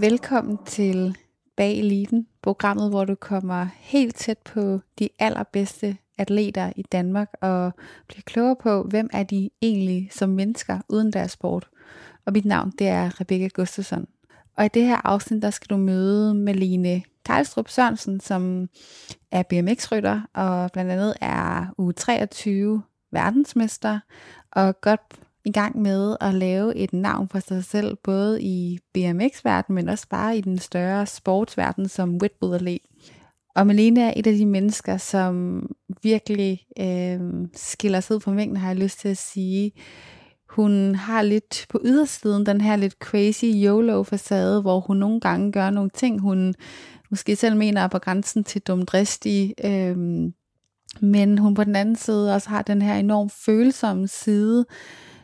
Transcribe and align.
Velkommen 0.00 0.58
til 0.66 1.16
Bag 1.56 1.78
Eliten, 1.78 2.26
programmet, 2.42 2.90
hvor 2.90 3.04
du 3.04 3.14
kommer 3.14 3.66
helt 3.78 4.16
tæt 4.16 4.38
på 4.38 4.80
de 4.98 5.08
allerbedste 5.18 5.96
atleter 6.18 6.72
i 6.76 6.82
Danmark 6.82 7.28
og 7.40 7.72
bliver 8.08 8.22
klogere 8.26 8.56
på, 8.62 8.82
hvem 8.82 9.10
er 9.12 9.22
de 9.22 9.50
egentlig 9.62 10.08
som 10.12 10.28
mennesker 10.28 10.78
uden 10.88 11.12
deres 11.12 11.32
sport. 11.32 11.68
Og 12.26 12.32
mit 12.32 12.44
navn, 12.44 12.72
det 12.78 12.88
er 12.88 13.20
Rebecca 13.20 13.48
Gustafsson. 13.48 14.06
Og 14.56 14.64
i 14.64 14.68
det 14.68 14.84
her 14.84 15.06
afsnit, 15.06 15.42
der 15.42 15.50
skal 15.50 15.70
du 15.70 15.76
møde 15.76 16.34
Malene 16.34 17.02
Karlstrup 17.24 17.68
Sørensen, 17.68 18.20
som 18.20 18.68
er 19.30 19.42
BMX-rytter 19.42 20.20
og 20.34 20.70
blandt 20.72 20.90
andet 20.90 21.14
er 21.20 21.66
U23 21.80 22.50
verdensmester 23.12 24.00
og 24.52 24.80
godt 24.80 25.00
i 25.44 25.50
gang 25.50 25.82
med 25.82 26.16
at 26.20 26.34
lave 26.34 26.76
et 26.76 26.92
navn 26.92 27.28
for 27.28 27.38
sig 27.38 27.64
selv, 27.64 27.96
både 28.04 28.42
i 28.42 28.78
BMX-verdenen, 28.94 29.74
men 29.74 29.88
også 29.88 30.06
bare 30.08 30.38
i 30.38 30.40
den 30.40 30.58
større 30.58 31.06
sportsverden 31.06 31.88
som 31.88 32.18
Whitbull-atlet. 32.22 32.80
Og 33.54 33.66
Malene 33.66 34.02
er 34.02 34.12
et 34.16 34.26
af 34.26 34.32
de 34.32 34.46
mennesker, 34.46 34.96
som 34.96 35.62
virkelig 36.02 36.66
øh, 36.80 37.20
skiller 37.54 38.00
sig 38.00 38.16
ud 38.16 38.20
fra 38.20 38.32
mængden, 38.32 38.56
har 38.56 38.68
jeg 38.68 38.76
lyst 38.76 39.00
til 39.00 39.08
at 39.08 39.16
sige. 39.16 39.72
Hun 40.48 40.94
har 40.94 41.22
lidt 41.22 41.66
på 41.68 41.80
ydersiden 41.84 42.46
den 42.46 42.60
her 42.60 42.76
lidt 42.76 42.94
crazy 43.00 43.44
YOLO-facade, 43.44 44.60
hvor 44.60 44.80
hun 44.80 44.96
nogle 44.96 45.20
gange 45.20 45.52
gør 45.52 45.70
nogle 45.70 45.90
ting, 45.90 46.20
hun 46.20 46.54
måske 47.10 47.36
selv 47.36 47.56
mener 47.56 47.80
er 47.80 47.88
på 47.88 47.98
grænsen 47.98 48.44
til 48.44 48.62
dumdristig, 48.62 49.54
øh, 49.64 49.96
men 51.00 51.38
hun 51.38 51.54
på 51.54 51.64
den 51.64 51.76
anden 51.76 51.96
side 51.96 52.34
også 52.34 52.48
har 52.48 52.62
den 52.62 52.82
her 52.82 52.94
enormt 52.94 53.32
følsomme 53.32 54.08
side, 54.08 54.66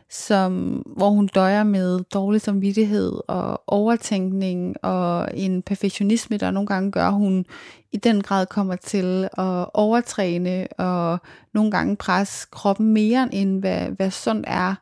som, 0.09 0.83
hvor 0.97 1.09
hun 1.09 1.27
døjer 1.27 1.63
med 1.63 1.99
dårlig 2.03 2.41
samvittighed 2.41 3.13
og 3.27 3.63
overtænkning 3.67 4.75
og 4.85 5.29
en 5.33 5.61
perfektionisme, 5.61 6.37
der 6.37 6.51
nogle 6.51 6.67
gange 6.67 6.91
gør, 6.91 7.07
at 7.07 7.13
hun 7.13 7.45
i 7.91 7.97
den 7.97 8.21
grad 8.21 8.45
kommer 8.45 8.75
til 8.75 9.29
at 9.37 9.65
overtræne 9.73 10.67
og 10.77 11.19
nogle 11.53 11.71
gange 11.71 11.95
presse 11.95 12.47
kroppen 12.51 12.93
mere 12.93 13.29
end 13.31 13.59
hvad, 13.59 13.89
hvad 13.89 14.11
sundt 14.11 14.45
er. 14.47 14.75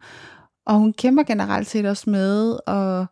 Og 0.66 0.76
hun 0.76 0.94
kæmper 0.94 1.24
generelt 1.24 1.68
set 1.68 1.86
også 1.86 2.10
med 2.10 2.58
at 2.68 3.06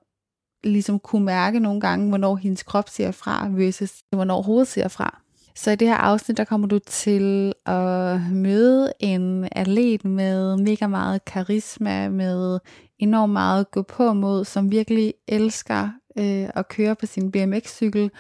ligesom 0.64 1.00
kunne 1.00 1.26
mærke 1.26 1.60
nogle 1.60 1.82
gange, 1.82 2.10
hvornår 2.10 2.36
hendes 2.36 2.64
krop 2.64 2.90
ser 2.90 3.12
fra, 3.12 3.48
versus 3.52 4.04
hvornår 4.12 4.42
hovedet 4.42 4.68
ser 4.68 4.88
fra. 4.88 5.23
Så 5.56 5.72
i 5.72 5.76
det 5.76 5.88
her 5.88 5.96
afsnit, 5.96 6.38
der 6.38 6.44
kommer 6.44 6.68
du 6.68 6.80
til 6.80 7.54
at 7.66 8.22
møde 8.32 8.94
en 9.00 9.48
atlet 9.52 10.06
med 10.06 10.58
mega 10.58 10.88
meget 10.88 11.26
karisma, 11.26 12.10
med 12.10 12.60
enormt 13.00 13.34
meget 13.34 13.72
gå 13.72 13.82
på 13.82 14.14
mod, 14.14 14.46
som 14.46 14.72
virkelig 14.72 15.14
elsker 15.28 15.90
øh, 16.18 16.50
at 16.56 16.68
køre 16.68 16.96
på 16.96 17.06
sin 17.06 17.32
BMX-cykel, 17.32 18.12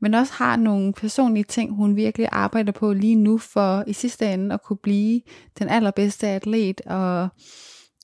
men 0.00 0.14
også 0.14 0.32
har 0.32 0.56
nogle 0.56 0.92
personlige 0.92 1.44
ting, 1.44 1.74
hun 1.76 1.96
virkelig 1.96 2.28
arbejder 2.32 2.72
på 2.72 2.92
lige 2.92 3.14
nu 3.14 3.38
for 3.38 3.84
i 3.86 3.92
sidste 3.92 4.32
ende 4.32 4.54
at 4.54 4.62
kunne 4.62 4.76
blive 4.76 5.20
den 5.58 5.68
allerbedste 5.68 6.28
atlet 6.28 6.80
og 6.80 7.28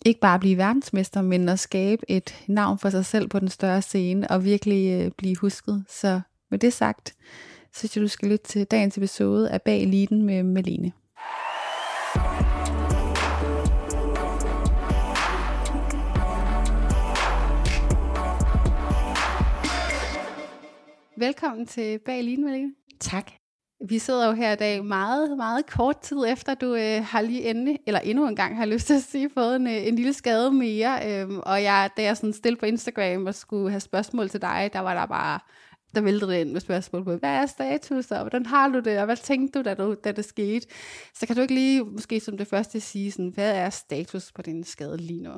ikke 0.06 0.20
bare 0.20 0.38
blive 0.38 0.56
verdensmester, 0.56 1.22
men 1.22 1.49
at 1.49 1.58
skabe 1.58 2.10
et 2.10 2.34
navn 2.49 2.78
for 2.78 2.90
sig 2.90 3.04
selv 3.04 3.28
på 3.28 3.38
den 3.38 3.49
større 3.49 3.82
scene 3.82 4.31
og 4.31 4.44
virkelig 4.44 5.04
øh, 5.04 5.10
blive 5.19 5.37
husket. 5.37 5.84
Så 5.88 6.20
med 6.50 6.58
det 6.58 6.72
sagt, 6.72 7.14
så 7.72 7.78
synes 7.78 7.96
jeg, 7.96 8.02
du 8.02 8.08
skal 8.08 8.28
lytte 8.28 8.44
til 8.44 8.64
dagens 8.64 8.99
episode 8.99 9.50
af 9.50 9.62
Bag 9.62 9.82
Eliten 9.82 10.22
med 10.22 10.43
Malene. 10.43 10.93
Velkommen 21.17 21.67
til 21.67 21.99
Bag 21.99 22.19
Eliten, 22.19 22.44
Malene. 22.44 22.75
Tak. 23.00 23.31
Vi 23.88 23.99
sidder 23.99 24.26
jo 24.26 24.32
her 24.32 24.52
i 24.52 24.56
dag 24.56 24.84
meget, 24.84 25.37
meget 25.37 25.66
kort 25.66 26.00
tid 26.00 26.25
efter, 26.28 26.55
du 26.55 26.75
øh, 26.75 27.05
har 27.05 27.20
lige 27.20 27.50
endelig, 27.50 27.78
eller 27.87 28.00
endnu 28.00 28.28
en 28.28 28.37
gang 28.37 28.56
har 28.56 28.66
lyst 28.66 28.87
til 28.87 28.94
at 28.94 29.02
sige, 29.02 29.31
fået 29.34 29.56
en, 29.56 29.66
øh, 29.66 29.87
en 29.87 29.96
lille 29.96 30.12
skade 30.12 30.50
mere. 30.50 30.99
Øhm, 31.06 31.38
og 31.38 31.62
jeg, 31.62 31.90
da 31.96 32.02
jeg 32.02 32.16
sådan 32.16 32.32
stille 32.32 32.56
på 32.56 32.66
Instagram 32.66 33.26
og 33.26 33.34
skulle 33.34 33.70
have 33.70 33.81
spørgsmål 33.81 34.28
til 34.28 34.43
dig, 34.43 34.70
der 34.73 34.81
var 34.81 34.94
der 34.94 35.06
bare 35.06 35.38
der 35.94 36.00
væltede 36.00 36.32
det 36.32 36.40
ind 36.40 36.52
med 36.52 36.60
spørgsmål 36.60 37.04
på, 37.04 37.16
hvad 37.16 37.31
er 37.31 37.46
status, 37.46 38.10
og 38.10 38.20
hvordan 38.20 38.46
har 38.46 38.69
du 38.69 38.81
det, 38.81 38.98
og 38.98 39.04
hvad 39.04 39.16
tænkte 39.16 39.58
du, 39.58 39.64
da, 39.64 39.75
du, 39.75 39.94
da 40.04 40.12
det 40.12 40.25
skete? 40.25 40.66
Så 41.14 41.26
kan 41.26 41.37
du 41.37 41.42
ikke 41.42 41.54
lige, 41.54 41.84
måske 41.84 42.20
som 42.20 42.37
det 42.38 42.46
første, 42.46 42.81
sige, 42.81 43.12
sådan, 43.12 43.32
hvad 43.34 43.54
er 43.54 43.70
status 43.70 44.32
på 44.32 44.42
din 44.42 44.64
skade 44.64 44.96
lige 44.96 45.22
nu? 45.22 45.31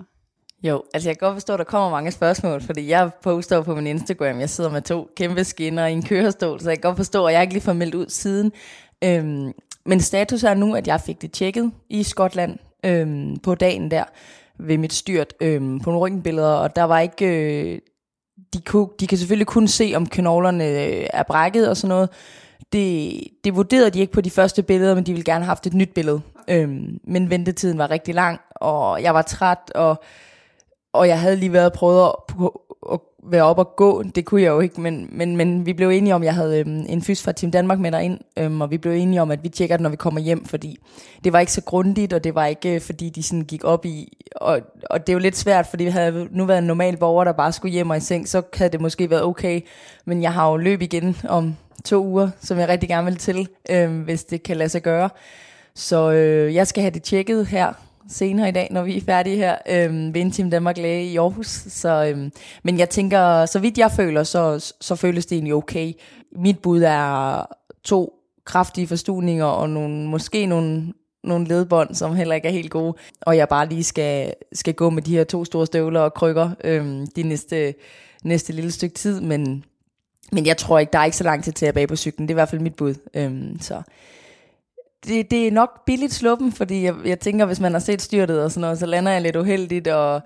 Jo, 0.63 0.83
altså 0.95 1.09
jeg 1.09 1.19
kan 1.19 1.27
godt 1.27 1.37
forstå, 1.37 1.53
at 1.53 1.59
der 1.59 1.65
kommer 1.65 1.91
mange 1.91 2.11
spørgsmål, 2.11 2.63
fordi 2.63 2.89
jeg 2.89 3.11
poster 3.23 3.63
på 3.63 3.75
min 3.75 3.87
Instagram, 3.87 4.41
jeg 4.41 4.51
sidder 4.51 4.71
med 4.71 4.83
to 4.83 5.09
kæmpe 5.17 5.45
skinner 5.45 5.87
i 5.87 5.93
en 5.93 6.03
kørestol, 6.03 6.61
så 6.61 6.71
jeg 6.71 6.79
kan 6.79 6.89
godt 6.89 6.97
forstå, 6.97 7.27
at 7.27 7.35
jeg 7.35 7.43
ikke 7.43 7.55
lige 7.55 7.63
får 7.63 7.73
meldt 7.73 7.95
ud 7.95 8.07
siden. 8.09 8.53
Øhm, 9.05 9.53
men 9.87 10.01
status 10.01 10.45
er 10.45 10.55
nu, 10.55 10.75
at 10.75 10.87
jeg 10.87 11.01
fik 11.01 11.23
det 11.23 11.33
tjekket 11.33 11.73
i 11.89 12.03
Skotland 12.03 12.59
øhm, 12.85 13.37
på 13.37 13.55
dagen 13.55 13.91
der 13.91 14.05
ved 14.59 14.79
mit 14.79 14.93
styrt 14.93 15.35
øhm, 15.41 15.81
på 15.81 15.91
nogle 15.91 16.01
røntgenbilleder, 16.01 16.55
og 16.55 16.77
der 16.77 16.83
var 16.83 17.01
ikke... 17.01 17.27
Øh, 17.27 17.79
de, 18.55 18.61
kunne, 18.61 18.89
de 19.01 19.07
kan 19.07 19.19
selvfølgelig 19.19 19.47
kun 19.47 19.69
se, 19.69 19.93
om 19.97 20.07
knoglerne 20.07 20.65
øh, 20.65 21.07
er 21.13 21.23
brækket 21.23 21.69
og 21.69 21.77
sådan 21.77 21.89
noget. 21.89 22.09
Det, 22.73 23.21
det 23.45 23.57
vurderede 23.57 23.91
de 23.91 24.01
ikke 24.01 24.13
på 24.13 24.21
de 24.21 24.31
første 24.31 24.63
billeder, 24.63 24.95
men 24.95 25.07
de 25.07 25.13
ville 25.13 25.25
gerne 25.25 25.45
have 25.45 25.51
haft 25.51 25.67
et 25.67 25.75
nyt 25.75 25.95
billede. 25.95 26.21
Øhm, 26.49 26.99
men 27.05 27.31
ventetiden 27.31 27.79
var 27.79 27.91
rigtig 27.91 28.15
lang, 28.15 28.41
og 28.55 29.03
jeg 29.03 29.15
var 29.15 29.23
træt, 29.23 29.73
og 29.75 30.03
og 30.93 31.09
jeg 31.09 31.21
havde 31.21 31.37
lige 31.37 31.53
været 31.53 31.73
prøvet 31.73 32.07
at, 32.07 32.47
at 32.93 33.01
være 33.23 33.43
op 33.43 33.59
og 33.59 33.77
gå. 33.77 34.03
Det 34.03 34.25
kunne 34.25 34.43
jeg 34.43 34.49
jo 34.49 34.61
ikke, 34.61 34.81
men, 34.81 35.09
men, 35.13 35.37
men 35.37 35.67
vi 35.67 35.73
blev 35.73 35.89
enige 35.89 36.15
om, 36.15 36.25
jeg 36.25 36.35
havde 36.35 36.61
øhm, 36.61 36.85
en 36.89 37.03
fys 37.03 37.23
fra 37.23 37.33
Team 37.33 37.51
Danmark 37.51 37.79
med 37.79 37.93
derind, 37.93 38.19
øhm, 38.37 38.61
og 38.61 38.71
vi 38.71 38.79
blev 38.79 38.93
enige 38.93 39.23
om, 39.23 39.31
at 39.31 39.45
vi 39.45 39.49
tjekker 39.49 39.77
det, 39.77 39.83
når 39.83 39.91
vi 39.91 39.97
kommer 39.97 40.21
hjem, 40.21 40.45
fordi 40.45 40.79
det 41.25 41.33
var 41.33 41.41
ikke 41.41 41.53
så 41.53 41.63
grundigt, 41.63 42.13
og 42.13 42.25
det 42.25 42.35
var 42.35 42.47
ikke, 42.47 42.75
øh, 42.75 42.81
fordi 42.81 43.11
de 43.11 43.23
sådan 43.23 43.45
gik 43.45 43.65
op 43.65 43.87
i, 43.87 44.19
og, 44.37 44.61
og 44.91 45.01
det 45.01 45.09
er 45.09 45.13
jo 45.13 45.19
lidt 45.19 45.37
svært, 45.37 45.67
fordi 45.67 45.85
vi 45.85 45.91
havde 45.91 46.29
nu 46.31 46.45
været 46.45 46.59
en 46.59 46.65
normal 46.65 46.97
borger, 46.97 47.25
der 47.25 47.33
bare 47.33 47.53
skulle 47.53 47.73
hjem 47.73 47.91
og 47.91 47.97
i 47.97 48.01
seng, 48.01 48.29
så 48.29 48.43
havde 48.55 48.73
det 48.73 48.81
måske 48.81 49.11
været 49.11 49.23
okay, 49.23 49.61
men 50.05 50.23
jeg 50.23 50.33
har 50.33 50.51
jo 50.51 50.57
løb 50.57 50.83
igen 50.83 51.17
om 51.29 51.57
to 51.85 52.05
uger, 52.05 52.31
som 52.41 52.59
jeg 52.59 52.69
rigtig 52.69 52.89
gerne 52.89 53.05
vil 53.05 53.17
til, 53.17 53.49
øhm, 53.71 54.01
hvis 54.01 54.25
det 54.25 54.43
kan 54.43 54.57
lade 54.57 54.69
sig 54.69 54.83
gøre. 54.83 55.11
Så 55.75 56.11
øh, 56.11 56.55
jeg 56.55 56.67
skal 56.67 56.83
have 56.83 56.91
det 56.91 57.03
tjekket 57.03 57.47
her 57.47 57.73
senere 58.13 58.49
i 58.49 58.53
dag, 58.53 58.69
når 58.71 58.83
vi 58.83 58.97
er 58.97 59.01
færdige 59.01 59.37
her 59.37 59.57
øh, 59.69 60.15
ved 60.15 60.21
Intim 60.21 60.51
Danmark 60.51 60.79
Læge 60.79 61.05
i 61.05 61.17
Aarhus. 61.17 61.47
Så, 61.69 62.05
øh, 62.05 62.31
men 62.63 62.79
jeg 62.79 62.91
tænker, 62.91 63.47
så 63.47 63.59
vidt 63.59 63.79
jeg 63.79 63.91
føler, 63.93 64.23
så, 64.23 64.75
så 64.81 64.95
føles 64.95 65.27
det 65.27 65.37
egentlig 65.37 65.55
okay. 65.55 65.93
Mit 66.37 66.59
bud 66.59 66.83
er 66.83 67.47
to 67.85 68.13
kraftige 68.45 68.87
forstuninger 68.87 69.45
og 69.45 69.71
nogle, 69.71 70.09
måske 70.09 70.47
nogle, 70.47 70.93
nogle 71.25 71.47
ledbånd, 71.47 71.95
som 71.95 72.17
heller 72.17 72.35
ikke 72.35 72.49
er 72.49 72.53
helt 72.53 72.71
gode. 72.71 72.95
Og 73.21 73.37
jeg 73.37 73.49
bare 73.49 73.69
lige 73.69 73.85
skal, 73.85 74.35
skal 74.53 74.75
gå 74.75 74.91
med 74.91 75.03
de 75.03 75.17
her 75.17 75.25
to 75.25 75.45
store 75.45 75.67
støvler 75.67 76.01
og 76.01 76.15
krykker 76.15 76.51
øh, 76.65 77.07
de 77.17 77.23
næste, 77.23 77.75
næste 78.25 78.53
lille 78.53 78.71
stykke 78.71 78.95
tid. 78.95 79.21
Men, 79.21 79.65
men 80.33 80.47
jeg 80.47 80.57
tror 80.57 80.79
ikke, 80.79 80.93
der 80.93 80.99
er 80.99 81.05
ikke 81.05 81.17
så 81.17 81.25
lang 81.25 81.45
tid 81.45 81.53
til 81.53 81.67
at 81.67 81.75
bage 81.75 81.87
på 81.87 81.97
cyklen. 81.97 82.29
Det 82.29 82.33
er 82.33 82.35
i 82.35 82.41
hvert 82.43 82.49
fald 82.49 82.61
mit 82.61 82.77
bud. 82.77 82.95
Øh, 83.15 83.61
så 83.61 83.83
det, 85.07 85.31
det 85.31 85.47
er 85.47 85.51
nok 85.51 85.85
billigt 85.87 86.15
sluppen, 86.15 86.53
fordi 86.53 86.85
jeg, 86.85 86.95
jeg 87.05 87.21
tænker, 87.21 87.47
hvis 87.47 87.61
man 87.61 87.73
har 87.73 87.81
set 87.81 88.03
styrtet 88.03 88.45
og 88.45 88.51
sådan 88.51 88.61
noget, 88.61 88.79
så 88.79 88.87
lander 88.87 89.13
jeg 89.13 89.23
lidt 89.23 89.37
uheldigt, 89.37 89.89
og 89.89 90.21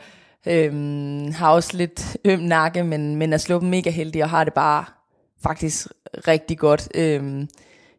øhm, 0.46 1.32
har 1.32 1.50
også 1.50 1.76
lidt 1.76 2.16
øm 2.24 2.40
nakke, 2.40 2.84
men, 2.84 3.16
men 3.16 3.32
er 3.32 3.36
sluppen 3.36 3.70
mega 3.70 3.90
heldig, 3.90 4.22
og 4.22 4.30
har 4.30 4.44
det 4.44 4.52
bare 4.52 4.84
faktisk 5.42 5.86
rigtig 6.28 6.58
godt. 6.58 6.88
Øhm, 6.94 7.48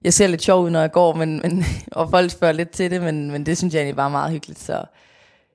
jeg 0.04 0.14
ser 0.14 0.28
lidt 0.28 0.42
sjov 0.42 0.64
ud, 0.64 0.70
når 0.70 0.80
jeg 0.80 0.92
går, 0.92 1.14
men, 1.14 1.42
men, 1.44 1.64
og 1.92 2.10
folk 2.10 2.32
spørger 2.32 2.54
lidt 2.54 2.70
til 2.70 2.92
det, 2.92 3.02
men, 3.02 3.32
men 3.32 3.46
det 3.46 3.58
synes 3.58 3.74
jeg 3.74 3.80
egentlig 3.80 3.96
bare 3.96 4.08
er 4.08 4.12
meget 4.12 4.32
hyggeligt, 4.32 4.60
så 4.60 4.84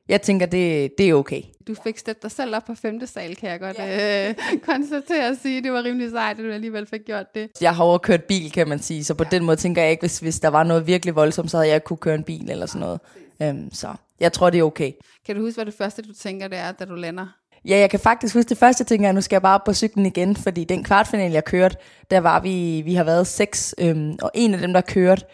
jeg 0.09 0.23
tænker, 0.23 0.47
det, 0.47 0.99
det 0.99 1.09
er 1.09 1.15
okay. 1.15 1.43
Du 1.67 1.75
fik 1.85 1.99
steppet 1.99 2.23
dig 2.23 2.31
selv 2.31 2.57
op 2.57 2.65
på 2.65 2.75
femte 2.75 3.07
sal, 3.07 3.37
kan 3.37 3.51
jeg 3.51 3.61
godt 3.61 3.79
ja. 3.79 4.29
øh, 4.29 4.35
konstatere 4.71 5.29
at 5.29 5.37
sige. 5.43 5.63
Det 5.63 5.73
var 5.73 5.85
rimelig 5.85 6.11
sejt, 6.11 6.39
at 6.39 6.45
du 6.45 6.51
alligevel 6.51 6.87
fik 6.87 7.01
gjort 7.07 7.35
det. 7.35 7.51
Jeg 7.61 7.75
har 7.75 7.85
overkørt 7.85 8.25
bil, 8.25 8.53
kan 8.53 8.69
man 8.69 8.79
sige, 8.79 9.05
så 9.05 9.15
på 9.15 9.25
ja. 9.25 9.31
den 9.31 9.45
måde 9.45 9.57
tænker 9.57 9.83
jeg 9.83 9.91
ikke, 9.91 10.01
hvis, 10.01 10.19
hvis 10.19 10.41
der 10.41 10.49
var 10.49 10.63
noget 10.63 10.87
virkelig 10.87 11.15
voldsomt, 11.15 11.51
så 11.51 11.57
havde 11.57 11.69
jeg 11.69 11.77
ikke 11.77 11.85
kunne 11.85 11.97
køre 11.97 12.15
en 12.15 12.25
bil 12.25 12.51
eller 12.51 12.67
sådan 12.67 12.81
noget. 12.81 13.01
Øhm, 13.43 13.71
så 13.73 13.95
jeg 14.21 14.33
tror, 14.33 14.51
det 14.51 14.59
er 14.59 14.65
okay. 14.65 14.93
Kan 15.27 15.37
du 15.37 15.43
huske, 15.43 15.57
hvad 15.57 15.67
det 15.67 15.75
første, 15.75 16.03
du 16.03 16.13
tænker, 16.15 16.49
det 16.49 16.59
er, 16.59 16.73
da 16.73 16.85
du 16.85 16.95
lander? 16.95 17.27
Ja, 17.69 17.79
jeg 17.79 17.91
kan 17.91 18.01
faktisk 18.01 18.35
huske 18.35 18.49
det 18.49 18.59
første, 18.59 18.83
jeg 18.83 18.87
tænker, 18.87 19.09
at 19.09 19.15
nu 19.15 19.21
skal 19.21 19.35
jeg 19.35 19.43
bare 19.43 19.55
op 19.55 19.65
på 19.65 19.75
cyklen 19.75 20.07
igen, 20.07 20.37
fordi 20.37 20.65
den 20.65 20.85
kvartfinale, 20.85 21.35
jeg 21.35 21.45
kørte, 21.45 21.77
der 22.11 22.21
var 22.21 22.41
vi, 22.41 22.83
vi 22.85 22.95
har 22.95 23.05
været 23.05 23.27
seks, 23.27 23.75
øhm, 23.79 24.17
og 24.23 24.31
en 24.35 24.55
af 24.55 24.61
dem, 24.61 24.73
der 24.73 24.81
kørte, 24.81 25.25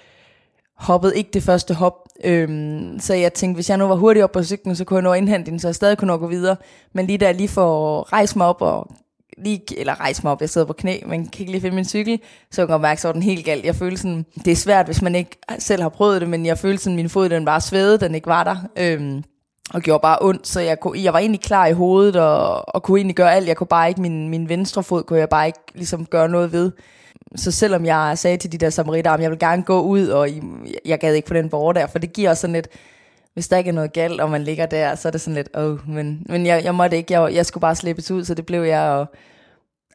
hoppede 0.79 1.17
ikke 1.17 1.31
det 1.33 1.43
første 1.43 1.75
hop. 1.75 1.95
Øhm, 2.25 3.01
så 3.01 3.15
jeg 3.15 3.33
tænkte, 3.33 3.55
hvis 3.55 3.71
jeg 3.71 3.79
nu 3.79 3.87
var 3.87 3.95
hurtig 3.95 4.25
op 4.25 4.33
på 4.33 4.43
cyklen, 4.43 4.77
så 4.77 4.85
kunne 4.85 4.97
jeg 4.97 5.03
nå 5.03 5.13
at 5.13 5.19
indhente 5.19 5.51
den, 5.51 5.61
så 5.61 5.69
jeg 5.69 5.75
stadig 5.75 5.99
kunne 5.99 6.07
nå 6.07 6.15
at 6.15 6.21
gå 6.21 6.27
videre. 6.27 6.57
Men 6.93 7.07
lige 7.07 7.19
da 7.19 7.27
jeg 7.27 7.35
lige 7.35 7.49
får 7.49 8.03
rejst 8.13 8.37
mig 8.37 8.47
op, 8.47 8.63
og 8.63 8.91
lige, 9.39 9.61
eller 9.77 10.01
rejse 10.01 10.23
mig 10.23 10.33
op, 10.33 10.41
jeg 10.41 10.51
sidder 10.51 10.67
på 10.67 10.73
knæ, 10.73 10.99
men 11.07 11.29
kan 11.29 11.41
ikke 11.41 11.53
lige 11.53 11.63
finde 11.63 11.75
min 11.75 11.85
cykel, 11.85 12.21
så 12.51 12.61
jeg 12.61 12.69
kan 12.69 12.81
mærke, 12.81 13.01
så 13.01 13.09
var 13.09 13.13
den 13.13 13.23
helt 13.23 13.45
galt. 13.45 13.65
Jeg 13.65 13.75
følte 13.75 13.97
sådan, 13.97 14.27
det 14.45 14.51
er 14.51 14.57
svært, 14.57 14.87
hvis 14.87 15.03
man 15.03 15.15
ikke 15.15 15.39
selv 15.59 15.83
har 15.83 15.89
prøvet 15.89 16.21
det, 16.21 16.29
men 16.29 16.47
jeg 16.47 16.59
følte 16.59 16.83
sådan, 16.83 16.97
min 16.97 17.09
fod 17.09 17.29
den 17.29 17.47
var 17.47 17.59
svedet, 17.59 18.01
den 18.01 18.15
ikke 18.15 18.27
var 18.27 18.45
der. 18.45 18.57
Øhm, 18.79 19.25
og 19.75 19.81
gjorde 19.81 20.03
bare 20.03 20.19
ondt, 20.21 20.49
så 20.49 20.61
jeg, 20.61 20.81
kunne, 20.81 21.03
jeg 21.03 21.13
var 21.13 21.19
egentlig 21.19 21.41
klar 21.41 21.67
i 21.67 21.73
hovedet, 21.73 22.17
og, 22.17 22.75
og 22.75 22.83
kunne 22.83 22.99
egentlig 22.99 23.17
gøre 23.17 23.35
alt. 23.35 23.49
Jeg 23.49 23.57
kunne 23.57 23.67
bare 23.67 23.89
ikke, 23.89 24.01
min, 24.01 24.29
min 24.29 24.49
venstre 24.49 24.83
fod 24.83 25.03
kunne 25.03 25.19
jeg 25.19 25.29
bare 25.29 25.47
ikke 25.47 25.59
ligesom 25.75 26.07
gøre 26.07 26.29
noget 26.29 26.53
ved 26.53 26.73
så 27.37 27.51
selvom 27.51 27.85
jeg 27.85 28.19
sagde 28.19 28.37
til 28.37 28.53
de 28.53 28.59
der 28.59 28.71
samaritter, 28.71 29.11
at 29.11 29.21
jeg 29.21 29.31
vil 29.31 29.39
gerne 29.39 29.63
gå 29.63 29.81
ud, 29.81 30.07
og 30.09 30.29
jeg 30.85 30.99
gad 30.99 31.15
ikke 31.15 31.29
på 31.29 31.35
den 31.35 31.49
borger 31.49 31.73
der, 31.73 31.87
for 31.87 31.99
det 31.99 32.13
giver 32.13 32.31
også 32.31 32.41
sådan 32.41 32.55
lidt, 32.55 32.69
hvis 33.35 33.49
der 33.49 33.57
ikke 33.57 33.69
er 33.69 33.75
noget 33.75 33.93
galt, 33.93 34.21
og 34.21 34.31
man 34.31 34.45
ligger 34.45 34.67
der, 34.67 34.95
så 34.95 35.09
er 35.09 35.13
det 35.13 35.21
sådan 35.21 35.35
lidt, 35.35 35.49
åh, 35.55 35.73
oh, 35.73 35.89
men, 35.89 36.27
men 36.29 36.47
jeg, 36.47 36.65
jeg 36.65 36.75
måtte 36.75 36.97
ikke, 36.97 37.21
jeg, 37.21 37.35
jeg 37.35 37.47
skulle 37.47 37.63
bare 37.63 37.75
slippes 37.75 38.11
ud, 38.11 38.25
så 38.25 38.35
det 38.35 38.47
blev 38.47 38.63
jeg, 38.63 38.81
og, 38.81 39.07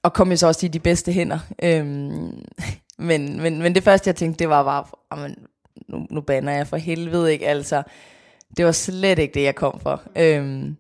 og 0.04 0.14
kom 0.14 0.32
jo 0.32 0.38
så 0.38 0.48
også 0.48 0.66
i 0.66 0.70
de 0.70 0.80
bedste 0.80 1.12
hænder. 1.12 1.40
Øhm, 1.64 2.44
men, 3.10 3.42
men, 3.42 3.62
men 3.62 3.76
det 3.76 3.84
første, 3.84 4.08
jeg 4.08 4.16
tænkte, 4.16 4.40
det 4.40 4.50
var 4.50 4.64
bare, 4.64 4.86
jamen, 5.12 5.36
nu, 5.88 6.08
nu 6.10 6.22
banner 6.22 6.52
jeg 6.52 6.68
for 6.68 6.78
helvede, 6.78 7.34
ikke? 7.34 7.48
Altså, 7.48 7.84
det 8.58 8.66
var 8.66 8.72
slet 8.72 9.20
ikke 9.20 9.34
det, 9.34 9.44
jeg 9.44 9.56
kom 9.56 9.80
for. 9.80 10.02
Øhm, 10.16 10.78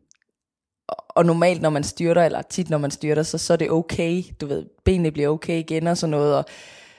og 1.09 1.25
normalt, 1.25 1.61
når 1.61 1.69
man 1.69 1.83
styrter, 1.83 2.23
eller 2.23 2.41
tit 2.41 2.69
når 2.69 2.77
man 2.77 2.91
styrter, 2.91 3.23
så, 3.23 3.37
så 3.37 3.53
er 3.53 3.57
det 3.57 3.71
okay. 3.71 4.23
Du 4.41 4.45
ved, 4.45 4.65
benene 4.83 5.11
bliver 5.11 5.29
okay 5.29 5.59
igen 5.59 5.87
og 5.87 5.97
sådan 5.97 6.11
noget, 6.11 6.35
og, 6.35 6.45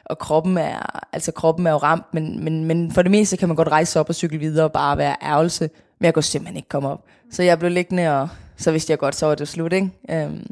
og 0.04 0.18
kroppen 0.18 0.58
er, 0.58 1.00
altså 1.12 1.32
kroppen 1.32 1.66
er 1.66 1.70
jo 1.70 1.76
ramt, 1.76 2.14
men, 2.14 2.44
men, 2.44 2.64
men 2.64 2.92
for 2.92 3.02
det 3.02 3.10
meste 3.10 3.36
kan 3.36 3.48
man 3.48 3.56
godt 3.56 3.68
rejse 3.68 4.00
op 4.00 4.08
og 4.08 4.14
cykle 4.14 4.38
videre 4.38 4.64
og 4.64 4.72
bare 4.72 4.98
være 4.98 5.16
ærgelse, 5.22 5.70
men 5.98 6.04
jeg 6.04 6.14
kunne 6.14 6.22
simpelthen 6.22 6.56
ikke 6.56 6.68
komme 6.68 6.88
op. 6.88 7.04
Så 7.30 7.42
jeg 7.42 7.58
blev 7.58 7.70
liggende, 7.70 8.20
og 8.20 8.28
så 8.56 8.72
vidste 8.72 8.90
jeg 8.90 8.98
godt, 8.98 9.14
så 9.14 9.26
var 9.26 9.34
det 9.34 9.48
slut, 9.48 9.72
ikke? 9.72 9.90
Øhm, 10.10 10.46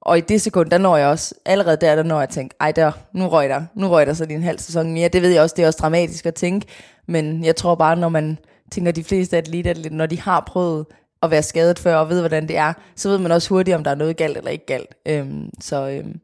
og 0.00 0.18
i 0.18 0.20
det 0.20 0.40
sekund, 0.40 0.70
der 0.70 0.78
når 0.78 0.96
jeg 0.96 1.08
også, 1.08 1.34
allerede 1.44 1.76
der, 1.76 1.96
der 1.96 2.02
når 2.02 2.20
jeg 2.20 2.28
tænkte, 2.28 2.56
ej 2.60 2.72
der, 2.72 2.92
nu 3.12 3.28
røg 3.28 3.48
der, 3.48 3.62
nu 3.74 3.88
røg 3.88 4.06
der 4.06 4.14
så 4.14 4.26
din 4.26 4.42
halv 4.42 4.58
sæson 4.58 4.92
mere. 4.92 5.08
Det 5.08 5.22
ved 5.22 5.30
jeg 5.30 5.42
også, 5.42 5.54
det 5.56 5.62
er 5.62 5.66
også 5.66 5.78
dramatisk 5.82 6.26
at 6.26 6.34
tænke, 6.34 6.66
men 7.06 7.44
jeg 7.44 7.56
tror 7.56 7.74
bare, 7.74 7.96
når 7.96 8.08
man 8.08 8.38
tænker 8.70 8.92
de 8.92 9.04
fleste 9.04 9.36
atleter, 9.36 9.90
når 9.90 10.06
de 10.06 10.20
har 10.20 10.44
prøvet 10.46 10.86
at 11.24 11.30
være 11.30 11.42
skadet 11.42 11.78
før 11.78 11.96
og 11.96 12.08
ved, 12.08 12.20
hvordan 12.20 12.48
det 12.48 12.56
er, 12.56 12.72
så 12.96 13.08
ved 13.08 13.18
man 13.18 13.32
også 13.32 13.48
hurtigt, 13.48 13.74
om 13.74 13.84
der 13.84 13.90
er 13.90 13.94
noget 13.94 14.16
galt 14.16 14.36
eller 14.36 14.50
ikke 14.50 14.66
galt. 14.66 14.94
Øhm, 15.06 15.50
så 15.60 15.88
øhm, 15.88 16.20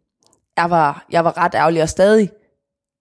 jeg, 0.57 0.71
var, 0.71 1.07
jeg 1.11 1.25
var 1.25 1.39
ret 1.39 1.55
ærgerlig 1.55 1.83
og 1.83 1.89
stadig 1.89 2.31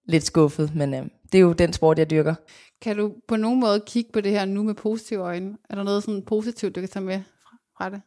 lidt 0.07 0.23
skuffet, 0.23 0.75
men 0.75 0.93
øhm, 0.93 1.11
det 1.31 1.37
er 1.37 1.41
jo 1.41 1.53
den 1.53 1.73
sport, 1.73 1.99
jeg 1.99 2.09
dyrker. 2.09 2.35
Kan 2.81 2.97
du 2.97 3.13
på 3.27 3.35
nogen 3.35 3.59
måde 3.59 3.83
kigge 3.87 4.11
på 4.11 4.21
det 4.21 4.31
her 4.31 4.45
nu 4.45 4.63
med 4.63 4.73
positive 4.73 5.19
øjne? 5.19 5.57
Er 5.69 5.75
der 5.75 5.83
noget 5.83 6.03
sådan 6.03 6.23
positivt, 6.25 6.75
du 6.75 6.79
kan 6.79 6.89
tage 6.89 7.05
med 7.05 7.21
fra 7.77 7.89
det? 7.89 8.01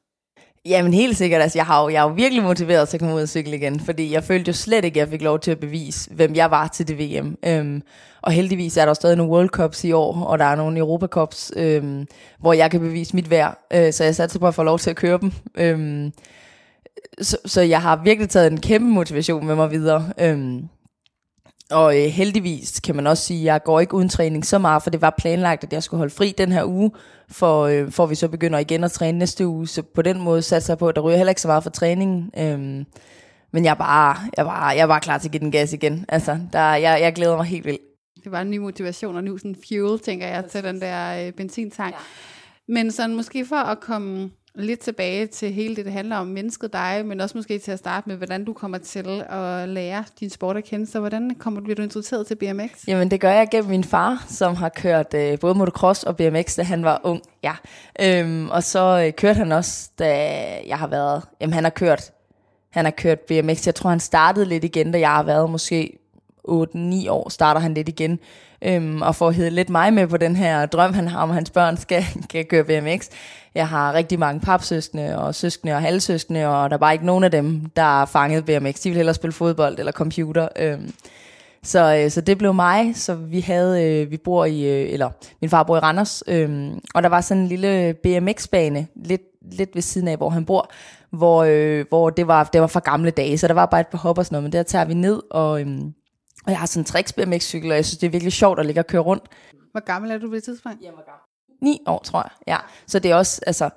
Jamen 0.66 0.94
helt 0.94 1.16
sikkert, 1.16 1.42
altså 1.42 1.58
jeg 1.58 1.66
har 1.66 1.82
jo, 1.82 1.88
jeg 1.88 1.98
er 1.98 2.08
jo 2.08 2.14
virkelig 2.14 2.42
motiveret 2.42 2.88
til 2.88 2.96
at 2.96 3.00
komme 3.00 3.14
ud 3.14 3.22
og 3.22 3.28
cykle 3.28 3.56
igen, 3.56 3.80
fordi 3.80 4.12
jeg 4.12 4.24
følte 4.24 4.48
jo 4.48 4.52
slet 4.52 4.84
ikke, 4.84 5.00
at 5.00 5.04
jeg 5.06 5.10
fik 5.10 5.22
lov 5.22 5.38
til 5.38 5.50
at 5.50 5.60
bevise, 5.60 6.10
hvem 6.10 6.34
jeg 6.34 6.50
var 6.50 6.68
til 6.68 6.88
det 6.88 6.98
VM. 6.98 7.36
Øhm, 7.46 7.82
og 8.22 8.32
heldigvis 8.32 8.76
er 8.76 8.86
der 8.86 8.94
stadig 8.94 9.16
nogle 9.16 9.32
World 9.32 9.48
Cups 9.48 9.84
i 9.84 9.92
år, 9.92 10.24
og 10.24 10.38
der 10.38 10.44
er 10.44 10.56
nogle 10.56 10.78
Europa 10.78 11.06
Cups, 11.06 11.52
øhm, 11.56 12.06
hvor 12.40 12.52
jeg 12.52 12.70
kan 12.70 12.80
bevise 12.80 13.16
mit 13.16 13.30
værd, 13.30 13.66
øh, 13.72 13.92
så 13.92 14.04
jeg 14.04 14.14
satte 14.14 14.38
på 14.38 14.48
at 14.48 14.54
få 14.54 14.62
lov 14.62 14.78
til 14.78 14.90
at 14.90 14.96
køre 14.96 15.18
dem. 15.18 15.32
Øhm, 15.54 16.12
så, 17.20 17.36
så 17.46 17.60
jeg 17.60 17.82
har 17.82 17.96
virkelig 18.04 18.30
taget 18.30 18.52
en 18.52 18.60
kæmpe 18.60 18.88
motivation 18.88 19.46
med 19.46 19.54
mig 19.54 19.70
videre. 19.70 20.12
Øhm, 20.20 20.68
og 21.72 21.98
øh, 21.98 22.04
heldigvis 22.04 22.80
kan 22.80 22.96
man 22.96 23.06
også 23.06 23.22
sige, 23.22 23.40
at 23.40 23.44
jeg 23.44 23.62
går 23.64 23.80
ikke 23.80 23.94
uden 23.94 24.08
træning 24.08 24.46
så 24.46 24.58
meget, 24.58 24.82
for 24.82 24.90
det 24.90 25.00
var 25.00 25.14
planlagt, 25.18 25.64
at 25.64 25.72
jeg 25.72 25.82
skulle 25.82 25.98
holde 25.98 26.14
fri 26.14 26.34
den 26.38 26.52
her 26.52 26.64
uge, 26.64 26.90
for, 27.28 27.62
øh, 27.62 27.90
for 27.90 28.06
vi 28.06 28.14
så 28.14 28.28
begynder 28.28 28.58
igen 28.58 28.84
at 28.84 28.92
træne 28.92 29.18
næste 29.18 29.46
uge. 29.46 29.68
Så 29.68 29.82
på 29.82 30.02
den 30.02 30.20
måde 30.20 30.42
satte 30.42 30.70
jeg 30.70 30.78
på, 30.78 30.88
at 30.88 30.96
der 30.96 31.02
ryger 31.02 31.16
heller 31.16 31.30
ikke 31.30 31.40
så 31.40 31.48
meget 31.48 31.62
for 31.62 31.70
træningen. 31.70 32.30
Øhm, 32.38 32.84
men 33.52 33.64
jeg 33.64 33.70
er, 33.70 33.74
bare, 33.74 34.16
jeg, 34.36 34.42
er 34.42 34.44
bare, 34.44 34.66
jeg 34.66 34.82
er 34.82 34.86
bare 34.86 35.00
klar 35.00 35.18
til 35.18 35.28
at 35.28 35.32
give 35.32 35.40
den 35.40 35.50
gas 35.50 35.72
igen. 35.72 36.04
Altså, 36.08 36.38
der, 36.52 36.74
jeg, 36.74 37.00
jeg 37.00 37.12
glæder 37.12 37.36
mig 37.36 37.46
helt 37.46 37.64
vildt. 37.64 37.80
Det 38.24 38.32
var 38.32 38.40
en 38.40 38.50
ny 38.50 38.58
motivation 38.58 39.16
og 39.16 39.24
nu 39.24 39.38
sådan 39.38 39.56
fuel, 39.68 39.98
tænker 39.98 40.26
jeg, 40.26 40.44
til 40.44 40.64
den 40.64 40.80
der 40.80 41.26
øh, 41.26 41.32
benzintank. 41.32 41.94
Ja. 41.94 41.98
Men 42.68 42.90
sådan 42.90 43.16
måske 43.16 43.46
for 43.46 43.56
at 43.56 43.80
komme 43.80 44.30
lidt 44.54 44.80
tilbage 44.80 45.26
til 45.26 45.52
hele 45.52 45.76
det, 45.76 45.84
det 45.84 45.92
handler 45.92 46.16
om 46.16 46.26
mennesket 46.26 46.72
dig, 46.72 47.02
men 47.06 47.20
også 47.20 47.38
måske 47.38 47.58
til 47.58 47.72
at 47.72 47.78
starte 47.78 48.08
med, 48.08 48.16
hvordan 48.16 48.44
du 48.44 48.52
kommer 48.52 48.78
til 48.78 49.24
at 49.28 49.68
lære 49.68 50.04
din 50.20 50.30
sport 50.30 50.56
at 50.56 50.64
kende. 50.64 50.86
Så 50.86 51.00
hvordan 51.00 51.34
kommer, 51.38 51.60
bliver 51.60 51.76
du 51.76 51.82
introduceret 51.82 52.26
til 52.26 52.34
BMX? 52.34 52.88
Jamen 52.88 53.10
det 53.10 53.20
gør 53.20 53.32
jeg 53.32 53.48
gennem 53.50 53.70
min 53.70 53.84
far, 53.84 54.24
som 54.28 54.54
har 54.54 54.68
kørt 54.68 55.14
øh, 55.14 55.38
både 55.38 55.54
motocross 55.54 56.02
og 56.02 56.16
BMX, 56.16 56.56
da 56.56 56.62
han 56.62 56.84
var 56.84 57.00
ung. 57.04 57.22
Ja. 57.42 57.54
Øhm, 58.00 58.50
og 58.50 58.62
så 58.62 59.04
øh, 59.06 59.12
kørte 59.12 59.38
han 59.38 59.52
også, 59.52 59.90
da 59.98 60.08
jeg 60.66 60.78
har 60.78 60.86
været, 60.86 61.22
jamen 61.40 61.54
han 61.54 61.64
har 61.64 61.70
kørt 61.70 62.12
han 62.70 62.84
har 62.84 62.92
kørt 62.92 63.20
BMX. 63.20 63.66
Jeg 63.66 63.74
tror, 63.74 63.90
han 63.90 64.00
startede 64.00 64.46
lidt 64.46 64.64
igen, 64.64 64.92
da 64.92 64.98
jeg 64.98 65.10
har 65.10 65.22
været 65.22 65.50
måske 65.50 65.98
8-9 66.48 67.10
år, 67.10 67.28
starter 67.28 67.60
han 67.60 67.74
lidt 67.74 67.88
igen. 67.88 68.18
Øhm, 68.64 69.02
og 69.02 69.14
får 69.16 69.30
hævet 69.30 69.52
lidt 69.52 69.70
mig 69.70 69.92
med 69.92 70.06
på 70.06 70.16
den 70.16 70.36
her 70.36 70.66
drøm, 70.66 70.94
han 70.94 71.08
har 71.08 71.22
om, 71.22 71.30
at 71.30 71.34
hans 71.34 71.50
børn 71.50 71.76
skal, 71.76 72.04
skal 72.28 72.44
køre 72.44 72.64
BMX. 72.64 73.08
Jeg 73.54 73.68
har 73.68 73.92
rigtig 73.92 74.18
mange 74.18 74.40
papsøskende 74.40 75.18
og 75.18 75.34
søskende 75.34 75.74
og 75.74 75.80
halvsøskende, 75.80 76.46
og 76.46 76.70
der 76.70 76.76
er 76.76 76.80
bare 76.80 76.92
ikke 76.92 77.06
nogen 77.06 77.24
af 77.24 77.30
dem, 77.30 77.66
der 77.76 78.02
er 78.02 78.04
fanget 78.04 78.44
BMX. 78.44 78.80
De 78.80 78.90
vil 78.90 78.96
hellere 78.96 79.14
spille 79.14 79.32
fodbold 79.32 79.78
eller 79.78 79.92
computer. 79.92 80.48
Øhm, 80.58 80.92
så, 81.62 81.96
øh, 81.96 82.10
så 82.10 82.20
det 82.20 82.38
blev 82.38 82.54
mig, 82.54 82.96
så 82.96 83.14
vi 83.14 83.40
havde, 83.40 83.84
øh, 83.84 84.10
vi 84.10 84.16
bor 84.16 84.44
i, 84.44 84.62
øh, 84.62 84.92
eller 84.92 85.10
min 85.40 85.50
far 85.50 85.62
bor 85.62 85.76
i 85.76 85.80
Randers, 85.80 86.22
øh, 86.26 86.70
og 86.94 87.02
der 87.02 87.08
var 87.08 87.20
sådan 87.20 87.42
en 87.42 87.48
lille 87.48 87.94
BMX-bane, 87.94 88.86
lidt, 88.94 89.22
lidt 89.52 89.70
ved 89.74 89.82
siden 89.82 90.08
af, 90.08 90.16
hvor 90.16 90.30
han 90.30 90.44
bor, 90.44 90.70
hvor, 91.10 91.44
øh, 91.48 91.84
hvor 91.88 92.10
det, 92.10 92.26
var, 92.26 92.44
det 92.44 92.60
var 92.60 92.66
fra 92.66 92.80
gamle 92.80 93.10
dage, 93.10 93.38
så 93.38 93.48
der 93.48 93.54
var 93.54 93.66
bare 93.66 93.80
et 93.80 93.86
par 93.86 93.98
hop 93.98 94.18
og 94.18 94.24
sådan 94.24 94.34
noget, 94.34 94.42
men 94.42 94.52
der 94.52 94.62
tager 94.62 94.84
vi 94.84 94.94
ned, 94.94 95.22
og, 95.30 95.60
øh, 95.60 95.78
og 96.46 96.50
jeg 96.50 96.58
har 96.58 96.66
sådan 96.66 96.80
en 96.80 96.84
tricks 96.84 97.12
BMX-cykel, 97.12 97.70
og 97.70 97.76
jeg 97.76 97.84
synes, 97.84 97.98
det 97.98 98.06
er 98.06 98.10
virkelig 98.10 98.32
sjovt 98.32 98.60
at 98.60 98.66
ligge 98.66 98.80
og 98.80 98.86
køre 98.86 99.02
rundt. 99.02 99.24
Hvor 99.70 99.84
gammel 99.84 100.10
er 100.10 100.18
du 100.18 100.30
ved 100.30 100.40
tidspunkt? 100.40 100.82
Jeg 100.82 100.90
var 100.96 101.02
gammel. 101.04 101.22
9 101.62 101.82
år, 101.86 101.98
tror 102.04 102.22
jeg, 102.22 102.30
ja. 102.46 102.56
Så 102.86 102.98
det 102.98 103.10
er 103.10 103.14
også, 103.14 103.40
altså, 103.46 103.70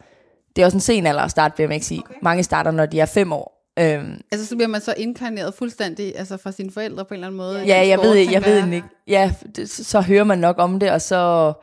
det 0.56 0.62
er 0.62 0.66
også 0.66 0.78
en 0.78 0.82
sen 0.82 1.08
alder 1.08 1.22
at 1.22 1.32
starte 1.32 1.68
BMX 1.68 1.92
i. 1.92 2.02
Okay. 2.06 2.16
Mange 2.22 2.44
starter, 2.44 2.72
når 2.72 2.86
de 2.86 3.00
er 3.00 3.06
5 3.06 3.34
år, 3.34 3.56
Øhm, 3.80 4.22
altså 4.32 4.48
så 4.48 4.56
bliver 4.56 4.68
man 4.68 4.82
så 4.82 4.94
inkarneret 4.98 5.54
fuldstændig 5.54 6.18
altså 6.18 6.38
fra 6.38 6.52
sine 6.52 6.72
forældre 6.72 7.06
på 7.06 7.14
en 7.14 7.16
eller 7.16 7.28
anden 7.28 7.38
måde? 7.38 7.60
Ja, 7.66 7.88
jeg 7.88 8.00
sport, 8.00 8.08
ved, 8.08 8.30
jeg 8.32 8.46
ved 8.46 8.74
ikke. 8.74 8.88
Ja, 9.08 9.32
det, 9.56 9.70
så 9.70 10.02
hører 10.02 10.24
man 10.24 10.40
nok 10.40 10.56
om 10.60 10.80
det, 10.80 10.92
og 10.92 11.02
så... 11.02 11.54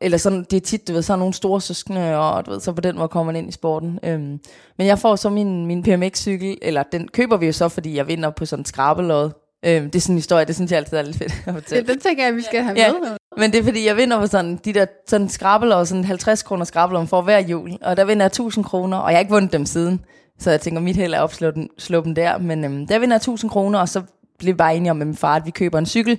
Eller 0.00 0.18
sådan, 0.18 0.46
det 0.50 0.56
er 0.56 0.60
tit, 0.60 0.88
du 0.88 0.92
ved, 0.92 1.02
så 1.02 1.12
er 1.12 1.16
nogle 1.16 1.34
store 1.34 1.60
søskende, 1.60 2.16
og 2.18 2.46
du 2.46 2.50
ved, 2.50 2.60
så 2.60 2.72
på 2.72 2.80
den 2.80 2.96
måde 2.96 3.08
kommer 3.08 3.32
man 3.32 3.42
ind 3.42 3.48
i 3.48 3.52
sporten. 3.52 3.98
Øhm, 4.02 4.40
men 4.78 4.86
jeg 4.86 4.98
får 4.98 5.16
så 5.16 5.30
min, 5.30 5.66
min 5.66 5.82
PMX-cykel, 5.82 6.58
eller 6.62 6.82
den 6.82 7.08
køber 7.08 7.36
vi 7.36 7.46
jo 7.46 7.52
så, 7.52 7.68
fordi 7.68 7.96
jeg 7.96 8.08
vinder 8.08 8.30
på 8.30 8.46
sådan 8.46 8.60
en 8.60 8.64
skrabelod. 8.64 9.30
Øhm, 9.66 9.90
det 9.90 9.94
er 9.94 10.00
sådan 10.00 10.12
en 10.12 10.18
historie, 10.18 10.44
det 10.44 10.54
synes 10.54 10.70
jeg 10.70 10.78
altid 10.78 10.96
er 10.96 11.02
lidt 11.02 11.16
fedt 11.16 11.32
at 11.46 11.54
fortælle. 11.54 11.84
Ja, 11.86 11.92
den 11.92 12.00
tænker 12.00 12.22
jeg, 12.22 12.30
at 12.30 12.36
vi 12.36 12.42
skal 12.42 12.62
have 12.62 12.76
ja. 12.76 12.92
med. 12.92 13.16
Men 13.36 13.52
det 13.52 13.60
er 13.60 13.64
fordi, 13.64 13.86
jeg 13.86 13.96
vinder 13.96 14.20
på 14.20 14.26
sådan 14.26 14.56
de 14.64 14.72
der 14.72 14.86
sådan 15.08 15.28
skrabelod, 15.28 15.86
sådan 15.86 16.04
50 16.04 16.42
kroner 16.42 16.64
skrabelod 16.64 17.06
for 17.06 17.22
hver 17.22 17.38
jul. 17.38 17.70
Og 17.82 17.96
der 17.96 18.04
vinder 18.04 18.24
jeg 18.24 18.26
1000 18.26 18.64
kroner, 18.64 18.96
og 18.96 19.10
jeg 19.10 19.16
har 19.16 19.20
ikke 19.20 19.32
vundet 19.32 19.52
dem 19.52 19.66
siden. 19.66 20.00
Så 20.38 20.50
jeg 20.50 20.60
tænker, 20.60 20.80
mit 20.80 20.96
held 20.96 21.14
er 21.14 21.22
at 21.22 21.54
den, 21.54 21.68
slå 21.78 22.00
dem 22.00 22.14
der. 22.14 22.38
Men 22.38 22.64
øhm, 22.64 22.86
der 22.86 22.98
vinder 22.98 23.16
1000 23.16 23.50
kroner, 23.50 23.78
og 23.78 23.88
så 23.88 24.02
bliver 24.38 24.52
vi 24.52 24.56
bare 24.56 24.76
enige 24.76 24.90
om 24.90 24.96
med 24.96 25.06
min 25.06 25.16
far, 25.16 25.36
at 25.36 25.46
vi 25.46 25.50
køber 25.50 25.78
en 25.78 25.86
cykel. 25.86 26.18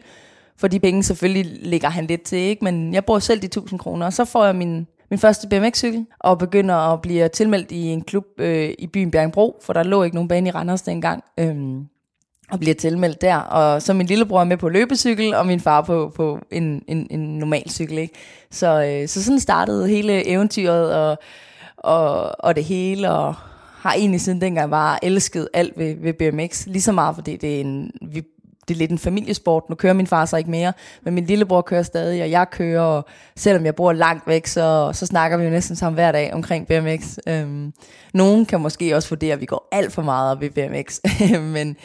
For 0.58 0.68
de 0.68 0.80
penge 0.80 1.04
selvfølgelig 1.04 1.46
ligger 1.62 1.90
han 1.90 2.06
lidt 2.06 2.22
til, 2.22 2.38
ikke? 2.38 2.64
Men 2.64 2.94
jeg 2.94 3.06
bruger 3.06 3.20
selv 3.20 3.42
de 3.42 3.46
1000 3.46 3.80
kroner, 3.80 4.06
og 4.06 4.14
så 4.14 4.26
får 4.26 4.46
jeg 4.46 4.56
min, 4.56 4.88
min 5.10 5.20
første 5.20 5.48
BMX-cykel, 5.48 6.06
og 6.20 6.38
begynder 6.38 6.76
at 6.76 7.02
blive 7.02 7.28
tilmeldt 7.28 7.72
i 7.72 7.86
en 7.86 8.02
klub 8.02 8.26
øh, 8.38 8.70
i 8.80 8.88
byen 8.88 9.12
Bjergbro, 9.12 9.60
for 9.62 9.74
der 9.74 9.84
lå 9.84 10.04
ikke 10.04 10.16
nogen 10.16 10.28
bane 10.28 10.50
i 10.50 10.52
Randers 10.52 10.82
dengang. 10.82 11.24
Øhm, 11.40 11.86
og 12.52 12.60
bliver 12.60 12.76
tilmeldt 12.76 13.22
der. 13.22 13.36
Og 13.36 13.82
så 13.82 13.94
min 13.94 14.08
lillebror 14.08 14.40
er 14.40 14.44
med 14.44 14.58
på 14.58 14.70
løbecykel, 14.70 15.36
og 15.36 15.46
min 15.46 15.60
far 15.60 15.82
på, 15.82 16.12
på 16.16 16.40
en, 16.52 16.84
en, 16.88 17.08
en 17.10 17.38
normal 17.38 17.70
cykel. 17.70 17.98
Ikke? 17.98 18.14
Så, 18.52 18.84
øh, 18.84 19.08
så 19.08 19.24
sådan 19.24 19.40
startede 19.40 19.88
hele 19.88 20.28
eventyret 20.28 20.96
og, 20.96 21.18
og, 21.78 22.36
og 22.46 22.56
det 22.56 22.64
hele, 22.64 23.12
og 23.12 23.36
har 23.82 23.94
egentlig 23.94 24.22
siden 24.22 24.42
dengang 24.42 24.72
bare 24.72 25.06
elsket 25.06 25.48
alt 25.54 25.78
ved, 25.78 25.96
ved 25.96 26.14
BMX, 26.14 26.66
lige 26.66 26.82
så 26.82 26.92
meget, 26.92 27.16
fordi 27.16 27.38
det 27.38 27.56
er, 27.56 27.62
en, 27.62 27.92
vi, 28.02 28.24
det 28.68 28.74
er 28.74 28.78
lidt 28.78 28.92
en 28.92 28.98
familiesport. 28.98 29.64
Nu 29.70 29.76
kører 29.76 29.94
min 29.94 30.08
far 30.08 30.26
så 30.26 30.38
ikke 30.38 30.52
mere, 30.52 30.74
men 31.04 31.14
min 31.14 31.26
lillebror 31.26 31.62
kører 31.62 31.84
stadig, 31.84 32.24
og 32.24 32.32
jeg 32.32 32.48
kører, 32.52 32.82
og 32.82 33.06
selvom 33.36 33.66
jeg 33.66 33.76
bor 33.76 33.94
langt 33.94 34.28
væk, 34.28 34.48
så, 34.48 34.92
så 34.94 35.06
snakker 35.06 35.38
vi 35.38 35.44
jo 35.44 35.50
næsten 35.50 35.76
sammen 35.76 35.96
hver 35.96 36.12
dag 36.12 36.34
omkring 36.34 36.68
BMX. 36.68 37.18
Øhm, 37.28 37.74
nogen 38.14 38.46
kan 38.46 38.62
måske 38.62 38.96
også 38.96 39.10
vurdere, 39.10 39.34
at 39.34 39.42
vi 39.42 39.46
går 39.46 39.68
alt 39.72 39.94
for 39.94 40.02
meget 40.02 40.32
op 40.32 40.44
i 40.44 40.50
BMX, 40.50 41.00
men, 41.54 41.78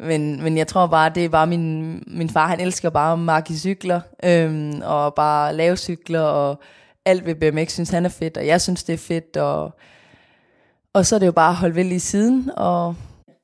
men, 0.00 0.42
men 0.42 0.58
jeg 0.58 0.66
tror 0.66 0.86
bare, 0.86 1.12
det 1.14 1.24
er 1.24 1.28
bare 1.28 1.46
min, 1.46 2.02
min 2.06 2.30
far, 2.30 2.46
han 2.46 2.60
elsker 2.60 2.90
bare 2.90 3.12
at 3.12 3.18
marke 3.18 3.54
cykler, 3.58 4.00
øhm, 4.24 4.80
og 4.84 5.14
bare 5.14 5.54
lave 5.54 5.76
cykler, 5.76 6.20
og 6.20 6.60
alt 7.04 7.26
ved 7.26 7.34
BMX 7.34 7.72
synes 7.72 7.90
han 7.90 8.04
er 8.04 8.08
fedt, 8.08 8.36
og 8.36 8.46
jeg 8.46 8.60
synes 8.60 8.84
det 8.84 8.92
er 8.92 8.98
fedt, 8.98 9.36
og 9.36 9.72
og 10.92 11.06
så 11.06 11.14
er 11.14 11.18
det 11.18 11.26
jo 11.26 11.32
bare 11.32 11.50
at 11.50 11.56
holde 11.56 11.74
ved 11.74 11.84
lige 11.84 12.00
siden. 12.00 12.50
Og 12.56 12.94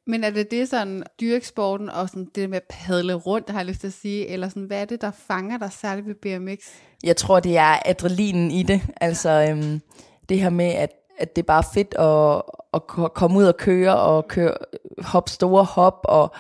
men 0.07 0.25
er 0.25 0.31
det 0.31 0.51
det 0.51 0.69
sådan 0.69 1.03
dyreksporten 1.21 1.91
og 1.91 2.09
sådan 2.09 2.29
det 2.35 2.51
med 2.51 2.57
at 2.57 2.63
padle 2.71 3.15
rundt, 3.15 3.51
har 3.51 3.59
jeg 3.59 3.67
lyst 3.67 3.81
til 3.81 3.87
at 3.87 3.93
sige, 3.93 4.29
eller 4.29 4.49
sådan, 4.49 4.63
hvad 4.63 4.81
er 4.81 4.85
det, 4.85 5.01
der 5.01 5.11
fanger 5.29 5.59
dig 5.59 5.73
særligt 5.73 6.07
ved 6.07 6.15
BMX? 6.15 6.59
Jeg 7.05 7.17
tror, 7.17 7.41
det 7.41 7.57
er 7.57 7.79
adrenalinen 7.85 8.51
i 8.51 8.63
det. 8.63 8.81
Altså 9.01 9.47
øhm, 9.51 9.81
det 10.29 10.41
her 10.41 10.51
med, 10.51 10.67
at, 10.67 10.91
at 11.19 11.37
det 11.37 11.43
er 11.43 11.47
bare 11.47 11.65
fedt 11.75 11.95
at, 11.95 12.43
at 12.75 13.15
komme 13.15 13.39
ud 13.39 13.45
og 13.45 13.57
køre, 13.57 13.97
og 13.97 14.29
køre, 14.29 14.55
hop 14.99 15.29
store 15.29 15.65
hop, 15.65 16.01
og 16.05 16.33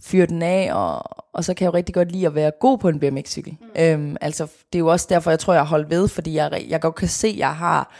fyre 0.00 0.26
den 0.26 0.42
af, 0.42 0.74
og, 0.74 1.02
og 1.32 1.44
så 1.44 1.54
kan 1.54 1.64
jeg 1.64 1.72
jo 1.72 1.76
rigtig 1.76 1.94
godt 1.94 2.12
lide 2.12 2.26
at 2.26 2.34
være 2.34 2.50
god 2.60 2.78
på 2.78 2.88
en 2.88 3.00
BMX-cykel. 3.00 3.56
Mm. 3.60 3.82
Øhm, 3.82 4.16
altså, 4.20 4.42
det 4.72 4.78
er 4.78 4.78
jo 4.78 4.86
også 4.86 5.06
derfor, 5.10 5.30
jeg 5.30 5.38
tror, 5.38 5.52
jeg 5.52 5.62
har 5.62 5.68
holdt 5.68 5.90
ved, 5.90 6.08
fordi 6.08 6.34
jeg, 6.34 6.64
jeg 6.68 6.80
godt 6.80 6.94
kan 6.94 7.08
se, 7.08 7.28
at 7.28 7.38
jeg 7.38 7.56
har 7.56 7.92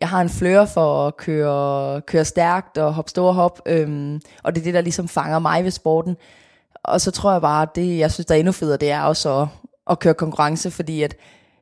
jeg 0.00 0.08
har 0.08 0.20
en 0.20 0.28
fløre 0.28 0.66
for 0.66 1.06
at 1.06 1.16
køre, 1.16 2.00
køre 2.00 2.24
stærkt 2.24 2.78
og 2.78 2.94
hoppe 2.94 3.10
store 3.10 3.32
hop, 3.32 3.60
øhm, 3.66 4.20
og 4.42 4.54
det 4.54 4.60
er 4.60 4.64
det, 4.64 4.74
der 4.74 4.80
ligesom 4.80 5.08
fanger 5.08 5.38
mig 5.38 5.64
ved 5.64 5.70
sporten. 5.70 6.16
Og 6.84 7.00
så 7.00 7.10
tror 7.10 7.32
jeg 7.32 7.40
bare, 7.40 7.62
at 7.62 7.68
det, 7.74 7.98
jeg 7.98 8.12
synes, 8.12 8.26
der 8.26 8.34
er 8.34 8.38
endnu 8.38 8.52
federe, 8.52 8.76
det 8.76 8.90
er 8.90 9.02
også 9.02 9.40
at, 9.40 9.48
at 9.90 9.98
køre 9.98 10.14
konkurrence, 10.14 10.70
fordi 10.70 11.02
at 11.02 11.16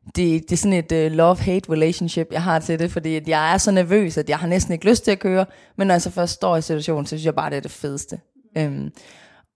det, 0.06 0.16
det 0.16 0.52
er 0.52 0.56
sådan 0.56 0.84
et 0.90 0.92
uh, 0.92 1.16
love-hate 1.16 1.72
relationship, 1.72 2.28
jeg 2.32 2.42
har 2.42 2.58
til 2.58 2.78
det, 2.78 2.92
fordi 2.92 3.16
at 3.16 3.28
jeg 3.28 3.54
er 3.54 3.58
så 3.58 3.70
nervøs, 3.70 4.18
at 4.18 4.28
jeg 4.28 4.38
har 4.38 4.46
næsten 4.46 4.72
ikke 4.72 4.88
lyst 4.88 5.04
til 5.04 5.10
at 5.10 5.18
køre, 5.18 5.46
men 5.76 5.86
når 5.86 5.94
jeg 5.94 6.02
så 6.02 6.10
først 6.10 6.32
står 6.32 6.56
i 6.56 6.62
situationen, 6.62 7.06
så 7.06 7.08
synes 7.08 7.24
jeg 7.24 7.34
bare, 7.34 7.50
det 7.50 7.56
er 7.56 7.60
det 7.60 7.70
fedeste. 7.70 8.20
Øhm, 8.58 8.90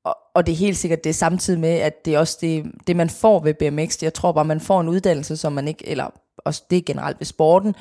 og, 0.04 0.16
og 0.34 0.46
det 0.46 0.52
er 0.52 0.56
helt 0.56 0.76
sikkert, 0.76 1.04
det 1.04 1.10
er 1.10 1.14
samtidig 1.14 1.60
med, 1.60 1.70
at 1.70 2.04
det 2.04 2.14
er 2.14 2.18
også 2.18 2.38
det, 2.40 2.64
det, 2.86 2.96
man 2.96 3.10
får 3.10 3.40
ved 3.40 3.54
BMX. 3.54 4.02
Jeg 4.02 4.14
tror 4.14 4.32
bare, 4.32 4.44
man 4.44 4.60
får 4.60 4.80
en 4.80 4.88
uddannelse, 4.88 5.36
som 5.36 5.52
man 5.52 5.68
ikke, 5.68 5.88
eller 5.88 6.10
også 6.38 6.62
det 6.70 6.78
er 6.78 6.82
generelt 6.82 7.20
ved 7.20 7.26
sporten, 7.26 7.74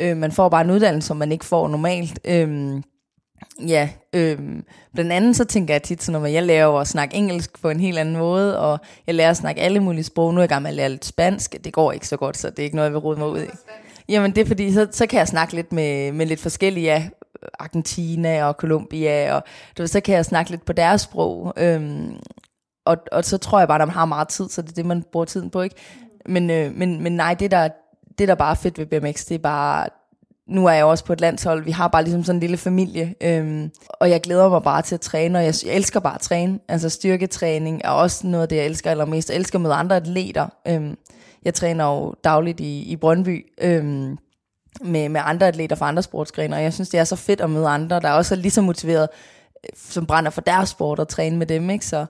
Øh, 0.00 0.16
man 0.16 0.32
får 0.32 0.48
bare 0.48 0.64
en 0.64 0.70
uddannelse, 0.70 1.06
som 1.06 1.16
man 1.16 1.32
ikke 1.32 1.44
får 1.44 1.68
normalt. 1.68 2.20
Øh, 2.24 2.82
ja, 3.66 3.88
øh, 4.12 4.38
blandt 4.94 5.12
andet 5.12 5.36
så 5.36 5.44
tænker 5.44 5.74
jeg 5.74 5.82
tit 5.82 6.02
sådan, 6.02 6.24
at 6.24 6.32
jeg 6.32 6.42
lærer 6.42 6.68
at 6.68 6.88
snakke 6.88 7.16
engelsk 7.16 7.62
på 7.62 7.70
en 7.70 7.80
helt 7.80 7.98
anden 7.98 8.16
måde, 8.16 8.58
og 8.58 8.78
jeg 9.06 9.14
lærer 9.14 9.30
at 9.30 9.36
snakke 9.36 9.60
alle 9.60 9.80
mulige 9.80 10.04
sprog. 10.04 10.34
Nu 10.34 10.38
er 10.38 10.42
jeg 10.42 10.48
gang 10.48 10.62
med 10.62 10.70
at 10.70 10.76
lære 10.76 10.88
lidt 10.88 11.04
spansk. 11.04 11.56
Det 11.64 11.72
går 11.72 11.92
ikke 11.92 12.08
så 12.08 12.16
godt, 12.16 12.36
så 12.36 12.50
det 12.50 12.58
er 12.58 12.62
ikke 12.62 12.76
noget, 12.76 12.86
jeg 12.86 12.92
vil 12.92 13.00
rode 13.00 13.18
mig 13.18 13.28
ud 13.28 13.42
i. 13.42 13.48
Jamen 14.08 14.34
det 14.34 14.40
er 14.40 14.46
fordi, 14.46 14.72
så, 14.72 14.86
så 14.90 15.06
kan 15.06 15.18
jeg 15.18 15.28
snakke 15.28 15.54
lidt 15.54 15.72
med, 15.72 16.12
med 16.12 16.26
lidt 16.26 16.40
forskellige, 16.40 16.84
ja, 16.84 17.08
Argentina 17.58 18.44
og 18.44 18.54
Colombia, 18.54 19.34
og 19.34 19.42
du 19.76 19.82
ved, 19.82 19.88
så 19.88 20.00
kan 20.00 20.14
jeg 20.14 20.24
snakke 20.24 20.50
lidt 20.50 20.64
på 20.64 20.72
deres 20.72 21.00
sprog. 21.00 21.52
Øhm, 21.56 22.16
og, 22.84 22.96
og 23.12 23.24
så 23.24 23.38
tror 23.38 23.58
jeg 23.58 23.68
bare, 23.68 23.82
at 23.82 23.88
man 23.88 23.94
har 23.94 24.04
meget 24.04 24.28
tid, 24.28 24.48
så 24.48 24.62
det 24.62 24.70
er 24.70 24.74
det, 24.74 24.86
man 24.86 25.04
bruger 25.12 25.26
tiden 25.26 25.50
på, 25.50 25.60
ikke? 25.60 25.76
Men, 26.26 26.50
øh, 26.50 26.74
men, 26.74 27.02
men 27.02 27.16
nej, 27.16 27.34
det 27.34 27.50
der, 27.50 27.68
det, 28.18 28.28
der 28.28 28.34
bare 28.34 28.50
er 28.50 28.54
fedt 28.54 28.78
ved 28.78 28.86
BMX, 28.86 29.24
det 29.24 29.34
er 29.34 29.38
bare, 29.38 29.88
nu 30.50 30.66
er 30.66 30.72
jeg 30.72 30.84
også 30.84 31.04
på 31.04 31.12
et 31.12 31.20
landshold, 31.20 31.64
vi 31.64 31.70
har 31.70 31.88
bare 31.88 32.02
ligesom 32.02 32.24
sådan 32.24 32.36
en 32.36 32.40
lille 32.40 32.56
familie, 32.56 33.14
øhm, 33.20 33.70
og 33.88 34.10
jeg 34.10 34.20
glæder 34.20 34.48
mig 34.48 34.62
bare 34.62 34.82
til 34.82 34.94
at 34.94 35.00
træne, 35.00 35.38
og 35.38 35.44
jeg, 35.44 35.54
jeg 35.66 35.74
elsker 35.74 36.00
bare 36.00 36.14
at 36.14 36.20
træne, 36.20 36.58
altså 36.68 36.88
styrketræning 36.88 37.80
er 37.84 37.90
også 37.90 38.26
noget 38.26 38.42
af 38.42 38.48
det, 38.48 38.56
jeg 38.56 38.66
elsker 38.66 38.90
allermest, 38.90 39.30
jeg 39.30 39.36
elsker 39.36 39.58
med 39.58 39.70
andre 39.70 39.96
atleter, 39.96 40.46
øhm, 40.68 40.96
jeg 41.44 41.54
træner 41.54 41.84
jo 41.84 42.14
dagligt 42.24 42.60
i, 42.60 42.82
i 42.82 42.96
Brøndby, 42.96 43.46
øhm, 43.60 44.18
med, 44.84 45.08
med 45.08 45.20
andre 45.24 45.48
atleter 45.48 45.76
fra 45.76 45.88
andre 45.88 46.02
sportsgrene, 46.02 46.56
og 46.56 46.62
jeg 46.62 46.72
synes, 46.72 46.88
det 46.88 47.00
er 47.00 47.04
så 47.04 47.16
fedt 47.16 47.40
at 47.40 47.50
møde 47.50 47.68
andre, 47.68 48.00
der 48.00 48.10
også 48.10 48.34
er 48.34 48.38
lige 48.38 48.50
så 48.50 48.62
motiveret, 48.62 49.08
øh, 49.64 49.70
som 49.76 50.06
brænder 50.06 50.30
for 50.30 50.40
deres 50.40 50.68
sport 50.68 50.98
og 50.98 51.08
træne 51.08 51.36
med 51.36 51.46
dem, 51.46 51.70
ikke? 51.70 51.86
Så 51.86 52.06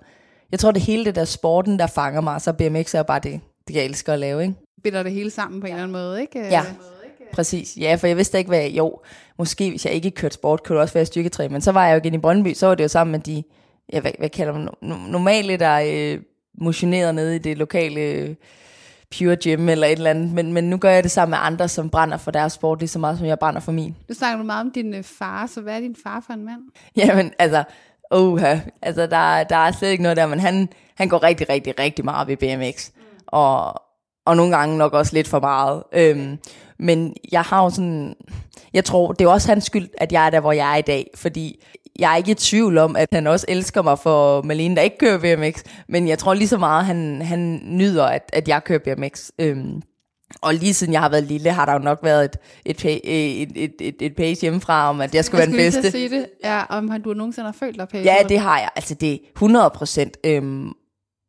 jeg 0.53 0.59
tror, 0.59 0.71
det 0.71 0.83
hele 0.83 1.05
det 1.05 1.15
der 1.15 1.25
sporten, 1.25 1.79
der 1.79 1.87
fanger 1.87 2.21
mig, 2.21 2.41
så 2.41 2.53
BMX 2.53 2.95
er 2.95 3.03
bare 3.03 3.21
det, 3.23 3.41
det 3.69 3.75
jeg 3.75 3.85
elsker 3.85 4.13
at 4.13 4.19
lave, 4.19 4.43
ikke? 4.43 4.55
binder 4.83 5.03
det 5.03 5.13
hele 5.13 5.31
sammen 5.31 5.61
på 5.61 5.67
en 5.67 5.73
eller 5.73 5.83
anden 5.83 5.93
måde, 5.93 6.21
ikke? 6.21 6.39
Ja, 6.39 6.63
præcis. 7.33 7.77
Ja, 7.81 7.95
for 7.95 8.07
jeg 8.07 8.17
vidste 8.17 8.39
ikke, 8.39 8.49
hvad 8.49 8.69
jo, 8.69 9.01
måske 9.39 9.71
hvis 9.71 9.85
jeg 9.87 9.95
ikke 9.95 10.11
kørte 10.11 10.35
sport, 10.35 10.63
kunne 10.63 10.75
det 10.75 10.83
også 10.83 10.95
være 10.95 11.07
styrketræ, 11.07 11.49
men 11.49 11.61
så 11.61 11.73
var 11.73 11.87
jeg 11.87 11.95
jo 11.95 11.99
igen 11.99 12.15
i 12.15 12.19
Brøndby, 12.19 12.55
så 12.55 12.67
var 12.67 12.75
det 12.75 12.85
jo 12.85 12.89
sammen 12.89 13.13
med 13.13 13.21
de, 13.21 13.43
ja, 13.93 14.01
hvad, 14.01 14.13
hvad 14.19 14.29
kalder 14.29 14.53
man, 14.53 14.69
normale, 15.11 15.57
der 15.57 15.81
øh, 15.87 16.23
motionerede 16.59 17.13
nede 17.13 17.37
i 17.37 17.39
det 17.39 17.59
lokale 17.59 18.01
øh, 18.01 18.35
Pure 19.19 19.37
Gym 19.37 19.69
eller 19.69 19.87
et 19.87 19.93
eller 19.93 20.11
andet, 20.11 20.33
men, 20.33 20.53
men 20.53 20.71
nu 20.71 20.77
gør 20.77 20.91
jeg 20.91 21.03
det 21.03 21.11
sammen 21.11 21.31
med 21.31 21.39
andre, 21.43 21.69
som 21.69 21.91
brænder 21.91 22.17
for 22.17 22.31
deres 22.31 22.53
sport 22.53 22.79
lige 22.79 22.89
så 22.89 22.99
meget, 22.99 23.19
som 23.19 23.27
jeg 23.27 23.39
brænder 23.39 23.61
for 23.61 23.73
min. 23.73 23.97
Du 24.09 24.15
snakker 24.15 24.45
meget 24.45 24.61
om 24.61 24.71
din 24.71 24.95
øh, 24.95 25.03
far, 25.03 25.47
så 25.47 25.61
hvad 25.61 25.77
er 25.77 25.81
din 25.81 25.97
far 26.03 26.23
for 26.27 26.33
en 26.33 26.45
mand? 26.45 26.61
Jamen, 26.97 27.33
altså, 27.39 27.65
oha, 28.11 28.59
altså 28.83 29.07
der, 29.07 29.45
der 29.45 29.57
er 29.57 29.73
slet 29.73 29.91
ikke 29.91 30.03
noget 30.03 30.17
der, 30.17 30.27
men 30.27 30.41
han, 30.41 30.69
han 30.95 31.09
går 31.09 31.23
rigtig, 31.23 31.49
rigtig, 31.49 31.79
rigtig 31.79 32.05
meget 32.05 32.29
ved 32.29 32.37
BMX. 32.37 32.91
Mm. 32.97 33.03
Og, 33.27 33.83
og 34.27 34.37
nogle 34.37 34.57
gange 34.57 34.79
nok 34.79 34.93
også 34.93 35.15
lidt 35.15 35.29
for 35.29 35.41
meget. 35.41 35.83
Øhm, 35.93 36.39
men 36.83 37.15
jeg 37.33 37.43
har 37.43 37.65
jo 37.65 37.71
sådan, 37.71 38.15
jeg 38.75 38.85
tror, 38.85 39.13
det 39.13 39.25
er 39.25 39.29
også 39.29 39.49
hans 39.49 39.65
skyld, 39.65 39.89
at 39.99 40.13
jeg 40.13 40.27
er 40.27 40.31
der, 40.31 40.41
hvor 40.41 40.53
jeg 40.53 40.73
er 40.73 40.77
i 40.77 40.83
dag, 40.83 41.11
fordi 41.15 41.65
jeg 41.99 42.13
er 42.13 42.17
ikke 42.17 42.31
i 42.31 42.35
tvivl 42.35 42.79
om, 42.79 42.97
at 42.97 43.09
han 43.13 43.27
også 43.27 43.47
elsker 43.49 43.83
mig 43.83 43.99
for 43.99 44.43
Malene, 44.43 44.77
der 44.77 44.83
ikke 44.83 44.99
kører 44.99 45.19
BMX, 45.37 45.63
men 45.89 46.09
jeg 46.09 46.19
tror 46.19 46.35
lige 46.35 46.49
så 46.49 46.59
meget, 46.59 46.85
han, 46.85 47.23
han 47.23 47.61
nyder, 47.65 48.05
at, 48.05 48.31
at 48.33 48.49
jeg 48.49 48.65
kører 48.65 48.79
BMX. 48.97 49.31
Øhm, 49.39 49.83
Og 50.43 50.55
lige 50.55 50.75
siden 50.75 50.93
jeg 50.93 51.01
har 51.01 51.09
været 51.09 51.25
lille, 51.25 51.51
har 51.53 51.67
der 51.67 51.73
jo 51.73 51.79
nok 51.79 51.99
været 52.03 52.25
et, 52.25 52.37
et, 52.65 52.85
et, 53.05 53.49
et, 53.57 53.73
et, 53.81 53.95
et 54.01 54.17
page 54.17 54.35
hjemmefra 54.41 54.89
om, 54.91 55.01
at 55.01 55.15
jeg 55.15 55.25
skulle 55.25 55.41
jeg 55.43 55.53
være 55.53 55.63
den 55.65 55.73
skulle 55.73 55.83
bedste. 55.83 55.99
at 55.99 56.11
sige 56.11 56.21
det. 56.21 56.27
Ja, 56.45 56.63
om 56.69 56.89
han, 56.91 57.03
du 57.03 57.15
nogensinde 57.15 57.47
har 57.47 57.57
følt 57.61 57.79
dig 57.79 57.89
pæn. 57.89 58.05
Ja, 58.05 58.17
det 58.29 58.39
har 58.39 58.59
jeg. 58.59 58.69
Altså, 58.77 58.95
det 58.95 59.13
er 59.13 59.19
100 59.37 59.71
procent. 59.75 60.17
Øhm, 60.25 60.73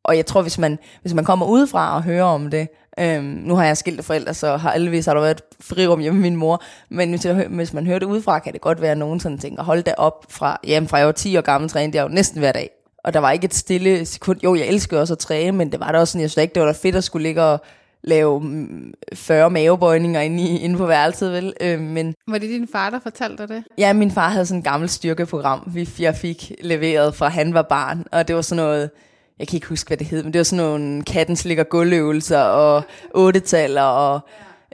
og 0.04 0.18
jeg 0.18 0.26
tror, 0.26 0.42
hvis 0.42 0.58
man, 0.58 0.80
hvis 1.02 1.14
man 1.14 1.26
kommer 1.26 1.46
udefra 1.46 1.96
og 1.96 2.04
hører 2.04 2.24
om 2.24 2.50
det, 2.50 2.68
øhm, 3.00 3.24
nu 3.24 3.56
har 3.56 3.66
jeg 3.66 3.78
skilte 3.78 4.04
forældre, 4.04 4.34
så 4.34 4.58
har 4.58 4.72
aldeles 4.72 5.06
har 5.06 5.14
der 5.14 5.22
været 5.22 5.38
et 5.38 5.66
frirum 5.66 6.00
hjemme 6.00 6.20
med 6.20 6.30
min 6.30 6.40
mor, 6.40 6.64
men 6.90 7.10
hvis, 7.10 7.26
jeg, 7.26 7.48
hvis 7.50 7.74
man 7.74 7.86
hører 7.86 8.00
det 8.00 8.06
udefra, 8.06 8.40
kan 8.40 8.54
det 8.54 8.62
godt 8.62 8.82
være, 8.82 8.92
at 8.92 8.98
nogen 8.98 9.20
sådan 9.20 9.38
tænker, 9.38 9.64
hold 9.64 9.84
da 9.84 9.94
op 9.98 10.26
fra, 10.30 10.60
jamen, 10.68 10.90
fra 10.90 10.98
jeg 10.98 11.06
var 11.06 11.12
10 11.12 11.38
år 11.38 11.42
gammel, 11.42 11.70
trænede 11.70 11.98
jeg 11.98 12.04
jo 12.04 12.10
næsten 12.10 12.40
hver 12.40 12.52
dag. 12.52 12.70
Og 13.04 13.14
der 13.14 13.20
var 13.20 13.32
ikke 13.32 13.46
et 13.46 13.54
stille 13.54 14.06
sekund. 14.06 14.40
Jo, 14.44 14.56
jeg 14.56 14.68
elskede 14.68 15.02
også 15.02 15.14
at 15.14 15.20
træne, 15.20 15.58
men 15.58 15.72
det 15.72 15.80
var 15.80 15.92
da 15.92 16.00
også 16.00 16.12
sådan, 16.12 16.22
jeg 16.22 16.30
synes 16.30 16.44
ikke, 16.44 16.54
det 16.54 16.62
var 16.62 16.68
da 16.68 16.74
fedt 16.82 16.96
at 16.96 17.04
skulle 17.04 17.24
ligge 17.24 17.44
og 17.44 17.62
lave 18.04 18.40
mm, 18.42 18.94
40 19.14 19.50
mavebøjninger 19.50 20.22
inde, 20.22 20.44
i, 20.44 20.60
inde 20.60 20.78
på 20.78 20.86
værelset, 20.86 21.32
vel? 21.32 21.54
Øhm, 21.62 21.84
men 21.84 22.16
Var 22.28 22.38
det 22.38 22.50
din 22.50 22.68
far, 22.72 22.90
der 22.90 23.00
fortalte 23.00 23.38
dig 23.38 23.50
det? 23.50 23.64
Ja, 23.78 23.94
min 23.94 24.12
far 24.12 24.30
havde 24.30 24.46
sådan 24.46 24.60
et 24.60 24.66
gammelt 24.66 24.92
styrkeprogram, 24.92 25.64
vi 25.74 25.90
jeg 26.00 26.16
fik 26.16 26.52
leveret 26.62 27.16
fra 27.16 27.28
han 27.28 27.54
var 27.54 27.62
barn, 27.62 28.06
og 28.12 28.28
det 28.28 28.36
var 28.36 28.42
sådan 28.42 28.64
noget, 28.64 28.90
jeg 29.40 29.48
kan 29.48 29.58
ikke 29.58 29.68
huske, 29.68 29.88
hvad 29.88 29.98
det 29.98 30.08
hed, 30.08 30.24
men 30.24 30.34
det 30.34 30.40
var 30.40 30.44
sådan 30.44 30.66
nogle 30.66 31.04
katten 31.04 31.36
slikker 31.36 31.64
gulvøvelser 31.64 32.42
og 32.42 32.84
ottetaller, 33.14 33.82
og, 33.82 34.20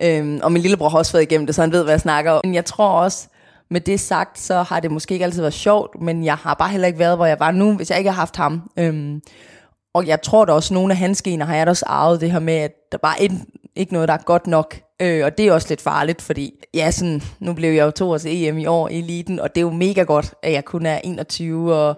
øhm, 0.02 0.40
og 0.44 0.52
min 0.52 0.62
lillebror 0.62 0.90
har 0.90 0.98
også 0.98 1.12
været 1.12 1.24
igennem 1.24 1.46
det, 1.46 1.56
så 1.56 1.62
han 1.62 1.72
ved, 1.72 1.84
hvad 1.84 1.94
jeg 1.94 2.02
snakker 2.02 2.32
om. 2.32 2.42
Men 2.44 2.56
jeg 2.56 2.66
tror 2.66 2.90
også, 2.90 3.28
med 3.70 3.82
det 3.82 4.00
sagt, 4.00 4.40
så 4.40 4.62
har 4.62 4.80
det 4.80 4.92
måske 4.92 5.14
ikke 5.14 5.26
altid 5.26 5.42
været 5.42 5.54
sjovt, 5.54 6.02
men 6.02 6.26
jeg 6.26 6.36
har 6.36 6.54
bare 6.54 6.70
heller 6.70 6.88
ikke 6.88 7.00
været, 7.00 7.18
hvor 7.18 7.26
jeg 7.26 7.40
var 7.40 7.52
nu, 7.52 7.74
hvis 7.74 7.90
jeg 7.90 7.98
ikke 7.98 8.10
har 8.10 8.20
haft 8.20 8.36
ham. 8.36 8.62
Øhm, 8.80 9.22
og 9.94 10.08
jeg 10.08 10.22
tror 10.22 10.46
da 10.46 10.54
også, 10.54 10.74
nogle 10.74 10.94
af 10.94 10.98
hans 10.98 11.22
gener 11.22 11.46
har 11.46 11.56
jeg 11.56 11.66
da 11.66 11.70
også 11.70 11.86
arvet 11.88 12.22
det 12.22 12.32
her 12.32 12.40
med, 12.40 12.54
at 12.54 12.72
der 12.92 12.98
bare 12.98 13.24
er 13.24 13.30
ikke 13.76 13.94
noget, 13.94 14.08
der 14.08 14.14
er 14.14 14.24
godt 14.26 14.48
nok. 14.48 14.80
Øh, 15.02 15.26
og 15.26 15.38
det 15.38 15.48
er 15.48 15.54
også 15.54 15.68
lidt 15.70 15.82
farligt, 15.82 16.22
fordi 16.22 16.54
ja, 16.74 16.92
sådan, 16.92 17.22
nu 17.40 17.54
blev 17.54 17.74
jeg 17.74 17.86
jo 17.86 17.92
to 17.92 18.10
års 18.12 18.26
EM 18.26 18.58
i 18.58 18.66
år 18.66 18.90
i 18.90 19.00
eliten, 19.00 19.40
og 19.40 19.56
det 19.56 19.62
er 19.62 19.66
jo 19.66 19.72
mega 19.72 20.04
godt, 20.04 20.34
at 20.44 20.54
jeg 20.54 20.66
kun 20.66 20.86
er 20.86 21.00
21. 21.04 21.76
Og, 21.76 21.96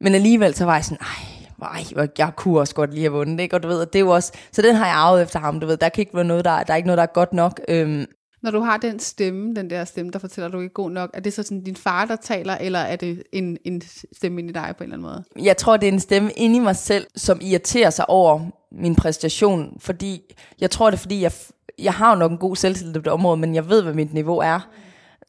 men 0.00 0.14
alligevel 0.14 0.54
så 0.54 0.64
var 0.64 0.74
jeg 0.74 0.84
sådan, 0.84 0.98
ej, 1.00 1.39
ej, 1.66 2.08
jeg 2.18 2.32
kunne 2.36 2.60
også 2.60 2.74
godt 2.74 2.94
lige 2.94 3.02
have 3.02 3.12
vundet, 3.12 3.40
ikke? 3.40 3.56
Og 3.56 3.62
du 3.62 3.68
ved, 3.68 3.80
og 3.80 3.92
det 3.92 3.98
er 3.98 4.00
jo 4.04 4.10
også, 4.10 4.32
så 4.52 4.62
den 4.62 4.74
har 4.74 4.86
jeg 4.86 4.94
arvet 4.94 5.22
efter 5.22 5.38
ham, 5.38 5.60
du 5.60 5.66
ved, 5.66 5.76
der 5.76 5.88
kan 5.88 6.02
ikke 6.02 6.14
være 6.14 6.24
noget, 6.24 6.44
der, 6.44 6.62
der 6.62 6.72
er 6.72 6.76
ikke 6.76 6.86
noget, 6.86 6.96
der 6.96 7.02
er 7.02 7.12
godt 7.14 7.32
nok. 7.32 7.60
Øhm, 7.68 8.06
Når 8.42 8.50
du 8.50 8.60
har 8.60 8.76
den 8.76 9.00
stemme, 9.00 9.54
den 9.54 9.70
der 9.70 9.84
stemme, 9.84 10.10
der 10.10 10.18
fortæller, 10.18 10.46
at 10.46 10.52
du 10.52 10.60
ikke 10.60 10.72
er 10.72 10.74
god 10.74 10.90
nok, 10.90 11.10
er 11.14 11.20
det 11.20 11.32
så 11.32 11.42
sådan 11.42 11.64
din 11.64 11.76
far, 11.76 12.04
der 12.04 12.16
taler, 12.16 12.54
eller 12.54 12.78
er 12.78 12.96
det 12.96 13.22
en, 13.32 13.58
en 13.64 13.82
stemme 14.16 14.40
ind 14.40 14.50
i 14.50 14.52
dig 14.52 14.74
på 14.78 14.84
en 14.84 14.92
eller 14.92 15.08
anden 15.08 15.24
måde? 15.36 15.46
jeg 15.46 15.56
tror, 15.56 15.76
det 15.76 15.88
er 15.88 15.92
en 15.92 16.00
stemme 16.00 16.30
inde 16.36 16.56
i 16.56 16.58
mig 16.58 16.76
selv, 16.76 17.06
som 17.16 17.38
irriterer 17.42 17.90
sig 17.90 18.10
over 18.10 18.40
min 18.72 18.96
præstation, 18.96 19.76
fordi 19.80 20.20
jeg 20.60 20.70
tror, 20.70 20.90
det 20.90 20.96
er 20.96 21.00
fordi, 21.00 21.22
jeg, 21.22 21.32
jeg 21.78 21.92
har 21.92 22.12
jo 22.12 22.18
nok 22.18 22.30
en 22.30 22.38
god 22.38 22.56
selvtillid 22.56 22.94
på 22.94 23.00
det 23.00 23.12
område, 23.12 23.36
men 23.36 23.54
jeg 23.54 23.68
ved, 23.68 23.82
hvad 23.82 23.94
mit 23.94 24.14
niveau 24.14 24.38
er. 24.38 24.68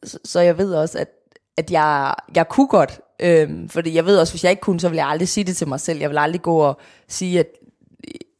Så, 0.04 0.18
så 0.24 0.40
jeg 0.40 0.58
ved 0.58 0.74
også, 0.74 0.98
at, 0.98 1.08
at 1.56 1.70
jeg, 1.70 2.14
jeg 2.34 2.48
kunne 2.48 2.66
godt, 2.68 3.00
øhm, 3.22 3.68
fordi 3.68 3.94
jeg 3.94 4.06
ved 4.06 4.18
også, 4.18 4.32
hvis 4.32 4.44
jeg 4.44 4.50
ikke 4.50 4.60
kunne, 4.60 4.80
så 4.80 4.88
ville 4.88 5.02
jeg 5.02 5.10
aldrig 5.10 5.28
sige 5.28 5.44
det 5.44 5.56
til 5.56 5.68
mig 5.68 5.80
selv. 5.80 6.00
Jeg 6.00 6.10
vil 6.10 6.18
aldrig 6.18 6.42
gå 6.42 6.56
og 6.56 6.80
sige, 7.08 7.38
at 7.38 7.46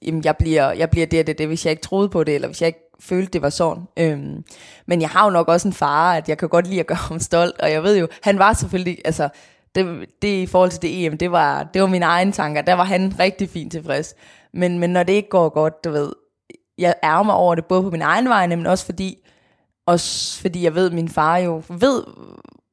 jamen, 0.02 0.24
jeg, 0.24 0.36
bliver, 0.36 0.72
jeg 0.72 0.90
bliver 0.90 1.06
det 1.06 1.20
og 1.20 1.26
det, 1.26 1.38
det, 1.38 1.46
hvis 1.46 1.64
jeg 1.66 1.70
ikke 1.70 1.82
troede 1.82 2.08
på 2.08 2.24
det, 2.24 2.34
eller 2.34 2.48
hvis 2.48 2.60
jeg 2.60 2.66
ikke 2.66 2.90
følte, 3.00 3.32
det 3.32 3.42
var 3.42 3.50
sådan. 3.50 3.82
Øhm, 3.96 4.44
men 4.86 5.00
jeg 5.00 5.08
har 5.08 5.24
jo 5.24 5.30
nok 5.30 5.48
også 5.48 5.68
en 5.68 5.74
far, 5.74 6.14
at 6.14 6.28
jeg 6.28 6.38
kan 6.38 6.48
godt 6.48 6.66
lide 6.66 6.80
at 6.80 6.86
gøre 6.86 6.96
ham 6.96 7.20
stolt, 7.20 7.60
og 7.60 7.70
jeg 7.70 7.82
ved 7.82 7.98
jo, 7.98 8.08
han 8.22 8.38
var 8.38 8.52
selvfølgelig, 8.52 8.98
altså, 9.04 9.28
det, 9.74 10.08
det 10.22 10.28
i 10.28 10.46
forhold 10.46 10.70
til 10.70 10.82
det 10.82 11.06
EM, 11.06 11.18
det 11.18 11.32
var, 11.32 11.62
det 11.62 11.82
var 11.82 11.88
mine 11.88 12.04
egne 12.04 12.32
tanker, 12.32 12.62
der 12.62 12.74
var 12.74 12.84
han 12.84 13.14
rigtig 13.18 13.50
fint 13.50 13.72
tilfreds. 13.72 14.14
Men, 14.52 14.78
men 14.78 14.90
når 14.90 15.02
det 15.02 15.12
ikke 15.12 15.28
går 15.28 15.48
godt, 15.48 15.84
du 15.84 15.90
ved, 15.90 16.12
jeg 16.78 16.94
ærger 17.04 17.22
mig 17.22 17.34
over 17.34 17.54
det, 17.54 17.64
både 17.64 17.82
på 17.82 17.90
min 17.90 18.02
egen 18.02 18.28
vej, 18.28 18.46
men 18.46 18.66
også 18.66 18.84
fordi, 18.84 19.18
også 19.86 20.40
fordi 20.40 20.64
jeg 20.64 20.74
ved, 20.74 20.86
at 20.86 20.92
min 20.92 21.08
far 21.08 21.36
jo 21.36 21.62
ved, 21.68 22.04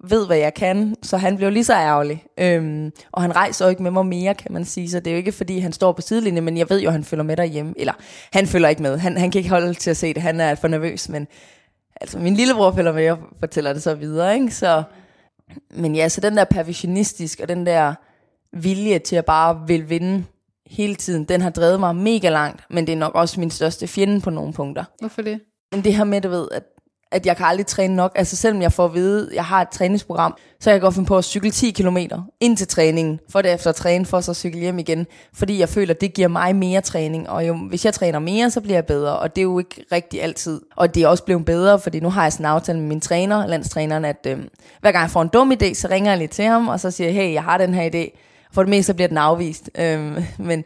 ved, 0.04 0.28
hvad 0.28 0.38
jeg 0.38 0.54
kan, 0.54 0.96
så 1.02 1.18
han 1.18 1.38
blev 1.38 1.52
lige 1.52 1.64
så 1.64 1.74
ærgerlig. 1.74 2.24
Øhm, 2.40 2.92
og 3.12 3.22
han 3.22 3.36
rejser 3.36 3.66
jo 3.66 3.70
ikke 3.70 3.84
med 3.84 3.92
mig 3.92 4.06
mere, 4.06 4.34
kan 4.36 4.54
man 4.54 4.66
sige, 4.66 4.90
så 4.90 5.00
det 5.00 5.08
er 5.08 5.12
jo 5.12 5.18
ikke, 5.18 5.32
fordi 5.32 5.60
han 5.60 5.74
står 5.74 5.92
på 5.92 6.02
sidelinjen, 6.02 6.44
men 6.44 6.58
jeg 6.58 6.70
ved 6.70 6.82
jo, 6.82 6.88
at 6.88 6.94
han 6.94 7.04
følger 7.04 7.24
med 7.24 7.38
derhjemme. 7.38 7.74
Eller, 7.78 7.94
han 8.34 8.48
følger 8.48 8.70
ikke 8.70 8.82
med. 8.82 8.98
Han, 8.98 9.18
han 9.18 9.32
kan 9.32 9.40
ikke 9.40 9.50
holde 9.50 9.74
til 9.74 9.90
at 9.90 9.98
se 9.98 10.14
det. 10.14 10.22
Han 10.22 10.40
er 10.40 10.56
for 10.56 10.68
nervøs, 10.68 11.10
men 11.10 11.28
altså, 12.02 12.20
min 12.20 12.34
lillebror 12.34 12.72
følger 12.72 12.94
med 12.94 13.12
og 13.12 13.18
fortæller 13.40 13.74
det 13.74 13.84
så 13.84 13.96
videre, 13.96 14.36
ikke? 14.36 14.52
Så, 14.52 14.84
men 15.72 15.96
ja, 15.96 16.10
så 16.10 16.22
den 16.22 16.38
der 16.38 16.46
perfektionistisk, 16.46 17.40
og 17.40 17.50
den 17.50 17.66
der 17.66 17.94
vilje 18.54 19.00
til 19.00 19.16
at 19.16 19.26
bare 19.26 19.68
vil 19.68 19.90
vinde 19.90 20.24
hele 20.66 20.96
tiden, 20.96 21.24
den 21.24 21.42
har 21.42 21.50
drevet 21.50 21.80
mig 21.80 21.96
mega 21.96 22.30
langt, 22.30 22.64
men 22.70 22.88
det 22.88 22.94
er 22.94 22.98
nok 22.98 23.16
også 23.16 23.40
min 23.40 23.52
største 23.52 23.88
fjende 23.88 24.22
på 24.22 24.30
nogle 24.30 24.54
punkter. 24.54 24.84
Hvorfor 25.00 25.22
det? 25.22 25.40
Men 25.72 25.84
det 25.84 25.96
her 25.96 26.04
med, 26.04 26.22
du 26.22 26.30
ved, 26.30 26.48
at, 26.52 26.64
at 27.12 27.26
jeg 27.26 27.38
kan 27.38 27.46
aldrig 27.46 27.66
træne 27.66 27.96
nok. 27.96 28.12
Altså 28.16 28.36
selvom 28.36 28.62
jeg 28.62 28.74
får 28.74 28.86
at 28.86 28.94
vide, 28.94 29.28
at 29.30 29.36
jeg 29.36 29.46
har 29.46 29.62
et 29.62 29.70
træningsprogram, 29.70 30.38
så 30.60 30.70
jeg 30.70 30.80
kan 30.80 30.86
godt 30.86 30.94
finde 30.94 31.08
på 31.08 31.18
at 31.18 31.24
cykle 31.26 31.52
10 31.52 31.72
km 31.72 31.98
ind 32.40 32.58
til 32.58 32.68
træningen, 32.68 33.20
for 33.30 33.42
derefter 33.42 33.70
at 33.70 33.76
træne, 33.76 34.06
for 34.06 34.22
så 34.22 34.32
at 34.32 34.38
cykle 34.38 34.60
hjem 34.60 34.80
igen. 34.80 35.08
Fordi 35.34 35.60
jeg 35.60 35.70
føler, 35.70 35.94
at 35.94 36.02
det 36.02 36.14
giver 36.14 36.28
mig 36.28 36.56
mere 36.56 36.82
træning. 36.82 37.30
Og 37.30 37.48
jo, 37.48 37.58
hvis 37.70 37.86
jeg 37.86 37.94
træner 37.94 38.20
mere, 38.20 38.52
så 38.52 38.62
bliver 38.62 38.76
jeg 38.76 38.86
bedre. 38.86 39.20
Og 39.20 39.36
det 39.36 39.42
er 39.42 39.44
jo 39.44 39.60
ikke 39.60 39.86
rigtig 39.92 40.24
altid. 40.24 40.62
Og 40.76 40.96
det 40.96 41.04
er 41.04 41.08
også 41.08 41.24
blevet 41.24 41.46
bedre, 41.46 41.80
fordi 41.80 42.00
nu 42.00 42.10
har 42.10 42.24
jeg 42.24 42.34
sådan 42.34 42.46
en 42.46 42.50
aftale 42.50 42.80
med 42.80 42.88
min 42.88 43.02
træner, 43.02 43.48
landstræneren, 43.48 44.06
at 44.06 44.28
øh, 44.28 44.38
hver 44.82 44.92
gang 44.92 45.02
jeg 45.02 45.12
får 45.12 45.22
en 45.22 45.28
dum 45.28 45.52
idé, 45.52 45.74
så 45.74 45.88
ringer 45.92 46.12
jeg 46.12 46.18
lige 46.18 46.28
til 46.28 46.46
ham, 46.46 46.68
og 46.68 46.80
så 46.80 46.92
siger 46.92 47.08
jeg, 47.08 47.16
hey, 47.16 47.34
jeg 47.34 47.44
har 47.44 47.58
den 47.58 47.74
her 47.74 47.90
idé. 47.90 48.20
For 48.54 48.64
det 48.64 48.70
meste 48.70 48.88
så 48.88 48.94
bliver 48.94 49.08
den 49.08 49.18
afvist. 49.18 49.70
Øh, 49.76 50.22
men, 50.38 50.64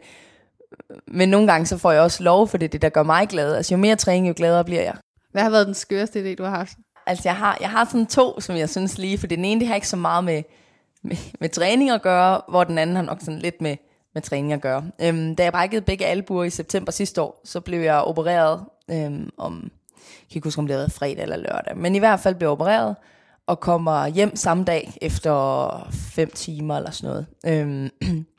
men 1.06 1.28
nogle 1.28 1.46
gange 1.52 1.66
så 1.66 1.78
får 1.78 1.92
jeg 1.92 2.02
også 2.02 2.22
lov, 2.22 2.48
for 2.48 2.58
det 2.58 2.64
er 2.64 2.70
det, 2.70 2.82
der 2.82 2.88
gør 2.88 3.02
mig 3.02 3.28
glad. 3.28 3.54
Altså 3.54 3.74
jo 3.74 3.78
mere 3.78 3.96
træning, 3.96 4.28
jo 4.28 4.34
gladere 4.36 4.64
bliver 4.64 4.82
jeg. 4.82 4.94
Hvad 5.34 5.42
har 5.42 5.50
været 5.50 5.66
den 5.66 5.74
skøreste 5.74 6.32
idé, 6.32 6.34
du 6.34 6.42
har 6.42 6.50
haft? 6.50 6.76
Altså 7.06 7.22
jeg 7.28 7.36
har, 7.36 7.58
jeg 7.60 7.70
har 7.70 7.84
sådan 7.84 8.06
to, 8.06 8.40
som 8.40 8.56
jeg 8.56 8.68
synes 8.68 8.98
lige, 8.98 9.18
for 9.18 9.26
den 9.26 9.44
ene, 9.44 9.60
det 9.60 9.68
har 9.68 9.74
ikke 9.74 9.88
så 9.88 9.96
meget 9.96 10.24
med, 10.24 10.42
med, 11.02 11.16
med 11.40 11.48
træning 11.48 11.90
at 11.90 12.02
gøre, 12.02 12.40
hvor 12.48 12.64
den 12.64 12.78
anden 12.78 12.96
har 12.96 13.02
nok 13.02 13.20
sådan 13.20 13.38
lidt 13.38 13.60
med, 13.60 13.76
med 14.14 14.22
træning 14.22 14.52
at 14.52 14.60
gøre. 14.60 14.84
Øhm, 15.02 15.36
da 15.36 15.42
jeg 15.42 15.52
brækkede 15.52 15.82
begge 15.82 16.06
albuer 16.06 16.44
i 16.44 16.50
september 16.50 16.92
sidste 16.92 17.22
år, 17.22 17.40
så 17.44 17.60
blev 17.60 17.80
jeg 17.80 17.96
opereret 17.96 18.64
øhm, 18.90 19.30
om, 19.38 19.60
jeg 19.62 20.28
kan 20.30 20.36
ikke 20.36 20.46
huske, 20.46 20.58
om 20.58 20.66
det 20.66 20.76
var 20.76 20.88
fredag 20.88 21.22
eller 21.22 21.36
lørdag, 21.36 21.76
men 21.76 21.94
i 21.94 21.98
hvert 21.98 22.20
fald 22.20 22.34
blev 22.34 22.46
jeg 22.46 22.52
opereret, 22.52 22.96
og 23.46 23.60
kommer 23.60 24.06
hjem 24.06 24.36
samme 24.36 24.64
dag 24.64 24.98
efter 25.02 25.88
fem 25.92 26.30
timer 26.30 26.76
eller 26.76 26.90
sådan 26.90 27.10
noget. 27.10 27.26
Øhm, 27.46 27.90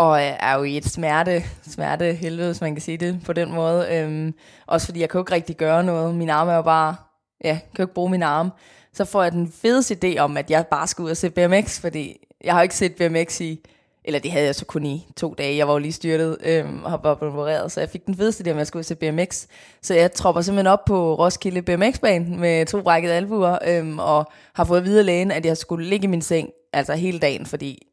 og 0.00 0.22
øh, 0.22 0.32
er 0.40 0.56
jo 0.56 0.62
i 0.62 0.76
et 0.76 0.84
smerte, 0.84 1.44
smerte 1.68 2.12
helvede, 2.12 2.46
hvis 2.46 2.60
man 2.60 2.74
kan 2.74 2.82
sige 2.82 2.96
det 2.96 3.20
på 3.26 3.32
den 3.32 3.52
måde. 3.52 3.86
Øhm, 3.90 4.34
også 4.66 4.86
fordi 4.86 5.00
jeg 5.00 5.08
kan 5.08 5.18
jo 5.18 5.22
ikke 5.22 5.32
rigtig 5.32 5.56
gøre 5.56 5.84
noget. 5.84 6.14
Min 6.14 6.30
arm 6.30 6.48
er 6.48 6.54
jo 6.54 6.62
bare, 6.62 6.96
ja, 7.44 7.52
kan 7.52 7.78
jo 7.78 7.84
ikke 7.84 7.94
bruge 7.94 8.10
min 8.10 8.22
arm. 8.22 8.50
Så 8.92 9.04
får 9.04 9.22
jeg 9.22 9.32
den 9.32 9.52
fedeste 9.52 9.96
idé 10.04 10.18
om, 10.18 10.36
at 10.36 10.50
jeg 10.50 10.66
bare 10.66 10.86
skal 10.86 11.02
ud 11.02 11.10
og 11.10 11.16
se 11.16 11.30
BMX, 11.30 11.80
fordi 11.80 12.16
jeg 12.44 12.52
har 12.52 12.60
jo 12.60 12.62
ikke 12.62 12.76
set 12.76 12.94
BMX 12.94 13.40
i, 13.40 13.60
eller 14.04 14.20
det 14.20 14.32
havde 14.32 14.46
jeg 14.46 14.54
så 14.54 14.64
kun 14.64 14.86
i 14.86 15.06
to 15.16 15.34
dage. 15.38 15.56
Jeg 15.56 15.68
var 15.68 15.72
jo 15.72 15.78
lige 15.78 15.92
styrtet 15.92 16.36
øhm, 16.44 16.84
og 16.84 16.90
har 16.90 16.96
bare 16.96 17.16
opereret, 17.20 17.72
så 17.72 17.80
jeg 17.80 17.88
fik 17.88 18.06
den 18.06 18.16
fedeste 18.16 18.44
idé 18.44 18.50
om, 18.50 18.56
at 18.56 18.58
jeg 18.58 18.66
skulle 18.66 18.80
ud 18.80 18.82
og 18.82 18.84
se 18.84 18.94
BMX. 18.94 19.46
Så 19.82 19.94
jeg 19.94 20.12
tropper 20.12 20.42
simpelthen 20.42 20.66
op 20.66 20.84
på 20.84 21.14
Roskilde 21.14 21.62
BMX-banen 21.62 22.40
med 22.40 22.66
to 22.66 22.82
brækkede 22.82 23.14
albuer, 23.14 23.58
øhm, 23.66 23.98
og 23.98 24.30
har 24.54 24.64
fået 24.64 24.78
at 24.78 24.84
vide 24.84 25.02
lægen, 25.02 25.30
at 25.30 25.46
jeg 25.46 25.56
skulle 25.56 25.86
ligge 25.86 26.04
i 26.04 26.08
min 26.08 26.22
seng, 26.22 26.48
altså 26.72 26.94
hele 26.94 27.18
dagen, 27.18 27.46
fordi 27.46 27.86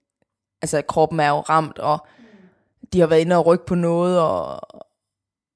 altså 0.61 0.81
kroppen 0.81 1.19
er 1.19 1.29
jo 1.29 1.39
ramt, 1.39 1.79
og 1.79 2.07
de 2.93 2.99
har 2.99 3.07
været 3.07 3.21
inde 3.21 3.37
og 3.37 3.45
rykke 3.45 3.65
på 3.65 3.75
noget, 3.75 4.19
og, 4.19 4.59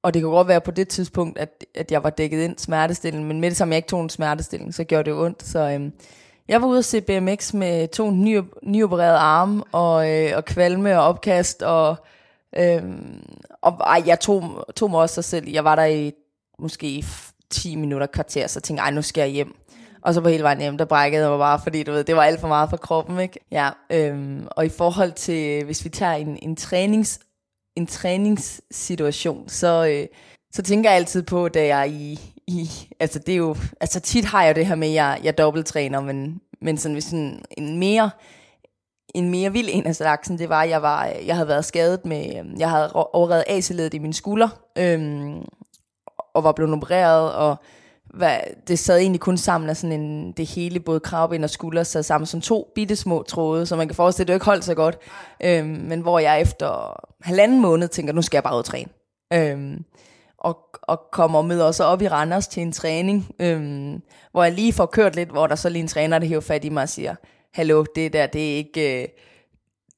og 0.04 0.14
det 0.14 0.22
kan 0.22 0.30
godt 0.30 0.48
være 0.48 0.62
på 0.62 0.72
det 0.72 0.88
tidspunkt, 0.88 1.38
at, 1.38 1.66
at 1.76 1.92
jeg 1.92 2.04
var 2.04 2.10
dækket 2.10 2.44
ind 2.44 2.58
smertestillende, 2.58 3.28
men 3.28 3.42
med 3.42 3.50
det 3.50 3.58
samme 3.58 3.74
jeg 3.74 3.78
ikke 3.78 3.90
tog 3.90 4.02
en 4.02 4.10
smertestilling, 4.10 4.74
så 4.74 4.84
gjorde 4.84 5.12
det 5.12 5.20
ondt. 5.20 5.44
Så 5.44 5.60
øhm, 5.60 5.94
jeg 6.48 6.62
var 6.62 6.68
ude 6.68 6.78
at 6.78 6.86
se 6.86 7.02
BMX 7.02 7.54
med 7.54 7.88
to 7.88 8.12
ny, 8.12 8.42
nyopererede 8.64 9.18
arme, 9.18 9.64
og, 9.72 10.12
øh, 10.12 10.32
og 10.36 10.46
kvalme 10.46 11.00
og 11.00 11.06
opkast, 11.06 11.62
og, 11.62 11.96
øhm, 12.58 13.24
og 13.62 13.74
ej, 13.80 14.04
jeg 14.06 14.20
tog, 14.20 14.66
tog 14.76 14.92
mig 14.92 15.00
også 15.00 15.16
sig 15.16 15.24
selv. 15.24 15.50
Jeg 15.50 15.64
var 15.64 15.76
der 15.76 15.86
i 15.86 16.12
måske 16.60 17.06
10 17.50 17.76
minutter 17.76 18.08
kvarter, 18.08 18.48
så 18.48 18.60
tænkte 18.60 18.84
jeg, 18.84 18.92
nu 18.92 19.02
skal 19.02 19.22
jeg 19.22 19.30
hjem. 19.30 19.56
Og 20.02 20.14
så 20.14 20.22
på 20.22 20.30
hele 20.30 20.44
vejen 20.44 20.60
hjem, 20.60 20.78
der 20.78 20.86
brækkede 20.86 21.24
jeg 21.24 21.30
mig 21.30 21.40
bare, 21.40 21.60
fordi 21.64 21.84
du 21.84 21.92
ved, 21.92 22.04
det 22.04 22.16
var 22.16 22.24
alt 22.24 22.40
for 22.40 22.48
meget 22.48 22.70
for 22.70 22.78
kroppen, 22.78 23.20
ikke? 23.20 23.40
Ja, 23.52 23.70
øhm, 23.90 24.48
og 24.52 24.66
i 24.66 24.70
forhold 24.70 25.12
til, 25.12 25.66
hvis 25.66 25.84
vi 25.84 25.90
tager 25.90 26.14
en, 26.14 26.40
en, 26.42 26.56
trænings, 26.56 27.20
en 27.78 27.88
træningssituation, 27.88 29.50
så, 29.50 29.86
øh, 29.86 30.08
så 30.54 30.62
tænker 30.62 30.90
jeg 30.90 30.98
altid 30.98 31.24
på, 31.24 31.48
da 31.48 31.66
jeg 31.66 31.90
i, 31.90 32.20
i, 32.48 32.70
altså 33.00 33.20
det 33.20 33.32
er 33.32 33.38
jo, 33.38 33.56
altså 33.82 34.00
tit 34.00 34.26
har 34.26 34.44
jeg 34.44 34.56
det 34.56 34.66
her 34.66 34.76
med, 34.76 34.88
at 34.88 34.94
jeg, 34.94 35.20
jeg 35.24 35.38
dobbelttræner, 35.38 36.00
men, 36.02 36.42
men 36.62 36.78
sådan, 36.78 36.96
hvis 36.96 37.04
sådan 37.04 37.42
en 37.58 37.80
mere, 37.80 38.10
en 39.16 39.30
mere 39.30 39.52
vild 39.52 39.70
en 39.72 39.88
af 39.88 39.96
slagsen, 39.96 40.38
det 40.38 40.50
var, 40.50 40.62
at 40.62 40.70
jeg, 40.70 40.82
var, 40.82 41.06
jeg 41.06 41.36
havde 41.36 41.48
været 41.48 41.66
skadet 41.66 42.06
med, 42.06 42.46
jeg 42.58 42.70
havde 42.70 42.94
overrevet 42.94 43.44
AC-ledet 43.48 43.94
i 43.94 44.00
min 44.00 44.14
skulder, 44.14 44.50
øhm, 44.78 45.46
og 46.34 46.44
var 46.44 46.52
blevet 46.52 46.74
opereret, 46.74 47.34
og 47.34 47.56
hvad, 48.14 48.40
det 48.68 48.80
sad 48.80 48.98
egentlig 48.98 49.20
kun 49.22 49.38
sammen 49.38 49.70
af 49.70 49.78
sådan 49.78 50.02
en, 50.02 50.32
det 50.32 50.46
hele, 50.46 50.80
både 50.80 51.00
kravben 51.00 51.44
og 51.44 51.50
skulder, 51.50 51.84
sad 51.84 52.04
sammen 52.04 52.26
som 52.26 52.42
to 52.42 52.72
bitte 52.76 52.96
små 52.96 53.24
tråde, 53.24 53.66
så 53.66 53.76
man 53.76 53.88
kan 53.88 53.96
forestille, 53.96 54.24
at 54.24 54.28
det 54.28 54.34
ikke 54.34 54.46
holdt 54.46 54.66
så 54.66 54.76
godt. 54.76 54.98
Øhm, 55.44 55.68
men 55.68 56.02
hvor 56.02 56.20
jeg 56.20 56.42
efter 56.42 57.00
halvanden 57.22 57.62
måned 57.62 57.88
tænker, 57.88 58.14
nu 58.14 58.22
skal 58.22 58.38
jeg 58.38 58.44
bare 58.44 58.54
ud 58.54 58.60
og 58.60 58.66
træne. 58.66 58.90
Øhm, 59.34 59.86
og, 60.38 60.58
og 60.84 61.02
kommer 61.12 61.42
med 61.42 61.62
også 61.62 61.84
op 61.84 62.02
i 62.02 62.08
Randers 62.08 62.48
til 62.48 62.64
en 62.64 62.72
træning, 62.72 63.36
øhm, 63.40 64.02
hvor 64.32 64.44
jeg 64.44 64.54
lige 64.54 64.74
får 64.74 64.86
kørt 64.86 65.16
lidt, 65.16 65.30
hvor 65.30 65.48
der 65.48 65.56
så 65.56 65.70
lige 65.70 65.82
en 65.82 65.88
træner, 65.88 66.20
der 66.20 66.26
hiver 66.26 66.42
fat 66.42 66.66
i 66.66 66.70
mig 66.70 66.84
og 66.84 66.90
siger, 66.90 67.16
hallo, 67.54 67.86
det 67.96 68.14
der, 68.14 68.28
det 68.28 68.52
er 68.52 68.56
ikke, 68.56 69.02
øh, 69.02 69.08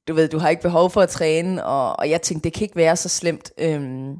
du 0.08 0.14
ved, 0.14 0.28
du 0.28 0.38
har 0.38 0.48
ikke 0.48 0.62
behov 0.62 0.90
for 0.90 1.00
at 1.00 1.08
træne, 1.08 1.64
og, 1.64 1.98
og 1.98 2.10
jeg 2.10 2.22
tænkte, 2.22 2.44
det 2.44 2.52
kan 2.52 2.62
ikke 2.64 2.76
være 2.76 2.96
så 2.96 3.08
slemt. 3.08 3.52
Øhm, 3.58 4.16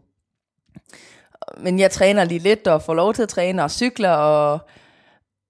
men 1.58 1.78
jeg 1.78 1.90
træner 1.90 2.24
lige 2.24 2.38
lidt, 2.38 2.66
og 2.66 2.82
får 2.82 2.94
lov 2.94 3.14
til 3.14 3.22
at 3.22 3.28
træne, 3.28 3.64
og 3.64 3.70
cykler, 3.70 4.10
og, 4.10 4.58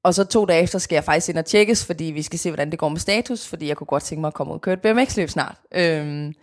og 0.02 0.14
så 0.14 0.24
to 0.24 0.44
dage 0.44 0.62
efter 0.62 0.78
skal 0.78 0.96
jeg 0.96 1.04
faktisk 1.04 1.28
ind 1.28 1.38
og 1.38 1.44
tjekkes, 1.44 1.86
fordi 1.86 2.04
vi 2.04 2.22
skal 2.22 2.38
se, 2.38 2.50
hvordan 2.50 2.70
det 2.70 2.78
går 2.78 2.88
med 2.88 3.00
status, 3.00 3.46
fordi 3.46 3.68
jeg 3.68 3.76
kunne 3.76 3.86
godt 3.86 4.02
tænke 4.02 4.20
mig 4.20 4.28
at 4.28 4.34
komme 4.34 4.52
ud 4.52 4.56
og 4.56 4.60
køre 4.60 4.74
et 4.74 4.82
BMX-løb 4.82 5.28
snart. 5.28 5.56
Øhm, 5.74 6.34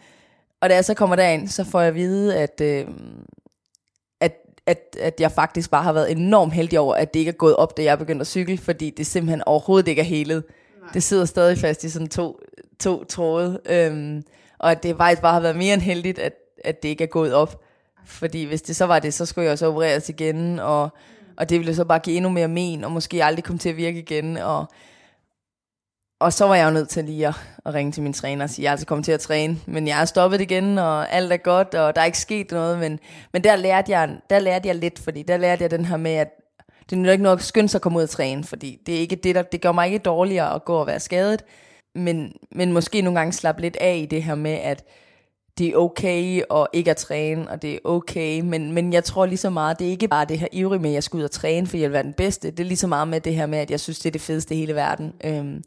og 0.62 0.70
da 0.70 0.76
jeg 0.76 0.86
så 0.86 0.94
kommer 0.94 1.16
derind, 1.16 1.48
så 1.48 1.64
får 1.64 1.80
jeg 1.80 1.88
at 1.88 1.96
vide, 1.96 2.38
at, 2.38 2.62
øh, 2.62 2.88
at, 4.20 4.34
at, 4.66 4.98
at 5.00 5.20
jeg 5.20 5.32
faktisk 5.32 5.72
bare 5.72 5.84
har 5.84 5.94
været 5.94 6.12
enormt 6.12 6.54
heldig 6.54 6.80
over, 6.80 6.96
at 6.96 7.14
det 7.14 7.20
ikke 7.20 7.30
er 7.30 7.34
gået 7.34 7.56
op, 7.56 7.78
da 7.78 7.84
jeg 7.84 7.92
er 7.92 7.96
begyndt 7.96 8.22
at 8.22 8.28
cykle, 8.28 8.58
fordi 8.58 8.90
det 8.90 9.08
simpelthen 9.08 9.44
overhovedet 9.46 9.88
ikke 9.88 10.00
er 10.00 10.06
helet. 10.06 10.44
Det 10.94 11.04
sidder 11.04 11.26
stadig 11.26 11.58
fast 11.58 11.84
i 11.84 11.90
sådan 11.90 12.08
to, 12.08 12.40
to 12.80 13.04
tråde, 13.04 13.60
øhm, 13.66 14.24
og 14.60 14.72
at 14.72 14.84
det 14.84 14.98
faktisk 14.98 15.22
bare 15.22 15.34
har 15.34 15.40
været 15.40 15.56
mere 15.56 15.74
end 15.74 15.82
heldigt, 15.82 16.20
at, 16.20 16.34
at 16.66 16.84
det 16.84 16.90
ikke 16.90 17.04
er 17.04 17.08
gået 17.08 17.34
op. 17.34 17.62
Fordi 18.06 18.44
hvis 18.44 18.62
det 18.62 18.76
så 18.76 18.86
var 18.86 19.00
det, 19.00 19.14
så 19.14 19.26
skulle 19.26 19.46
jeg 19.46 19.52
også 19.52 19.68
opereres 19.68 20.10
igen, 20.10 20.60
og, 20.60 20.90
og 21.38 21.50
det 21.50 21.60
ville 21.60 21.76
så 21.76 21.86
bare 21.86 22.00
give 22.00 22.16
endnu 22.16 22.30
mere 22.30 22.48
men, 22.48 22.84
og 22.84 22.92
måske 22.92 23.24
aldrig 23.24 23.44
komme 23.44 23.60
til 23.60 23.70
at 23.70 23.78
virke 23.78 24.00
igen, 24.00 24.38
og 24.38 24.66
og 26.22 26.34
så 26.34 26.48
var 26.48 26.56
jeg 26.56 26.66
jo 26.66 26.72
nødt 26.72 26.90
til 26.90 27.04
lige 27.04 27.28
at, 27.28 27.36
at 27.66 27.74
ringe 27.74 27.92
til 27.92 28.04
min 28.04 28.14
træner 28.14 28.44
og 28.44 28.50
sige, 28.50 28.64
jeg 28.64 28.70
er 28.70 28.72
altså 28.72 28.86
kommet 28.86 29.06
til 29.06 29.12
at 29.12 29.20
træne, 29.20 29.58
men 29.66 29.88
jeg 29.88 30.02
er 30.02 30.06
stoppet 30.06 30.42
igen, 30.42 30.78
og 30.78 31.14
alt 31.14 31.34
er 31.34 31.38
godt, 31.38 31.76
og 31.76 31.96
der 31.96 32.02
er 32.02 32.06
ikke 32.06 32.18
sket 32.18 32.52
noget. 32.52 32.80
Men, 32.80 33.00
men 33.34 33.44
der, 33.44 33.56
lærte 33.56 33.92
jeg, 33.92 34.18
der 34.30 34.40
lærte 34.40 34.68
jeg 34.68 34.76
lidt, 34.76 35.00
fordi 35.00 35.24
der 35.24 35.38
lærte 35.38 35.64
jeg 35.64 35.72
den 35.72 35.86
her 35.86 35.98
med, 35.98 36.12
at 36.12 36.30
det 36.90 37.08
er 37.08 37.12
ikke 37.12 37.24
noget 37.24 37.38
at 37.38 37.44
skynde 37.44 37.70
sig 37.70 37.78
at 37.78 37.82
komme 37.82 37.98
ud 37.98 38.04
og 38.04 38.10
træne, 38.10 38.44
fordi 38.44 38.80
det, 38.86 38.96
er 38.96 39.00
ikke 39.00 39.16
det, 39.16 39.36
der, 39.36 39.42
det 39.42 39.62
gør 39.62 39.72
mig 39.72 39.86
ikke 39.88 39.98
dårligere 39.98 40.56
at 40.56 40.66
gå 40.66 40.76
og 40.76 40.88
være 40.88 41.00
skadet, 41.00 41.44
men, 41.96 42.34
men 42.52 42.74
måske 42.74 43.02
nogle 43.02 43.20
gange 43.20 43.34
slappe 43.34 43.62
lidt 43.62 43.78
af 43.82 43.96
i 43.96 44.06
det 44.06 44.24
her 44.24 44.36
med, 44.36 44.54
at 44.54 44.84
det 45.62 45.70
er 45.70 45.78
okay 45.78 46.42
at 46.52 46.68
ikke 46.74 46.92
at 46.92 46.98
træne, 46.98 47.50
og 47.50 47.62
det 47.62 47.74
er 47.74 47.80
okay, 47.84 48.40
men, 48.40 48.72
men 48.72 48.94
jeg 48.94 49.04
tror 49.04 49.26
lige 49.26 49.38
så 49.38 49.50
meget, 49.50 49.80
det 49.80 49.88
er 49.88 49.92
ikke 49.92 50.08
bare 50.08 50.26
det 50.26 50.40
her 50.40 50.48
ivrig 50.52 50.82
med, 50.82 50.90
at 50.90 50.94
jeg 50.94 51.04
skal 51.04 51.18
ud 51.18 51.24
og 51.24 51.32
træne, 51.32 51.68
for 51.68 51.78
jeg 51.78 51.90
vil 51.90 51.94
være 51.94 52.04
den 52.04 52.14
bedste. 52.14 52.52
Det 52.52 52.60
er 52.60 52.64
lige 52.64 52.78
så 52.78 52.88
meget 52.88 53.08
med 53.08 53.22
det 53.22 53.36
her 53.36 53.46
med, 53.46 53.60
at 53.60 53.72
jeg 53.72 53.80
synes, 53.80 54.00
det 54.00 54.10
er 54.10 54.12
det 54.12 54.22
fedeste 54.22 54.56
i 54.56 54.58
hele 54.58 54.76
verden. 54.76 55.14
Øhm, 55.24 55.64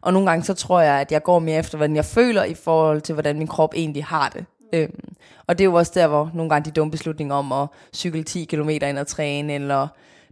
og 0.00 0.12
nogle 0.12 0.30
gange 0.30 0.44
så 0.44 0.54
tror 0.54 0.80
jeg, 0.80 1.00
at 1.00 1.12
jeg 1.12 1.22
går 1.22 1.38
mere 1.38 1.58
efter, 1.58 1.76
hvordan 1.76 1.96
jeg 1.96 2.04
føler 2.04 2.44
i 2.44 2.54
forhold 2.54 3.00
til, 3.00 3.12
hvordan 3.12 3.38
min 3.38 3.46
krop 3.46 3.74
egentlig 3.76 4.04
har 4.04 4.28
det. 4.28 4.44
Øhm, 4.72 5.14
og 5.46 5.58
det 5.58 5.64
er 5.64 5.68
jo 5.68 5.74
også 5.74 5.92
der, 5.94 6.06
hvor 6.06 6.30
nogle 6.34 6.50
gange 6.50 6.64
de 6.64 6.74
dumme 6.74 6.90
beslutninger 6.90 7.34
om 7.34 7.52
at 7.52 7.68
cykle 7.94 8.22
10 8.22 8.44
km 8.44 8.68
ind 8.68 8.98
og 8.98 9.06
træne, 9.06 9.54
eller 9.54 9.88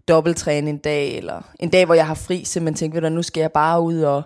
dobbelttræne 0.08 0.70
en 0.70 0.78
dag, 0.78 1.16
eller 1.16 1.42
en 1.60 1.70
dag, 1.70 1.84
hvor 1.84 1.94
jeg 1.94 2.06
har 2.06 2.14
fri, 2.14 2.44
simpelthen 2.44 2.92
tænker, 2.92 3.08
nu 3.08 3.22
skal 3.22 3.40
jeg 3.40 3.52
bare 3.52 3.80
ud 3.80 4.00
og, 4.00 4.22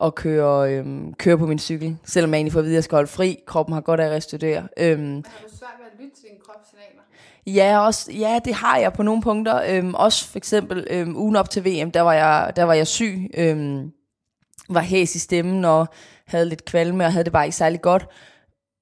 og 0.00 0.14
køre, 0.14 0.72
øhm, 0.72 1.14
køre 1.14 1.38
på 1.38 1.46
min 1.46 1.58
cykel, 1.58 1.96
selvom 2.04 2.30
jeg 2.30 2.36
egentlig 2.38 2.52
får 2.52 2.60
at 2.60 2.64
vide, 2.64 2.74
at 2.74 2.76
jeg 2.76 2.84
skal 2.84 2.96
holde 2.96 3.10
fri. 3.10 3.38
Kroppen 3.46 3.72
har 3.72 3.80
godt 3.80 4.00
af 4.00 4.04
at 4.06 4.10
restituere. 4.10 4.68
Øhm, 4.76 5.24
har 5.26 5.46
du 5.48 5.56
svært 5.56 5.70
ved 5.78 5.86
at 5.92 6.00
lytte 6.00 6.16
til 6.16 6.24
din 6.30 6.38
kropssignaler? 6.46 7.02
Ja, 7.46 7.86
også, 7.86 8.12
ja, 8.12 8.38
det 8.44 8.54
har 8.54 8.78
jeg 8.78 8.92
på 8.92 9.02
nogle 9.02 9.22
punkter. 9.22 9.62
Øhm, 9.68 9.94
også 9.94 10.28
for 10.28 10.38
eksempel 10.38 10.86
øhm, 10.90 11.16
ugen 11.16 11.36
op 11.36 11.50
til 11.50 11.64
VM, 11.64 11.90
der 11.90 12.00
var 12.00 12.12
jeg, 12.12 12.52
der 12.56 12.64
var 12.64 12.74
jeg 12.74 12.86
syg. 12.86 13.30
Øhm, 13.36 13.92
var 14.68 14.80
hæs 14.80 15.14
i 15.14 15.18
stemmen 15.18 15.64
og 15.64 15.86
havde 16.26 16.48
lidt 16.48 16.64
kvalme 16.64 17.04
og 17.04 17.12
havde 17.12 17.24
det 17.24 17.32
bare 17.32 17.46
ikke 17.46 17.56
særlig 17.56 17.82
godt. 17.82 18.08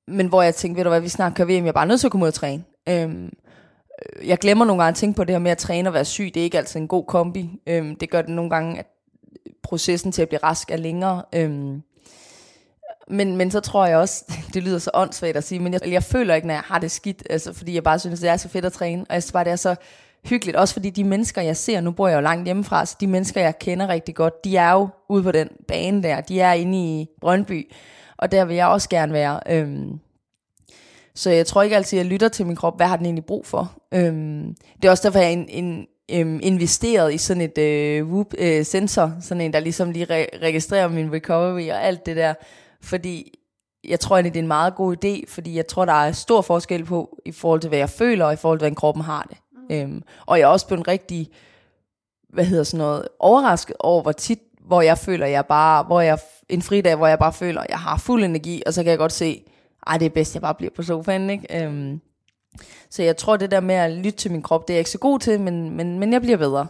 Men 0.08 0.26
hvor 0.26 0.42
jeg 0.42 0.54
tænkte, 0.54 0.76
ved 0.76 0.84
du 0.84 0.90
hvad, 0.90 1.00
vi 1.00 1.08
snart 1.08 1.34
kører 1.34 1.48
VM, 1.48 1.64
jeg 1.64 1.68
er 1.68 1.72
bare 1.72 1.86
nødt 1.86 2.00
til 2.00 2.06
at 2.06 2.10
komme 2.10 2.24
ud 2.24 2.28
og 2.28 2.34
træne. 2.34 2.64
Øhm, 2.88 3.24
øh, 3.24 4.28
jeg 4.28 4.38
glemmer 4.38 4.64
nogle 4.64 4.82
gange 4.82 4.90
at 4.90 4.96
tænke 4.96 5.16
på 5.16 5.24
det 5.24 5.34
her 5.34 5.38
med 5.38 5.50
at 5.50 5.58
træne 5.58 5.88
og 5.88 5.94
være 5.94 6.04
syg. 6.04 6.30
Det 6.34 6.40
er 6.40 6.44
ikke 6.44 6.58
altid 6.58 6.80
en 6.80 6.88
god 6.88 7.04
kombi. 7.04 7.60
Øhm, 7.66 7.96
det 7.96 8.10
gør 8.10 8.22
det 8.22 8.30
nogle 8.30 8.50
gange, 8.50 8.78
at 8.78 8.86
processen 9.62 10.12
til 10.12 10.22
at 10.22 10.28
blive 10.28 10.40
rask 10.42 10.70
er 10.70 10.76
længere. 10.76 11.22
Øhm, 11.34 11.82
men, 13.08 13.36
men 13.36 13.50
så 13.50 13.60
tror 13.60 13.86
jeg 13.86 13.96
også, 13.96 14.24
det 14.54 14.62
lyder 14.62 14.78
så 14.78 14.90
åndssvagt 14.94 15.36
at 15.36 15.44
sige, 15.44 15.60
men 15.60 15.72
jeg, 15.72 15.80
jeg 15.86 16.02
føler 16.02 16.34
ikke, 16.34 16.46
når 16.46 16.54
jeg 16.54 16.62
har 16.66 16.78
det 16.78 16.90
skidt, 16.90 17.22
altså, 17.30 17.52
fordi 17.52 17.74
jeg 17.74 17.82
bare 17.82 17.98
synes, 17.98 18.20
det 18.20 18.28
er 18.28 18.36
så 18.36 18.48
fedt 18.48 18.64
at 18.64 18.72
træne. 18.72 19.04
Og 19.08 19.14
jeg 19.14 19.22
synes 19.22 19.32
bare, 19.32 19.44
det 19.44 19.52
er 19.52 19.56
så 19.56 19.76
hyggeligt, 20.24 20.56
også 20.56 20.74
fordi 20.74 20.90
de 20.90 21.04
mennesker, 21.04 21.42
jeg 21.42 21.56
ser, 21.56 21.80
nu 21.80 21.90
bor 21.90 22.08
jeg 22.08 22.16
jo 22.16 22.20
langt 22.20 22.44
hjemmefra, 22.44 22.86
så 22.86 22.96
de 23.00 23.06
mennesker, 23.06 23.40
jeg 23.40 23.58
kender 23.58 23.88
rigtig 23.88 24.14
godt, 24.14 24.44
de 24.44 24.56
er 24.56 24.72
jo 24.72 24.88
ude 25.08 25.22
på 25.22 25.32
den 25.32 25.48
bane 25.68 26.02
der, 26.02 26.20
de 26.20 26.40
er 26.40 26.52
inde 26.52 26.78
i 26.78 27.06
Brøndby, 27.20 27.72
og 28.16 28.32
der 28.32 28.44
vil 28.44 28.56
jeg 28.56 28.66
også 28.66 28.88
gerne 28.88 29.12
være. 29.12 29.40
Øhm, 29.50 30.00
så 31.14 31.30
jeg 31.30 31.46
tror 31.46 31.62
ikke 31.62 31.76
altid, 31.76 31.98
at 31.98 32.04
jeg 32.04 32.12
lytter 32.12 32.28
til 32.28 32.46
min 32.46 32.56
krop, 32.56 32.76
hvad 32.76 32.86
har 32.86 32.96
den 32.96 33.06
egentlig 33.06 33.24
brug 33.24 33.46
for? 33.46 33.72
Øhm, 33.94 34.54
det 34.76 34.84
er 34.84 34.90
også 34.90 35.02
derfor, 35.08 35.18
jeg 35.18 35.32
en, 35.32 35.48
en, 35.48 35.86
øhm, 36.10 36.40
investeret 36.42 37.14
i 37.14 37.18
sådan 37.18 37.40
et 37.40 37.58
øh, 37.58 38.08
Whoop, 38.08 38.34
øh, 38.38 38.64
sensor, 38.64 39.12
sådan 39.20 39.40
en, 39.40 39.52
der 39.52 39.60
ligesom 39.60 39.90
lige 39.90 40.04
re- 40.04 40.42
registrerer 40.42 40.88
min 40.88 41.12
recovery 41.12 41.70
og 41.70 41.84
alt 41.84 42.06
det 42.06 42.16
der, 42.16 42.34
fordi 42.82 43.38
jeg 43.88 44.00
tror 44.00 44.16
egentlig, 44.16 44.34
det 44.34 44.38
er 44.38 44.42
en 44.42 44.48
meget 44.48 44.74
god 44.74 44.96
idé, 45.04 45.24
fordi 45.28 45.56
jeg 45.56 45.66
tror, 45.66 45.84
der 45.84 45.92
er 45.92 46.12
stor 46.12 46.40
forskel 46.40 46.84
på, 46.84 47.18
i 47.24 47.32
forhold 47.32 47.60
til, 47.60 47.68
hvad 47.68 47.78
jeg 47.78 47.90
føler, 47.90 48.24
og 48.24 48.32
i 48.32 48.36
forhold 48.36 48.58
til, 48.58 48.62
hvordan 48.62 48.74
kroppen 48.74 49.04
har 49.04 49.26
det. 49.30 49.36
Øhm, 49.70 50.02
og 50.26 50.38
jeg 50.38 50.44
er 50.44 50.48
også 50.48 50.66
blevet 50.66 50.88
rigtig, 50.88 51.28
hvad 52.28 52.44
hedder 52.44 52.64
sådan 52.64 52.78
noget, 52.78 53.08
overrasket 53.18 53.76
over, 53.80 54.02
hvor 54.02 54.12
tit, 54.12 54.38
hvor 54.60 54.82
jeg 54.82 54.98
føler, 54.98 55.26
jeg 55.26 55.46
bare, 55.46 55.82
hvor 55.82 56.00
jeg, 56.00 56.18
en 56.48 56.62
fridag, 56.62 56.96
hvor 56.96 57.06
jeg 57.06 57.18
bare 57.18 57.32
føler, 57.32 57.64
jeg 57.68 57.78
har 57.78 57.98
fuld 57.98 58.24
energi, 58.24 58.62
og 58.66 58.74
så 58.74 58.82
kan 58.82 58.90
jeg 58.90 58.98
godt 58.98 59.12
se, 59.12 59.44
ej, 59.86 59.98
det 59.98 60.06
er 60.06 60.10
bedst, 60.10 60.34
jeg 60.34 60.42
bare 60.42 60.54
bliver 60.54 60.70
på 60.76 60.82
sofaen, 60.82 61.30
ikke? 61.30 61.64
Øhm, 61.64 62.00
så 62.90 63.02
jeg 63.02 63.16
tror, 63.16 63.36
det 63.36 63.50
der 63.50 63.60
med 63.60 63.74
at 63.74 63.90
lytte 63.90 64.18
til 64.18 64.32
min 64.32 64.42
krop, 64.42 64.68
det 64.68 64.74
er 64.74 64.76
jeg 64.76 64.80
ikke 64.80 64.90
så 64.90 64.98
god 64.98 65.18
til, 65.18 65.40
men, 65.40 65.76
men, 65.76 65.98
men 65.98 66.12
jeg 66.12 66.20
bliver 66.20 66.36
bedre. 66.36 66.66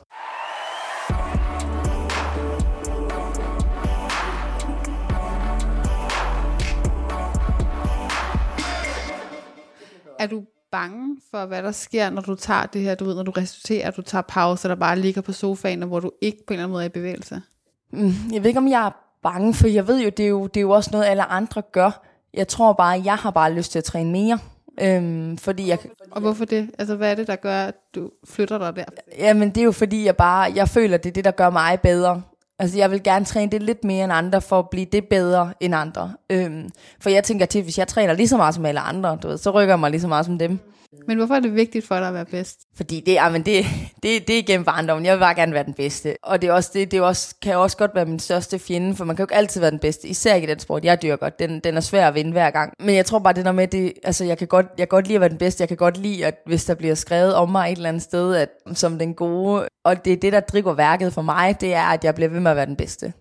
Er 10.19 10.27
du 10.27 10.45
bange 10.71 11.17
for, 11.31 11.47
hvad 11.47 11.63
der 11.63 11.73
sker, 11.73 12.11
når 12.11 12.23
du 12.23 12.35
tager 12.35 12.67
det 12.67 12.81
her, 12.81 12.95
du 12.95 13.05
ved, 13.05 13.15
når 13.15 13.23
du 13.23 13.31
restituerer, 13.31 13.91
du 13.91 14.03
tager 14.03 14.23
pause, 14.23 14.69
der 14.69 14.75
bare 14.75 14.99
ligger 14.99 15.21
på 15.21 15.33
sofaen, 15.33 15.83
og 15.83 15.89
hvor 15.89 16.01
du 16.01 16.11
ikke 16.21 16.39
på 16.47 16.55
en 16.55 16.55
eller 16.55 16.65
anden 16.65 16.73
måde 16.73 16.83
er 16.85 16.87
i 16.87 16.93
bevægelse? 16.93 17.43
Mm, 17.91 18.13
jeg 18.33 18.43
ved 18.43 18.49
ikke, 18.49 18.59
om 18.59 18.69
jeg 18.69 18.87
er 18.87 18.91
bange, 19.23 19.55
for 19.55 19.67
jeg 19.67 19.87
ved 19.87 20.01
jo, 20.01 20.09
det 20.09 20.25
er 20.25 20.29
jo, 20.29 20.47
det 20.47 20.57
er 20.57 20.61
jo 20.61 20.71
også 20.71 20.91
noget, 20.93 21.05
alle 21.05 21.25
andre 21.25 21.63
gør. 21.63 22.05
Jeg 22.35 22.49
tror 22.49 22.73
bare, 22.73 23.03
jeg 23.05 23.17
har 23.17 23.31
bare 23.31 23.53
lyst 23.53 23.73
til 23.73 23.79
at 23.79 23.85
træne 23.85 24.13
mere. 24.13 24.39
Øhm, 24.81 25.39
fordi 25.39 25.69
jeg, 25.69 25.79
Og 26.11 26.21
hvorfor 26.21 26.45
det? 26.45 26.71
Altså, 26.79 26.97
hvad 26.97 27.11
er 27.11 27.15
det, 27.15 27.27
der 27.27 27.37
gør, 27.37 27.57
at 27.57 27.75
du 27.95 28.11
flytter 28.29 28.59
dig 28.59 28.77
der? 28.77 28.85
jamen, 29.19 29.49
det 29.49 29.59
er 29.61 29.65
jo 29.65 29.73
fordi, 29.73 30.05
jeg 30.05 30.17
bare, 30.17 30.53
jeg 30.55 30.69
føler, 30.69 30.97
det 30.97 31.09
er 31.09 31.13
det, 31.13 31.25
der 31.25 31.31
gør 31.31 31.51
mig 31.51 31.81
bedre. 31.81 32.23
Altså, 32.59 32.79
jeg 32.79 32.91
vil 32.91 33.03
gerne 33.03 33.25
træne 33.25 33.53
det 33.53 33.63
lidt 33.63 33.85
mere 33.85 34.05
end 34.05 34.13
andre, 34.13 34.41
for 34.41 34.59
at 34.59 34.71
blive 34.71 34.87
det 34.93 35.05
bedre 35.05 35.53
end 35.61 35.75
andre. 35.75 36.13
Øhm, 36.31 36.69
for 37.01 37.11
jeg 37.11 37.25
tænker 37.25 37.47
til, 37.47 37.63
hvis 37.63 37.79
jeg 37.79 37.89
træner 37.89 38.13
lige 38.13 38.29
så 38.29 38.37
meget 38.37 38.55
som 38.55 38.67
alle 38.67 38.81
andre, 38.81 39.19
du 39.23 39.29
ved, 39.29 39.39
så 39.39 39.51
rykker 39.51 39.73
jeg 39.73 39.81
mig 39.81 39.91
lige 39.91 40.01
så 40.01 40.09
meget 40.09 40.27
som 40.27 40.39
dem. 40.39 40.59
Men 41.07 41.17
hvorfor 41.17 41.35
er 41.35 41.41
det 41.41 41.55
vigtigt 41.55 41.87
for 41.87 41.95
dig 41.95 42.09
at 42.09 42.15
være 42.15 42.25
bedst? 42.25 42.61
Fordi 42.77 43.01
det, 43.07 43.13
jamen 43.13 43.43
det, 43.43 43.65
det, 44.03 44.29
det 44.29 44.35
er 44.35 44.39
igennem 44.39 44.65
barndommen. 44.65 45.07
Jeg 45.07 45.15
vil 45.15 45.21
bare 45.21 45.35
gerne 45.35 45.53
være 45.53 45.65
den 45.65 45.75
bedste. 45.75 46.17
Og 46.23 46.43
det, 46.43 46.49
er 46.49 46.53
også, 46.53 46.71
det, 46.75 46.91
det 46.91 46.97
er 46.97 47.03
også, 47.03 47.35
kan 47.43 47.57
også 47.57 47.77
godt 47.77 47.95
være 47.95 48.07
min 48.07 48.19
største 48.19 48.59
fjende, 48.59 48.97
for 48.97 49.05
man 49.05 49.17
kan 49.17 49.23
jo 49.23 49.25
ikke 49.25 49.35
altid 49.35 49.61
være 49.61 49.71
den 49.71 49.79
bedste. 49.79 50.09
Især 50.09 50.35
ikke 50.35 50.47
i 50.47 50.51
den 50.51 50.59
sport, 50.59 50.85
jeg 50.85 51.03
dyrker. 51.03 51.29
Den, 51.29 51.61
den 51.61 51.77
er 51.77 51.81
svær 51.81 52.09
at 52.09 52.15
vinde 52.15 52.33
hver 52.33 52.51
gang. 52.51 52.73
Men 52.81 52.95
jeg 52.95 53.07
tror 53.07 53.19
bare, 53.19 53.33
det 53.33 53.45
der 53.45 53.53
med, 53.53 53.69
det, 53.69 53.93
altså 54.03 54.25
jeg 54.25 54.39
kan, 54.39 54.49
godt, 54.49 54.67
jeg 54.67 54.89
kan 54.89 54.97
godt 54.97 55.07
lide 55.07 55.15
at 55.15 55.21
være 55.21 55.31
den 55.31 55.39
bedste. 55.39 55.63
Jeg 55.63 55.69
kan 55.69 55.77
godt 55.77 55.97
lide, 55.97 56.27
at 56.27 56.35
hvis 56.47 56.65
der 56.65 56.75
bliver 56.75 56.95
skrevet 56.95 57.35
om 57.35 57.51
mig 57.51 57.73
et 57.73 57.77
eller 57.77 57.89
andet 57.89 58.03
sted, 58.03 58.35
at, 58.35 58.49
som 58.75 58.99
den 58.99 59.15
gode. 59.15 59.69
Og 59.85 60.05
det 60.05 60.13
er 60.13 60.17
det, 60.17 60.33
der 60.33 60.41
driver 60.41 60.73
værket 60.73 61.13
for 61.13 61.23
mig, 61.23 61.61
det 61.61 61.75
er, 61.75 61.85
at 61.85 62.05
jeg 62.05 62.15
bliver 62.15 62.29
ved 62.29 62.41
med 62.41 62.51
at 62.51 62.57
være 62.57 62.67
den 62.67 62.77
bedste. 62.77 63.13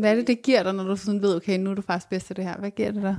Hvad 0.00 0.10
er 0.10 0.14
det, 0.14 0.26
det 0.26 0.42
giver 0.42 0.62
dig, 0.62 0.74
når 0.74 0.84
du 0.84 0.96
sådan 0.96 1.22
ved, 1.22 1.36
okay, 1.36 1.58
nu 1.58 1.70
er 1.70 1.74
du 1.74 1.82
faktisk 1.82 2.10
bedst 2.10 2.26
til 2.26 2.36
det 2.36 2.44
her? 2.44 2.56
Hvad 2.56 2.70
giver 2.70 2.90
det 2.90 3.02
dig? 3.02 3.16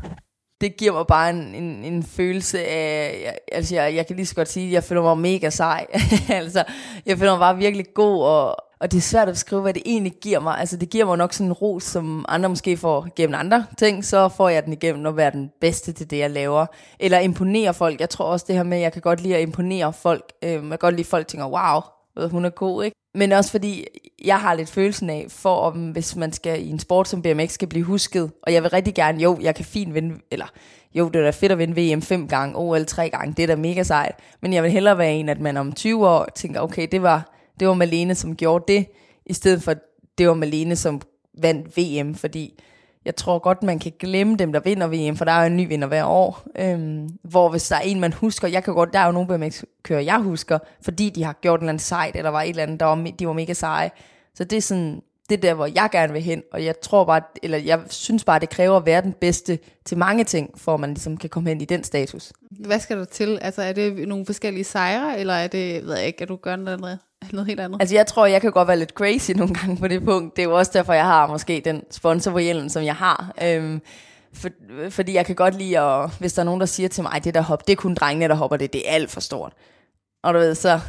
Det 0.64 0.78
giver 0.78 0.94
mig 0.94 1.08
bare 1.08 1.30
en, 1.30 1.56
en, 1.56 1.84
en 1.84 2.04
følelse 2.04 2.66
af, 2.66 3.22
jeg, 3.26 3.38
altså 3.52 3.76
jeg, 3.76 3.96
jeg 3.96 4.08
kan 4.08 4.16
lige 4.16 4.26
så 4.26 4.36
godt 4.36 4.48
sige, 4.48 4.68
at 4.68 4.74
jeg 4.74 4.84
føler 4.84 5.02
mig 5.02 5.18
mega 5.18 5.50
sej. 5.50 5.86
altså, 6.30 6.64
jeg 7.06 7.18
føler 7.18 7.32
mig 7.32 7.40
bare 7.40 7.58
virkelig 7.58 7.86
god, 7.94 8.24
og, 8.24 8.56
og 8.80 8.92
det 8.92 8.98
er 8.98 9.02
svært 9.02 9.28
at 9.28 9.34
beskrive, 9.34 9.62
hvad 9.62 9.74
det 9.74 9.84
egentlig 9.86 10.14
giver 10.22 10.40
mig. 10.40 10.60
Altså, 10.60 10.78
det 10.78 10.90
giver 10.90 11.06
mig 11.06 11.18
nok 11.18 11.34
sådan 11.34 11.48
en 11.48 11.54
ros, 11.54 11.84
som 11.84 12.26
andre 12.28 12.50
måske 12.50 12.78
får 12.78 13.08
gennem 13.16 13.40
andre 13.40 13.66
ting, 13.78 14.06
så 14.06 14.30
får 14.30 14.50
jeg 14.50 14.66
den 14.66 14.74
igennem 14.74 15.06
at 15.06 15.18
være 15.18 15.32
den 15.32 15.52
bedste 15.62 15.92
til 15.92 16.10
det, 16.10 16.18
jeg 16.18 16.32
laver. 16.32 16.66
Eller 17.00 17.20
imponere 17.20 17.74
folk. 17.74 18.00
Jeg 18.00 18.10
tror 18.10 18.26
også 18.26 18.46
det 18.48 18.56
her 18.56 18.64
med, 18.64 18.78
at 18.78 18.84
jeg 18.84 18.94
kan 18.94 19.02
godt 19.02 19.22
lide 19.22 19.36
at 19.36 19.42
imponere 19.42 19.94
folk. 19.94 20.34
Øhm, 20.44 20.52
jeg 20.52 20.70
kan 20.70 20.78
godt 20.78 20.96
lide, 20.96 21.06
at 21.06 21.10
folk 21.10 21.28
tænker, 21.28 21.48
wow, 21.48 21.82
hun 22.30 22.46
er 22.46 22.50
god, 22.50 22.84
ikke? 22.84 23.03
Men 23.16 23.32
også 23.32 23.52
fordi, 23.52 23.86
jeg 24.26 24.40
har 24.40 24.54
lidt 24.54 24.70
følelsen 24.70 25.10
af, 25.10 25.26
for 25.30 25.56
om 25.56 25.92
hvis 25.92 26.16
man 26.16 26.34
skal 26.34 26.66
i 26.66 26.70
en 26.70 26.80
sport 26.80 27.08
som 27.08 27.22
BMX, 27.22 27.52
skal 27.52 27.68
blive 27.68 27.86
husket, 27.86 28.32
og 28.44 28.54
jeg 28.54 28.64
vil 28.64 28.72
rigtig 28.72 28.96
gerne, 28.96 29.22
jo, 29.22 29.38
jeg 29.42 29.56
kan 29.56 29.66
fint 29.66 29.94
vinde, 29.94 30.16
eller 30.32 30.46
jo, 30.96 31.08
det 31.08 31.16
er 31.16 31.24
da 31.24 31.30
fedt 31.30 31.52
at 31.52 31.58
vinde 31.58 31.94
VM 31.96 32.02
fem 32.02 32.28
gange, 32.28 32.56
OL 32.58 32.86
tre 32.86 33.10
gange, 33.10 33.34
det 33.38 33.44
er 33.44 33.48
da 33.48 33.56
mega 33.56 33.84
sejt, 33.84 34.16
men 34.42 34.54
jeg 34.54 34.64
vil 34.64 34.72
hellere 34.72 34.98
være 34.98 35.14
en, 35.14 35.30
at 35.30 35.40
man 35.40 35.58
om 35.58 35.74
20 35.74 36.08
år 36.08 36.28
tænker, 36.36 36.62
okay, 36.62 36.88
det 36.92 37.02
var, 37.02 37.34
det 37.60 37.68
var 37.68 37.74
Malene, 37.74 38.16
som 38.16 38.36
gjorde 38.36 38.74
det, 38.74 38.88
i 39.26 39.34
stedet 39.34 39.64
for, 39.64 39.74
det 40.18 40.28
var 40.28 40.34
Malene, 40.34 40.76
som 40.76 41.02
vandt 41.42 41.78
VM, 41.78 42.16
fordi 42.16 42.60
jeg 43.06 43.16
tror 43.16 43.40
godt, 43.40 43.64
man 43.64 43.80
kan 43.80 43.92
glemme 44.00 44.36
dem, 44.36 44.54
der 44.54 44.60
vinder 44.60 44.88
VM, 44.88 45.18
for 45.18 45.26
der 45.26 45.32
er 45.32 45.42
jo 45.42 45.48
en 45.48 45.58
ny 45.58 45.68
vinder 45.68 45.88
hver 45.88 46.06
år. 46.06 46.44
Øhm, 46.60 47.10
hvor 47.24 47.50
hvis 47.50 47.68
der 47.68 47.76
er 47.76 47.80
en, 47.80 48.00
man 48.00 48.14
husker, 48.14 48.48
jeg 48.48 48.64
kan 48.64 48.74
godt, 48.74 48.94
der 48.94 49.00
er 49.00 49.06
jo 49.06 49.12
nogle 49.12 49.28
BMX-kører, 49.28 50.02
jeg 50.02 50.20
husker, 50.20 50.60
fordi 50.82 51.10
de 51.10 51.24
har 51.24 51.34
gjort 51.34 51.60
en 51.60 51.64
eller 51.64 51.70
anden 51.70 51.80
sejt, 51.80 52.16
eller 52.16 52.30
var 52.30 52.42
et 52.42 52.50
eller 52.50 52.64
andet, 52.64 52.80
der 52.80 52.86
var, 52.86 53.12
de 53.20 53.28
var 53.28 53.34
mega 53.34 53.54
seje. 53.54 53.92
Så 54.36 54.44
det 54.44 54.58
er 54.58 54.62
sådan, 54.62 55.02
det 55.30 55.38
er 55.38 55.42
der, 55.42 55.54
hvor 55.54 55.66
jeg 55.66 55.90
gerne 55.92 56.14
vil 56.14 56.22
hen, 56.22 56.44
og 56.52 56.66
jeg 56.66 56.80
tror 56.80 57.06
bare, 57.06 57.22
eller 57.44 57.58
jeg 57.58 57.80
synes 57.90 58.24
bare, 58.24 58.40
det 58.40 58.50
kræver 58.50 58.78
at 58.78 58.86
være 58.86 59.02
den 59.02 59.14
bedste 59.14 59.60
til 59.86 59.98
mange 59.98 60.24
ting, 60.24 60.50
for 60.56 60.74
at 60.74 60.80
man 60.80 60.90
ligesom 60.90 61.18
kan 61.18 61.30
komme 61.30 61.50
hen 61.50 61.62
i 61.62 61.66
den 61.66 61.84
status. 61.84 62.34
Hvad 62.52 62.80
skal 62.80 62.98
der 62.98 63.06
til? 63.06 63.40
Altså 63.42 63.62
er 63.62 63.74
det 63.74 64.08
nogle 64.08 64.26
forskellige 64.26 64.64
sejre, 64.64 65.20
eller 65.20 65.34
er 65.34 65.48
det, 65.48 65.86
ved 65.86 65.98
jeg 65.98 66.08
ikke, 66.08 66.22
at 66.22 66.30
du 66.30 66.36
gør 66.36 66.56
noget, 66.56 67.00
noget 67.32 67.48
helt 67.48 67.60
andet? 67.60 67.82
Altså 67.82 67.96
jeg 67.96 68.08
tror, 68.08 68.26
jeg 68.26 68.42
kan 68.42 68.52
godt 68.52 68.68
være 68.68 68.80
lidt 68.80 68.90
crazy 68.90 69.32
nogle 69.32 69.54
gange 69.54 69.78
på 69.78 69.88
det 69.88 70.06
punkt. 70.06 70.36
Det 70.36 70.42
er 70.42 70.48
jo 70.48 70.58
også 70.58 70.72
derfor, 70.74 70.94
jeg 70.94 71.06
har 71.06 71.28
måske 71.28 71.62
den 71.66 71.84
sponsor 71.92 72.32
på 72.32 72.38
hjelmen, 72.38 72.70
som 72.70 72.84
jeg 72.84 72.96
har. 72.96 73.34
Øhm, 73.44 73.82
for, 74.34 74.50
fordi 74.90 75.14
jeg 75.14 75.26
kan 75.26 75.36
godt 75.36 75.58
lide, 75.58 75.80
at, 75.80 76.10
hvis 76.20 76.34
der 76.34 76.42
er 76.42 76.46
nogen, 76.46 76.60
der 76.60 76.66
siger 76.66 76.90
til 76.90 77.04
mig, 77.04 77.24
det 77.24 77.34
der 77.34 77.42
hop, 77.42 77.68
det 77.68 77.74
er 77.74 77.78
kun 77.78 77.94
drengene, 77.94 78.28
der 78.28 78.36
hopper 78.36 78.58
det, 78.58 78.74
det 78.74 78.90
er 78.90 78.94
alt 78.94 79.12
for 79.12 79.22
stort. 79.22 79.54
Og 80.24 80.34
du 80.34 80.40
ved, 80.40 80.56
så 80.56 80.80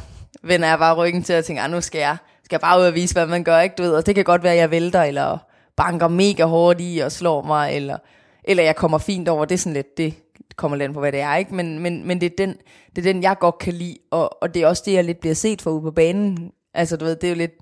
vender 0.43 0.67
jeg 0.67 0.79
bare 0.79 0.95
ryggen 0.95 1.23
til 1.23 1.33
at 1.33 1.45
tænke, 1.45 1.67
nu 1.67 1.81
skal 1.81 1.99
jeg 1.99 2.17
skal 2.45 2.59
bare 2.59 2.79
ud 2.79 2.85
og 2.85 2.93
vise, 2.93 3.13
hvad 3.13 3.27
man 3.27 3.43
gør, 3.43 3.59
ikke? 3.59 3.75
Du 3.77 3.83
ved, 3.83 3.91
og 3.91 4.05
det 4.05 4.15
kan 4.15 4.23
godt 4.23 4.43
være, 4.43 4.53
at 4.53 4.59
jeg 4.59 4.71
vælter, 4.71 5.03
eller 5.03 5.37
banker 5.77 6.07
mega 6.07 6.43
hårdt 6.43 6.79
i 6.81 6.99
og 6.99 7.11
slår 7.11 7.41
mig, 7.41 7.75
eller, 7.75 7.97
eller 8.43 8.63
jeg 8.63 8.75
kommer 8.75 8.97
fint 8.97 9.29
over. 9.29 9.45
Det 9.45 9.55
er 9.55 9.59
sådan 9.59 9.73
lidt, 9.73 9.97
det 9.97 10.13
kommer 10.55 10.77
lidt 10.77 10.93
på, 10.93 10.99
hvad 10.99 11.11
det 11.11 11.19
er, 11.19 11.35
ikke? 11.35 11.55
Men, 11.55 11.79
men, 11.79 12.07
men 12.07 12.21
det, 12.21 12.31
er 12.31 12.35
den, 12.45 12.57
det 12.95 13.07
er 13.07 13.13
den, 13.13 13.23
jeg 13.23 13.37
godt 13.39 13.57
kan 13.57 13.73
lide, 13.73 13.97
og, 14.11 14.43
og 14.43 14.53
det 14.53 14.61
er 14.61 14.67
også 14.67 14.83
det, 14.85 14.93
jeg 14.93 15.03
lidt 15.03 15.19
bliver 15.19 15.35
set 15.35 15.61
for 15.61 15.71
ude 15.71 15.81
på 15.81 15.91
banen. 15.91 16.51
Altså, 16.73 16.97
du 16.97 17.05
ved, 17.05 17.15
det 17.15 17.23
er 17.23 17.31
jo 17.31 17.37
lidt 17.37 17.53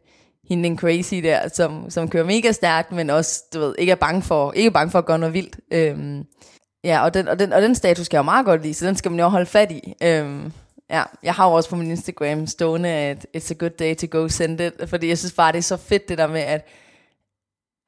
hende 0.49 0.63
den 0.63 0.77
crazy 0.77 1.15
der, 1.15 1.47
som, 1.47 1.89
som 1.89 2.09
kører 2.09 2.25
mega 2.25 2.51
stærkt, 2.51 2.91
men 2.91 3.09
også, 3.09 3.43
du 3.53 3.59
ved, 3.59 3.75
ikke 3.77 3.91
er 3.91 3.95
bange 3.95 4.21
for, 4.21 4.51
ikke 4.51 4.67
er 4.67 4.71
bange 4.71 4.91
for 4.91 4.99
at 4.99 5.05
gøre 5.05 5.19
noget 5.19 5.33
vildt. 5.33 5.59
Øhm, 5.73 6.25
ja, 6.83 7.03
og 7.03 7.13
den, 7.13 7.27
og, 7.27 7.39
den, 7.39 7.53
og 7.53 7.61
den 7.61 7.75
status 7.75 8.05
skal 8.05 8.17
jeg 8.17 8.19
jo 8.19 8.25
meget 8.25 8.45
godt 8.45 8.61
lide, 8.61 8.73
så 8.73 8.87
den 8.87 8.95
skal 8.95 9.11
man 9.11 9.19
jo 9.19 9.27
holde 9.27 9.45
fat 9.45 9.71
i. 9.71 9.93
Øhm, 10.03 10.51
Ja, 10.89 11.03
jeg 11.23 11.33
har 11.33 11.47
jo 11.47 11.53
også 11.53 11.69
på 11.69 11.75
min 11.75 11.89
Instagram 11.89 12.47
stående, 12.47 12.89
at 12.89 13.27
it's 13.37 13.51
a 13.51 13.53
good 13.53 13.69
day 13.69 13.95
to 13.95 14.07
go 14.11 14.27
send 14.27 14.61
it, 14.61 14.73
fordi 14.89 15.07
jeg 15.07 15.17
synes 15.17 15.33
bare, 15.33 15.51
det 15.51 15.57
er 15.57 15.61
så 15.61 15.77
fedt 15.77 16.09
det 16.09 16.17
der 16.17 16.27
med, 16.27 16.41
at, 16.41 16.67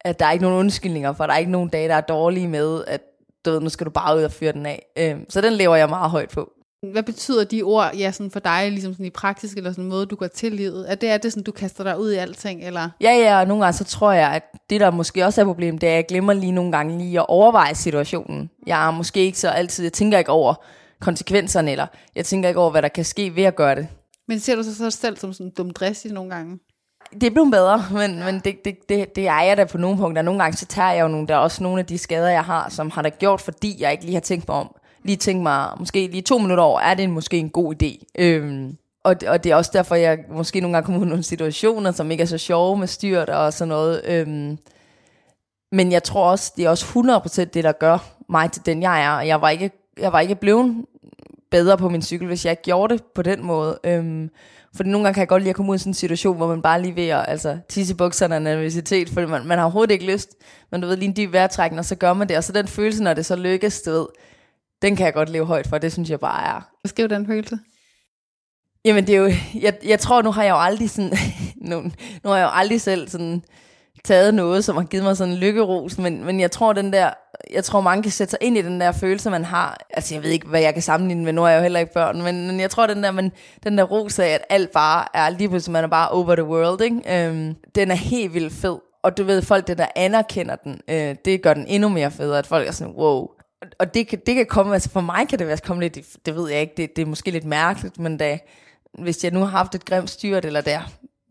at 0.02 0.20
der 0.20 0.26
er 0.26 0.32
ikke 0.32 0.44
nogen 0.44 0.60
undskyldninger, 0.60 1.14
for 1.14 1.26
der 1.26 1.34
er 1.34 1.38
ikke 1.38 1.52
nogen 1.52 1.70
dage, 1.70 1.88
der 1.88 1.96
er 1.96 2.02
dårlige 2.02 2.48
med, 2.48 2.84
at 2.88 3.02
du 3.46 3.52
ved, 3.52 3.62
nu 3.62 3.70
skal 3.70 3.86
du 3.86 3.92
bare 3.92 4.18
ud 4.18 4.24
og 4.24 4.32
fyre 4.32 4.52
den 4.52 4.66
af. 4.66 4.86
Øhm, 4.98 5.26
så 5.30 5.42
den 5.42 5.54
lever 5.54 5.76
jeg 5.76 5.90
meget 5.90 6.12
højt 6.12 6.30
på. 6.30 6.52
Hvad 6.92 7.04
betyder 7.04 7.44
de 7.44 7.64
ord 7.64 7.96
ja, 7.96 8.12
sådan 8.12 8.32
for 8.32 8.40
dig, 8.40 8.72
ligesom 8.72 8.94
sådan 8.94 9.06
i 9.06 9.10
praktisk 9.10 9.58
eller 9.58 9.72
sådan 9.72 9.84
en 9.84 9.90
måde, 9.90 10.06
du 10.06 10.16
går 10.16 10.28
til 10.28 10.52
livet? 10.52 10.92
Er 10.92 10.96
det, 10.96 11.10
er 11.10 11.18
det 11.18 11.32
sådan, 11.32 11.44
du 11.44 11.52
kaster 11.52 11.84
dig 11.84 12.00
ud 12.00 12.12
i 12.12 12.16
alting? 12.16 12.64
Eller? 12.64 12.90
Ja, 13.02 13.12
ja, 13.12 13.40
og 13.40 13.48
nogle 13.48 13.64
gange 13.64 13.78
så 13.78 13.84
tror 13.84 14.12
jeg, 14.12 14.30
at 14.30 14.44
det 14.70 14.80
der 14.80 14.92
måske 14.92 15.26
også 15.26 15.42
er 15.42 15.46
et 15.46 15.48
problem, 15.48 15.78
det 15.78 15.90
er, 15.90 15.92
at 15.92 15.96
jeg 15.96 16.06
glemmer 16.08 16.34
lige 16.34 16.52
nogle 16.52 16.72
gange 16.72 16.98
lige 16.98 17.20
at 17.20 17.26
overveje 17.30 17.76
situationen. 17.76 18.50
Jeg 18.68 18.88
er 18.88 18.92
måske 18.92 19.20
ikke 19.20 19.40
så 19.40 19.50
altid, 19.50 19.84
jeg 19.84 19.94
tænker 19.94 20.18
ikke 20.18 20.32
over, 20.32 20.64
konsekvenserne, 21.02 21.72
eller 21.72 21.88
jeg 22.16 22.26
tænker 22.26 22.50
ikke 22.50 22.60
over, 22.60 22.72
hvad 22.72 22.82
der 22.82 22.88
kan 22.88 23.06
ske 23.06 23.36
ved 23.36 23.44
at 23.44 23.56
gøre 23.56 23.76
det. 23.76 23.88
Men 24.28 24.40
ser 24.40 24.56
du 24.56 24.64
så, 24.64 24.76
så 24.76 24.92
selv 24.92 25.18
som 25.18 25.34
sådan 25.34 25.52
dum 25.58 25.70
dristig 25.70 26.12
nogle 26.12 26.36
gange? 26.36 26.60
Det 27.14 27.24
er 27.24 27.32
blevet 27.32 27.52
bedre, 27.52 27.86
men, 27.92 28.20
men 28.20 28.40
det, 28.40 28.66
det, 28.66 28.90
det, 28.90 29.16
det 29.16 29.28
er 29.28 29.42
jeg 29.42 29.58
da 29.58 29.64
på 29.66 29.78
nogle 29.78 29.98
punkter. 29.98 30.22
Nogle 30.22 30.42
gange 30.44 30.58
så 30.58 30.66
tager 30.66 30.92
jeg 30.92 31.02
jo 31.02 31.08
nogle, 31.08 31.28
der 31.28 31.34
er 31.34 31.40
også 31.40 31.64
nogle 31.64 31.80
af 31.80 31.86
de 31.86 31.98
skader, 31.98 32.30
jeg 32.30 32.44
har, 32.44 32.70
som 32.70 32.92
har 32.92 33.02
der 33.02 33.10
gjort, 33.10 33.42
fordi 33.42 33.76
jeg 33.80 33.92
ikke 33.92 34.04
lige 34.04 34.14
har 34.14 34.22
tænkt 34.22 34.48
mig 34.48 34.58
om. 34.58 34.76
Lige 35.04 35.16
tænkt 35.16 35.44
mig, 35.44 35.70
måske 35.80 36.08
lige 36.08 36.22
to 36.22 36.38
minutter 36.38 36.64
over, 36.64 36.80
er 36.80 36.94
det 36.94 37.10
måske 37.10 37.38
en 37.38 37.50
god 37.50 37.84
idé? 37.84 38.06
Øhm, 38.20 38.78
og, 39.04 39.16
og 39.28 39.44
det 39.44 39.52
er 39.52 39.56
også 39.56 39.72
derfor, 39.74 39.96
jeg 39.96 40.20
måske 40.30 40.60
nogle 40.60 40.76
gange 40.76 40.86
kommer 40.86 41.02
ud 41.02 41.06
i 41.06 41.10
nogle 41.10 41.24
situationer, 41.24 41.92
som 41.92 42.12
ikke 42.12 42.22
er 42.22 42.26
så 42.26 42.38
sjove 42.38 42.78
med 42.78 42.88
styrt 42.88 43.30
og 43.30 43.54
sådan 43.54 43.70
noget. 43.70 44.02
Øhm, 44.06 44.58
men 45.72 45.92
jeg 45.92 46.04
tror 46.04 46.30
også, 46.32 46.54
det 46.58 46.66
er 46.66 46.70
også 46.70 46.86
100% 46.86 47.44
det, 47.44 47.64
der 47.64 47.72
gør 47.72 47.98
mig 48.30 48.52
til 48.52 48.66
den, 48.66 48.82
jeg 48.82 49.04
er. 49.04 49.22
Jeg 49.22 49.42
var 49.42 49.50
ikke, 49.50 49.72
jeg 50.00 50.14
var 50.14 50.20
ikke 50.20 50.36
blevet 50.36 50.86
bedre 51.52 51.78
på 51.78 51.90
min 51.90 52.02
cykel, 52.02 52.28
hvis 52.28 52.46
jeg 52.46 52.52
ikke 52.52 52.64
gjorde 52.64 52.94
det 52.94 53.04
på 53.16 53.22
den 53.22 53.44
måde. 53.44 53.80
Øhm, 53.84 54.30
for 54.76 54.84
nogle 54.84 55.06
gange 55.06 55.14
kan 55.14 55.20
jeg 55.22 55.28
godt 55.28 55.42
lide 55.44 55.50
at 55.50 55.56
komme 55.56 55.72
ud 55.72 55.76
i 55.76 55.80
sådan 55.80 55.90
en 55.90 55.94
situation, 55.94 56.38
hvor 56.38 56.48
man 56.48 56.62
bare 56.62 56.82
lige 56.82 56.96
ved 56.96 57.08
at 57.08 57.26
altså, 57.28 57.58
tisse 57.70 57.96
bukserne 57.96 58.36
af 58.36 58.42
nervøsitet, 58.42 59.10
fordi 59.10 59.26
man, 59.26 59.46
man 59.46 59.58
har 59.58 59.66
overhovedet 59.66 59.92
ikke 59.92 60.12
lyst, 60.12 60.36
men 60.72 60.82
du 60.82 60.88
ved, 60.88 60.98
lige 60.98 61.10
en 61.10 61.16
dyb 61.18 61.34
vejrtrækning, 61.34 61.80
og 61.80 61.86
så 61.86 61.96
gør 61.96 62.14
man 62.14 62.30
det, 62.30 62.38
og 62.38 62.44
så 62.44 62.52
den 62.52 62.68
følelse, 62.68 63.04
når 63.04 63.14
det 63.14 63.26
så 63.26 63.36
lykkes, 63.36 63.82
du 63.82 63.92
ved, 63.92 64.08
den 64.82 64.96
kan 64.96 65.06
jeg 65.06 65.14
godt 65.14 65.30
leve 65.30 65.46
højt 65.46 65.68
for, 65.68 65.78
det 65.78 65.94
synes 65.94 66.10
jeg 66.10 66.20
bare 66.20 66.48
er. 66.48 66.70
Hvad 66.82 66.90
skal 66.90 67.10
den 67.10 67.28
følelse? 67.28 67.60
Jamen 68.86 69.08
det 69.08 69.16
er 69.16 69.20
jo, 69.20 69.32
jeg, 69.62 69.78
jeg 69.86 70.00
tror, 70.00 70.22
nu 70.22 70.32
har 70.32 70.44
jeg 70.44 70.52
jo 70.52 70.60
aldrig 70.60 70.90
sådan, 70.90 71.18
nu, 71.70 71.82
nu 72.24 72.30
har 72.30 72.38
jeg 72.38 72.46
jo 72.46 72.52
aldrig 72.54 72.82
selv 72.82 73.10
sådan 73.10 73.44
taget 74.06 74.34
noget, 74.34 74.66
som 74.66 74.76
har 74.76 74.84
givet 74.84 75.04
mig 75.04 75.18
sådan 75.18 75.34
en 75.34 75.40
lykkeros, 75.40 75.98
men, 75.98 76.26
men 76.26 76.40
jeg 76.40 76.52
tror 76.52 76.74
den 76.74 76.94
der, 76.94 77.10
jeg 77.54 77.64
tror 77.64 77.82
mange 77.82 78.04
kan 78.04 78.12
sætte 78.12 78.32
sig 78.32 78.40
ind 78.42 78.58
i 78.58 78.62
den 78.62 78.82
der 78.82 78.92
følelse, 78.92 79.30
man 79.30 79.46
har. 79.46 79.78
Altså 79.90 80.16
jeg 80.16 80.24
ved 80.24 80.30
ikke, 80.30 80.48
hvad 80.48 80.62
jeg 80.62 80.74
kan 80.74 80.84
sammenligne 80.84 81.24
med, 81.26 81.34
nu 81.34 81.44
er 81.44 81.48
jeg 81.48 81.58
jo 81.58 81.62
heller 81.62 81.80
ikke 81.80 81.94
børn, 81.94 82.22
men, 82.22 82.48
men 82.48 82.60
jeg 82.60 82.70
tror 82.70 82.88
den 82.88 83.04
der, 83.04 83.12
men, 83.12 83.32
den 83.64 83.78
der 83.78 83.84
ros 83.84 84.20
af, 84.20 84.28
at 84.28 84.42
alt 84.50 84.72
bare 84.72 85.06
er 85.14 85.30
lige 85.30 85.50
pludselig, 85.50 85.72
man 85.72 85.84
er 85.84 85.88
bare 85.88 86.10
over 86.10 86.36
the 86.36 86.46
world, 86.46 86.82
ikke? 86.82 87.28
Øhm, 87.28 87.56
den 87.76 87.92
er 87.92 87.96
helt 87.96 88.34
vildt 88.34 88.54
fed. 88.54 88.78
Og 89.04 89.18
du 89.18 89.24
ved, 89.24 89.42
folk 89.42 89.68
det 89.68 89.78
der 89.78 89.88
anerkender 89.96 90.56
den, 90.56 90.80
øh, 90.90 91.16
det 91.26 91.42
gør 91.42 91.54
den 91.54 91.66
endnu 91.68 91.90
mere 91.90 92.12
fed, 92.12 92.34
at 92.34 92.48
folk 92.48 92.68
er 92.68 92.72
sådan, 92.72 92.94
wow. 92.94 93.28
Og 93.80 93.94
det 93.94 94.08
kan, 94.08 94.20
det 94.26 94.36
kan 94.36 94.46
komme, 94.46 94.74
altså 94.74 94.90
for 94.90 95.02
mig 95.02 95.28
kan 95.30 95.40
det 95.40 95.48
være 95.48 95.58
komme 95.58 95.84
lidt, 95.84 95.98
det 96.26 96.36
ved 96.36 96.50
jeg 96.50 96.62
ikke, 96.62 96.74
det, 96.78 96.96
det 96.96 97.02
er 97.02 97.06
måske 97.06 97.32
lidt 97.32 97.46
mærkeligt, 97.46 98.00
men 98.00 98.18
da, 98.18 98.40
hvis 99.00 99.24
jeg 99.24 99.32
nu 99.32 99.40
har 99.40 99.46
haft 99.46 99.76
et 99.76 99.86
grimt 99.86 100.10
styrt, 100.10 100.46
eller 100.46 100.62
der, 100.62 100.80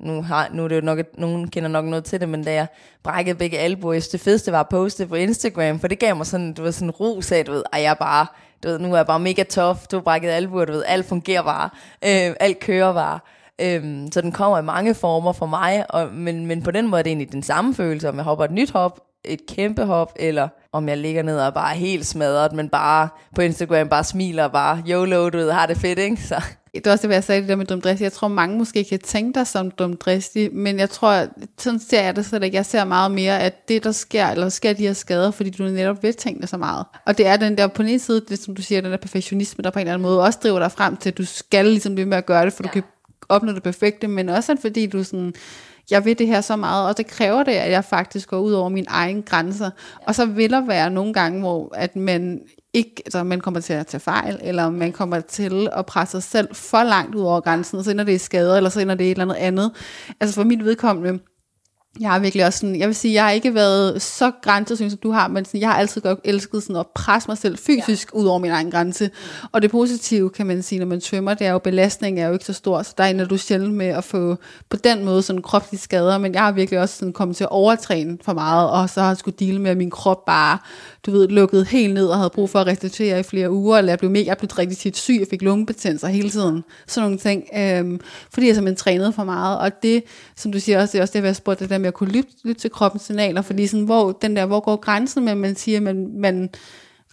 nu, 0.05 0.23
har, 0.23 0.49
nu 0.53 0.65
er 0.65 0.69
det 0.69 0.77
jo 0.77 0.81
nok, 0.81 0.99
nogen 1.19 1.49
kender 1.49 1.69
nok 1.69 1.85
noget 1.85 2.05
til 2.05 2.21
det, 2.21 2.29
men 2.29 2.45
da 2.45 2.53
jeg 2.53 2.67
brækkede 3.03 3.39
begge 3.39 3.59
albuer, 3.59 4.09
det 4.13 4.21
fedeste 4.21 4.53
var 4.53 4.61
at 4.61 4.69
poste 4.69 5.07
på 5.07 5.15
Instagram, 5.15 5.81
for 5.81 5.89
det 5.89 5.99
gav 5.99 6.17
mig 6.17 6.27
sådan, 6.27 6.53
du 6.53 6.63
ved, 6.63 6.73
sådan 6.73 6.91
ro 6.91 7.23
af, 7.33 7.45
du 7.45 7.53
ved, 7.53 7.63
at 7.73 7.83
jeg 7.83 7.91
er 7.91 7.95
bare, 7.95 8.27
du 8.63 8.69
ved, 8.69 8.79
nu 8.79 8.93
er 8.93 8.97
jeg 8.97 9.07
bare 9.07 9.21
mega 9.21 9.43
tough, 9.43 9.79
du 9.91 9.97
har 9.97 10.03
brækket 10.03 10.29
albuer, 10.29 10.65
du 10.65 10.73
ved, 10.73 10.85
alt 10.87 11.07
fungerer 11.07 11.43
bare, 11.43 11.71
øh, 12.05 12.37
alt 12.41 12.61
kører 12.61 12.93
bare. 12.93 13.19
Øhm, 13.61 14.13
så 14.13 14.21
den 14.21 14.33
kommer 14.33 14.59
i 14.59 14.63
mange 14.63 14.95
former 14.95 15.33
for 15.33 15.47
mig, 15.47 15.87
og, 15.89 16.13
men, 16.13 16.47
men 16.47 16.63
på 16.63 16.71
den 16.71 16.89
måde 16.89 16.99
er 16.99 17.03
det 17.03 17.11
egentlig 17.11 17.33
den 17.33 17.43
samme 17.43 17.75
følelse, 17.75 18.09
om 18.09 18.17
jeg 18.17 18.25
hopper 18.25 18.45
et 18.45 18.51
nyt 18.51 18.71
hop, 18.71 19.01
et 19.25 19.41
kæmpe 19.49 19.85
hop, 19.85 20.13
eller 20.17 20.49
om 20.75 20.89
jeg 20.89 20.99
ligger 20.99 21.23
ned 21.23 21.39
og 21.39 21.55
bare 21.55 21.71
er 21.71 21.77
helt 21.77 22.07
smadret, 22.07 22.53
men 22.53 22.69
bare 22.69 23.09
på 23.35 23.41
Instagram 23.41 23.89
bare 23.89 24.05
smiler 24.05 24.45
og 24.45 24.53
bare 24.53 24.83
YOLO, 24.89 25.29
du 25.29 25.39
ved, 25.39 25.51
har 25.51 25.67
det 25.67 25.77
fedt, 25.77 25.99
ikke? 25.99 26.23
Så 26.23 26.43
det 26.75 26.87
er 26.87 26.91
også 26.93 27.03
det, 27.03 27.09
hvad 27.09 27.17
jeg 27.17 27.25
sagde 27.25 27.41
det 27.41 27.49
der 27.49 27.57
med 27.57 27.67
dumdristig. 27.67 28.05
Jeg 28.05 28.13
tror, 28.13 28.29
mange 28.29 28.59
måske 28.59 28.85
kan 28.85 28.99
tænke 28.99 29.39
dig 29.39 29.47
som 29.47 29.71
dumdristig, 29.71 30.55
men 30.55 30.79
jeg 30.79 30.91
tror, 30.91 31.27
sådan 31.59 31.81
ser 31.81 32.03
jeg 32.03 32.17
det 32.17 32.27
slet 32.27 32.43
ikke. 32.43 32.57
Jeg 32.57 32.67
ser 32.67 32.85
meget 32.85 33.11
mere, 33.11 33.41
at 33.41 33.69
det, 33.69 33.85
der 33.85 33.93
sker, 33.93 34.27
eller 34.27 34.49
sker 34.49 34.73
de 34.73 34.87
her 34.87 34.93
skader, 34.93 35.31
fordi 35.31 35.51
du 35.51 35.63
netop 35.63 36.03
vil 36.03 36.15
tænke 36.15 36.41
dig 36.41 36.49
så 36.49 36.57
meget. 36.57 36.85
Og 37.07 37.19
det 37.19 37.27
er 37.27 37.37
den 37.37 37.59
der, 37.59 37.67
på 37.67 37.83
den 37.83 37.91
ene 37.91 37.99
side, 37.99 38.21
det, 38.29 38.39
som 38.39 38.55
du 38.55 38.63
siger, 38.63 38.81
den 38.81 38.91
der 38.91 38.97
perfektionisme, 38.97 39.63
der 39.63 39.71
på 39.71 39.79
en 39.79 39.81
eller 39.81 39.95
anden 39.95 40.03
måde 40.03 40.23
også 40.23 40.39
driver 40.43 40.59
dig 40.59 40.73
frem 40.73 40.97
til, 40.97 41.11
at 41.11 41.19
du 41.19 41.25
skal 41.25 41.67
ligesom 41.67 41.95
blive 41.95 42.09
med 42.09 42.17
at 42.17 42.27
gøre 42.27 42.45
det, 42.45 42.53
for 42.53 42.63
ja. 42.63 42.69
du 42.69 42.73
kan 42.73 42.83
opnå 43.29 43.53
det 43.53 43.63
perfekte, 43.63 44.09
men 44.09 44.29
også 44.29 44.57
fordi 44.61 44.87
du 44.87 45.05
sådan, 45.05 45.35
jeg 45.91 46.05
vil 46.05 46.19
det 46.19 46.27
her 46.27 46.41
så 46.41 46.57
meget, 46.57 46.89
og 46.89 46.97
det 46.97 47.07
kræver 47.07 47.43
det, 47.43 47.53
at 47.53 47.71
jeg 47.71 47.85
faktisk 47.85 48.29
går 48.29 48.39
ud 48.39 48.53
over 48.53 48.69
mine 48.69 48.87
egne 48.89 49.23
grænser. 49.23 49.71
Og 50.07 50.15
så 50.15 50.27
vil 50.27 50.51
der 50.51 50.67
være 50.67 50.91
nogle 50.91 51.13
gange, 51.13 51.41
hvor 51.41 51.73
at 51.75 51.97
man 51.97 52.41
ikke, 52.73 53.03
altså 53.07 53.25
man 53.25 53.41
kommer 53.41 53.61
til 53.61 53.73
at 53.73 53.87
tage 53.87 54.01
fejl, 54.01 54.39
eller 54.43 54.71
man 54.71 54.93
kommer 54.93 55.21
til 55.21 55.69
at 55.73 55.87
presse 55.87 56.13
sig 56.13 56.23
selv 56.23 56.55
for 56.55 56.83
langt 56.83 57.15
ud 57.15 57.23
over 57.23 57.41
grænsen, 57.41 57.79
og 57.79 57.85
så 57.85 57.91
ender 57.91 58.05
det 58.05 58.13
i 58.13 58.19
skader, 58.19 58.57
eller 58.57 58.71
så 58.71 58.81
ender 58.81 58.95
det 58.95 59.05
i 59.05 59.07
et 59.07 59.11
eller 59.11 59.25
andet 59.25 59.47
andet. 59.47 59.73
Altså 60.21 60.35
for 60.35 60.45
mit 60.45 60.65
vedkommende, 60.65 61.19
jeg 62.01 62.11
har 62.11 62.19
virkelig 62.19 62.47
også 62.47 62.59
sådan, 62.59 62.79
jeg 62.79 62.89
vil 62.89 62.95
sige, 62.95 63.15
jeg 63.15 63.25
har 63.25 63.31
ikke 63.31 63.55
været 63.55 64.03
så 64.03 64.33
grænsesyn, 64.43 64.91
som 64.91 64.99
du 64.99 65.11
har, 65.11 65.29
men 65.29 65.45
sådan, 65.45 65.61
jeg 65.61 65.69
har 65.69 65.77
altid 65.77 66.01
godt 66.01 66.19
elsket 66.25 66.63
sådan 66.63 66.77
at 66.77 66.87
presse 66.95 67.29
mig 67.29 67.39
selv 67.39 67.59
fysisk 67.59 68.11
ja. 68.15 68.19
ud 68.19 68.27
over 68.27 68.39
min 68.39 68.51
egen 68.51 68.71
grænse. 68.71 69.11
Og 69.53 69.63
det 69.63 69.71
positive, 69.71 70.31
kan 70.31 70.47
man 70.47 70.63
sige, 70.63 70.79
når 70.79 70.87
man 70.87 71.01
svømmer, 71.01 71.35
det 71.35 71.47
er 71.47 71.53
jo, 71.53 71.59
belastningen 71.59 72.25
er 72.25 72.27
jo 72.27 72.33
ikke 72.33 72.45
så 72.45 72.53
stor, 72.53 72.83
så 72.83 72.95
der 72.99 73.05
ender 73.05 73.25
du 73.25 73.37
sjældent 73.37 73.75
med 73.75 73.87
at 73.87 74.05
få 74.05 74.37
på 74.69 74.77
den 74.77 75.05
måde 75.05 75.23
sådan 75.23 75.43
kropslige 75.43 75.81
skader, 75.81 76.19
men 76.19 76.35
jeg 76.35 76.43
har 76.43 76.53
virkelig 76.53 76.81
også 76.81 76.97
sådan 76.97 77.13
kommet 77.13 77.37
til 77.37 77.45
at 77.45 77.51
overtræne 77.51 78.19
for 78.23 78.33
meget, 78.33 78.71
og 78.71 78.91
så 78.91 79.01
har 79.01 79.15
skulle 79.15 79.37
dele 79.39 79.61
med, 79.61 79.71
at 79.71 79.77
min 79.77 79.91
krop 79.91 80.25
bare 80.25 80.59
du 81.07 81.11
ved, 81.11 81.29
lukket 81.29 81.67
helt 81.67 81.95
ned 81.95 82.07
og 82.07 82.17
havde 82.17 82.31
brug 82.31 82.51
for 82.51 82.59
at 82.59 82.67
restituere 82.67 83.21
i 83.21 83.23
flere 83.23 83.51
uger, 83.51 83.79
eller 83.79 83.93
jeg 83.93 83.99
blev, 83.99 84.11
mega, 84.11 84.27
jeg 84.27 84.39
blev 84.39 84.51
rigtig 84.59 84.79
tit 84.79 84.97
syg, 84.97 85.17
jeg 85.21 85.27
fik 85.31 85.43
lungebetændelser 85.43 86.09
hele 86.09 86.31
tiden, 86.31 86.65
sådan 86.87 87.05
nogle 87.05 87.19
ting, 87.19 87.45
øhm, 87.57 88.01
fordi 88.31 88.47
jeg 88.47 88.55
simpelthen 88.55 88.77
trænede 88.77 89.13
for 89.13 89.25
meget, 89.25 89.59
og 89.59 89.83
det, 89.83 90.05
som 90.37 90.53
du 90.53 90.61
siger 90.61 90.81
også, 90.81 90.93
det 90.93 90.99
er 90.99 91.03
også 91.03 91.19
det, 91.19 91.25
jeg 91.25 91.37
spurgte, 91.37 91.65
det 91.65 91.71
der 91.71 91.79
med 91.85 91.89
at 91.89 91.95
kunne 91.95 92.11
lytte, 92.11 92.31
lytte 92.45 92.61
til 92.61 92.71
kroppens 92.71 93.03
signaler, 93.03 93.43
fordi 93.43 93.67
sådan, 93.67 93.85
hvor, 93.85 94.13
den 94.13 94.37
der, 94.37 94.47
hvor 94.47 94.61
går 94.61 94.77
grænsen 94.77 95.25
med, 95.25 95.33
at 95.33 95.39
man 95.39 95.57
siger, 95.57 95.77
at 95.77 95.83
man, 95.83 96.21
man 96.21 96.51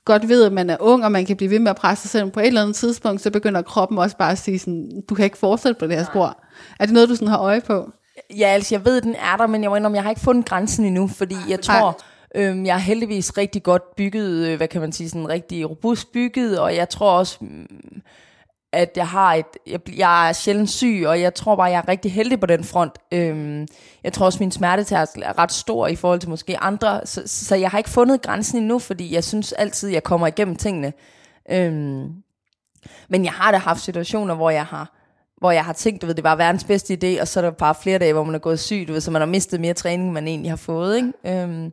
godt 0.05 0.29
ved, 0.29 0.45
at 0.45 0.53
man 0.53 0.69
er 0.69 0.77
ung, 0.79 1.05
og 1.05 1.11
man 1.11 1.25
kan 1.25 1.37
blive 1.37 1.51
ved 1.51 1.59
med 1.59 1.69
at 1.69 1.75
presse 1.75 2.01
sig 2.01 2.11
selv, 2.11 2.31
på 2.31 2.39
et 2.39 2.47
eller 2.47 2.61
andet 2.61 2.75
tidspunkt, 2.75 3.21
så 3.21 3.31
begynder 3.31 3.61
kroppen 3.61 3.97
også 3.97 4.17
bare 4.17 4.31
at 4.31 4.37
sige 4.37 4.59
sådan, 4.59 5.03
du 5.09 5.15
kan 5.15 5.25
ikke 5.25 5.37
fortsætte 5.37 5.79
på 5.79 5.87
det 5.87 5.95
her 5.95 6.05
spor. 6.05 6.43
Er 6.79 6.85
det 6.85 6.93
noget, 6.93 7.09
du 7.09 7.15
sådan 7.15 7.27
har 7.27 7.39
øje 7.39 7.61
på? 7.61 7.91
Ja, 8.37 8.47
altså 8.47 8.75
jeg 8.75 8.85
ved, 8.85 9.01
den 9.01 9.15
er 9.15 9.37
der, 9.37 9.47
men 9.47 9.63
jeg 9.63 9.69
må 9.69 9.75
indrømme, 9.75 9.95
jeg 9.95 10.03
har 10.03 10.09
ikke 10.09 10.21
fundet 10.21 10.45
grænsen 10.45 10.85
endnu, 10.85 11.07
fordi 11.07 11.35
jeg 11.49 11.61
tror, 11.61 11.91
Nej 11.91 11.93
Øhm, 12.35 12.65
jeg 12.65 12.73
er 12.73 12.79
heldigvis 12.79 13.37
rigtig 13.37 13.63
godt 13.63 13.95
bygget, 13.95 14.47
øh, 14.47 14.57
hvad 14.57 14.67
kan 14.67 14.81
man 14.81 14.91
sige, 14.91 15.09
sådan 15.09 15.29
rigtig 15.29 15.69
robust 15.69 16.11
bygget, 16.11 16.59
og 16.59 16.75
jeg 16.75 16.89
tror 16.89 17.11
også, 17.11 17.37
mm, 17.41 18.01
at 18.73 18.91
jeg 18.95 19.07
har 19.07 19.33
et, 19.33 19.45
jeg, 19.67 19.79
jeg 19.97 20.29
er 20.29 20.33
sjældent 20.33 20.69
syg, 20.69 21.03
og 21.07 21.21
jeg 21.21 21.33
tror 21.33 21.55
bare, 21.55 21.65
jeg 21.65 21.77
er 21.77 21.87
rigtig 21.87 22.13
heldig 22.13 22.39
på 22.39 22.45
den 22.45 22.63
front. 22.63 22.93
Øhm, 23.11 23.67
jeg 24.03 24.13
tror 24.13 24.25
også, 24.25 24.39
min 24.39 24.51
smertetærskel 24.51 25.23
er 25.23 25.39
ret 25.39 25.51
stor 25.51 25.87
i 25.87 25.95
forhold 25.95 26.19
til 26.19 26.29
måske 26.29 26.57
andre, 26.57 27.01
så, 27.05 27.23
så 27.25 27.55
jeg 27.55 27.69
har 27.69 27.77
ikke 27.77 27.89
fundet 27.89 28.21
grænsen 28.21 28.57
endnu, 28.57 28.79
fordi 28.79 29.13
jeg 29.13 29.23
synes 29.23 29.51
altid, 29.51 29.89
jeg 29.89 30.03
kommer 30.03 30.27
igennem 30.27 30.55
tingene. 30.55 30.93
Øhm, 31.51 32.13
men 33.09 33.25
jeg 33.25 33.33
har 33.33 33.51
da 33.51 33.57
haft 33.57 33.81
situationer, 33.81 34.35
hvor 34.35 34.49
jeg 34.49 34.65
har 34.65 34.97
hvor 35.41 35.51
jeg 35.51 35.65
har 35.65 35.73
tænkt, 35.73 36.01
du 36.01 36.05
ved, 36.07 36.15
det 36.15 36.23
var 36.23 36.35
verdens 36.35 36.63
bedste 36.63 36.93
idé, 36.93 37.21
og 37.21 37.27
så 37.27 37.39
er 37.39 37.41
der 37.41 37.51
bare 37.51 37.75
flere 37.75 37.99
dage, 37.99 38.13
hvor 38.13 38.23
man 38.23 38.35
er 38.35 38.39
gået 38.39 38.59
syg, 38.59 38.85
du 38.87 38.93
ved, 38.93 39.01
så 39.01 39.11
man 39.11 39.21
har 39.21 39.27
mistet 39.27 39.61
mere 39.61 39.73
træning, 39.73 40.03
end 40.03 40.13
man 40.13 40.27
egentlig 40.27 40.51
har 40.51 40.57
fået. 40.57 40.95
Ikke? 40.95 41.11
Øhm, 41.25 41.71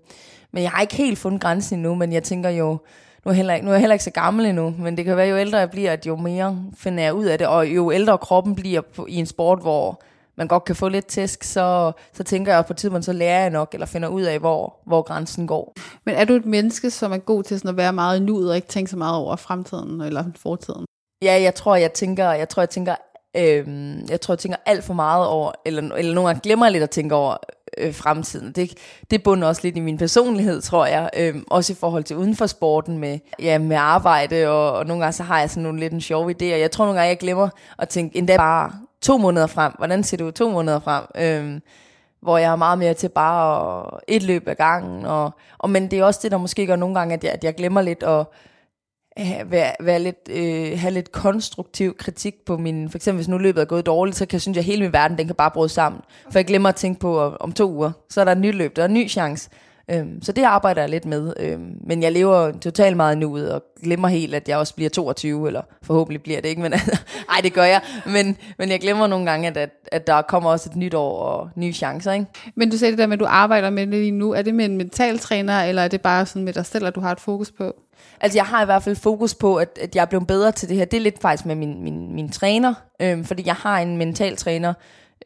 men 0.52 0.62
jeg 0.62 0.70
har 0.70 0.80
ikke 0.80 0.96
helt 0.96 1.18
fundet 1.18 1.40
grænsen 1.40 1.78
endnu, 1.78 1.94
men 1.94 2.12
jeg 2.12 2.22
tænker 2.22 2.50
jo, 2.50 2.78
nu 3.24 3.30
er, 3.30 3.32
jeg 3.32 3.36
heller, 3.36 3.62
nu 3.62 3.68
er 3.68 3.74
jeg 3.74 3.80
heller 3.80 3.94
ikke 3.94 4.04
så 4.04 4.10
gammel 4.10 4.46
endnu, 4.46 4.74
men 4.78 4.96
det 4.96 5.04
kan 5.04 5.16
være, 5.16 5.28
jo 5.28 5.36
ældre 5.36 5.58
jeg 5.58 5.70
bliver, 5.70 5.92
at 5.92 6.06
jo 6.06 6.16
mere 6.16 6.58
finder 6.76 7.04
jeg 7.04 7.14
ud 7.14 7.24
af 7.24 7.38
det, 7.38 7.46
og 7.46 7.66
jo 7.66 7.92
ældre 7.92 8.18
kroppen 8.18 8.54
bliver 8.54 8.80
på, 8.80 9.06
i 9.06 9.14
en 9.14 9.26
sport, 9.26 9.60
hvor 9.60 10.02
man 10.36 10.48
godt 10.48 10.64
kan 10.64 10.76
få 10.76 10.88
lidt 10.88 11.06
tæsk, 11.06 11.44
så, 11.44 11.92
så 12.12 12.24
tænker 12.24 12.52
jeg, 12.52 12.58
at 12.58 12.66
på 12.66 12.72
et 12.72 12.76
tidspunkt, 12.76 13.04
så 13.04 13.12
lærer 13.12 13.40
jeg 13.40 13.50
nok, 13.50 13.70
eller 13.72 13.86
finder 13.86 14.08
ud 14.08 14.22
af, 14.22 14.38
hvor, 14.38 14.76
hvor 14.86 15.02
grænsen 15.02 15.46
går. 15.46 15.74
Men 16.06 16.14
er 16.14 16.24
du 16.24 16.34
et 16.34 16.46
menneske, 16.46 16.90
som 16.90 17.12
er 17.12 17.18
god 17.18 17.42
til 17.42 17.58
sådan 17.58 17.68
at 17.68 17.76
være 17.76 17.92
meget 17.92 18.20
i 18.20 18.22
nuet, 18.22 18.50
og 18.50 18.56
ikke 18.56 18.68
tænke 18.68 18.90
så 18.90 18.96
meget 18.96 19.16
over 19.16 19.36
fremtiden 19.36 20.00
eller 20.00 20.24
fortiden? 20.36 20.84
Ja, 21.22 21.42
jeg 21.42 21.54
tror, 21.54 21.76
jeg 21.76 21.92
tænker, 21.92 22.32
jeg 22.32 22.48
tror, 22.48 22.62
jeg 22.62 22.70
tænker 22.70 22.94
Øhm, 23.36 24.06
jeg 24.10 24.20
tror, 24.20 24.34
jeg 24.34 24.38
tænker 24.38 24.58
alt 24.66 24.84
for 24.84 24.94
meget 24.94 25.26
over, 25.26 25.52
eller, 25.64 25.82
eller 25.82 26.14
nogle 26.14 26.28
gange 26.28 26.40
glemmer 26.40 26.66
jeg 26.66 26.72
lidt 26.72 26.82
at 26.82 26.90
tænke 26.90 27.14
over 27.14 27.36
øh, 27.78 27.94
fremtiden. 27.94 28.52
Det, 28.52 28.72
det 29.10 29.22
bunder 29.22 29.48
også 29.48 29.60
lidt 29.64 29.76
i 29.76 29.80
min 29.80 29.98
personlighed, 29.98 30.60
tror 30.60 30.86
jeg. 30.86 31.10
Øh, 31.16 31.34
også 31.46 31.72
i 31.72 31.76
forhold 31.80 32.04
til 32.04 32.16
uden 32.16 32.36
for 32.36 32.46
sporten 32.46 32.98
med, 32.98 33.18
ja, 33.38 33.58
med 33.58 33.76
arbejde, 33.76 34.48
og, 34.48 34.72
og 34.72 34.86
nogle 34.86 35.02
gange 35.02 35.12
så 35.12 35.22
har 35.22 35.40
jeg 35.40 35.50
sådan 35.50 35.62
nogle 35.62 35.80
lidt 35.80 35.92
en 35.92 36.00
sjove 36.00 36.30
idéer. 36.30 36.44
Jeg 36.44 36.70
tror 36.70 36.84
nogle 36.84 37.00
gange, 37.00 37.08
jeg 37.08 37.18
glemmer 37.18 37.48
at 37.78 37.88
tænke 37.88 38.18
endda 38.18 38.36
bare 38.36 38.72
to 39.02 39.18
måneder 39.18 39.46
frem. 39.46 39.72
Hvordan 39.78 40.04
ser 40.04 40.16
du 40.16 40.30
to 40.30 40.50
måneder 40.50 40.80
frem? 40.80 41.04
Øh, 41.14 41.60
hvor 42.20 42.38
jeg 42.38 42.52
er 42.52 42.56
meget 42.56 42.78
mere 42.78 42.94
til 42.94 43.08
bare 43.08 43.84
et 44.08 44.22
løb 44.22 44.48
ad 44.48 44.54
gangen. 44.54 45.06
Og, 45.06 45.30
og, 45.58 45.70
men 45.70 45.90
det 45.90 45.98
er 45.98 46.04
også 46.04 46.20
det, 46.22 46.30
der 46.30 46.38
måske 46.38 46.66
gør 46.66 46.76
nogle 46.76 46.94
gange, 46.94 47.14
at 47.14 47.24
jeg, 47.24 47.32
at 47.32 47.44
jeg 47.44 47.54
glemmer 47.54 47.82
lidt 47.82 48.02
at 48.02 48.26
være, 49.46 49.72
være 49.80 49.98
lidt, 49.98 50.28
øh, 50.30 50.78
have 50.78 50.94
lidt 50.94 51.12
konstruktiv 51.12 51.96
kritik 51.96 52.34
på 52.46 52.56
min, 52.56 52.90
for 52.90 52.98
eksempel 52.98 53.18
hvis 53.18 53.28
nu 53.28 53.38
løbet 53.38 53.60
er 53.60 53.64
gået 53.64 53.86
dårligt, 53.86 54.16
så 54.16 54.26
kan 54.26 54.34
jeg 54.34 54.40
synes, 54.40 54.58
at 54.58 54.64
hele 54.64 54.82
min 54.82 54.92
verden, 54.92 55.18
den 55.18 55.26
kan 55.26 55.36
bare 55.36 55.50
bryde 55.50 55.68
sammen. 55.68 56.00
For 56.30 56.38
jeg 56.38 56.46
glemmer 56.46 56.68
at 56.68 56.76
tænke 56.76 57.00
på, 57.00 57.26
at 57.26 57.38
om 57.40 57.52
to 57.52 57.70
uger, 57.70 57.90
så 58.10 58.20
er 58.20 58.24
der 58.24 58.32
et 58.32 58.38
nyt 58.38 58.54
løb, 58.54 58.76
der 58.76 58.82
er 58.82 58.86
en 58.86 58.94
ny 58.94 59.08
chance. 59.08 59.50
Øhm, 59.90 60.22
så 60.22 60.32
det 60.32 60.42
arbejder 60.42 60.82
jeg 60.82 60.90
lidt 60.90 61.04
med. 61.04 61.32
Øhm, 61.40 61.76
men 61.86 62.02
jeg 62.02 62.12
lever 62.12 62.52
totalt 62.52 62.96
meget 62.96 63.18
nuet, 63.18 63.52
og 63.52 63.62
glemmer 63.82 64.08
helt, 64.08 64.34
at 64.34 64.48
jeg 64.48 64.58
også 64.58 64.74
bliver 64.74 64.90
22, 64.90 65.46
eller 65.46 65.62
forhåbentlig 65.82 66.22
bliver 66.22 66.40
det 66.40 66.48
ikke, 66.48 66.62
men 66.62 66.72
ej, 67.34 67.40
det 67.42 67.52
gør 67.52 67.64
jeg. 67.64 67.80
Men, 68.06 68.36
men 68.58 68.70
jeg 68.70 68.80
glemmer 68.80 69.06
nogle 69.06 69.30
gange, 69.30 69.48
at, 69.48 69.56
at, 69.56 69.70
at 69.92 70.06
der 70.06 70.22
kommer 70.22 70.50
også 70.50 70.70
et 70.70 70.76
nyt 70.76 70.94
år 70.94 71.18
og 71.18 71.50
nye 71.56 71.72
chancer. 71.72 72.12
Ikke? 72.12 72.26
Men 72.54 72.70
du 72.70 72.78
sagde 72.78 72.92
det 72.92 72.98
der 72.98 73.06
med, 73.06 73.16
at 73.16 73.20
du 73.20 73.26
arbejder 73.28 73.70
med 73.70 73.86
det 73.86 73.94
lige 73.94 74.10
nu. 74.10 74.32
Er 74.32 74.42
det 74.42 74.54
med 74.54 74.64
en 74.64 74.76
mentaltræner, 74.76 75.62
eller 75.62 75.82
er 75.82 75.88
det 75.88 76.00
bare 76.00 76.26
sådan 76.26 76.44
med 76.44 76.52
dig 76.52 76.66
selv, 76.66 76.86
at 76.86 76.94
du 76.94 77.00
har 77.00 77.12
et 77.12 77.20
fokus 77.20 77.50
på? 77.50 77.74
Altså 78.20 78.38
jeg 78.38 78.44
har 78.44 78.62
i 78.62 78.64
hvert 78.64 78.82
fald 78.82 78.96
fokus 78.96 79.34
på, 79.34 79.56
at, 79.56 79.78
at 79.82 79.94
jeg 79.94 80.02
er 80.02 80.06
blevet 80.06 80.26
bedre 80.26 80.52
til 80.52 80.68
det 80.68 80.76
her. 80.76 80.84
Det 80.84 80.96
er 80.96 81.00
lidt 81.00 81.20
faktisk 81.20 81.46
med 81.46 81.54
min, 81.54 81.82
min, 81.82 82.14
min 82.14 82.30
træner, 82.30 82.74
øh, 83.00 83.24
fordi 83.24 83.46
jeg 83.46 83.54
har 83.54 83.78
en 83.78 83.96
mental 83.96 84.36
træner 84.36 84.74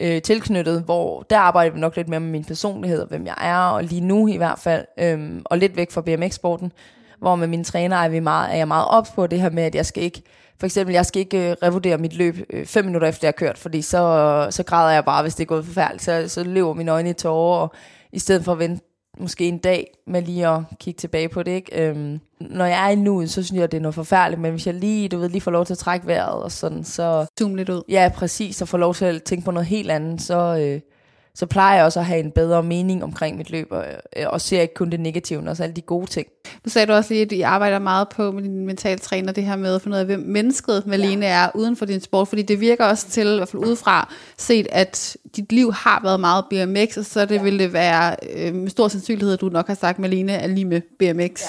øh, 0.01 0.23
tilknyttet, 0.23 0.83
hvor 0.83 1.23
der 1.31 1.39
arbejder 1.39 1.75
vi 1.75 1.81
nok 1.81 1.97
lidt 1.97 2.09
mere 2.09 2.21
med 2.21 2.31
min 2.31 2.45
personlighed, 2.45 3.01
og 3.01 3.09
hvem 3.09 3.27
jeg 3.27 3.35
er, 3.41 3.59
og 3.59 3.85
lige 3.85 4.01
nu 4.01 4.29
i 4.29 4.37
hvert 4.37 4.59
fald, 4.59 4.85
øh, 4.99 5.41
og 5.45 5.59
lidt 5.59 5.77
væk 5.77 5.91
fra 5.91 6.01
BMX-sporten, 6.01 6.73
hvor 7.19 7.37
med 7.37 7.47
min 7.47 7.65
træner 7.65 7.97
er, 7.97 8.09
vi 8.09 8.21
meget, 8.21 8.53
er 8.53 8.57
jeg 8.57 8.69
meget 8.69 8.89
op 8.89 9.07
på 9.15 9.27
det 9.27 9.41
her 9.41 9.51
med, 9.51 9.63
at 9.63 9.75
jeg 9.75 9.87
skal 9.87 10.03
ikke, 10.03 10.23
for 10.59 10.67
eksempel, 10.67 10.93
jeg 10.93 11.07
skal 11.07 11.21
ikke 11.21 11.51
øh, 11.51 11.57
revurdere 11.63 11.99
mit 11.99 12.17
løb 12.17 12.37
øh, 12.51 12.67
fem 12.67 12.85
minutter 12.85 13.09
efter 13.09 13.27
jeg 13.27 13.35
har 13.39 13.47
kørt, 13.47 13.59
fordi 13.59 13.83
så, 13.83 14.47
så 14.51 14.63
græder 14.63 14.91
jeg 14.91 15.05
bare, 15.05 15.23
hvis 15.23 15.35
det 15.35 15.43
er 15.43 15.47
gået 15.47 15.65
forfærdeligt, 15.65 16.05
så, 16.05 16.29
så 16.29 16.45
løber 16.45 16.75
mine 16.75 16.91
øjne 16.91 17.11
i 17.11 17.13
tårer, 17.13 17.59
og 17.59 17.73
i 18.13 18.19
stedet 18.19 18.45
for 18.45 18.53
at 18.53 18.59
vente 18.59 18.85
måske 19.23 19.49
en 19.49 19.59
dag 19.59 19.87
med 20.07 20.23
lige 20.23 20.49
at 20.49 20.61
kigge 20.81 20.99
tilbage 20.99 21.29
på 21.29 21.43
det. 21.43 21.53
Ikke? 21.53 21.89
Øhm, 21.89 22.21
når 22.41 22.65
jeg 22.65 22.87
er 22.87 22.91
i 22.91 22.97
nuet, 22.97 23.31
så 23.31 23.43
synes 23.43 23.61
jeg, 23.61 23.73
det 23.73 23.79
er 23.79 23.83
noget 23.83 23.95
forfærdeligt, 23.95 24.41
men 24.41 24.51
hvis 24.51 24.67
jeg 24.67 24.75
lige, 24.75 25.09
du 25.09 25.19
ved, 25.19 25.29
lige 25.29 25.41
får 25.41 25.51
lov 25.51 25.67
til 25.67 25.75
at 25.75 25.79
trække 25.79 26.07
vejret 26.07 26.43
og 26.43 26.53
sådan, 26.53 26.85
så... 26.85 27.27
Zoom 27.39 27.55
lidt 27.55 27.69
ud. 27.69 27.83
Ja, 27.89 28.11
præcis, 28.15 28.63
og 28.63 28.69
får 28.69 28.79
lov 28.79 28.95
til 28.95 29.05
at 29.05 29.23
tænke 29.23 29.45
på 29.45 29.51
noget 29.51 29.67
helt 29.67 29.91
andet, 29.91 30.23
så, 30.23 30.57
øh, 30.61 30.81
så 31.35 31.47
plejer 31.47 31.77
jeg 31.77 31.85
også 31.85 32.01
at 32.01 32.07
have 32.07 32.21
en 32.21 32.31
bedre 32.31 32.63
mening 32.63 33.05
omkring 33.05 33.37
mit 33.37 33.51
løb, 33.51 33.67
og, 33.71 33.85
øh, 34.17 34.27
og 34.27 34.41
ser 34.41 34.61
ikke 34.61 34.75
kun 34.75 34.91
det 34.91 35.01
negative, 35.01 35.39
men 35.39 35.49
også 35.49 35.63
alle 35.63 35.75
de 35.75 35.81
gode 35.81 36.07
ting. 36.07 36.27
Du 36.65 36.71
sagde 36.71 36.87
du 36.87 36.93
også 36.93 37.15
lige, 37.15 37.23
at 37.23 37.33
I 37.33 37.41
arbejder 37.41 37.79
meget 37.79 38.09
på 38.09 38.33
med 38.33 38.43
din 38.43 38.67
mental 38.67 38.99
træner, 38.99 39.33
det 39.33 39.45
her 39.45 39.57
med 39.57 39.75
at 39.75 39.83
finde 39.83 39.95
ud 39.95 40.01
af, 40.01 40.07
hvem 40.07 40.21
mennesket 40.21 40.87
Malene 40.87 41.27
ja. 41.27 41.33
er 41.33 41.49
uden 41.55 41.77
for 41.77 41.87
din 41.87 42.01
sport, 42.01 42.29
fordi 42.29 42.43
det 42.43 42.61
virker 42.61 42.85
også 42.85 43.09
til, 43.09 43.27
i 43.33 43.37
hvert 43.37 43.49
fald 43.49 43.65
udefra, 43.65 44.13
set, 44.39 44.67
at 44.73 45.17
dit 45.37 45.53
liv 45.53 45.73
har 45.73 46.01
været 46.03 46.21
meget 46.21 46.45
BMX, 46.51 46.97
og 46.97 47.05
så 47.05 47.25
det 47.25 47.35
ja. 47.35 47.43
vil 47.43 47.59
det 47.59 47.73
være 47.73 48.17
øh, 48.37 48.55
med 48.55 48.71
stor 48.71 48.89
sandsynlighed, 48.89 49.33
at 49.33 49.41
du 49.41 49.49
nok 49.49 49.67
har 49.67 49.75
sagt, 49.75 49.99
Malene 49.99 50.33
er 50.33 50.47
lige 50.47 50.65
med 50.65 50.81
BMX. 50.99 51.43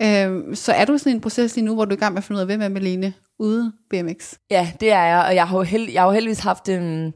Ja. 0.00 0.26
Øhm, 0.26 0.54
så 0.54 0.72
er 0.72 0.84
du 0.84 0.98
sådan 0.98 1.12
en 1.12 1.20
proces 1.20 1.54
lige 1.56 1.64
nu, 1.64 1.74
hvor 1.74 1.84
du 1.84 1.90
er 1.90 1.96
i 1.96 2.00
gang 2.00 2.14
med 2.14 2.18
at 2.18 2.24
finde 2.24 2.36
ud 2.36 2.40
af, 2.40 2.46
hvem 2.46 2.62
er 2.62 2.68
Malene 2.68 3.12
ude 3.38 3.72
BMX? 3.90 4.34
Ja, 4.50 4.72
det 4.80 4.92
er 4.92 5.02
jeg, 5.02 5.24
og 5.28 5.34
jeg 5.34 5.48
har 5.48 5.56
jo, 5.56 5.62
held, 5.62 5.90
jeg 5.90 6.02
har 6.02 6.06
jo 6.06 6.12
heldigvis 6.12 6.38
haft 6.38 6.68
en... 6.68 7.06
Øh, 7.06 7.12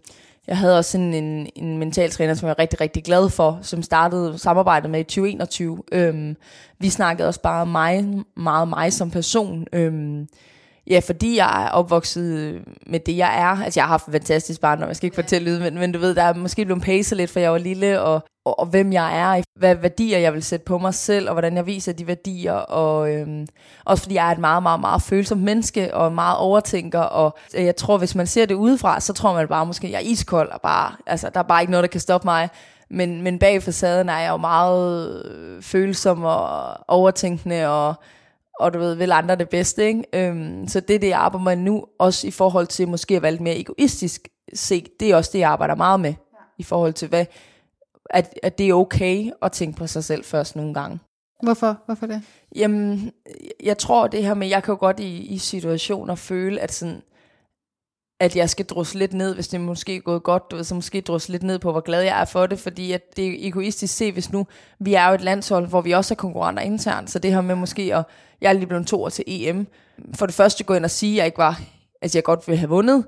jeg 0.47 0.59
havde 0.59 0.79
også 0.79 0.99
en, 0.99 1.15
en, 1.15 1.49
en 1.57 1.79
mental 1.79 2.11
træner, 2.11 2.35
som 2.35 2.47
jeg 2.47 2.55
er 2.59 2.59
rigtig, 2.59 2.81
rigtig 2.81 3.05
glad 3.05 3.31
for, 3.31 3.59
som 3.63 3.83
startede 3.83 4.39
samarbejdet 4.39 4.91
med 4.91 5.01
i 5.01 5.05
2021. 5.05 5.83
Øhm, 5.93 6.37
vi 6.79 6.89
snakkede 6.89 7.29
også 7.29 7.41
bare 7.41 7.67
mig, 7.67 8.05
meget 8.37 8.69
mig 8.69 8.93
som 8.93 9.11
person. 9.11 9.67
Øhm, 9.73 10.29
ja, 10.91 11.01
fordi 11.07 11.37
jeg 11.37 11.65
er 11.65 11.69
opvokset 11.69 12.63
med 12.87 13.01
det, 13.01 13.17
jeg 13.17 13.41
er. 13.41 13.65
Altså, 13.65 13.81
jeg 13.81 13.85
har 13.85 13.89
haft 13.89 14.07
en 14.07 14.13
fantastisk 14.13 14.61
barndom, 14.61 14.89
jeg 14.89 14.97
skal 14.97 15.07
ikke 15.07 15.15
fortælle 15.15 15.53
det, 15.53 15.61
men, 15.61 15.75
men 15.75 15.93
du 15.93 15.99
ved, 15.99 16.15
der 16.15 16.23
er 16.23 16.35
måske 16.35 16.65
blevet 16.65 16.83
pacet 16.83 17.17
lidt, 17.17 17.31
for 17.31 17.41
jeg 17.41 17.53
var 17.53 17.59
lille, 17.59 18.01
og, 18.01 18.21
og, 18.45 18.59
og 18.59 18.67
hvem 18.67 18.93
jeg 18.93 19.19
er, 19.19 19.43
hvad 19.59 19.75
værdier 19.75 20.19
jeg 20.19 20.33
vil 20.33 20.43
sætte 20.43 20.65
på 20.65 20.79
mig 20.79 20.95
selv, 20.95 21.29
og 21.29 21.35
hvordan 21.35 21.57
jeg 21.57 21.67
viser 21.67 21.93
de 21.93 22.07
værdier, 22.07 22.53
og 22.53 23.15
øhm, 23.15 23.47
også 23.85 24.03
fordi 24.03 24.15
jeg 24.15 24.29
er 24.29 24.33
et 24.33 24.39
meget, 24.39 24.63
meget, 24.63 24.81
meget 24.81 25.03
følsomt 25.03 25.43
menneske, 25.43 25.95
og 25.95 26.13
meget 26.13 26.39
overtænker, 26.39 27.01
og 27.01 27.39
jeg 27.55 27.77
tror, 27.77 27.99
hvis 27.99 28.15
man 28.15 28.27
ser 28.27 28.47
det 28.47 28.55
udefra, 28.55 29.01
så 29.01 29.13
tror 29.13 29.35
man 29.35 29.49
bare 29.49 29.67
måske, 29.67 29.91
jeg 29.91 29.97
er 29.97 30.11
iskold, 30.11 30.51
og 30.51 30.61
bare, 30.61 30.93
altså, 31.07 31.31
der 31.35 31.41
er 31.41 31.45
bare 31.45 31.63
ikke 31.63 31.71
noget, 31.71 31.83
der 31.83 31.89
kan 31.89 32.01
stoppe 32.01 32.27
mig. 32.27 32.49
Men, 32.95 33.23
men 33.23 33.39
bag 33.39 33.63
facaden 33.63 34.09
er 34.09 34.19
jeg 34.19 34.31
jo 34.31 34.37
meget 34.37 35.23
følsom 35.61 36.25
og 36.25 36.77
overtænkende, 36.89 37.69
og 37.69 37.95
og 38.61 38.75
du 38.75 38.79
ved, 38.79 38.95
vil 38.95 39.13
andre 39.13 39.37
det 39.37 39.49
bedste, 39.49 39.87
ikke? 39.87 40.05
Øhm, 40.13 40.69
så 40.69 40.81
det 40.81 40.95
er 40.95 40.99
det, 40.99 41.09
jeg 41.09 41.19
arbejder 41.19 41.45
med 41.45 41.57
nu, 41.57 41.85
også 41.99 42.27
i 42.27 42.31
forhold 42.31 42.67
til 42.67 42.89
måske 42.89 43.17
at 43.17 43.23
være 43.23 43.33
lidt 43.33 43.43
mere 43.43 43.59
egoistisk 43.59 44.29
set, 44.55 45.01
det 45.01 45.11
er 45.11 45.17
også 45.17 45.31
det, 45.33 45.39
jeg 45.39 45.51
arbejder 45.51 45.75
meget 45.75 46.01
med, 46.01 46.11
ja. 46.11 46.39
i 46.59 46.63
forhold 46.63 46.93
til, 46.93 47.09
hvad, 47.09 47.27
at, 48.11 48.39
at 48.43 48.59
det 48.59 48.69
er 48.69 48.75
okay 48.75 49.31
at 49.43 49.53
tænke 49.53 49.79
på 49.79 49.87
sig 49.87 50.05
selv 50.05 50.25
først 50.25 50.57
nogle 50.57 50.75
gange. 50.75 50.99
Hvorfor? 51.43 51.79
Hvorfor 51.87 52.07
det? 52.07 52.23
Jamen, 52.57 53.13
jeg 53.63 53.79
tror 53.79 54.07
det 54.07 54.25
her 54.25 54.35
med, 54.35 54.49
jeg 54.49 54.63
kan 54.63 54.73
jo 54.73 54.79
godt 54.81 55.01
i, 55.01 55.17
i 55.17 55.39
situationer 55.39 56.15
føle, 56.15 56.61
at 56.61 56.73
sådan, 56.73 57.03
at 58.21 58.37
jeg 58.37 58.51
skal 58.51 58.67
drosle 58.67 58.99
lidt 58.99 59.13
ned, 59.13 59.35
hvis 59.35 59.49
det 59.49 59.61
måske 59.61 59.97
er 59.97 60.01
gået 60.01 60.23
godt, 60.23 60.51
du 60.51 60.57
ved, 60.57 60.65
så 60.65 60.75
måske 60.75 61.01
drosle 61.01 61.33
lidt 61.33 61.43
ned 61.43 61.59
på, 61.59 61.73
hvor 61.73 61.81
glad 61.81 62.03
jeg 62.03 62.21
er 62.21 62.25
for 62.25 62.47
det, 62.47 62.59
fordi 62.59 62.93
at 62.93 63.17
det 63.17 63.27
er 63.27 63.49
egoistisk 63.49 63.97
se, 63.97 64.13
hvis 64.13 64.33
nu, 64.33 64.47
vi 64.79 64.95
er 64.95 65.09
jo 65.09 65.15
et 65.15 65.21
landshold, 65.21 65.67
hvor 65.69 65.81
vi 65.81 65.93
også 65.93 66.15
er 66.15 66.17
konkurrenter 66.17 66.63
internt, 66.63 67.11
så 67.11 67.19
det 67.19 67.35
her 67.35 67.41
med 67.41 67.55
måske 67.55 67.95
at, 67.95 68.05
jeg 68.43 68.49
er 68.49 68.53
lige 68.53 68.67
blevet 68.67 68.87
to 68.87 69.03
år 69.03 69.09
til 69.09 69.25
EM, 69.27 69.67
for 70.15 70.27
det 70.27 70.35
første 70.35 70.65
gå 70.65 70.75
ind 70.75 70.85
og 70.85 70.91
sige, 70.91 71.13
at 71.13 71.19
jeg 71.19 71.27
ikke 71.27 71.39
var, 71.39 71.61
altså 72.03 72.19
jeg 72.19 72.25
godt 72.25 72.49
ville 72.49 72.59
have 72.59 72.69
vundet, 72.69 73.05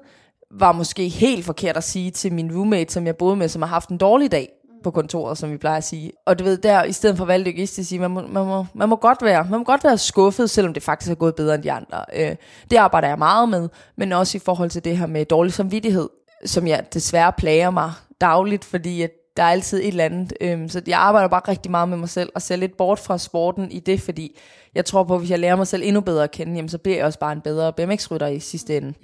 var 0.50 0.72
måske 0.72 1.08
helt 1.08 1.44
forkert 1.44 1.76
at 1.76 1.84
sige 1.84 2.10
til 2.10 2.32
min 2.32 2.56
roommate, 2.56 2.92
som 2.92 3.06
jeg 3.06 3.16
boede 3.16 3.36
med, 3.36 3.48
som 3.48 3.62
har 3.62 3.68
haft 3.68 3.88
en 3.88 3.98
dårlig 3.98 4.32
dag 4.32 4.48
på 4.84 4.90
kontoret, 4.90 5.38
som 5.38 5.52
vi 5.52 5.56
plejer 5.56 5.76
at 5.76 5.84
sige. 5.84 6.12
Og 6.26 6.38
du 6.38 6.44
ved, 6.44 6.56
der 6.56 6.84
i 6.84 6.92
stedet 6.92 7.16
for 7.16 7.24
at 7.24 7.28
valgte 7.28 7.62
at 7.62 7.68
sige, 7.68 7.98
man 7.98 8.10
må, 8.10 8.20
man, 8.20 8.46
må, 8.46 8.66
man, 8.74 8.88
må 8.88 8.96
godt 8.96 9.22
være, 9.22 9.46
man 9.50 9.58
må 9.58 9.64
godt 9.64 9.84
være 9.84 9.98
skuffet, 9.98 10.50
selvom 10.50 10.74
det 10.74 10.82
faktisk 10.82 11.10
er 11.10 11.14
gået 11.14 11.34
bedre 11.34 11.54
end 11.54 11.62
de 11.62 11.72
andre. 11.72 12.04
Øh, 12.16 12.36
det 12.70 12.76
arbejder 12.76 13.08
jeg 13.08 13.18
meget 13.18 13.48
med, 13.48 13.68
men 13.96 14.12
også 14.12 14.38
i 14.38 14.40
forhold 14.44 14.70
til 14.70 14.84
det 14.84 14.98
her 14.98 15.06
med 15.06 15.24
dårlig 15.24 15.52
samvittighed, 15.52 16.08
som 16.44 16.66
jeg 16.66 16.84
desværre 16.94 17.32
plager 17.32 17.70
mig 17.70 17.92
dagligt, 18.20 18.64
fordi 18.64 19.02
at 19.02 19.10
der 19.36 19.42
er 19.42 19.46
altid 19.46 19.78
et 19.78 19.88
eller 19.88 20.04
andet. 20.04 20.32
Øhm, 20.40 20.68
så 20.68 20.82
jeg 20.86 20.98
arbejder 20.98 21.28
bare 21.28 21.42
rigtig 21.48 21.70
meget 21.70 21.88
med 21.88 21.96
mig 21.96 22.08
selv, 22.08 22.30
og 22.34 22.42
ser 22.42 22.56
lidt 22.56 22.76
bort 22.76 22.98
fra 22.98 23.18
sporten 23.18 23.70
i 23.70 23.80
det, 23.80 24.00
fordi 24.00 24.38
jeg 24.74 24.84
tror 24.84 25.04
på, 25.04 25.14
at 25.14 25.20
hvis 25.20 25.30
jeg 25.30 25.38
lærer 25.38 25.56
mig 25.56 25.66
selv 25.66 25.82
endnu 25.84 26.00
bedre 26.00 26.24
at 26.24 26.30
kende, 26.30 26.54
jamen, 26.54 26.68
så 26.68 26.78
bliver 26.78 26.96
jeg 26.96 27.06
også 27.06 27.18
bare 27.18 27.32
en 27.32 27.40
bedre 27.40 27.72
BMX-rytter 27.72 28.26
i 28.26 28.40
sidste 28.40 28.76
ende. 28.76 28.94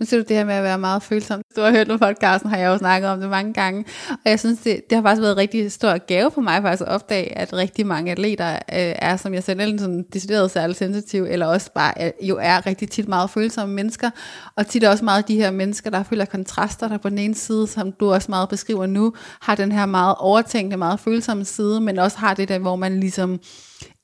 Nu 0.00 0.06
ser 0.06 0.16
du 0.16 0.24
det 0.28 0.36
her 0.36 0.44
med 0.44 0.54
at 0.54 0.62
være 0.62 0.78
meget 0.78 1.02
følsom. 1.02 1.42
Du 1.56 1.60
har 1.60 1.70
hørt 1.70 1.86
noget 1.86 2.00
podcasten, 2.00 2.50
har 2.50 2.56
jeg 2.56 2.66
jo 2.66 2.78
snakket 2.78 3.10
om 3.10 3.20
det 3.20 3.30
mange 3.30 3.52
gange. 3.52 3.84
Og 4.10 4.30
jeg 4.30 4.40
synes, 4.40 4.58
det, 4.58 4.80
det 4.90 4.96
har 4.96 5.02
faktisk 5.02 5.20
været 5.22 5.32
en 5.32 5.38
rigtig 5.38 5.72
stor 5.72 6.06
gave 6.06 6.30
for 6.30 6.40
mig 6.40 6.62
faktisk 6.62 6.82
at 6.82 6.88
opdage, 6.88 7.38
at 7.38 7.52
rigtig 7.52 7.86
mange 7.86 8.12
atleter 8.12 8.52
øh, 8.52 8.58
er, 8.72 9.16
som 9.16 9.34
jeg 9.34 9.42
selv, 9.42 9.60
enten 9.60 9.78
sådan 9.78 10.04
decideret 10.12 10.50
særligt 10.50 10.78
sensitiv, 10.78 11.24
eller 11.24 11.46
også 11.46 11.72
bare 11.72 11.92
øh, 12.00 12.28
jo 12.28 12.38
er 12.42 12.66
rigtig 12.66 12.90
tit 12.90 13.08
meget 13.08 13.30
følsomme 13.30 13.74
mennesker. 13.74 14.10
Og 14.56 14.66
tit 14.66 14.84
er 14.84 14.90
også 14.90 15.04
meget 15.04 15.28
de 15.28 15.36
her 15.36 15.50
mennesker, 15.50 15.90
der 15.90 16.02
føler 16.02 16.24
kontraster, 16.24 16.88
der 16.88 16.98
på 16.98 17.08
den 17.08 17.18
ene 17.18 17.34
side, 17.34 17.66
som 17.66 17.92
du 17.92 18.12
også 18.12 18.30
meget 18.30 18.48
beskriver 18.48 18.86
nu, 18.86 19.12
har 19.40 19.54
den 19.54 19.72
her 19.72 19.86
meget 19.86 20.14
overtænkte, 20.18 20.76
meget 20.76 21.00
følsomme 21.00 21.44
side, 21.44 21.80
men 21.80 21.98
også 21.98 22.18
har 22.18 22.34
det 22.34 22.48
der, 22.48 22.58
hvor 22.58 22.76
man 22.76 23.00
ligesom 23.00 23.40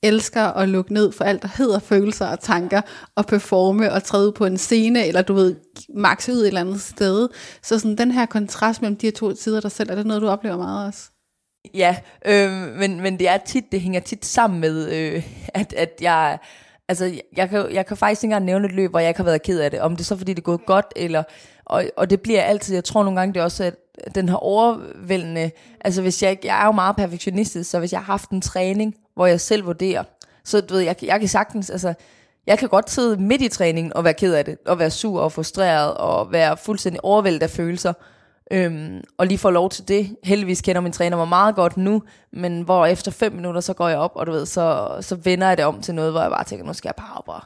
elsker 0.03 0.43
at 0.43 0.69
lukke 0.69 0.93
ned 0.93 1.11
for 1.11 1.23
alt, 1.23 1.41
der 1.41 1.49
hedder 1.57 1.79
følelser 1.79 2.27
og 2.27 2.39
tanker, 2.39 2.81
og 3.15 3.25
performe 3.25 3.91
og 3.91 4.03
træde 4.03 4.31
på 4.31 4.45
en 4.45 4.57
scene, 4.57 5.07
eller 5.07 5.21
du 5.21 5.33
ved, 5.33 5.55
makse 5.95 6.31
ud 6.31 6.37
et 6.37 6.47
eller 6.47 6.61
andet 6.61 6.81
sted. 6.81 7.29
Så 7.61 7.79
sådan 7.79 7.97
den 7.97 8.11
her 8.11 8.25
kontrast 8.25 8.81
mellem 8.81 8.97
de 8.97 9.07
her 9.07 9.11
to 9.11 9.35
sider 9.35 9.61
dig 9.61 9.71
selv, 9.71 9.91
er 9.91 9.95
det 9.95 10.05
noget, 10.05 10.21
du 10.21 10.27
oplever 10.27 10.57
meget 10.57 10.87
også? 10.87 11.09
Ja, 11.73 11.95
øh, 12.25 12.51
men, 12.51 13.01
men 13.01 13.19
det 13.19 13.29
er 13.29 13.37
tit, 13.37 13.71
det 13.71 13.81
hænger 13.81 13.99
tit 13.99 14.25
sammen 14.25 14.59
med, 14.59 14.91
øh, 14.91 15.23
at, 15.47 15.73
at 15.73 15.91
jeg, 16.01 16.39
altså, 16.91 17.21
jeg 17.37 17.49
kan, 17.49 17.73
jeg 17.73 17.85
kan 17.85 17.97
faktisk 17.97 18.23
ikke 18.23 18.27
engang 18.27 18.45
nævne 18.45 18.65
et 18.65 18.71
løb, 18.71 18.91
hvor 18.91 18.99
jeg 18.99 19.09
ikke 19.09 19.19
har 19.19 19.25
været 19.25 19.41
ked 19.41 19.59
af 19.59 19.71
det. 19.71 19.79
Om 19.79 19.91
det 19.91 20.01
er 20.01 20.05
så, 20.05 20.17
fordi 20.17 20.33
det 20.33 20.39
er 20.39 20.43
gået 20.43 20.65
godt, 20.65 20.85
eller, 20.95 21.23
og, 21.65 21.83
og 21.97 22.09
det 22.09 22.21
bliver 22.21 22.41
altid, 22.41 22.73
jeg 22.73 22.83
tror 22.83 23.03
nogle 23.03 23.19
gange, 23.19 23.33
det 23.33 23.39
er 23.39 23.43
også, 23.43 23.63
at 23.63 24.15
den 24.15 24.29
her 24.29 24.35
overvældende, 24.35 25.51
altså 25.81 26.01
hvis 26.01 26.23
jeg, 26.23 26.37
jeg 26.43 26.61
er 26.61 26.65
jo 26.65 26.71
meget 26.71 26.95
perfektionistisk, 26.95 27.69
så 27.69 27.79
hvis 27.79 27.91
jeg 27.91 27.99
har 27.99 28.13
haft 28.13 28.29
en 28.29 28.41
træning, 28.41 28.95
hvor 29.15 29.25
jeg 29.25 29.41
selv 29.41 29.65
vurderer, 29.65 30.03
så 30.43 30.61
du 30.61 30.73
ved, 30.73 30.81
jeg, 30.81 30.95
jeg 31.03 31.19
kan 31.19 31.29
sagtens, 31.29 31.69
altså, 31.69 31.93
jeg 32.47 32.59
kan 32.59 32.69
godt 32.69 32.89
sidde 32.89 33.21
midt 33.21 33.41
i 33.41 33.47
træningen 33.47 33.93
og 33.93 34.03
være 34.03 34.13
ked 34.13 34.33
af 34.33 34.45
det, 34.45 34.57
og 34.65 34.79
være 34.79 34.89
sur 34.89 35.21
og 35.21 35.31
frustreret, 35.31 35.93
og 35.93 36.31
være 36.31 36.57
fuldstændig 36.57 37.05
overvældet 37.05 37.43
af 37.43 37.49
følelser, 37.49 37.93
øhm, 38.51 39.03
og 39.17 39.27
lige 39.27 39.37
få 39.37 39.49
lov 39.49 39.69
til 39.69 39.87
det. 39.87 40.15
Heldigvis 40.23 40.61
kender 40.61 40.81
min 40.81 40.91
træner 40.91 41.17
mig 41.17 41.27
meget 41.27 41.55
godt 41.55 41.77
nu, 41.77 42.03
men 42.31 42.61
hvor 42.61 42.85
efter 42.85 43.11
fem 43.11 43.33
minutter, 43.33 43.61
så 43.61 43.73
går 43.73 43.87
jeg 43.87 43.97
op, 43.97 44.11
og 44.15 44.27
du 44.27 44.31
ved, 44.31 44.45
så, 44.45 44.97
så 45.01 45.15
vender 45.15 45.47
jeg 45.47 45.57
det 45.57 45.65
om 45.65 45.81
til 45.81 45.95
noget, 45.95 46.11
hvor 46.11 46.21
jeg 46.21 46.31
bare 46.31 46.43
tænker, 46.43 46.65
nu 46.65 46.73
skal 46.73 46.87
jeg 46.97 47.05
bare 47.05 47.17
op 47.17 47.27
og 47.27 47.41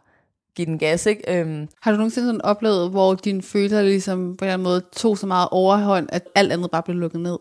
give 0.56 0.66
den 0.66 0.78
gas, 0.78 1.06
ikke? 1.06 1.40
Øhm. 1.40 1.68
Har 1.82 1.92
du 1.92 1.98
nogensinde 1.98 2.28
sådan 2.28 2.42
oplevet, 2.42 2.90
hvor 2.90 3.16
dine 3.16 3.42
følelser 3.42 3.82
ligesom 3.82 4.36
på 4.38 4.46
en 4.46 4.48
eller 4.48 4.54
anden 4.54 4.64
måde 4.64 4.82
tog 4.96 5.18
så 5.18 5.28
meget 5.28 5.48
overhånd, 5.52 6.08
at 6.12 6.24
alt 6.36 6.52
andet 6.52 6.72
bare 6.72 6.84
blev 6.84 6.98
lukket 6.98 7.22
ned? 7.22 7.38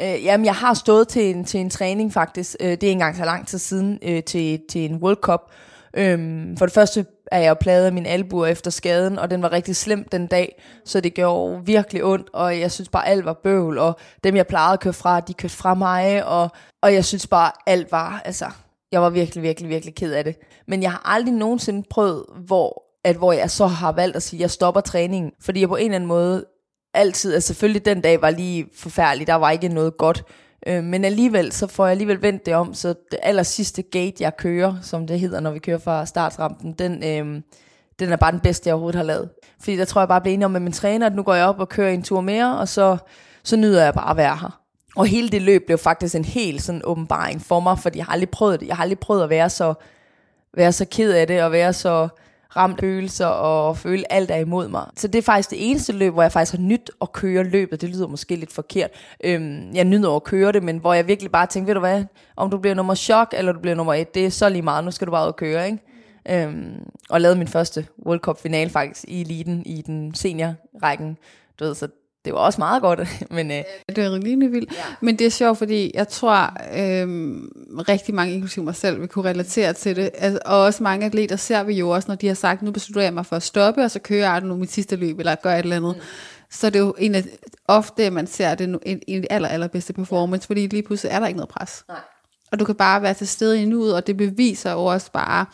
Øh, 0.00 0.24
jamen, 0.24 0.44
jeg 0.44 0.54
har 0.54 0.74
stået 0.74 1.08
til 1.08 1.36
en, 1.36 1.44
til 1.44 1.60
en 1.60 1.70
træning 1.70 2.12
faktisk. 2.12 2.56
Øh, 2.60 2.70
det 2.70 2.82
er 2.82 2.90
engang 2.92 3.16
så 3.16 3.24
lang 3.24 3.46
tid 3.46 3.58
siden 3.58 3.98
øh, 4.02 4.22
til, 4.22 4.60
til 4.68 4.90
en 4.90 4.96
World 4.96 5.16
Cup. 5.16 5.50
Øhm, 5.98 6.56
for 6.56 6.66
det 6.66 6.72
første 6.72 7.06
er 7.32 7.38
jeg 7.38 7.48
jo 7.48 7.54
pladet 7.54 7.86
af 7.86 7.92
min 7.92 8.06
albuer 8.06 8.46
efter 8.46 8.70
skaden, 8.70 9.18
og 9.18 9.30
den 9.30 9.42
var 9.42 9.52
rigtig 9.52 9.76
slem 9.76 10.08
den 10.12 10.26
dag, 10.26 10.62
så 10.84 11.00
det 11.00 11.14
gjorde 11.14 11.66
virkelig 11.66 12.04
ondt, 12.04 12.28
og 12.32 12.60
jeg 12.60 12.72
synes 12.72 12.88
bare, 12.88 13.08
alt 13.08 13.24
var 13.24 13.32
bøvl, 13.32 13.78
og 13.78 13.98
dem, 14.24 14.36
jeg 14.36 14.46
plejede 14.46 14.72
at 14.72 14.80
køre 14.80 14.92
fra, 14.92 15.20
de 15.20 15.34
kørte 15.34 15.54
fra 15.54 15.74
mig, 15.74 16.24
og, 16.24 16.50
og 16.82 16.94
jeg 16.94 17.04
synes 17.04 17.26
bare, 17.26 17.52
alt 17.66 17.92
var, 17.92 18.22
altså, 18.24 18.46
jeg 18.92 19.02
var 19.02 19.10
virkelig, 19.10 19.42
virkelig, 19.42 19.70
virkelig 19.70 19.94
ked 19.94 20.12
af 20.12 20.24
det. 20.24 20.36
Men 20.68 20.82
jeg 20.82 20.90
har 20.90 21.02
aldrig 21.04 21.34
nogensinde 21.34 21.86
prøvet, 21.90 22.24
hvor, 22.46 22.82
at, 23.04 23.16
hvor 23.16 23.32
jeg 23.32 23.50
så 23.50 23.66
har 23.66 23.92
valgt 23.92 24.16
at 24.16 24.22
sige, 24.22 24.38
at 24.38 24.40
jeg 24.40 24.50
stopper 24.50 24.80
træningen, 24.80 25.32
fordi 25.40 25.60
jeg 25.60 25.68
på 25.68 25.76
en 25.76 25.84
eller 25.84 25.94
anden 25.94 26.08
måde 26.08 26.44
altid, 26.94 27.34
altså 27.34 27.46
selvfølgelig 27.46 27.84
den 27.84 28.00
dag 28.00 28.22
var 28.22 28.30
lige 28.30 28.66
forfærdelig, 28.74 29.26
der 29.26 29.34
var 29.34 29.50
ikke 29.50 29.68
noget 29.68 29.96
godt, 29.96 30.24
øh, 30.66 30.84
men 30.84 31.04
alligevel, 31.04 31.52
så 31.52 31.66
får 31.66 31.86
jeg 31.86 31.90
alligevel 31.90 32.22
vendt 32.22 32.46
det 32.46 32.54
om, 32.54 32.74
så 32.74 32.88
det 32.88 33.18
aller 33.22 33.42
sidste 33.42 33.82
gate, 33.82 34.14
jeg 34.20 34.36
kører, 34.36 34.74
som 34.82 35.06
det 35.06 35.20
hedder, 35.20 35.40
når 35.40 35.50
vi 35.50 35.58
kører 35.58 35.78
fra 35.78 36.06
startrampen, 36.06 36.72
den, 36.72 37.04
øh, 37.04 37.42
den 37.98 38.12
er 38.12 38.16
bare 38.16 38.32
den 38.32 38.40
bedste, 38.40 38.68
jeg 38.68 38.74
overhovedet 38.74 38.96
har 38.96 39.04
lavet. 39.04 39.28
Fordi 39.60 39.76
der 39.76 39.84
tror 39.84 40.00
jeg 40.00 40.08
bare, 40.08 40.14
jeg 40.14 40.22
blev 40.22 40.34
enig 40.34 40.44
om 40.44 40.50
med 40.50 40.60
min 40.60 40.72
træner, 40.72 41.06
at 41.06 41.14
nu 41.14 41.22
går 41.22 41.34
jeg 41.34 41.46
op 41.46 41.60
og 41.60 41.68
kører 41.68 41.90
en 41.90 42.02
tur 42.02 42.20
mere, 42.20 42.58
og 42.58 42.68
så, 42.68 42.96
så 43.42 43.56
nyder 43.56 43.84
jeg 43.84 43.94
bare 43.94 44.10
at 44.10 44.16
være 44.16 44.36
her. 44.36 44.60
Og 44.96 45.06
hele 45.06 45.28
det 45.28 45.42
løb 45.42 45.66
blev 45.66 45.78
faktisk 45.78 46.14
en 46.14 46.24
helt 46.24 46.62
sådan 46.62 46.80
åbenbaring 46.84 47.42
for 47.42 47.60
mig, 47.60 47.78
fordi 47.78 47.98
jeg 47.98 48.06
har 48.06 48.12
aldrig 48.12 48.30
prøvet 48.30 48.60
det. 48.60 48.66
Jeg 48.66 48.76
har 48.76 48.82
aldrig 48.82 48.98
prøvet 48.98 49.22
at 49.22 49.30
være 49.30 49.50
så, 49.50 49.74
være 50.56 50.72
så 50.72 50.84
ked 50.84 51.12
af 51.12 51.26
det, 51.26 51.42
og 51.42 51.52
være 51.52 51.72
så 51.72 52.08
ramt 52.56 52.80
følelser 52.80 53.26
og 53.26 53.76
føle 53.76 54.12
alt 54.12 54.30
er 54.30 54.36
imod 54.36 54.68
mig. 54.68 54.86
Så 54.96 55.08
det 55.08 55.18
er 55.18 55.22
faktisk 55.22 55.50
det 55.50 55.70
eneste 55.70 55.92
løb, 55.92 56.12
hvor 56.12 56.22
jeg 56.22 56.32
faktisk 56.32 56.56
har 56.56 56.64
nyt 56.64 56.90
at 57.02 57.12
køre 57.12 57.44
løbet. 57.44 57.80
Det 57.80 57.88
lyder 57.88 58.06
måske 58.06 58.36
lidt 58.36 58.52
forkert. 58.52 58.90
Øhm, 59.24 59.74
jeg 59.74 59.84
nyder 59.84 60.16
at 60.16 60.24
køre 60.24 60.52
det, 60.52 60.62
men 60.62 60.78
hvor 60.78 60.94
jeg 60.94 61.08
virkelig 61.08 61.32
bare 61.32 61.46
tænker, 61.46 61.66
ved 61.66 61.74
du 61.74 61.80
hvad, 61.80 62.04
om 62.36 62.50
du 62.50 62.58
bliver 62.58 62.74
nummer 62.74 62.94
chok, 62.94 63.34
eller 63.36 63.52
du 63.52 63.60
bliver 63.60 63.74
nummer 63.74 63.94
et, 63.94 64.14
det 64.14 64.26
er 64.26 64.30
så 64.30 64.48
lige 64.48 64.62
meget, 64.62 64.84
nu 64.84 64.90
skal 64.90 65.06
du 65.06 65.10
bare 65.10 65.22
ud 65.22 65.28
og 65.28 65.36
køre, 65.36 65.66
ikke? 65.66 65.78
Øhm, 66.30 66.90
og 67.10 67.20
lavede 67.20 67.38
min 67.38 67.48
første 67.48 67.86
World 68.06 68.20
Cup 68.20 68.40
final 68.40 68.70
faktisk 68.70 69.04
i 69.08 69.20
eliten 69.20 69.62
i 69.66 69.82
den 69.82 70.14
seniorrækken. 70.14 71.18
Du 71.60 71.64
ved, 71.64 71.74
så 71.74 71.88
det 72.28 72.34
var 72.34 72.40
også 72.40 72.60
meget 72.60 72.82
godt. 72.82 73.00
Men, 73.30 73.50
øh, 73.50 73.62
det 73.88 73.98
er 73.98 74.12
rigtig 74.12 74.52
vildt. 74.52 74.72
Ja. 74.72 74.82
Men 75.00 75.18
det 75.18 75.26
er 75.26 75.30
sjovt, 75.30 75.58
fordi 75.58 75.90
jeg 75.94 76.08
tror, 76.08 76.36
øh, 76.74 77.08
rigtig 77.88 78.14
mange, 78.14 78.34
inklusive 78.34 78.64
mig 78.64 78.76
selv, 78.76 79.00
vil 79.00 79.08
kunne 79.08 79.28
relatere 79.28 79.72
til 79.72 79.96
det. 79.96 80.10
Altså, 80.14 80.38
og 80.46 80.60
også 80.60 80.82
mange 80.82 81.06
atleter 81.06 81.36
ser 81.36 81.62
vi 81.62 81.74
jo 81.74 81.90
også, 81.90 82.08
når 82.08 82.14
de 82.14 82.26
har 82.26 82.34
sagt, 82.34 82.62
nu 82.62 82.70
beslutter 82.70 83.02
jeg 83.02 83.14
mig 83.14 83.26
for 83.26 83.36
at 83.36 83.42
stoppe, 83.42 83.84
og 83.84 83.90
så 83.90 83.98
kører 83.98 84.32
jeg 84.32 84.40
nu 84.40 84.56
mit 84.56 84.72
sidste 84.72 84.96
løb, 84.96 85.18
eller 85.18 85.34
gør 85.34 85.52
et 85.52 85.58
eller 85.58 85.76
andet. 85.76 85.96
Mm. 85.96 86.02
Så 86.50 86.70
det 86.70 86.76
er 86.76 86.84
jo 86.84 86.94
en 86.98 87.14
af, 87.14 87.24
ofte, 87.68 88.10
man 88.10 88.26
ser 88.26 88.54
det 88.54 88.64
en, 88.64 88.78
en 88.82 89.16
af 89.16 89.22
de 89.22 89.32
aller, 89.32 89.48
allerbedste 89.48 89.92
performance, 89.92 90.46
fordi 90.46 90.66
lige 90.66 90.82
pludselig 90.82 91.12
er 91.12 91.20
der 91.20 91.26
ikke 91.26 91.36
noget 91.36 91.48
pres. 91.48 91.84
Nej. 91.88 91.98
Og 92.52 92.60
du 92.60 92.64
kan 92.64 92.74
bare 92.74 93.02
være 93.02 93.14
til 93.14 93.28
stede 93.28 93.62
i 93.62 93.64
nuet, 93.64 93.94
og 93.94 94.06
det 94.06 94.16
beviser 94.16 94.72
jo 94.72 94.84
også 94.84 95.12
bare, 95.12 95.46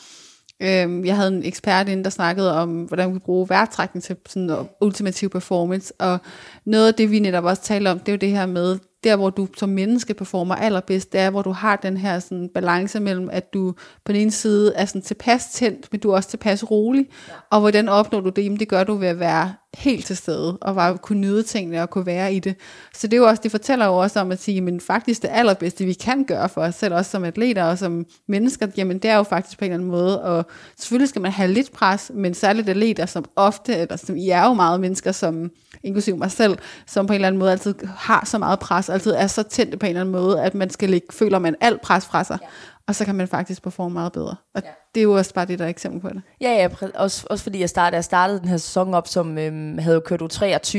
Øhm, 0.62 1.05
jeg 1.05 1.16
havde 1.16 1.34
en 1.34 1.44
ekspert 1.44 1.88
inde, 1.88 2.05
der 2.05 2.11
snakkede 2.11 2.61
om, 2.61 2.82
hvordan 2.82 3.09
vi 3.09 3.12
kan 3.12 3.20
bruge 3.20 3.48
vejrtrækning 3.48 4.02
til 4.02 4.16
sådan 4.26 4.50
en 4.50 4.57
ultimativ 4.80 5.30
performance, 5.30 5.94
og 5.98 6.18
noget 6.64 6.88
af 6.88 6.94
det, 6.94 7.11
vi 7.11 7.18
netop 7.18 7.44
også 7.44 7.62
taler 7.62 7.90
om, 7.90 7.98
det 7.98 8.09
er 8.09 8.12
jo 8.12 8.18
det 8.18 8.30
her 8.30 8.46
med, 8.46 8.78
der 9.05 9.16
hvor 9.16 9.30
du 9.30 9.48
som 9.57 9.68
menneske 9.68 10.14
performer 10.14 10.55
allerbedst, 10.55 11.12
det 11.12 11.20
er, 11.20 11.30
hvor 11.30 11.42
du 11.42 11.50
har 11.50 11.76
den 11.76 11.96
her 11.96 12.18
sådan, 12.18 12.50
balance 12.55 13.00
mellem, 13.00 13.28
at 13.32 13.55
du 13.55 13.74
på 14.05 14.12
den 14.12 14.20
ene 14.20 14.30
side 14.30 14.74
er 14.74 14.84
sådan 14.84 15.02
tilpas 15.02 15.46
tændt, 15.46 15.88
men 15.92 16.00
du 16.00 16.11
er 16.11 16.14
også 16.14 16.28
tilpas 16.28 16.70
rolig, 16.70 17.07
ja. 17.28 17.32
og 17.50 17.61
hvordan 17.61 17.88
opnår 17.88 18.20
du 18.20 18.28
det? 18.28 18.44
Jamen 18.44 18.61
det 18.61 18.68
gør 18.68 18.84
du 18.84 18.94
ved 18.94 19.09
at 19.09 19.18
være 19.18 19.55
helt 19.78 20.06
til 20.06 20.16
stede, 20.16 20.56
og 20.60 20.74
bare 20.74 20.98
kunne 20.98 21.20
nyde 21.20 21.42
tingene 21.42 21.82
og 21.82 21.90
kunne 21.90 22.06
være 22.06 22.34
i 22.34 22.38
det. 22.38 22.54
Så 22.94 23.06
det 23.06 23.16
er 23.16 23.20
jo 23.20 23.26
også, 23.26 23.42
det 23.42 23.50
fortæller 23.50 23.86
jo 23.86 23.96
også 23.96 24.20
om 24.20 24.32
at 24.32 24.42
sige, 24.42 24.60
men 24.60 24.80
faktisk 24.80 25.22
det 25.22 25.30
allerbedste, 25.32 25.84
vi 25.84 25.92
kan 25.92 26.24
gøre 26.24 26.48
for 26.48 26.60
os 26.60 26.74
selv, 26.74 26.94
også 26.94 27.10
som 27.10 27.24
atleter 27.24 27.64
og 27.64 27.78
som 27.78 28.06
mennesker, 28.28 28.66
jamen 28.76 28.98
det 28.98 29.10
er 29.10 29.16
jo 29.16 29.22
faktisk 29.22 29.58
på 29.58 29.64
en 29.64 29.70
eller 29.70 29.76
anden 29.76 29.90
måde, 29.90 30.22
og 30.22 30.46
selvfølgelig 30.78 31.08
skal 31.08 31.22
man 31.22 31.32
have 31.32 31.52
lidt 31.52 31.72
pres, 31.72 32.10
men 32.14 32.34
særligt 32.34 32.68
atleter, 32.68 33.06
som 33.06 33.24
ofte, 33.36 33.76
eller 33.76 33.96
som 33.96 34.16
I 34.16 34.28
er 34.28 34.44
jo 34.44 34.54
meget 34.54 34.80
mennesker, 34.80 35.12
som 35.12 35.50
inklusive 35.82 36.16
mig 36.16 36.30
selv, 36.30 36.58
som 36.86 37.06
på 37.06 37.12
en 37.12 37.14
eller 37.14 37.28
anden 37.28 37.38
måde 37.38 37.50
altid 37.50 37.74
har 37.96 38.24
så 38.26 38.38
meget 38.38 38.58
pres, 38.58 38.88
altid 38.88 39.12
er 39.12 39.26
så 39.26 39.42
tændt 39.42 39.80
på 39.80 39.86
en 39.86 39.90
eller 39.90 40.00
anden 40.00 40.12
måde, 40.12 40.42
at 40.42 40.54
man 40.54 40.70
skal 40.70 40.90
lægge, 40.90 41.06
føler 41.10 41.38
man 41.38 41.56
alt 41.60 41.80
pres 41.80 42.06
fra 42.06 42.24
sig. 42.24 42.38
Ja. 42.42 42.46
Og 42.89 42.95
så 42.95 43.05
kan 43.05 43.14
man 43.14 43.28
faktisk 43.28 43.62
performe 43.62 43.93
meget 43.93 44.12
bedre. 44.12 44.37
Og 44.55 44.62
ja. 44.64 44.68
det 44.95 45.01
er 45.01 45.05
jo 45.05 45.12
også 45.12 45.35
bare 45.35 45.47
det, 45.47 45.59
der 45.59 45.64
er 45.64 45.68
eksempel 45.68 46.01
på 46.01 46.09
det. 46.09 46.22
Ja, 46.41 46.51
ja, 46.51 46.89
også, 46.95 47.26
også 47.30 47.45
fordi 47.45 47.61
jeg 47.61 47.68
startede, 47.68 47.97
jeg 47.97 48.05
startede 48.05 48.41
den 48.41 48.49
her 48.49 48.57
sæson 48.57 48.95
op, 48.95 49.09
som 49.09 49.39
øhm, 49.39 49.78
havde 49.78 50.01
kørt 50.01 50.22
U23, 50.22 50.78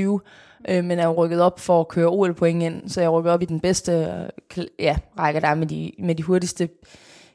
øh, 0.69 0.83
men 0.83 0.99
er 0.99 1.07
rykket 1.07 1.41
op 1.41 1.59
for 1.59 1.79
at 1.79 1.87
køre 1.87 2.07
OL-point 2.07 2.63
ind, 2.63 2.89
så 2.89 3.01
jeg 3.01 3.11
rykker 3.11 3.31
op 3.31 3.41
i 3.41 3.45
den 3.45 3.59
bedste 3.59 3.91
øh, 4.57 4.65
ja, 4.79 4.97
række, 5.19 5.41
der 5.41 5.47
er 5.47 5.55
med 5.55 5.67
de, 5.67 5.91
med 5.99 6.15
de 6.15 6.23
hurtigste 6.23 6.69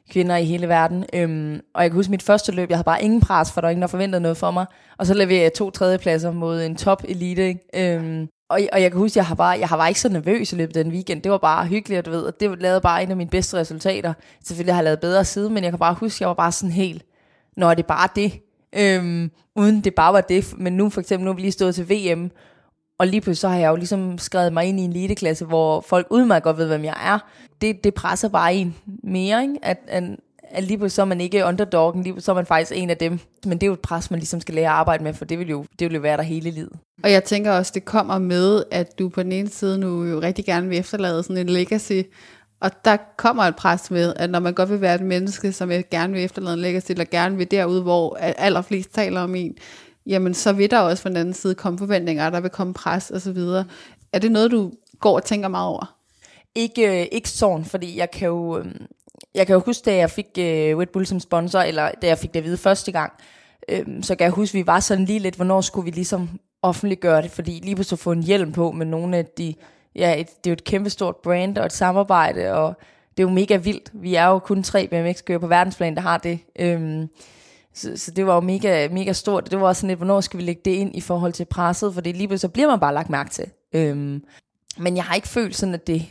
kvinder 0.09 0.35
i 0.35 0.45
hele 0.45 0.67
verden. 0.67 1.05
Øhm, 1.13 1.61
og 1.73 1.81
jeg 1.81 1.89
kan 1.89 1.95
huske 1.95 2.11
mit 2.11 2.23
første 2.23 2.51
løb, 2.51 2.69
jeg 2.69 2.77
havde 2.77 2.85
bare 2.85 3.03
ingen 3.03 3.21
pres, 3.21 3.51
for 3.51 3.61
der 3.61 3.67
var 3.67 3.71
ingen, 3.71 3.81
der 3.81 3.87
forventede 3.87 4.21
noget 4.21 4.37
for 4.37 4.51
mig. 4.51 4.65
Og 4.97 5.05
så 5.05 5.13
leverede 5.13 5.43
jeg 5.43 5.53
to 5.53 5.69
tredjepladser 5.69 6.31
mod 6.31 6.61
en 6.61 6.75
top 6.75 7.03
elite. 7.07 7.47
Ikke? 7.47 7.95
Øhm, 7.95 8.27
og, 8.51 8.59
og 8.73 8.81
jeg 8.81 8.91
kan 8.91 8.99
huske, 8.99 9.17
jeg 9.17 9.25
har 9.25 9.35
bare, 9.35 9.59
jeg 9.59 9.67
har 9.67 9.77
bare 9.77 9.89
ikke 9.89 9.99
så 9.99 10.09
nervøs 10.09 10.53
i 10.53 10.55
løbet 10.55 10.77
af 10.77 10.83
den 10.83 10.93
weekend. 10.93 11.21
Det 11.21 11.31
var 11.31 11.37
bare 11.37 11.67
hyggeligt, 11.67 12.05
du 12.05 12.11
ved, 12.11 12.21
og 12.21 12.39
det 12.39 12.61
lavede 12.61 12.81
bare 12.81 13.03
en 13.03 13.11
af 13.11 13.17
mine 13.17 13.29
bedste 13.29 13.57
resultater. 13.57 14.13
Selvfølgelig 14.43 14.73
har 14.73 14.79
jeg 14.79 14.83
lavet 14.83 14.99
bedre 14.99 15.25
siden, 15.25 15.53
men 15.53 15.63
jeg 15.63 15.71
kan 15.71 15.79
bare 15.79 15.93
huske, 15.93 16.23
jeg 16.23 16.27
var 16.27 16.33
bare 16.33 16.51
sådan 16.51 16.71
helt, 16.71 17.05
når 17.57 17.73
det 17.73 17.83
er 17.83 17.87
bare 17.87 18.09
det. 18.15 18.33
Øhm, 18.75 19.31
uden 19.55 19.81
det 19.81 19.95
bare 19.95 20.13
var 20.13 20.21
det. 20.21 20.57
Men 20.57 20.73
nu 20.73 20.89
for 20.89 21.01
eksempel, 21.01 21.25
nu 21.25 21.31
er 21.31 21.35
vi 21.35 21.41
lige 21.41 21.51
stået 21.51 21.75
til 21.75 21.89
VM, 21.89 22.31
og 22.99 23.07
lige 23.07 23.21
pludselig 23.21 23.37
så 23.37 23.49
har 23.49 23.57
jeg 23.57 23.69
jo 23.69 23.75
ligesom 23.75 24.17
skrevet 24.17 24.53
mig 24.53 24.65
ind 24.65 24.79
i 24.79 24.83
en 24.83 24.91
eliteklasse, 24.91 25.45
hvor 25.45 25.81
folk 25.81 26.07
udmærket 26.09 26.43
godt 26.43 26.57
ved, 26.57 26.67
hvem 26.67 26.85
jeg 26.85 26.95
er. 27.05 27.19
Det, 27.61 27.83
det 27.83 27.93
presser 27.93 28.29
bare 28.29 28.53
en 28.53 28.75
mere, 29.03 29.41
ikke? 29.41 29.55
At, 29.61 29.77
at, 29.87 30.03
at 30.53 30.63
lige 30.63 30.77
pludselig 30.77 30.95
så 30.95 31.01
er 31.01 31.05
man 31.05 31.21
ikke 31.21 31.45
underdoggen, 31.45 32.03
lige 32.03 32.21
så 32.21 32.31
er 32.31 32.35
man 32.35 32.45
faktisk 32.45 32.71
en 32.75 32.89
af 32.89 32.97
dem. 32.97 33.19
Men 33.45 33.57
det 33.57 33.63
er 33.63 33.67
jo 33.67 33.73
et 33.73 33.79
pres, 33.79 34.11
man 34.11 34.19
ligesom 34.19 34.41
skal 34.41 34.55
lære 34.55 34.69
at 34.69 34.73
arbejde 34.73 35.03
med, 35.03 35.13
for 35.13 35.25
det 35.25 35.39
vil 35.39 35.49
jo, 35.49 35.65
det 35.79 35.89
vil 35.89 35.95
jo 35.95 36.01
være 36.01 36.17
der 36.17 36.23
hele 36.23 36.51
livet. 36.51 36.71
Og 37.03 37.11
jeg 37.11 37.23
tænker 37.23 37.51
også, 37.51 37.71
det 37.75 37.85
kommer 37.85 38.19
med, 38.19 38.63
at 38.71 38.99
du 38.99 39.09
på 39.09 39.23
den 39.23 39.31
ene 39.31 39.49
side 39.49 39.77
nu 39.77 40.05
jo 40.05 40.21
rigtig 40.21 40.45
gerne 40.45 40.69
vil 40.69 40.77
efterlade 40.77 41.23
sådan 41.23 41.37
en 41.37 41.49
legacy, 41.49 42.01
og 42.61 42.71
der 42.85 42.97
kommer 43.17 43.43
et 43.43 43.55
pres 43.55 43.91
med, 43.91 44.13
at 44.15 44.29
når 44.29 44.39
man 44.39 44.53
godt 44.53 44.69
vil 44.69 44.81
være 44.81 44.95
et 44.95 45.01
menneske, 45.01 45.51
som 45.51 45.69
gerne 45.91 46.13
vil 46.13 46.23
efterlade 46.23 46.53
en 46.53 46.59
legacy, 46.59 46.91
eller 46.91 47.05
gerne 47.05 47.37
vil 47.37 47.51
derude, 47.51 47.81
hvor 47.81 48.15
allerflest 48.15 48.93
taler 48.93 49.21
om 49.21 49.35
en, 49.35 49.55
jamen 50.05 50.33
så 50.33 50.53
vil 50.53 50.71
der 50.71 50.79
også 50.79 51.03
fra 51.03 51.09
den 51.09 51.17
anden 51.17 51.33
side 51.33 51.55
komme 51.55 51.79
forventninger, 51.79 52.29
der 52.29 52.39
vil 52.39 52.49
komme 52.49 52.73
pres 52.73 53.11
osv. 53.11 53.37
Er 54.13 54.19
det 54.19 54.31
noget, 54.31 54.51
du 54.51 54.71
går 54.99 55.15
og 55.15 55.25
tænker 55.25 55.47
meget 55.47 55.67
over? 55.67 55.95
Ikke, 56.55 57.01
øh, 57.01 57.07
ikke 57.11 57.29
sådan, 57.29 57.65
fordi 57.65 57.97
jeg 57.97 58.11
kan 58.11 58.27
jo, 58.27 58.57
øhm, 58.57 58.85
jeg 59.35 59.47
kan 59.47 59.53
jo 59.53 59.61
huske, 59.65 59.85
da 59.85 59.95
jeg 59.95 60.09
fik 60.09 60.25
øh, 60.39 60.77
Red 60.77 60.87
Bull 60.87 61.05
som 61.05 61.19
sponsor, 61.19 61.59
eller 61.59 61.91
da 62.01 62.07
jeg 62.07 62.17
fik 62.17 62.33
det 62.33 62.39
at 62.39 62.45
vide 62.45 62.57
første 62.57 62.91
gang, 62.91 63.13
øh, 63.69 63.85
så 64.01 64.15
kan 64.15 64.25
jeg 64.25 64.31
huske, 64.31 64.57
at 64.57 64.59
vi 64.59 64.67
var 64.67 64.79
sådan 64.79 65.05
lige 65.05 65.19
lidt, 65.19 65.35
hvornår 65.35 65.61
skulle 65.61 65.85
vi 65.85 65.91
ligesom 65.91 66.39
offentliggøre 66.61 67.21
det, 67.21 67.31
fordi 67.31 67.59
lige 67.63 67.75
pludselig 67.75 67.99
få 67.99 68.11
en 68.11 68.23
hjelm 68.23 68.51
på 68.51 68.71
med 68.71 68.85
nogle 68.85 69.17
af 69.17 69.25
de, 69.25 69.53
ja, 69.95 70.19
et, 70.19 70.27
det 70.27 70.49
er 70.49 70.51
jo 70.51 70.53
et 70.53 70.63
kæmpe 70.63 70.89
stort 70.89 71.15
brand 71.15 71.57
og 71.57 71.65
et 71.65 71.73
samarbejde, 71.73 72.53
og 72.53 72.73
det 73.17 73.23
er 73.23 73.27
jo 73.27 73.33
mega 73.33 73.55
vildt. 73.55 73.91
Vi 73.93 74.15
er 74.15 74.27
jo 74.27 74.39
kun 74.39 74.63
tre 74.63 74.87
BMX-kører 74.87 75.39
på 75.39 75.47
verdensplan, 75.47 75.95
der 75.95 76.01
har 76.01 76.17
det. 76.17 76.39
Øhm, 76.59 77.07
så, 77.73 77.97
så 77.97 78.11
det 78.11 78.25
var 78.25 78.35
jo 78.35 78.41
mega, 78.41 78.87
mega 78.91 79.13
stort. 79.13 79.51
Det 79.51 79.61
var 79.61 79.67
også 79.67 79.79
sådan 79.79 79.87
lidt, 79.87 79.99
hvornår 79.99 80.21
skal 80.21 80.37
vi 80.37 80.43
lægge 80.43 80.61
det 80.65 80.71
ind 80.71 80.95
i 80.95 81.01
forhold 81.01 81.33
til 81.33 81.45
presset, 81.45 81.93
for 81.93 82.01
det 82.01 82.17
lige 82.17 82.37
så 82.37 82.47
bliver 82.47 82.67
man 82.67 82.79
bare 82.79 82.93
lagt 82.93 83.09
mærke 83.09 83.29
til. 83.29 83.45
Øhm, 83.73 84.23
men 84.77 84.95
jeg 84.95 85.03
har 85.03 85.15
ikke 85.15 85.27
følt 85.27 85.55
sådan, 85.55 85.73
at 85.73 85.87
det, 85.87 86.05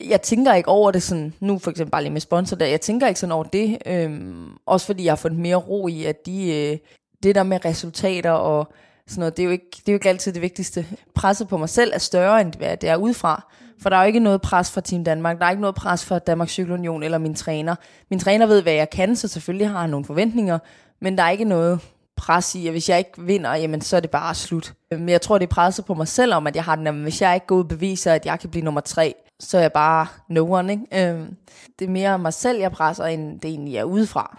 jeg 0.00 0.22
tænker 0.22 0.54
ikke 0.54 0.68
over 0.68 0.90
det 0.90 1.02
sådan, 1.02 1.34
nu 1.40 1.58
for 1.58 1.70
eksempel 1.70 1.90
bare 1.90 2.02
lige 2.02 2.12
med 2.12 2.20
sponsor 2.20 2.56
der, 2.56 2.66
jeg 2.66 2.80
tænker 2.80 3.08
ikke 3.08 3.20
sådan 3.20 3.32
over 3.32 3.44
det, 3.44 3.78
øhm, 3.86 4.50
også 4.66 4.86
fordi 4.86 5.04
jeg 5.04 5.10
har 5.10 5.16
fået 5.16 5.36
mere 5.36 5.56
ro 5.56 5.88
i, 5.88 6.04
at 6.04 6.26
de, 6.26 6.54
øh, 6.54 6.78
det 7.22 7.34
der 7.34 7.42
med 7.42 7.64
resultater 7.64 8.30
og 8.30 8.72
sådan 9.06 9.20
noget, 9.20 9.36
det 9.36 9.42
er, 9.42 9.46
jo 9.46 9.50
ikke, 9.50 9.66
det 9.70 9.88
er 9.88 9.92
jo 9.92 9.96
ikke 9.96 10.08
altid 10.08 10.32
det 10.32 10.42
vigtigste. 10.42 10.86
Presset 11.14 11.48
på 11.48 11.56
mig 11.56 11.68
selv 11.68 11.92
er 11.94 11.98
større, 11.98 12.40
end 12.40 12.54
hvad 12.54 12.76
det 12.76 12.88
er 12.88 12.96
udefra. 12.96 13.52
For 13.82 13.90
der 13.90 13.96
er 13.96 14.02
jo 14.02 14.06
ikke 14.06 14.20
noget 14.20 14.42
pres 14.42 14.70
fra 14.70 14.80
Team 14.80 15.04
Danmark, 15.04 15.38
der 15.38 15.46
er 15.46 15.50
ikke 15.50 15.60
noget 15.60 15.74
pres 15.74 16.04
fra 16.04 16.18
Danmarks 16.18 16.52
Cykelunion 16.52 17.02
eller 17.02 17.18
min 17.18 17.34
træner. 17.34 17.74
Min 18.10 18.18
træner 18.18 18.46
ved, 18.46 18.62
hvad 18.62 18.72
jeg 18.72 18.90
kan, 18.90 19.16
så 19.16 19.28
selvfølgelig 19.28 19.68
har 19.68 19.80
han 19.80 19.90
nogle 19.90 20.04
forventninger, 20.04 20.58
men 21.00 21.18
der 21.18 21.24
er 21.24 21.30
ikke 21.30 21.44
noget 21.44 21.80
pres 22.16 22.54
i, 22.54 22.66
at 22.66 22.72
hvis 22.72 22.88
jeg 22.88 22.98
ikke 22.98 23.22
vinder, 23.22 23.54
jamen 23.54 23.80
så 23.80 23.96
er 23.96 24.00
det 24.00 24.10
bare 24.10 24.34
slut. 24.34 24.72
Men 24.90 25.08
jeg 25.08 25.20
tror, 25.20 25.38
det 25.38 25.46
er 25.46 25.54
presset 25.54 25.84
på 25.84 25.94
mig 25.94 26.08
selv 26.08 26.34
om, 26.34 26.46
at 26.46 26.56
jeg 26.56 26.64
har 26.64 26.76
den, 26.76 26.86
at 26.86 26.94
hvis 26.94 27.22
jeg 27.22 27.34
ikke 27.34 27.46
går 27.46 27.56
ud 27.56 27.62
og 27.62 27.68
beviser, 27.68 28.14
at 28.14 28.26
jeg 28.26 28.40
kan 28.40 28.50
blive 28.50 28.64
nummer 28.64 28.80
tre, 28.80 29.14
så 29.40 29.56
er 29.56 29.60
jeg 29.60 29.72
bare 29.72 30.06
no 30.28 30.52
one. 30.52 30.72
Ikke? 30.72 31.10
Øhm, 31.10 31.36
det 31.78 31.84
er 31.84 31.90
mere 31.90 32.18
mig 32.18 32.34
selv, 32.34 32.58
jeg 32.58 32.72
presser, 32.72 33.04
end 33.04 33.40
det 33.40 33.50
egentlig 33.50 33.76
er 33.76 33.84
udefra. 33.84 34.38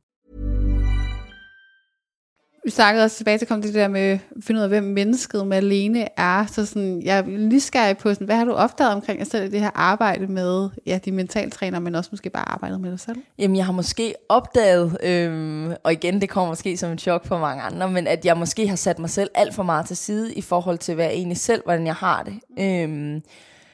Vi 2.63 2.71
snakkede 2.71 3.03
også 3.03 3.17
tilbage 3.17 3.37
til 3.37 3.47
kom 3.47 3.61
det 3.61 3.73
der 3.73 3.87
med 3.87 4.01
at 4.01 4.19
finde 4.41 4.59
ud 4.59 4.63
af, 4.63 4.69
hvem 4.69 4.83
mennesket 4.83 5.53
alene 5.53 6.07
er. 6.17 6.45
Så 6.45 6.65
sådan, 6.65 7.01
jeg 7.01 7.17
er 7.17 7.23
nysgerrig 7.23 7.97
på, 7.97 8.13
sådan, 8.13 8.25
hvad 8.25 8.35
har 8.35 8.45
du 8.45 8.51
opdaget 8.51 8.93
omkring 8.93 9.19
dig 9.19 9.27
selv 9.27 9.45
i 9.45 9.49
det 9.49 9.59
her 9.59 9.69
arbejde 9.75 10.27
med 10.27 10.69
ja, 10.85 10.99
de 11.05 11.11
mentaltræner, 11.11 11.79
men 11.79 11.95
også 11.95 12.09
måske 12.13 12.29
bare 12.29 12.49
arbejdet 12.49 12.81
med 12.81 12.91
dig 12.91 12.99
selv? 12.99 13.17
Jamen, 13.37 13.57
jeg 13.57 13.65
har 13.65 13.73
måske 13.73 14.13
opdaget, 14.29 14.97
øhm, 15.03 15.73
og 15.83 15.91
igen, 15.91 16.21
det 16.21 16.29
kommer 16.29 16.49
måske 16.49 16.77
som 16.77 16.91
en 16.91 16.97
chok 16.97 17.25
for 17.25 17.39
mange 17.39 17.63
andre, 17.63 17.91
men 17.91 18.07
at 18.07 18.25
jeg 18.25 18.37
måske 18.37 18.67
har 18.67 18.75
sat 18.75 18.99
mig 18.99 19.09
selv 19.09 19.29
alt 19.35 19.53
for 19.53 19.63
meget 19.63 19.85
til 19.85 19.97
side 19.97 20.33
i 20.33 20.41
forhold 20.41 20.77
til, 20.77 20.95
hvad 20.95 21.05
jeg 21.05 21.13
egentlig 21.13 21.37
selv, 21.37 21.63
hvordan 21.63 21.85
jeg 21.85 21.95
har 21.95 22.23
det. 22.23 22.33
Øhm, 22.59 23.21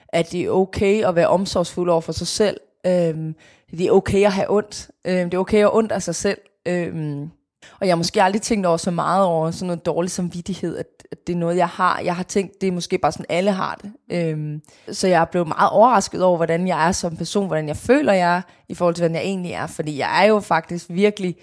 at 0.10 0.32
det 0.32 0.42
er 0.42 0.50
okay 0.50 1.04
at 1.04 1.16
være 1.16 1.28
omsorgsfuld 1.28 1.90
over 1.90 2.02
for 2.02 2.12
sig 2.12 2.28
selv. 2.28 2.58
Øhm, 2.86 3.36
det 3.72 3.82
er 3.82 3.92
okay 3.92 4.26
at 4.26 4.32
have 4.32 4.52
ondt. 4.52 4.90
Øhm, 5.06 5.30
det 5.30 5.34
er 5.34 5.42
okay 5.42 5.58
at 5.58 5.62
have 5.62 5.76
ondt 5.76 5.92
af 5.92 6.04
sig 6.04 6.16
selv. 6.16 6.38
Øhm, 6.66 7.30
og 7.80 7.88
jeg 7.88 7.92
har 7.92 7.98
måske 7.98 8.24
aldrig 8.24 8.42
tænkt 8.42 8.66
over 8.66 8.78
så 8.78 8.92
meget 8.92 9.26
over 9.26 9.52
sådan 9.52 9.68
noget 9.68 9.86
dårlig 9.86 10.12
samvittighed, 10.12 10.78
at, 10.78 10.88
at 11.12 11.28
det 11.28 11.34
er 11.34 11.38
noget, 11.38 11.58
jeg 11.58 11.68
har. 11.68 12.00
Jeg 12.00 12.16
har 12.16 12.24
tænkt, 12.24 12.62
det 12.62 12.68
er 12.68 12.72
måske 12.72 12.98
bare 12.98 13.12
sådan, 13.12 13.26
alle 13.30 13.52
har 13.52 13.80
det. 13.82 13.92
Øhm, 14.12 14.62
så 14.92 15.08
jeg 15.08 15.22
er 15.22 15.26
blevet 15.26 15.48
meget 15.48 15.70
overrasket 15.70 16.24
over, 16.24 16.38
hvordan 16.38 16.68
jeg 16.68 16.88
er 16.88 16.92
som 16.92 17.18
person, 17.18 17.48
hvordan 17.48 17.68
jeg 17.68 17.78
føler, 17.78 18.14
jeg 18.14 18.36
er, 18.38 18.42
i 18.70 18.74
forhold 18.74 18.96
til, 18.96 19.02
hvordan 19.02 19.16
jeg 19.16 19.24
egentlig 19.24 19.52
er. 19.52 19.68
Fordi 19.68 19.98
jeg 19.98 20.24
er 20.24 20.28
jo 20.28 20.40
faktisk 20.40 20.86
virkelig, 20.90 21.36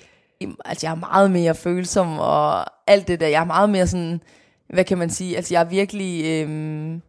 altså 0.65 0.87
jeg 0.87 0.91
er 0.91 1.11
meget 1.11 1.31
mere 1.31 1.55
følsom, 1.55 2.19
og 2.19 2.65
alt 2.87 3.09
det 3.09 3.21
der. 3.21 3.27
Jeg 3.27 3.41
er 3.41 3.45
meget 3.45 3.71
mere 3.71 3.87
sådan, 3.87 4.21
hvad 4.69 4.85
kan 4.85 4.99
man 4.99 5.11
sige, 5.11 5.37
altså 5.37 5.55
jeg 5.55 5.61
er 5.61 5.65
virkelig... 5.65 6.25
Øhm, 6.25 7.03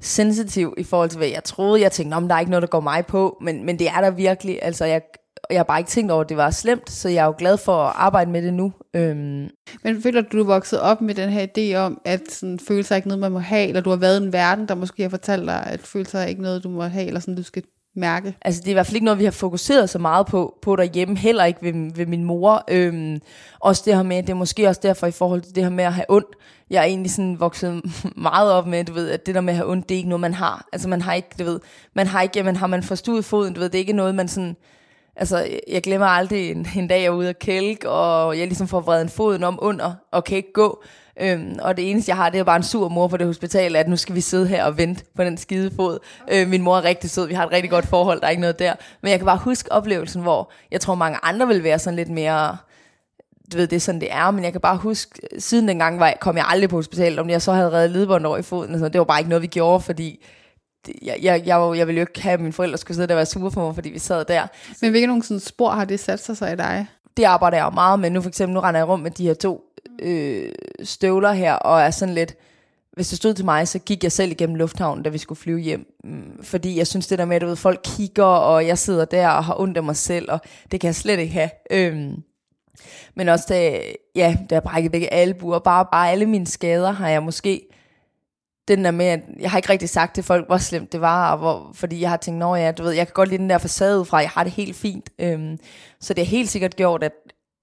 sensitiv 0.00 0.74
i 0.78 0.84
forhold 0.84 1.10
til, 1.10 1.18
hvad 1.18 1.28
jeg 1.28 1.44
troede. 1.44 1.80
Jeg 1.80 1.92
tænkte, 1.92 2.14
om 2.14 2.28
der 2.28 2.34
er 2.34 2.40
ikke 2.40 2.50
noget, 2.50 2.62
der 2.62 2.68
går 2.68 2.80
mig 2.80 3.06
på, 3.06 3.38
men, 3.40 3.66
men 3.66 3.78
det 3.78 3.88
er 3.88 4.00
der 4.00 4.10
virkelig. 4.10 4.58
Altså, 4.62 4.84
jeg, 4.84 5.02
jeg 5.50 5.58
har 5.58 5.64
bare 5.64 5.78
ikke 5.78 5.90
tænkt 5.90 6.12
over, 6.12 6.22
at 6.22 6.28
det 6.28 6.36
var 6.36 6.50
slemt, 6.50 6.90
så 6.90 7.08
jeg 7.08 7.22
er 7.22 7.26
jo 7.26 7.34
glad 7.38 7.56
for 7.56 7.76
at 7.76 7.92
arbejde 7.96 8.30
med 8.30 8.42
det 8.42 8.54
nu. 8.54 8.72
Øhm. 8.94 9.48
Men 9.84 10.02
føler 10.02 10.20
du, 10.20 10.28
du 10.38 10.42
er 10.42 10.46
vokset 10.46 10.80
op 10.80 11.00
med 11.00 11.14
den 11.14 11.30
her 11.30 11.46
idé 11.46 11.76
om, 11.76 12.00
at 12.04 12.20
sådan, 12.30 12.58
følelser 12.58 12.94
er 12.94 12.96
ikke 12.96 13.08
noget, 13.08 13.20
man 13.20 13.32
må 13.32 13.38
have, 13.38 13.68
eller 13.68 13.80
du 13.80 13.90
har 13.90 13.96
været 13.96 14.20
i 14.20 14.24
en 14.24 14.32
verden, 14.32 14.68
der 14.68 14.74
måske 14.74 15.02
har 15.02 15.10
fortalt 15.10 15.46
dig, 15.46 15.66
at 15.66 15.80
følelser 15.80 16.18
er 16.18 16.26
ikke 16.26 16.42
noget, 16.42 16.64
du 16.64 16.68
må 16.68 16.82
have, 16.82 17.06
eller 17.06 17.20
sådan, 17.20 17.36
du 17.36 17.42
skal 17.42 17.62
mærke? 17.96 18.34
Altså 18.42 18.60
det 18.60 18.66
er 18.66 18.70
i 18.70 18.72
hvert 18.72 18.86
fald 18.86 18.96
ikke 18.96 19.04
noget, 19.04 19.18
vi 19.18 19.24
har 19.24 19.30
fokuseret 19.30 19.90
så 19.90 19.98
meget 19.98 20.26
på, 20.26 20.58
på 20.62 20.76
derhjemme, 20.76 21.16
heller 21.16 21.44
ikke 21.44 21.62
ved, 21.62 21.94
ved 21.94 22.06
min 22.06 22.24
mor. 22.24 22.64
Øhm, 22.70 23.20
også 23.60 23.82
det 23.86 23.96
her 23.96 24.02
med, 24.02 24.22
det 24.22 24.30
er 24.30 24.34
måske 24.34 24.68
også 24.68 24.80
derfor 24.84 25.06
i 25.06 25.10
forhold 25.10 25.40
til 25.40 25.54
det 25.54 25.62
her 25.62 25.70
med 25.70 25.84
at 25.84 25.92
have 25.92 26.06
ondt. 26.08 26.36
Jeg 26.70 26.80
er 26.80 26.84
egentlig 26.84 27.10
sådan 27.10 27.40
vokset 27.40 27.82
meget 28.16 28.52
op 28.52 28.66
med, 28.66 28.84
du 28.84 28.92
ved, 28.92 29.10
at 29.10 29.26
det 29.26 29.34
der 29.34 29.40
med 29.40 29.52
at 29.52 29.56
have 29.56 29.70
ondt, 29.70 29.88
det 29.88 29.94
er 29.94 29.96
ikke 29.98 30.08
noget, 30.08 30.20
man 30.20 30.34
har. 30.34 30.68
Altså 30.72 30.88
man 30.88 31.02
har 31.02 31.14
ikke, 31.14 31.28
du 31.38 31.44
ved, 31.44 31.60
man 31.94 32.06
har 32.06 32.22
ikke, 32.22 32.32
jamen 32.36 32.56
har 32.56 32.66
man 32.66 32.82
forstuet 32.82 33.24
foden, 33.24 33.54
du 33.54 33.60
ved, 33.60 33.68
det 33.68 33.74
er 33.74 33.80
ikke 33.80 33.92
noget, 33.92 34.14
man 34.14 34.28
sådan, 34.28 34.56
altså 35.16 35.48
jeg 35.68 35.82
glemmer 35.82 36.06
aldrig 36.06 36.50
en, 36.50 36.68
en 36.76 36.88
dag, 36.88 36.98
jeg 36.98 37.06
er 37.06 37.10
ude 37.10 37.28
at 37.28 37.38
kælke, 37.38 37.90
og 37.90 38.38
jeg 38.38 38.46
ligesom 38.46 38.68
får 38.68 38.80
vredet 38.80 39.02
en 39.02 39.08
foden 39.08 39.44
om 39.44 39.58
under, 39.62 39.94
og 40.10 40.24
kan 40.24 40.36
ikke 40.36 40.52
gå. 40.52 40.82
Øhm, 41.20 41.58
og 41.62 41.76
det 41.76 41.90
eneste, 41.90 42.10
jeg 42.10 42.16
har, 42.16 42.30
det 42.30 42.40
er 42.40 42.44
bare 42.44 42.56
en 42.56 42.62
sur 42.62 42.88
mor 42.88 43.08
på 43.08 43.16
det 43.16 43.26
hospital, 43.26 43.76
at 43.76 43.88
nu 43.88 43.96
skal 43.96 44.14
vi 44.14 44.20
sidde 44.20 44.48
her 44.48 44.64
og 44.64 44.78
vente 44.78 45.04
på 45.16 45.24
den 45.24 45.36
skide 45.36 45.70
fod. 45.76 45.98
Øh, 46.32 46.48
min 46.48 46.62
mor 46.62 46.76
er 46.76 46.84
rigtig 46.84 47.10
sød, 47.10 47.26
vi 47.26 47.34
har 47.34 47.46
et 47.46 47.52
rigtig 47.52 47.70
godt 47.70 47.86
forhold, 47.86 48.20
der 48.20 48.26
er 48.26 48.30
ikke 48.30 48.40
noget 48.40 48.58
der. 48.58 48.74
Men 49.02 49.10
jeg 49.10 49.18
kan 49.18 49.26
bare 49.26 49.38
huske 49.38 49.72
oplevelsen, 49.72 50.22
hvor 50.22 50.50
jeg 50.70 50.80
tror, 50.80 50.94
mange 50.94 51.18
andre 51.22 51.46
vil 51.46 51.64
være 51.64 51.78
sådan 51.78 51.96
lidt 51.96 52.10
mere 52.10 52.56
du 53.52 53.56
ved, 53.56 53.66
det 53.66 53.76
er 53.76 53.80
sådan, 53.80 54.00
det 54.00 54.12
er, 54.12 54.30
men 54.30 54.44
jeg 54.44 54.52
kan 54.52 54.60
bare 54.60 54.76
huske, 54.76 55.20
siden 55.38 55.68
dengang 55.68 56.00
var 56.00 56.06
jeg, 56.06 56.16
kom 56.20 56.36
jeg 56.36 56.44
aldrig 56.48 56.70
på 56.70 56.76
hospitalet, 56.76 57.18
om 57.18 57.30
jeg 57.30 57.42
så 57.42 57.52
havde 57.52 57.72
reddet 57.72 57.90
ledbånd 57.90 58.26
over 58.26 58.38
i 58.38 58.42
foden, 58.42 58.74
og 58.74 58.78
sådan, 58.78 58.92
det 58.92 58.98
var 58.98 59.04
bare 59.04 59.20
ikke 59.20 59.28
noget, 59.28 59.42
vi 59.42 59.46
gjorde, 59.46 59.80
fordi 59.80 60.24
jeg, 61.02 61.18
jeg, 61.22 61.42
jeg, 61.46 61.72
jeg 61.76 61.86
ville 61.86 62.00
jo 62.00 62.02
ikke 62.02 62.22
have, 62.22 62.32
at 62.32 62.40
mine 62.40 62.52
forældre 62.52 62.78
skulle 62.78 62.94
sidde 62.94 63.08
der 63.08 63.14
og 63.14 63.16
være 63.16 63.26
sure 63.26 63.50
for 63.50 63.66
mig, 63.66 63.74
fordi 63.74 63.88
vi 63.90 63.98
sad 63.98 64.24
der. 64.24 64.46
Men 64.82 64.90
hvilke 64.90 65.06
nogle 65.06 65.22
sådan 65.22 65.40
spor 65.40 65.70
har 65.70 65.84
det 65.84 66.00
sat 66.00 66.20
sig 66.20 66.36
så 66.36 66.46
i 66.46 66.56
dig? 66.56 66.86
Det 67.16 67.24
arbejder 67.24 67.56
jeg 67.56 67.64
jo 67.64 67.70
meget 67.70 68.00
med. 68.00 68.10
Nu 68.10 68.20
for 68.20 68.28
eksempel, 68.28 68.54
nu 68.54 68.60
render 68.60 68.80
jeg 68.80 68.88
rundt 68.88 69.02
med 69.02 69.10
de 69.10 69.26
her 69.26 69.34
to 69.34 69.62
øh, 70.02 70.52
støvler 70.82 71.32
her, 71.32 71.54
og 71.54 71.80
er 71.80 71.90
sådan 71.90 72.14
lidt, 72.14 72.34
hvis 72.92 73.08
det 73.08 73.18
stod 73.18 73.34
til 73.34 73.44
mig, 73.44 73.68
så 73.68 73.78
gik 73.78 74.02
jeg 74.02 74.12
selv 74.12 74.30
igennem 74.30 74.56
lufthavnen, 74.56 75.02
da 75.04 75.10
vi 75.10 75.18
skulle 75.18 75.38
flyve 75.38 75.58
hjem. 75.58 75.86
Mm, 76.04 76.42
fordi 76.42 76.78
jeg 76.78 76.86
synes 76.86 77.06
det 77.06 77.18
der 77.18 77.24
med, 77.24 77.36
at 77.36 77.42
du 77.42 77.46
ved, 77.46 77.56
folk 77.56 77.80
kigger, 77.84 78.24
og 78.24 78.66
jeg 78.66 78.78
sidder 78.78 79.04
der 79.04 79.28
og 79.28 79.44
har 79.44 79.60
ondt 79.60 79.76
af 79.76 79.82
mig 79.82 79.96
selv, 79.96 80.30
og 80.32 80.40
det 80.70 80.80
kan 80.80 80.88
jeg 80.88 80.94
slet 80.94 81.18
ikke 81.18 81.32
have. 81.32 81.50
Øhm, 81.70 82.22
Men 83.14 83.28
også 83.28 83.44
da, 83.48 83.80
ja, 84.16 84.36
da 84.50 84.54
jeg 84.54 84.62
brækkede 84.62 84.92
begge 84.92 85.12
albuer, 85.12 85.58
bare, 85.58 85.86
bare 85.92 86.10
alle 86.10 86.26
mine 86.26 86.46
skader 86.46 86.90
har 86.92 87.08
jeg 87.08 87.22
måske, 87.22 87.66
den 88.68 88.84
der 88.84 88.90
med, 88.90 89.06
at 89.06 89.20
jeg 89.40 89.50
har 89.50 89.58
ikke 89.58 89.70
rigtig 89.70 89.88
sagt 89.88 90.14
til 90.14 90.24
folk, 90.24 90.46
hvor 90.46 90.56
slemt 90.56 90.92
det 90.92 91.00
var, 91.00 91.32
og 91.32 91.38
hvor, 91.38 91.70
fordi 91.74 92.00
jeg 92.00 92.10
har 92.10 92.16
tænkt, 92.16 92.38
nå 92.38 92.54
ja, 92.54 92.72
du 92.72 92.82
ved, 92.82 92.92
jeg 92.92 93.06
kan 93.06 93.14
godt 93.14 93.28
lide 93.28 93.42
den 93.42 93.50
der 93.50 93.58
facade 93.58 94.04
fra, 94.04 94.18
jeg 94.18 94.30
har 94.30 94.44
det 94.44 94.52
helt 94.52 94.76
fint. 94.76 95.10
Øhm, 95.18 95.58
så 96.00 96.14
det 96.14 96.26
har 96.26 96.30
helt 96.30 96.48
sikkert 96.50 96.76
gjort, 96.76 97.02
at 97.02 97.12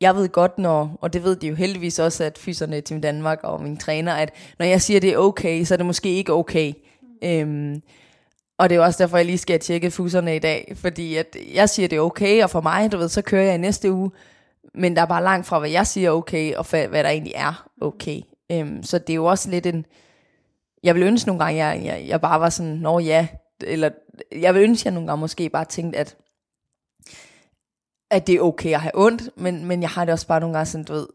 jeg 0.01 0.15
ved 0.15 0.29
godt, 0.29 0.57
når, 0.57 0.97
og 1.01 1.13
det 1.13 1.23
ved 1.23 1.35
de 1.35 1.47
jo 1.47 1.55
heldigvis 1.55 1.99
også, 1.99 2.23
at 2.23 2.37
fyserne 2.37 2.81
til 2.81 3.03
Danmark 3.03 3.39
og 3.43 3.61
min 3.61 3.77
træner, 3.77 4.13
at 4.13 4.33
når 4.59 4.65
jeg 4.65 4.81
siger, 4.81 4.97
at 4.97 5.01
det 5.01 5.13
er 5.13 5.17
okay, 5.17 5.63
så 5.63 5.75
er 5.75 5.77
det 5.77 5.85
måske 5.85 6.09
ikke 6.09 6.33
okay. 6.33 6.73
Øhm, 7.23 7.81
og 8.59 8.69
det 8.69 8.75
er 8.75 8.81
også 8.81 9.03
derfor, 9.03 9.17
jeg 9.17 9.25
lige 9.25 9.37
skal 9.37 9.59
tjekke 9.59 9.91
fuserne 9.91 10.35
i 10.35 10.39
dag, 10.39 10.73
fordi 10.75 11.15
at 11.15 11.37
jeg 11.53 11.69
siger, 11.69 11.87
at 11.87 11.91
det 11.91 11.97
er 11.97 12.01
okay, 12.01 12.43
og 12.43 12.49
for 12.49 12.61
mig, 12.61 12.91
du 12.91 12.97
ved, 12.97 13.09
så 13.09 13.21
kører 13.21 13.43
jeg 13.43 13.55
i 13.55 13.57
næste 13.57 13.91
uge, 13.91 14.11
men 14.75 14.95
der 14.95 15.01
er 15.01 15.05
bare 15.05 15.23
langt 15.23 15.47
fra, 15.47 15.59
hvad 15.59 15.69
jeg 15.69 15.87
siger 15.87 16.11
okay, 16.11 16.55
og 16.55 16.65
hvad 16.69 17.03
der 17.03 17.09
egentlig 17.09 17.33
er 17.35 17.67
okay. 17.81 18.21
Øhm, 18.51 18.83
så 18.83 18.97
det 18.97 19.09
er 19.09 19.15
jo 19.15 19.25
også 19.25 19.49
lidt 19.49 19.65
en, 19.65 19.85
jeg 20.83 20.95
vil 20.95 21.03
ønske 21.03 21.27
nogle 21.27 21.43
gange, 21.43 21.65
jeg, 21.65 21.85
jeg, 21.85 22.07
jeg 22.07 22.21
bare 22.21 22.39
var 22.39 22.49
sådan, 22.49 22.71
nå 22.71 22.99
ja, 22.99 23.27
eller 23.63 23.89
jeg 24.31 24.53
vil 24.53 24.63
ønske, 24.63 24.87
jeg 24.87 24.93
nogle 24.93 25.07
gange 25.07 25.19
måske 25.19 25.49
bare 25.49 25.65
tænkte, 25.65 25.99
at 25.99 26.17
at 28.11 28.27
det 28.27 28.35
er 28.35 28.41
okay 28.41 28.73
at 28.73 28.81
have 28.81 28.91
ondt, 28.93 29.29
men, 29.37 29.65
men 29.65 29.81
jeg 29.81 29.89
har 29.89 30.05
det 30.05 30.11
også 30.11 30.27
bare 30.27 30.39
nogle 30.39 30.57
gange 30.57 30.65
sådan, 30.65 30.85
du 30.85 30.93
ved, 30.93 31.07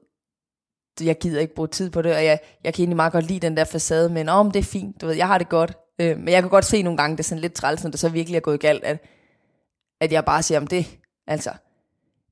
jeg 1.01 1.19
gider 1.19 1.41
ikke 1.41 1.55
bruge 1.55 1.69
tid 1.69 1.91
på 1.91 2.03
det, 2.03 2.15
og 2.15 2.25
jeg, 2.25 2.41
jeg 2.65 2.75
kan 2.75 2.83
egentlig 2.83 2.97
meget 2.97 3.13
godt 3.13 3.25
lide 3.25 3.41
den 3.41 3.57
der 3.57 3.65
facade, 3.65 4.09
men 4.09 4.29
om 4.29 4.51
det 4.51 4.59
er 4.59 4.65
fint, 4.65 5.01
du 5.01 5.07
ved, 5.07 5.15
jeg 5.15 5.27
har 5.27 5.39
det 5.39 5.49
godt, 5.49 5.79
øh, 6.01 6.19
men 6.19 6.29
jeg 6.29 6.43
kan 6.43 6.51
godt 6.51 6.65
se 6.65 6.83
nogle 6.83 6.97
gange, 6.97 7.17
det 7.17 7.23
er 7.23 7.29
sådan 7.29 7.43
lidt 7.43 7.53
træls, 7.53 7.85
når 7.85 7.91
det 7.91 8.01
så 8.01 8.09
virkelig 8.09 8.37
er 8.37 8.41
gået 8.41 8.61
galt, 8.61 8.85
at, 8.85 9.05
at 10.01 10.13
jeg 10.13 10.25
bare 10.25 10.43
siger 10.43 10.61
om 10.61 10.67
det, 10.67 10.99
altså. 11.27 11.51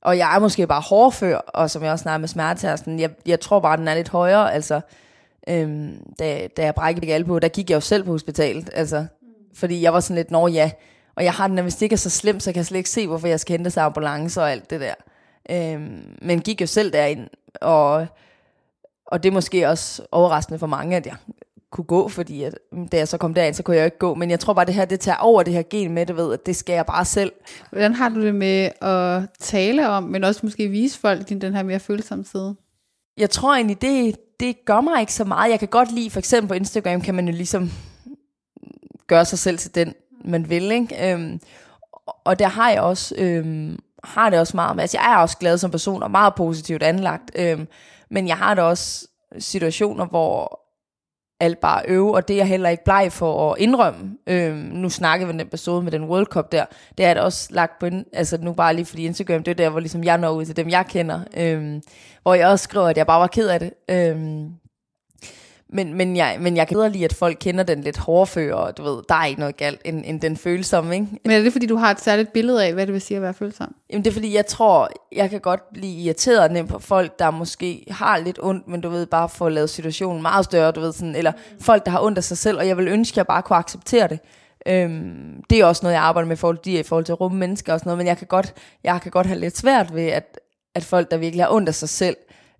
Og 0.02 0.18
jeg 0.18 0.36
er 0.36 0.38
måske 0.38 0.66
bare 0.66 0.80
hårdfør, 0.80 1.36
og 1.36 1.70
som 1.70 1.82
jeg 1.82 1.92
også 1.92 2.02
snakker 2.02 2.18
med 2.18 2.28
smertetærsten, 2.28 3.00
jeg, 3.00 3.10
jeg 3.26 3.40
tror 3.40 3.60
bare, 3.60 3.76
den 3.76 3.88
er 3.88 3.94
lidt 3.94 4.08
højere, 4.08 4.52
altså, 4.52 4.80
øhm, 5.48 5.96
da, 6.18 6.48
da 6.56 6.64
jeg 6.64 6.74
brækkede 6.74 7.24
på, 7.24 7.38
der 7.38 7.48
gik 7.48 7.70
jeg 7.70 7.76
jo 7.76 7.80
selv 7.80 8.04
på 8.04 8.10
hospitalet, 8.10 8.70
altså, 8.72 9.06
fordi 9.54 9.82
jeg 9.82 9.92
var 9.92 10.00
sådan 10.00 10.16
lidt, 10.16 10.30
nå 10.30 10.48
ja, 10.48 10.70
og 11.16 11.24
jeg 11.24 11.32
har 11.32 11.48
den, 11.48 11.58
hvis 11.58 11.74
det 11.74 11.82
ikke 11.82 11.92
er 11.92 11.96
så 11.96 12.10
slemt, 12.10 12.42
så 12.42 12.52
kan 12.52 12.56
jeg 12.56 12.66
slet 12.66 12.78
ikke 12.78 12.90
se, 12.90 13.06
hvorfor 13.06 13.28
jeg 13.28 13.40
skal 13.40 13.56
hente 13.56 13.70
sig 13.70 13.84
ambulance 13.84 14.40
og 14.40 14.52
alt 14.52 14.70
det 14.70 14.80
der. 14.80 14.94
Øhm, 15.50 16.16
men 16.22 16.40
gik 16.40 16.60
jo 16.60 16.66
selv 16.66 16.92
derind, 16.92 17.28
og, 17.60 18.06
og 19.06 19.22
det 19.22 19.28
er 19.28 19.32
måske 19.32 19.68
også 19.68 20.02
overraskende 20.12 20.58
for 20.58 20.66
mange, 20.66 20.96
at 20.96 21.06
jeg 21.06 21.16
kunne 21.74 21.84
gå, 21.84 22.08
fordi 22.08 22.42
at, 22.42 22.58
da 22.92 22.96
jeg 22.96 23.08
så 23.08 23.18
kom 23.18 23.34
derind, 23.34 23.54
så 23.54 23.62
kunne 23.62 23.76
jeg 23.76 23.82
jo 23.82 23.84
ikke 23.84 23.98
gå. 23.98 24.14
Men 24.14 24.30
jeg 24.30 24.40
tror 24.40 24.52
bare, 24.52 24.64
det 24.64 24.74
her, 24.74 24.84
det 24.84 25.00
tager 25.00 25.16
over 25.18 25.42
det 25.42 25.52
her 25.52 25.62
gen 25.70 25.92
med, 25.92 26.06
det 26.06 26.16
ved, 26.16 26.32
at 26.32 26.46
det 26.46 26.56
skal 26.56 26.74
jeg 26.74 26.86
bare 26.86 27.04
selv. 27.04 27.32
Hvordan 27.70 27.94
har 27.94 28.08
du 28.08 28.22
det 28.22 28.34
med 28.34 28.70
at 28.80 29.22
tale 29.38 29.88
om, 29.88 30.02
men 30.02 30.24
også 30.24 30.40
måske 30.42 30.68
vise 30.68 31.00
folk 31.00 31.28
din, 31.28 31.40
den 31.40 31.54
her 31.54 31.62
mere 31.62 31.80
følsomme 31.80 32.24
side? 32.24 32.56
Jeg 33.16 33.30
tror 33.30 33.54
egentlig, 33.54 33.82
det, 33.82 34.16
det 34.40 34.64
gør 34.64 34.80
mig 34.80 35.00
ikke 35.00 35.12
så 35.12 35.24
meget. 35.24 35.50
Jeg 35.50 35.58
kan 35.58 35.68
godt 35.68 35.92
lide, 35.92 36.10
for 36.10 36.18
eksempel 36.18 36.48
på 36.48 36.54
Instagram, 36.54 37.00
kan 37.00 37.14
man 37.14 37.28
jo 37.28 37.34
ligesom 37.34 37.70
gøre 39.06 39.24
sig 39.24 39.38
selv 39.38 39.58
til 39.58 39.74
den, 39.74 39.94
man 40.24 40.50
vil. 40.50 40.70
Ikke? 40.72 41.12
Øhm, 41.12 41.40
og 42.24 42.38
der 42.38 42.48
har 42.48 42.70
jeg 42.70 42.80
også, 42.80 43.14
øhm, 43.18 43.78
har 44.04 44.30
det 44.30 44.38
også 44.38 44.56
meget 44.56 44.76
med, 44.76 44.82
altså 44.82 44.98
jeg 45.02 45.12
er 45.12 45.16
også 45.16 45.38
glad 45.38 45.58
som 45.58 45.70
person, 45.70 46.02
og 46.02 46.10
meget 46.10 46.34
positivt 46.34 46.82
anlagt, 46.82 47.30
øhm, 47.34 47.68
men 48.10 48.28
jeg 48.28 48.36
har 48.36 48.54
da 48.54 48.62
også 48.62 49.06
situationer, 49.38 50.06
hvor 50.06 50.60
alt 51.40 51.60
bare 51.60 51.82
øve, 51.88 52.14
og 52.14 52.28
det 52.28 52.34
er 52.34 52.38
jeg 52.38 52.48
heller 52.48 52.68
ikke 52.68 52.84
bleg 52.84 53.12
for 53.12 53.52
at 53.52 53.60
indrømme. 53.60 54.16
Øhm, 54.26 54.56
nu 54.56 54.90
snakker 54.90 55.26
vi 55.26 55.32
den 55.32 55.40
episode 55.40 55.82
med 55.82 55.92
den 55.92 56.04
World 56.04 56.26
Cup 56.26 56.52
der, 56.52 56.64
det 56.98 57.06
er 57.06 57.14
da 57.14 57.20
også 57.20 57.48
lagt 57.50 57.78
på, 57.78 57.86
altså 58.12 58.38
nu 58.40 58.52
bare 58.52 58.74
lige 58.74 58.86
fordi 58.86 59.04
Instagram, 59.04 59.42
det 59.42 59.50
er 59.50 59.54
der, 59.54 59.68
hvor 59.68 59.80
ligesom 59.80 60.04
jeg 60.04 60.18
når 60.18 60.30
ud 60.30 60.44
til 60.44 60.56
dem, 60.56 60.68
jeg 60.68 60.86
kender, 60.88 61.20
øhm, 61.36 61.82
hvor 62.24 62.34
jeg 62.34 62.48
også 62.48 62.62
skriver, 62.62 62.88
at 62.88 62.96
jeg 62.96 63.06
bare 63.06 63.20
var 63.20 63.26
ked 63.26 63.48
af 63.48 63.60
det. 63.60 63.72
Øhm, 63.90 64.50
men, 65.68 65.94
men, 65.94 66.16
jeg, 66.16 66.36
men 66.40 66.56
jeg 66.56 66.68
kan 66.68 66.92
lide, 66.92 67.04
at 67.04 67.12
folk 67.12 67.36
kender 67.40 67.64
den 67.64 67.80
lidt 67.80 67.98
hårdføre, 67.98 68.54
og 68.54 68.76
du 68.76 68.82
ved, 68.82 69.02
der 69.08 69.14
er 69.14 69.24
ikke 69.24 69.40
noget 69.40 69.56
galt 69.56 69.80
end, 69.84 70.02
end 70.06 70.20
den 70.20 70.36
følsomme, 70.36 70.94
ikke? 70.94 71.06
Men 71.24 71.32
er 71.32 71.42
det 71.42 71.52
fordi, 71.52 71.66
du 71.66 71.76
har 71.76 71.90
et 71.90 72.00
særligt 72.00 72.32
billede 72.32 72.66
af, 72.66 72.74
hvad 72.74 72.86
det 72.86 72.92
vil 72.92 73.00
sige 73.00 73.16
at 73.16 73.22
være 73.22 73.34
følsom? 73.34 73.74
Jamen 73.90 74.04
det 74.04 74.10
er 74.10 74.14
fordi, 74.14 74.34
jeg 74.34 74.46
tror, 74.46 74.88
jeg 75.12 75.30
kan 75.30 75.40
godt 75.40 75.60
blive 75.72 75.92
irriteret 75.92 76.52
nemt 76.52 76.68
på 76.68 76.78
folk, 76.78 77.18
der 77.18 77.30
måske 77.30 77.86
har 77.90 78.18
lidt 78.18 78.38
ondt, 78.42 78.68
men 78.68 78.80
du 78.80 78.88
ved, 78.88 79.06
bare 79.06 79.28
få 79.28 79.48
lavet 79.48 79.70
situationen 79.70 80.22
meget 80.22 80.44
større, 80.44 80.72
du 80.72 80.80
ved, 80.80 80.92
sådan, 80.92 81.16
eller 81.16 81.32
folk, 81.60 81.84
der 81.84 81.90
har 81.90 82.02
ondt 82.02 82.18
af 82.18 82.24
sig 82.24 82.38
selv, 82.38 82.58
og 82.58 82.68
jeg 82.68 82.76
vil 82.76 82.88
ønske, 82.88 83.14
at 83.14 83.16
jeg 83.16 83.26
bare 83.26 83.42
kunne 83.42 83.56
acceptere 83.56 84.08
det. 84.08 84.18
Øhm, 84.66 85.42
det 85.50 85.60
er 85.60 85.64
også 85.64 85.80
noget, 85.82 85.94
jeg 85.94 86.02
arbejder 86.02 86.28
med 86.28 86.36
i 86.36 86.40
forhold, 86.40 86.58
de, 86.64 86.72
i 86.72 86.82
forhold 86.82 87.04
til 87.04 87.14
rumme 87.14 87.38
mennesker 87.38 87.72
og 87.72 87.78
sådan 87.78 87.88
noget, 87.88 87.98
men 87.98 88.06
jeg 88.06 88.18
kan 88.18 88.26
godt, 88.26 88.54
jeg 88.84 89.00
kan 89.02 89.10
godt 89.10 89.26
have 89.26 89.40
lidt 89.40 89.56
svært 89.56 89.94
ved, 89.94 90.06
at, 90.06 90.38
at 90.74 90.84
folk, 90.84 91.10
der 91.10 91.16
virkelig 91.16 91.44
har 91.44 91.52
ondt 91.52 91.68
af 91.68 91.74
sig 91.74 91.88
selv, 91.88 92.16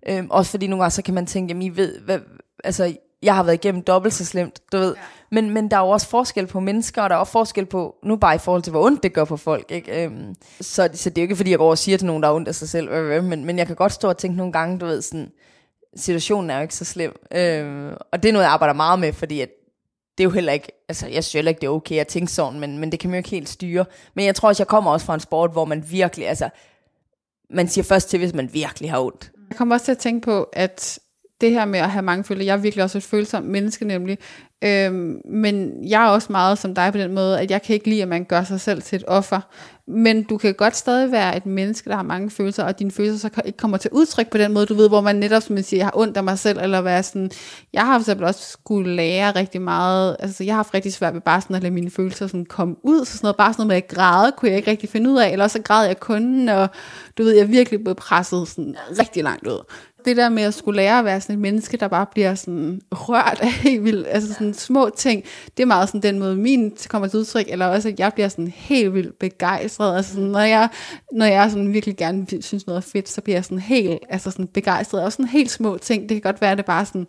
øhm, 0.09 0.27
også 0.29 0.51
fordi 0.51 0.67
nogle 0.67 0.83
gange, 0.83 0.91
så 0.91 1.01
kan 1.01 1.13
man 1.13 1.25
tænke, 1.25 1.51
jamen 1.51 1.61
I 1.61 1.69
ved, 1.69 1.99
hvad, 1.99 2.19
altså 2.63 2.95
jeg 3.21 3.35
har 3.35 3.43
været 3.43 3.55
igennem 3.55 3.81
dobbelt 3.83 4.13
så 4.13 4.25
slemt, 4.25 4.61
du 4.71 4.77
ved. 4.77 4.95
Ja. 4.95 5.01
Men, 5.31 5.49
men 5.49 5.71
der 5.71 5.77
er 5.77 5.81
jo 5.81 5.89
også 5.89 6.07
forskel 6.07 6.47
på 6.47 6.59
mennesker, 6.59 7.01
og 7.01 7.09
der 7.09 7.15
er 7.15 7.19
også 7.19 7.31
forskel 7.31 7.65
på, 7.65 7.95
nu 8.03 8.15
bare 8.15 8.35
i 8.35 8.37
forhold 8.37 8.61
til, 8.61 8.71
hvor 8.71 8.85
ondt 8.85 9.03
det 9.03 9.13
gør 9.13 9.25
på 9.25 9.37
folk. 9.37 9.71
Ikke? 9.71 10.03
Øhm, 10.03 10.35
så, 10.61 10.89
så 10.93 11.09
det 11.09 11.17
er 11.17 11.21
jo 11.21 11.25
ikke, 11.25 11.35
fordi 11.35 11.51
jeg 11.51 11.59
går 11.59 11.69
og 11.69 11.77
siger 11.77 11.97
til 11.97 12.07
nogen, 12.07 12.23
der 12.23 12.29
er 12.29 12.33
ondt 12.33 12.47
af 12.47 12.55
sig 12.55 12.69
selv, 12.69 12.89
øh, 12.89 13.17
øh, 13.17 13.23
men, 13.23 13.45
men 13.45 13.57
jeg 13.57 13.67
kan 13.67 13.75
godt 13.75 13.91
stå 13.91 14.09
og 14.09 14.17
tænke 14.17 14.37
nogle 14.37 14.53
gange, 14.53 14.79
du 14.79 14.85
ved, 14.85 15.01
sådan, 15.01 15.31
situationen 15.95 16.49
er 16.49 16.55
jo 16.55 16.61
ikke 16.61 16.75
så 16.75 16.85
slem. 16.85 17.15
Øhm, 17.31 17.93
og 18.11 18.23
det 18.23 18.29
er 18.29 18.33
noget, 18.33 18.43
jeg 18.43 18.51
arbejder 18.51 18.73
meget 18.73 18.99
med, 18.99 19.13
fordi 19.13 19.41
at 19.41 19.49
det 20.17 20.23
er 20.23 20.25
jo 20.25 20.31
heller 20.31 20.53
ikke, 20.53 20.67
altså 20.89 21.07
jeg 21.07 21.23
synes 21.23 21.33
heller 21.33 21.49
ikke, 21.49 21.61
det 21.61 21.67
er 21.67 21.71
okay 21.71 21.99
at 21.99 22.07
tænke 22.07 22.31
sådan, 22.31 22.59
men, 22.59 22.77
men 22.77 22.91
det 22.91 22.99
kan 22.99 23.09
man 23.09 23.15
jo 23.15 23.19
ikke 23.19 23.29
helt 23.29 23.49
styre. 23.49 23.85
Men 24.13 24.25
jeg 24.25 24.35
tror 24.35 24.49
også, 24.49 24.63
jeg 24.63 24.67
kommer 24.67 24.91
også 24.91 25.05
fra 25.05 25.13
en 25.13 25.19
sport, 25.19 25.51
hvor 25.51 25.65
man 25.65 25.85
virkelig, 25.89 26.27
altså, 26.27 26.49
man 27.49 27.67
siger 27.67 27.83
først 27.83 28.09
til, 28.09 28.19
hvis 28.19 28.33
man 28.33 28.49
virkelig 28.53 28.91
har 28.91 29.01
ondt. 29.01 29.31
Jeg 29.49 29.57
kommer 29.57 29.75
også 29.75 29.85
til 29.85 29.91
at 29.91 29.97
tænke 29.97 30.25
på, 30.25 30.43
at 30.43 30.99
det 31.41 31.51
her 31.51 31.65
med 31.65 31.79
at 31.79 31.91
have 31.91 32.01
mange 32.01 32.23
følelser, 32.23 32.45
jeg 32.45 32.53
er 32.53 32.57
virkelig 32.61 32.83
også 32.83 32.97
et 32.97 33.03
følsomt 33.03 33.47
menneske 33.47 33.85
nemlig, 33.85 34.17
øhm, 34.63 35.21
men 35.25 35.73
jeg 35.89 36.03
er 36.03 36.09
også 36.09 36.31
meget 36.31 36.57
som 36.57 36.75
dig 36.75 36.91
på 36.91 36.97
den 36.97 37.13
måde, 37.13 37.39
at 37.39 37.51
jeg 37.51 37.61
kan 37.61 37.73
ikke 37.73 37.89
lide, 37.89 38.01
at 38.01 38.07
man 38.07 38.23
gør 38.23 38.43
sig 38.43 38.61
selv 38.61 38.81
til 38.81 38.95
et 38.95 39.03
offer, 39.07 39.41
men 39.87 40.23
du 40.23 40.37
kan 40.37 40.53
godt 40.53 40.75
stadig 40.75 41.11
være 41.11 41.37
et 41.37 41.45
menneske, 41.45 41.89
der 41.89 41.95
har 41.95 42.03
mange 42.03 42.29
følelser, 42.29 42.63
og 42.63 42.79
dine 42.79 42.91
følelser 42.91 43.29
så 43.29 43.41
ikke 43.45 43.57
kommer 43.57 43.77
til 43.77 43.91
udtryk 43.93 44.29
på 44.29 44.37
den 44.37 44.53
måde, 44.53 44.65
du 44.65 44.73
ved, 44.73 44.87
hvor 44.87 45.01
man 45.01 45.15
netop, 45.15 45.41
som 45.41 45.53
man 45.53 45.63
siger, 45.63 45.79
jeg 45.79 45.85
har 45.85 45.97
ondt 45.97 46.17
af 46.17 46.23
mig 46.23 46.39
selv, 46.39 46.59
eller 46.59 46.81
være 46.81 47.03
sådan, 47.03 47.31
jeg 47.73 47.85
har 47.85 47.99
for 47.99 48.01
eksempel 48.01 48.25
også 48.25 48.51
skulle 48.51 48.95
lære 48.95 49.31
rigtig 49.31 49.61
meget, 49.61 50.15
altså 50.19 50.43
jeg 50.43 50.53
har 50.53 50.57
haft 50.57 50.73
rigtig 50.73 50.93
svært 50.93 51.13
ved 51.13 51.21
bare 51.21 51.41
sådan 51.41 51.55
at 51.55 51.63
lade 51.63 51.73
mine 51.73 51.91
følelser 51.91 52.27
sådan 52.27 52.45
komme 52.45 52.75
ud, 52.83 53.05
så 53.05 53.11
sådan 53.11 53.25
noget, 53.25 53.35
bare 53.35 53.53
sådan 53.53 53.67
noget 53.67 53.67
med 53.67 53.77
at 53.77 53.87
græde, 53.87 54.33
kunne 54.37 54.49
jeg 54.49 54.57
ikke 54.57 54.71
rigtig 54.71 54.89
finde 54.89 55.09
ud 55.09 55.17
af, 55.17 55.31
eller 55.31 55.47
så 55.47 55.61
græd 55.61 55.85
jeg 55.85 55.99
kun, 55.99 56.49
og 56.49 56.69
du 57.17 57.23
ved, 57.23 57.35
jeg 57.35 57.49
virkelig 57.49 57.83
blev 57.83 57.95
presset 57.95 58.47
sådan 58.47 58.75
rigtig 58.99 59.23
langt 59.23 59.47
ud 59.47 59.63
det 60.05 60.17
der 60.17 60.29
med 60.29 60.43
at 60.43 60.53
skulle 60.53 60.75
lære 60.75 60.99
at 60.99 61.05
være 61.05 61.21
sådan 61.21 61.33
et 61.33 61.39
menneske, 61.39 61.77
der 61.77 61.87
bare 61.87 62.05
bliver 62.11 62.35
sådan 62.35 62.81
rørt 62.91 63.39
af 63.41 63.51
helt 63.51 63.83
vildt, 63.83 64.07
altså 64.09 64.33
sådan 64.33 64.53
små 64.53 64.89
ting, 64.97 65.23
det 65.57 65.63
er 65.63 65.67
meget 65.67 65.89
sådan 65.89 66.01
den 66.01 66.19
måde, 66.19 66.35
min 66.35 66.77
kommer 66.87 67.07
til 67.07 67.19
udtryk, 67.19 67.45
eller 67.47 67.65
også, 67.65 67.89
at 67.89 67.99
jeg 67.99 68.13
bliver 68.13 68.27
sådan 68.27 68.47
helt 68.55 68.93
vildt 68.93 69.19
begejstret, 69.19 69.95
altså 69.97 70.13
sådan, 70.13 70.29
når 70.29 70.39
jeg, 70.39 70.69
når 71.11 71.25
jeg 71.25 71.51
sådan 71.51 71.73
virkelig 71.73 71.97
gerne 71.97 72.27
synes 72.41 72.67
noget 72.67 72.77
er 72.77 72.89
fedt, 72.91 73.09
så 73.09 73.21
bliver 73.21 73.37
jeg 73.37 73.45
sådan 73.45 73.59
helt, 73.59 73.99
altså 74.09 74.31
sådan 74.31 74.47
begejstret, 74.47 75.03
og 75.03 75.11
sådan 75.11 75.25
helt 75.25 75.51
små 75.51 75.77
ting, 75.77 76.01
det 76.01 76.15
kan 76.15 76.21
godt 76.21 76.41
være, 76.41 76.51
at 76.51 76.57
det 76.57 76.65
bare 76.65 76.85
sådan, 76.85 77.07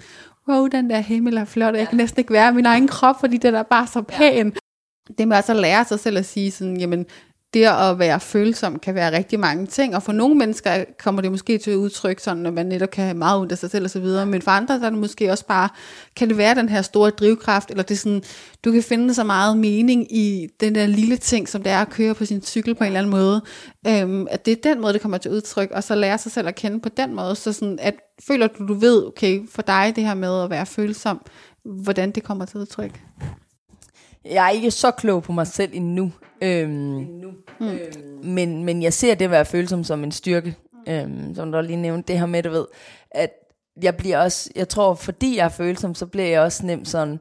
wow, 0.48 0.66
den 0.66 0.90
der 0.90 0.98
himmel 0.98 1.36
er 1.36 1.44
flot, 1.44 1.74
og 1.74 1.80
jeg 1.80 1.88
kan 1.88 1.96
næsten 1.96 2.20
ikke 2.20 2.32
være 2.32 2.52
min 2.52 2.66
egen 2.66 2.88
krop, 2.88 3.20
fordi 3.20 3.36
den 3.36 3.54
er 3.54 3.62
bare 3.62 3.86
så 3.86 4.02
pæn. 4.02 4.52
Det 5.18 5.28
med 5.28 5.36
altså 5.36 5.52
at 5.52 5.58
lære 5.58 5.84
sig 5.84 6.00
selv 6.00 6.18
at 6.18 6.26
sige 6.26 6.50
sådan, 6.50 6.76
jamen, 6.76 7.06
det 7.56 7.66
at 7.66 7.98
være 7.98 8.20
følsom 8.20 8.78
kan 8.78 8.94
være 8.94 9.16
rigtig 9.16 9.40
mange 9.40 9.66
ting, 9.66 9.96
og 9.96 10.02
for 10.02 10.12
nogle 10.12 10.34
mennesker 10.34 10.84
kommer 10.98 11.22
det 11.22 11.30
måske 11.30 11.58
til 11.58 11.70
at 11.70 11.76
udtrykke 11.76 12.22
sådan, 12.22 12.46
at 12.46 12.52
man 12.52 12.66
netop 12.66 12.90
kan 12.90 13.04
have 13.04 13.16
meget 13.16 13.40
ud 13.40 13.48
af 13.48 13.58
sig 13.58 13.70
selv 13.70 13.84
og 13.84 13.90
så 13.90 14.00
videre, 14.00 14.26
men 14.26 14.42
for 14.42 14.50
andre 14.50 14.78
der 14.78 14.86
er 14.86 14.90
det 14.90 14.98
måske 14.98 15.30
også 15.30 15.46
bare, 15.46 15.68
kan 16.16 16.28
det 16.28 16.36
være 16.36 16.54
den 16.54 16.68
her 16.68 16.82
store 16.82 17.10
drivkraft, 17.10 17.70
eller 17.70 17.82
det 17.82 17.94
er 17.94 17.98
sådan, 17.98 18.22
du 18.64 18.72
kan 18.72 18.82
finde 18.82 19.14
så 19.14 19.24
meget 19.24 19.58
mening 19.58 20.16
i 20.16 20.48
den 20.60 20.74
der 20.74 20.86
lille 20.86 21.16
ting, 21.16 21.48
som 21.48 21.62
det 21.62 21.72
er 21.72 21.78
at 21.78 21.90
køre 21.90 22.14
på 22.14 22.24
sin 22.24 22.42
cykel 22.42 22.74
på 22.74 22.84
en 22.84 22.86
eller 22.86 23.00
anden 23.00 23.10
måde, 23.10 23.42
øhm, 23.88 24.26
at 24.30 24.46
det 24.46 24.52
er 24.52 24.72
den 24.72 24.80
måde, 24.80 24.92
det 24.92 25.00
kommer 25.00 25.18
til 25.18 25.30
udtryk, 25.30 25.70
og 25.70 25.84
så 25.84 25.94
lære 25.94 26.18
sig 26.18 26.32
selv 26.32 26.48
at 26.48 26.54
kende 26.54 26.80
på 26.80 26.88
den 26.88 27.14
måde, 27.14 27.36
så 27.36 27.52
sådan, 27.52 27.78
at 27.82 27.94
føler 28.26 28.46
du, 28.46 28.66
du 28.66 28.74
ved, 28.74 29.06
okay, 29.06 29.40
for 29.50 29.62
dig 29.62 29.92
det 29.96 30.04
her 30.04 30.14
med 30.14 30.42
at 30.42 30.50
være 30.50 30.66
følsom, 30.66 31.20
hvordan 31.64 32.10
det 32.10 32.22
kommer 32.22 32.44
til 32.44 32.60
udtryk? 32.60 33.00
Jeg 34.30 34.46
er 34.46 34.50
ikke 34.50 34.70
så 34.70 34.90
klog 34.90 35.22
på 35.22 35.32
mig 35.32 35.46
selv 35.46 35.70
endnu. 35.74 36.12
Øhm, 36.42 36.70
endnu. 36.70 37.30
Mm. 37.60 37.66
Øhm, 37.66 38.24
men, 38.24 38.64
men 38.64 38.82
jeg 38.82 38.92
ser 38.92 39.14
det 39.14 39.24
at 39.24 39.30
være 39.30 39.44
følsom 39.44 39.84
som 39.84 40.04
en 40.04 40.12
styrke. 40.12 40.56
Mm. 40.72 40.92
Øhm, 40.92 41.34
som 41.34 41.52
du 41.52 41.60
lige 41.60 41.76
nævnte, 41.76 42.12
det 42.12 42.18
her 42.18 42.26
med, 42.26 42.42
du 42.42 42.50
ved, 42.50 42.66
at 43.10 43.30
jeg 43.82 43.96
bliver 43.96 44.18
også, 44.18 44.50
jeg 44.56 44.68
tror, 44.68 44.94
fordi 44.94 45.36
jeg 45.36 45.44
er 45.44 45.48
følsom, 45.48 45.94
så 45.94 46.06
bliver 46.06 46.26
jeg 46.26 46.40
også 46.40 46.66
nemt 46.66 46.88
sådan, 46.88 47.20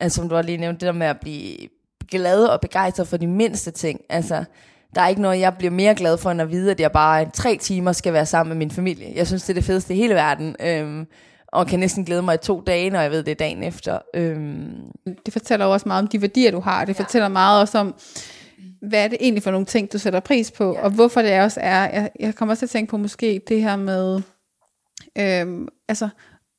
altså 0.00 0.16
som 0.16 0.28
du 0.28 0.34
har 0.34 0.42
lige 0.42 0.58
nævnt, 0.58 0.80
det 0.80 0.86
der 0.86 0.92
med 0.92 1.06
at 1.06 1.20
blive 1.20 1.56
glad 2.10 2.44
og 2.44 2.60
begejstret 2.60 3.08
for 3.08 3.16
de 3.16 3.26
mindste 3.26 3.70
ting. 3.70 4.00
Altså, 4.08 4.44
der 4.94 5.00
er 5.00 5.08
ikke 5.08 5.22
noget, 5.22 5.40
jeg 5.40 5.54
bliver 5.58 5.70
mere 5.70 5.94
glad 5.94 6.18
for, 6.18 6.30
end 6.30 6.42
at 6.42 6.50
vide, 6.50 6.70
at 6.70 6.80
jeg 6.80 6.92
bare 6.92 7.30
tre 7.34 7.56
timer 7.56 7.92
skal 7.92 8.12
være 8.12 8.26
sammen 8.26 8.48
med 8.48 8.56
min 8.56 8.70
familie. 8.70 9.12
Jeg 9.14 9.26
synes, 9.26 9.42
det 9.42 9.50
er 9.50 9.54
det 9.54 9.64
fedeste 9.64 9.94
i 9.94 9.96
hele 9.96 10.14
verden. 10.14 10.56
Øhm, 10.60 11.06
og 11.52 11.66
kan 11.66 11.78
næsten 11.78 12.04
glæde 12.04 12.22
mig 12.22 12.34
i 12.34 12.38
to 12.38 12.60
dage, 12.60 12.90
når 12.90 13.00
jeg 13.00 13.10
ved 13.10 13.22
det 13.22 13.38
dagen 13.38 13.62
efter. 13.62 13.98
Øhm. 14.14 14.70
Det 15.26 15.32
fortæller 15.32 15.66
jo 15.66 15.72
også 15.72 15.88
meget 15.88 16.02
om 16.02 16.08
de 16.08 16.22
værdier, 16.22 16.50
du 16.50 16.60
har. 16.60 16.84
Det 16.84 16.98
ja. 16.98 17.02
fortæller 17.02 17.28
meget 17.28 17.60
også 17.60 17.78
om, 17.78 17.94
hvad 18.88 19.04
er 19.04 19.08
det 19.08 19.18
egentlig 19.20 19.42
for 19.42 19.50
nogle 19.50 19.66
ting, 19.66 19.92
du 19.92 19.98
sætter 19.98 20.20
pris 20.20 20.50
på, 20.50 20.74
ja. 20.74 20.84
og 20.84 20.90
hvorfor 20.90 21.22
det 21.22 21.40
også 21.40 21.60
er, 21.60 21.80
jeg, 21.80 22.10
jeg 22.20 22.34
kommer 22.34 22.52
også 22.52 22.60
til 22.60 22.66
at 22.66 22.70
tænke 22.70 22.90
på 22.90 22.96
måske 22.96 23.40
det 23.48 23.62
her 23.62 23.76
med, 23.76 24.22
øhm, 25.18 25.68
altså, 25.88 26.08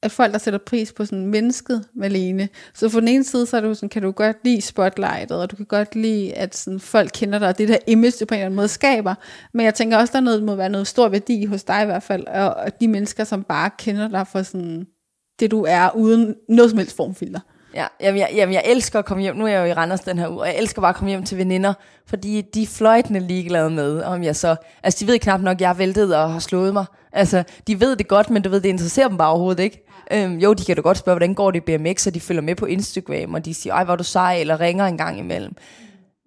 at 0.03 0.11
folk, 0.11 0.33
der 0.33 0.39
sætter 0.39 0.59
pris 0.65 0.93
på 0.93 1.05
sådan 1.05 1.25
mennesket 1.25 1.85
Malene. 1.95 2.49
Så 2.73 2.89
på 2.89 2.99
den 2.99 3.07
ene 3.07 3.23
side, 3.23 3.45
så 3.45 3.57
er 3.57 3.61
du 3.61 3.73
sådan, 3.73 3.89
kan 3.89 4.01
du 4.01 4.11
godt 4.11 4.37
lide 4.43 4.61
spotlightet, 4.61 5.41
og 5.41 5.51
du 5.51 5.55
kan 5.55 5.65
godt 5.65 5.95
lide, 5.95 6.33
at 6.33 6.55
sådan, 6.55 6.79
folk 6.79 7.11
kender 7.13 7.39
dig, 7.39 7.47
og 7.47 7.57
det 7.57 7.67
der 7.67 7.77
image, 7.87 8.13
du 8.19 8.25
på 8.25 8.33
en 8.33 8.39
eller 8.39 8.45
anden 8.45 8.55
måde 8.55 8.67
skaber. 8.67 9.15
Men 9.53 9.65
jeg 9.65 9.75
tænker 9.75 9.97
også, 9.97 10.11
der 10.11 10.19
er 10.19 10.23
noget, 10.23 10.43
må 10.43 10.55
være 10.55 10.69
noget 10.69 10.87
stor 10.87 11.09
værdi 11.09 11.45
hos 11.45 11.63
dig 11.63 11.83
i 11.83 11.85
hvert 11.85 12.03
fald, 12.03 12.27
og, 12.27 12.53
og 12.53 12.81
de 12.81 12.87
mennesker, 12.87 13.23
som 13.23 13.43
bare 13.43 13.69
kender 13.77 14.07
dig 14.07 14.27
for 14.27 14.41
sådan, 14.41 14.87
det 15.39 15.51
du 15.51 15.65
er, 15.69 15.95
uden 15.95 16.35
noget 16.49 16.69
som 16.69 16.77
helst 16.77 16.95
formfilter. 16.95 17.39
Ja, 17.75 17.87
jamen 18.01 18.19
jeg, 18.19 18.29
jamen 18.35 18.53
jeg 18.53 18.63
elsker 18.65 18.99
at 18.99 19.05
komme 19.05 19.21
hjem. 19.21 19.35
Nu 19.35 19.45
er 19.45 19.49
jeg 19.49 19.59
jo 19.59 19.65
i 19.65 19.73
Randers 19.73 19.99
den 19.99 20.17
her 20.17 20.29
uge, 20.29 20.39
og 20.39 20.47
jeg 20.47 20.57
elsker 20.57 20.81
bare 20.81 20.89
at 20.89 20.95
komme 20.95 21.09
hjem 21.09 21.23
til 21.23 21.37
veninder, 21.37 21.73
fordi 22.07 22.41
de 22.41 22.63
er 22.63 22.67
fløjtende 22.67 23.19
ligeglade 23.19 23.69
med, 23.69 24.03
om 24.03 24.23
jeg 24.23 24.35
så... 24.35 24.55
Altså, 24.83 25.05
de 25.05 25.11
ved 25.11 25.19
knap 25.19 25.41
nok, 25.41 25.55
at 25.55 25.61
jeg 25.61 25.69
er 25.69 25.73
væltet 25.73 26.15
og 26.15 26.33
har 26.33 26.39
slået 26.39 26.73
mig. 26.73 26.85
Altså, 27.13 27.43
de 27.67 27.79
ved 27.79 27.95
det 27.95 28.07
godt, 28.07 28.29
men 28.29 28.41
du 28.41 28.49
ved, 28.49 28.61
det 28.61 28.69
interesserer 28.69 29.07
dem 29.07 29.17
bare 29.17 29.29
overhovedet 29.29 29.63
ikke. 29.63 29.87
Øhm, 30.13 30.37
jo, 30.37 30.53
de 30.53 30.65
kan 30.65 30.75
da 30.75 30.81
godt 30.81 30.97
spørge, 30.97 31.15
hvordan 31.15 31.33
går 31.33 31.51
det 31.51 31.69
i 31.69 31.77
BMX, 31.77 32.07
og 32.07 32.13
de 32.13 32.19
følger 32.19 32.41
med 32.41 32.55
på 32.55 32.65
Instagram, 32.65 33.33
og 33.33 33.45
de 33.45 33.53
siger, 33.53 33.73
ej, 33.73 33.83
hvor 33.83 33.95
du 33.95 34.03
sej, 34.03 34.37
eller 34.39 34.59
ringer 34.59 34.85
en 34.85 34.97
gang 34.97 35.19
imellem. 35.19 35.55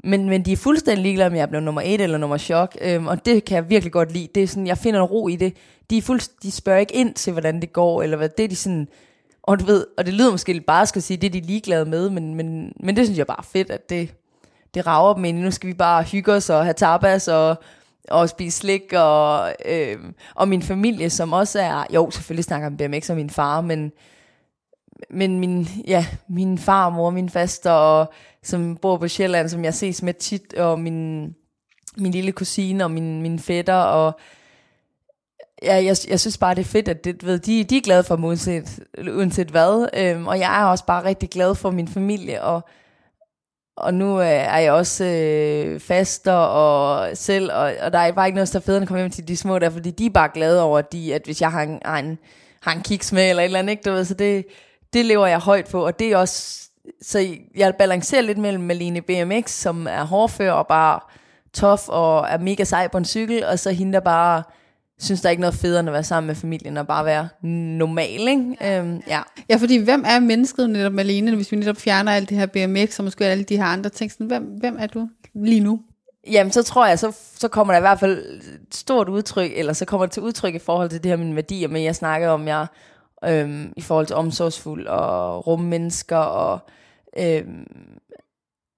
Men, 0.04 0.28
men 0.28 0.42
de 0.44 0.52
er 0.52 0.56
fuldstændig 0.56 1.02
ligeglade, 1.02 1.26
om 1.26 1.34
jeg 1.34 1.42
er 1.42 1.46
blevet 1.46 1.64
nummer 1.64 1.82
et 1.84 2.00
eller 2.00 2.18
nummer 2.18 2.38
chok, 2.38 2.76
øhm, 2.82 3.06
og 3.06 3.26
det 3.26 3.44
kan 3.44 3.56
jeg 3.56 3.70
virkelig 3.70 3.92
godt 3.92 4.12
lide. 4.12 4.28
Det 4.34 4.42
er 4.42 4.46
sådan, 4.46 4.66
jeg 4.66 4.78
finder 4.78 5.00
en 5.00 5.06
ro 5.06 5.28
i 5.28 5.36
det. 5.36 5.56
De, 5.90 5.98
er 5.98 6.02
fuldst- 6.02 6.38
de 6.42 6.50
spørger 6.50 6.80
ikke 6.80 6.94
ind 6.94 7.14
til, 7.14 7.32
hvordan 7.32 7.60
det 7.60 7.72
går, 7.72 8.02
eller 8.02 8.16
hvad 8.16 8.28
det 8.28 8.44
er 8.44 8.48
de 8.48 8.56
sådan 8.56 8.88
og 9.46 9.60
du 9.60 9.64
ved, 9.64 9.86
og 9.98 10.06
det 10.06 10.14
lyder 10.14 10.30
måske 10.30 10.52
lidt 10.52 10.66
bare 10.66 10.86
skal 10.86 11.02
sige, 11.02 11.16
det 11.16 11.26
er 11.26 11.30
de 11.30 11.40
ligeglade 11.40 11.84
med, 11.84 12.10
men, 12.10 12.34
men, 12.34 12.72
men 12.80 12.96
det 12.96 13.06
synes 13.06 13.18
jeg 13.18 13.26
bare 13.26 13.38
er 13.38 13.48
fedt, 13.52 13.70
at 13.70 13.90
det, 13.90 14.14
det 14.74 14.86
rager 14.86 15.14
dem 15.14 15.24
ind. 15.24 15.38
Nu 15.38 15.50
skal 15.50 15.68
vi 15.68 15.74
bare 15.74 16.02
hygge 16.02 16.32
os 16.32 16.50
og 16.50 16.64
have 16.64 16.74
tapas 16.74 17.28
og, 17.28 17.56
og 18.10 18.28
spise 18.28 18.58
slik, 18.58 18.92
og, 18.92 19.52
øh, 19.66 19.98
og 20.34 20.48
min 20.48 20.62
familie, 20.62 21.10
som 21.10 21.32
også 21.32 21.60
er, 21.60 21.84
jo 21.94 22.10
selvfølgelig 22.10 22.44
snakker 22.44 22.66
om 22.66 22.76
BMX 22.76 23.10
og 23.10 23.16
min 23.16 23.30
far, 23.30 23.60
men, 23.60 23.92
men 25.10 25.40
min, 25.40 25.68
ja, 25.86 26.06
min 26.28 26.58
far 26.58 26.88
mor, 26.88 27.10
min 27.10 27.30
faster, 27.30 27.70
og, 27.70 28.12
som 28.42 28.76
bor 28.76 28.96
på 28.96 29.08
Sjælland, 29.08 29.48
som 29.48 29.64
jeg 29.64 29.74
ses 29.74 30.02
med 30.02 30.14
tit, 30.14 30.54
og 30.54 30.80
min, 30.80 31.28
min 31.96 32.12
lille 32.12 32.32
kusine 32.32 32.84
og 32.84 32.90
min, 32.90 33.22
min 33.22 33.38
fætter, 33.38 33.74
og 33.74 34.20
ja, 35.62 35.74
jeg, 35.74 35.96
jeg 36.08 36.20
synes 36.20 36.38
bare, 36.38 36.54
det 36.54 36.60
er 36.60 36.64
fedt, 36.64 36.88
at 36.88 37.04
det, 37.04 37.26
ved, 37.26 37.38
de, 37.38 37.64
de 37.64 37.76
er 37.76 37.80
glade 37.80 38.04
for 38.04 38.16
mig, 38.16 38.28
uanset, 38.28 38.80
uanset 39.16 39.48
hvad. 39.48 39.88
Øhm, 39.96 40.26
og 40.26 40.38
jeg 40.38 40.60
er 40.60 40.64
også 40.64 40.86
bare 40.86 41.04
rigtig 41.04 41.30
glad 41.30 41.54
for 41.54 41.70
min 41.70 41.88
familie, 41.88 42.42
og, 42.42 42.68
og 43.76 43.94
nu 43.94 44.20
øh, 44.20 44.26
er 44.26 44.58
jeg 44.58 44.72
også 44.72 45.04
øh, 45.04 45.80
faster 45.80 46.32
og 46.32 47.16
selv, 47.16 47.52
og, 47.52 47.72
og 47.80 47.92
der 47.92 47.98
er 47.98 48.12
bare 48.12 48.26
ikke 48.26 48.34
noget, 48.34 48.48
så 48.48 48.60
fedt, 48.60 48.82
at 48.82 48.88
komme 48.88 49.00
hjem 49.00 49.10
til 49.10 49.28
de 49.28 49.36
små 49.36 49.58
der, 49.58 49.70
fordi 49.70 49.90
de 49.90 50.06
er 50.06 50.10
bare 50.10 50.30
glade 50.34 50.62
over, 50.62 50.78
at, 50.78 50.92
de, 50.92 51.14
at 51.14 51.22
hvis 51.24 51.40
jeg 51.40 51.50
har 51.50 51.62
en, 51.62 51.78
har 51.84 51.98
en, 51.98 52.18
har 52.60 52.72
en 52.72 52.82
kiks 52.82 53.12
med, 53.12 53.30
eller 53.30 53.42
et 53.42 53.44
eller 53.44 53.58
andet, 53.58 53.70
ikke, 53.70 53.82
du 53.82 53.90
ved, 53.90 54.04
så 54.04 54.14
det, 54.14 54.46
det 54.92 55.04
lever 55.04 55.26
jeg 55.26 55.38
højt 55.38 55.68
på, 55.70 55.86
og 55.86 55.98
det 55.98 56.12
er 56.12 56.16
også, 56.16 56.68
så 57.02 57.36
jeg 57.56 57.74
balancerer 57.78 58.22
lidt 58.22 58.38
mellem 58.38 58.62
Malene 58.62 59.00
BMX, 59.00 59.50
som 59.50 59.86
er 59.90 60.04
hårdfør 60.04 60.52
og 60.52 60.66
bare 60.66 61.00
tof 61.52 61.88
og 61.88 62.26
er 62.28 62.38
mega 62.38 62.64
sej 62.64 62.88
på 62.88 62.98
en 62.98 63.04
cykel, 63.04 63.44
og 63.44 63.58
så 63.58 63.70
hende, 63.70 63.92
der 63.92 64.00
bare 64.00 64.42
synes, 64.98 65.20
der 65.20 65.28
er 65.28 65.30
ikke 65.30 65.40
noget 65.40 65.54
federe 65.54 65.80
end 65.80 65.88
at 65.88 65.92
være 65.92 66.04
sammen 66.04 66.26
med 66.26 66.34
familien 66.34 66.76
og 66.76 66.86
bare 66.86 67.04
være 67.04 67.28
normal, 67.78 68.28
ikke? 68.28 68.78
Øhm, 68.78 69.02
ja. 69.06 69.20
ja, 69.48 69.56
fordi 69.56 69.76
hvem 69.76 70.04
er 70.06 70.18
mennesket 70.20 70.70
netop 70.70 70.98
alene, 70.98 71.36
hvis 71.36 71.52
vi 71.52 71.56
netop 71.56 71.76
fjerner 71.76 72.12
alt 72.12 72.28
det 72.28 72.38
her 72.38 72.46
BMX 72.46 72.98
og 72.98 73.04
måske 73.04 73.26
alle 73.26 73.44
de 73.44 73.56
her 73.56 73.64
andre 73.64 73.90
ting? 73.90 74.12
Sådan, 74.12 74.26
hvem, 74.26 74.42
hvem 74.42 74.76
er 74.80 74.86
du 74.86 75.08
lige 75.34 75.60
nu? 75.60 75.80
Jamen, 76.30 76.52
så 76.52 76.62
tror 76.62 76.86
jeg, 76.86 76.98
så, 76.98 77.16
så 77.34 77.48
kommer 77.48 77.72
der 77.74 77.78
i 77.78 77.80
hvert 77.80 78.00
fald 78.00 78.18
et 78.18 78.74
stort 78.74 79.08
udtryk, 79.08 79.50
eller 79.54 79.72
så 79.72 79.84
kommer 79.84 80.06
det 80.06 80.12
til 80.12 80.22
udtryk 80.22 80.54
i 80.54 80.58
forhold 80.58 80.90
til 80.90 81.02
det 81.02 81.10
her 81.10 81.16
mine 81.16 81.34
værdier, 81.34 81.68
men 81.68 81.84
jeg 81.84 81.96
snakker 81.96 82.28
om, 82.28 82.48
jeg 82.48 82.66
øhm, 83.24 83.72
i 83.76 83.80
forhold 83.80 84.06
til 84.06 84.16
omsorgsfuld 84.16 84.86
og 84.86 85.46
rummennesker, 85.46 86.16
og 86.16 86.58
øhm, 87.18 87.66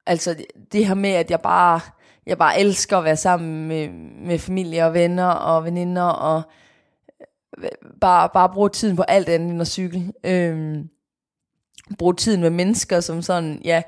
altså 0.06 0.36
det 0.72 0.86
her 0.86 0.94
med, 0.94 1.10
at 1.10 1.30
jeg 1.30 1.40
bare 1.40 1.80
jeg 2.26 2.38
bare 2.38 2.60
elsker 2.60 2.98
at 2.98 3.04
være 3.04 3.16
sammen 3.16 3.68
med, 3.68 3.88
med 4.26 4.38
familie 4.38 4.86
og 4.86 4.94
venner 4.94 5.26
og 5.26 5.64
veninder, 5.64 6.02
og 6.02 6.42
øh, 7.62 7.68
bare, 8.00 8.28
bare 8.34 8.48
bruge 8.48 8.70
tiden 8.70 8.96
på 8.96 9.02
alt 9.02 9.28
andet 9.28 9.50
end 9.50 9.60
at 9.60 9.66
cykle. 9.66 10.12
Øhm, 10.24 10.88
bruge 11.98 12.14
tiden 12.14 12.40
med 12.40 12.50
mennesker, 12.50 13.00
som 13.00 13.22
sådan, 13.22 13.60
ja, 13.64 13.82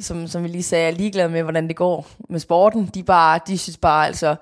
som, 0.00 0.26
som 0.26 0.42
vi 0.42 0.48
lige 0.48 0.62
sagde, 0.62 0.88
er 0.88 0.96
ligeglade 0.96 1.28
med, 1.28 1.42
hvordan 1.42 1.68
det 1.68 1.76
går 1.76 2.06
med 2.30 2.40
sporten. 2.40 2.90
De, 2.94 3.02
bare, 3.02 3.40
de 3.46 3.58
synes 3.58 3.76
bare, 3.76 4.06
altså, 4.06 4.36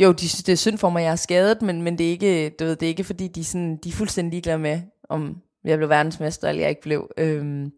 jo, 0.00 0.12
de 0.12 0.28
synes, 0.28 0.42
det 0.42 0.52
er 0.52 0.56
synd 0.56 0.78
for 0.78 0.90
mig, 0.90 1.02
jeg 1.02 1.12
er 1.12 1.16
skadet, 1.16 1.62
men, 1.62 1.82
men 1.82 1.98
det, 1.98 2.06
er 2.06 2.10
ikke, 2.10 2.48
du 2.48 2.64
ved, 2.64 2.76
det 2.76 2.86
er 2.86 2.90
ikke, 2.90 3.04
fordi 3.04 3.28
de, 3.28 3.44
sådan, 3.44 3.76
de 3.76 3.88
er 3.88 3.92
fuldstændig 3.92 4.30
ligeglade 4.30 4.58
med, 4.58 4.80
om 5.08 5.42
jeg 5.64 5.78
blev 5.78 5.88
verdensmester, 5.88 6.48
eller 6.48 6.62
jeg 6.62 6.70
ikke 6.70 6.82
blev. 6.82 7.10
Øhm, 7.16 7.72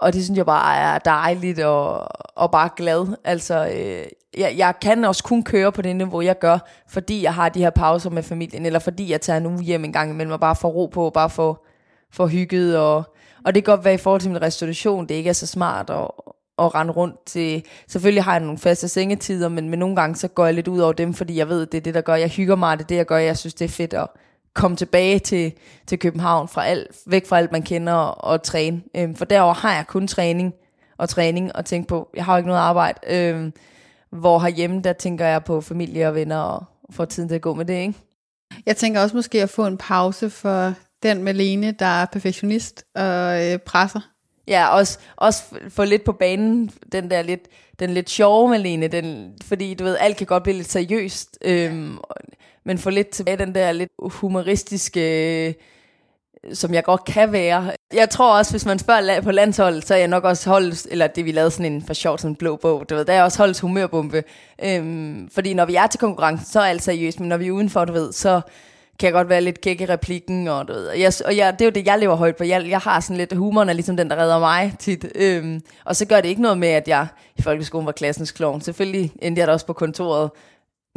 og 0.00 0.12
det 0.12 0.24
synes 0.24 0.36
jeg 0.36 0.46
bare 0.46 0.76
er 0.76 0.98
dejligt 0.98 1.60
og, 1.60 2.08
og 2.36 2.50
bare 2.50 2.70
glad. 2.76 3.16
Altså, 3.24 3.66
øh, 3.66 4.06
jeg, 4.40 4.54
jeg 4.56 4.74
kan 4.80 5.04
også 5.04 5.24
kun 5.24 5.42
køre 5.42 5.72
på 5.72 5.82
det 5.82 5.96
niveau, 5.96 6.20
jeg 6.20 6.38
gør, 6.38 6.58
fordi 6.88 7.22
jeg 7.22 7.34
har 7.34 7.48
de 7.48 7.58
her 7.58 7.70
pauser 7.70 8.10
med 8.10 8.22
familien, 8.22 8.66
eller 8.66 8.78
fordi 8.78 9.10
jeg 9.10 9.20
tager 9.20 9.36
en 9.36 9.46
uge 9.46 9.62
hjem 9.62 9.84
en 9.84 9.92
gang 9.92 10.10
imellem 10.10 10.32
og 10.32 10.40
bare 10.40 10.56
får 10.56 10.68
ro 10.68 10.86
på, 10.86 11.04
og 11.04 11.12
bare 11.12 11.30
får, 11.30 11.66
får 12.12 12.26
hygget. 12.26 12.78
Og, 12.78 12.96
og 13.44 13.54
det 13.54 13.64
kan 13.64 13.72
godt 13.72 13.84
være 13.84 13.94
i 13.94 13.98
forhold 13.98 14.20
til 14.20 14.30
min 14.30 14.42
restauration, 14.42 15.06
det 15.06 15.14
ikke 15.14 15.28
er 15.28 15.34
så 15.34 15.46
smart 15.46 15.90
at, 15.90 16.10
at 16.58 16.74
rende 16.74 16.92
rundt 16.92 17.26
til... 17.26 17.64
Selvfølgelig 17.88 18.24
har 18.24 18.32
jeg 18.32 18.40
nogle 18.40 18.58
faste 18.58 18.88
sengetider, 18.88 19.48
men, 19.48 19.68
men 19.68 19.78
nogle 19.78 19.96
gange 19.96 20.16
så 20.16 20.28
går 20.28 20.44
jeg 20.44 20.54
lidt 20.54 20.68
ud 20.68 20.78
over 20.78 20.92
dem, 20.92 21.14
fordi 21.14 21.36
jeg 21.36 21.48
ved, 21.48 21.66
det 21.66 21.78
er 21.78 21.82
det, 21.82 21.94
der 21.94 22.00
gør, 22.00 22.14
jeg 22.14 22.28
hygger 22.28 22.56
mig, 22.56 22.78
det 22.78 22.84
er 22.84 22.88
det, 22.88 22.96
jeg 22.96 23.06
gør, 23.06 23.16
jeg 23.16 23.38
synes, 23.38 23.54
det 23.54 23.64
er 23.64 23.68
fedt 23.68 23.94
at 23.94 24.08
komme 24.54 24.76
tilbage 24.76 25.18
til, 25.18 25.52
til 25.86 25.98
København, 25.98 26.48
fra 26.48 26.64
alt, 26.64 26.96
væk 27.06 27.26
fra 27.26 27.38
alt, 27.38 27.52
man 27.52 27.62
kender, 27.62 27.92
og, 27.92 28.24
og 28.24 28.42
træne. 28.42 28.82
Øhm, 28.96 29.16
for 29.16 29.24
derover 29.24 29.54
har 29.54 29.74
jeg 29.74 29.86
kun 29.86 30.06
træning 30.06 30.54
og 30.98 31.08
træning, 31.08 31.56
og 31.56 31.64
tænke 31.64 31.88
på, 31.88 32.08
jeg 32.16 32.24
har 32.24 32.32
jo 32.32 32.36
ikke 32.36 32.48
noget 32.48 32.60
arbejde. 32.60 32.98
Øhm, 33.06 33.52
hvor 34.10 34.38
herhjemme, 34.38 34.82
der 34.82 34.92
tænker 34.92 35.26
jeg 35.26 35.44
på 35.44 35.60
familie 35.60 36.08
og 36.08 36.14
venner, 36.14 36.36
og 36.36 36.64
får 36.90 37.04
tiden 37.04 37.28
til 37.28 37.36
at 37.36 37.42
gå 37.42 37.54
med 37.54 37.64
det, 37.64 37.74
ikke? 37.74 37.94
Jeg 38.66 38.76
tænker 38.76 39.00
også 39.00 39.16
måske 39.16 39.42
at 39.42 39.50
få 39.50 39.66
en 39.66 39.78
pause 39.78 40.30
for 40.30 40.74
den 41.02 41.22
Malene, 41.22 41.72
der 41.78 41.86
er 41.86 42.06
perfektionist 42.06 42.84
og 42.94 43.46
øh, 43.46 43.58
presser. 43.58 44.00
Ja, 44.48 44.68
også, 44.68 44.98
også 45.16 45.42
få 45.68 45.84
lidt 45.84 46.04
på 46.04 46.12
banen, 46.12 46.70
den 46.92 47.10
der 47.10 47.22
lidt, 47.22 47.48
den 47.78 47.90
lidt 47.90 48.10
sjove 48.10 48.48
Malene, 48.50 48.88
den, 48.88 49.32
fordi 49.44 49.74
du 49.74 49.84
ved, 49.84 49.96
alt 50.00 50.16
kan 50.16 50.26
godt 50.26 50.42
blive 50.42 50.56
lidt 50.56 50.70
seriøst, 50.70 51.38
øhm, 51.44 51.98
men 52.68 52.78
få 52.78 52.90
lidt 52.90 53.08
tilbage 53.08 53.36
den 53.36 53.54
der 53.54 53.72
lidt 53.72 53.90
humoristiske, 54.00 55.54
som 56.52 56.74
jeg 56.74 56.84
godt 56.84 57.04
kan 57.04 57.32
være. 57.32 57.72
Jeg 57.94 58.10
tror 58.10 58.38
også, 58.38 58.52
hvis 58.52 58.66
man 58.66 58.78
spørger 58.78 59.20
på 59.20 59.30
landsholdet, 59.30 59.86
så 59.86 59.94
er 59.94 59.98
jeg 59.98 60.08
nok 60.08 60.24
også 60.24 60.50
holdt, 60.50 60.86
eller 60.90 61.06
det 61.06 61.24
vi 61.24 61.32
lavede 61.32 61.50
sådan 61.50 61.72
en 61.72 61.82
for 61.86 61.94
sjov, 61.94 62.18
sådan 62.18 62.30
en 62.30 62.36
blå 62.36 62.56
bog, 62.56 62.90
du 62.90 62.94
ved, 62.94 63.04
der 63.04 63.12
er 63.12 63.22
også 63.22 63.38
holdt 63.38 63.60
humørbombe. 63.60 64.22
Øhm, 64.64 65.28
fordi 65.32 65.54
når 65.54 65.64
vi 65.64 65.74
er 65.74 65.86
til 65.86 66.00
konkurrence, 66.00 66.52
så 66.52 66.60
er 66.60 66.64
alt 66.64 66.82
seriøst, 66.82 67.20
men 67.20 67.28
når 67.28 67.36
vi 67.36 67.46
er 67.46 67.52
udenfor, 67.52 67.84
du 67.84 67.92
ved, 67.92 68.12
så 68.12 68.40
kan 68.98 69.06
jeg 69.06 69.12
godt 69.12 69.28
være 69.28 69.40
lidt 69.40 69.60
kæk 69.60 69.80
i 69.80 69.86
replikken, 69.86 70.48
og, 70.48 70.68
du 70.68 70.72
ved, 70.72 70.86
og, 70.86 71.00
jeg, 71.00 71.12
og 71.24 71.36
jeg, 71.36 71.52
det 71.52 71.60
er 71.60 71.64
jo 71.66 71.70
det, 71.70 71.86
jeg 71.86 71.98
lever 71.98 72.14
højt 72.14 72.36
på. 72.36 72.44
Jeg, 72.44 72.68
jeg 72.68 72.78
har 72.78 73.00
sådan 73.00 73.16
lidt, 73.16 73.32
humoren 73.32 73.68
er 73.68 73.72
ligesom 73.72 73.96
den, 73.96 74.10
der 74.10 74.16
redder 74.16 74.38
mig 74.38 74.74
tit. 74.78 75.06
Øhm, 75.14 75.60
og 75.84 75.96
så 75.96 76.04
gør 76.04 76.20
det 76.20 76.28
ikke 76.28 76.42
noget 76.42 76.58
med, 76.58 76.68
at 76.68 76.88
jeg 76.88 77.06
i 77.36 77.42
folkeskolen 77.42 77.86
var 77.86 77.92
klassens 77.92 78.32
klovn. 78.32 78.60
Selvfølgelig 78.60 79.12
endte 79.22 79.40
jeg 79.40 79.46
da 79.46 79.52
også 79.52 79.66
på 79.66 79.72
kontoret, 79.72 80.30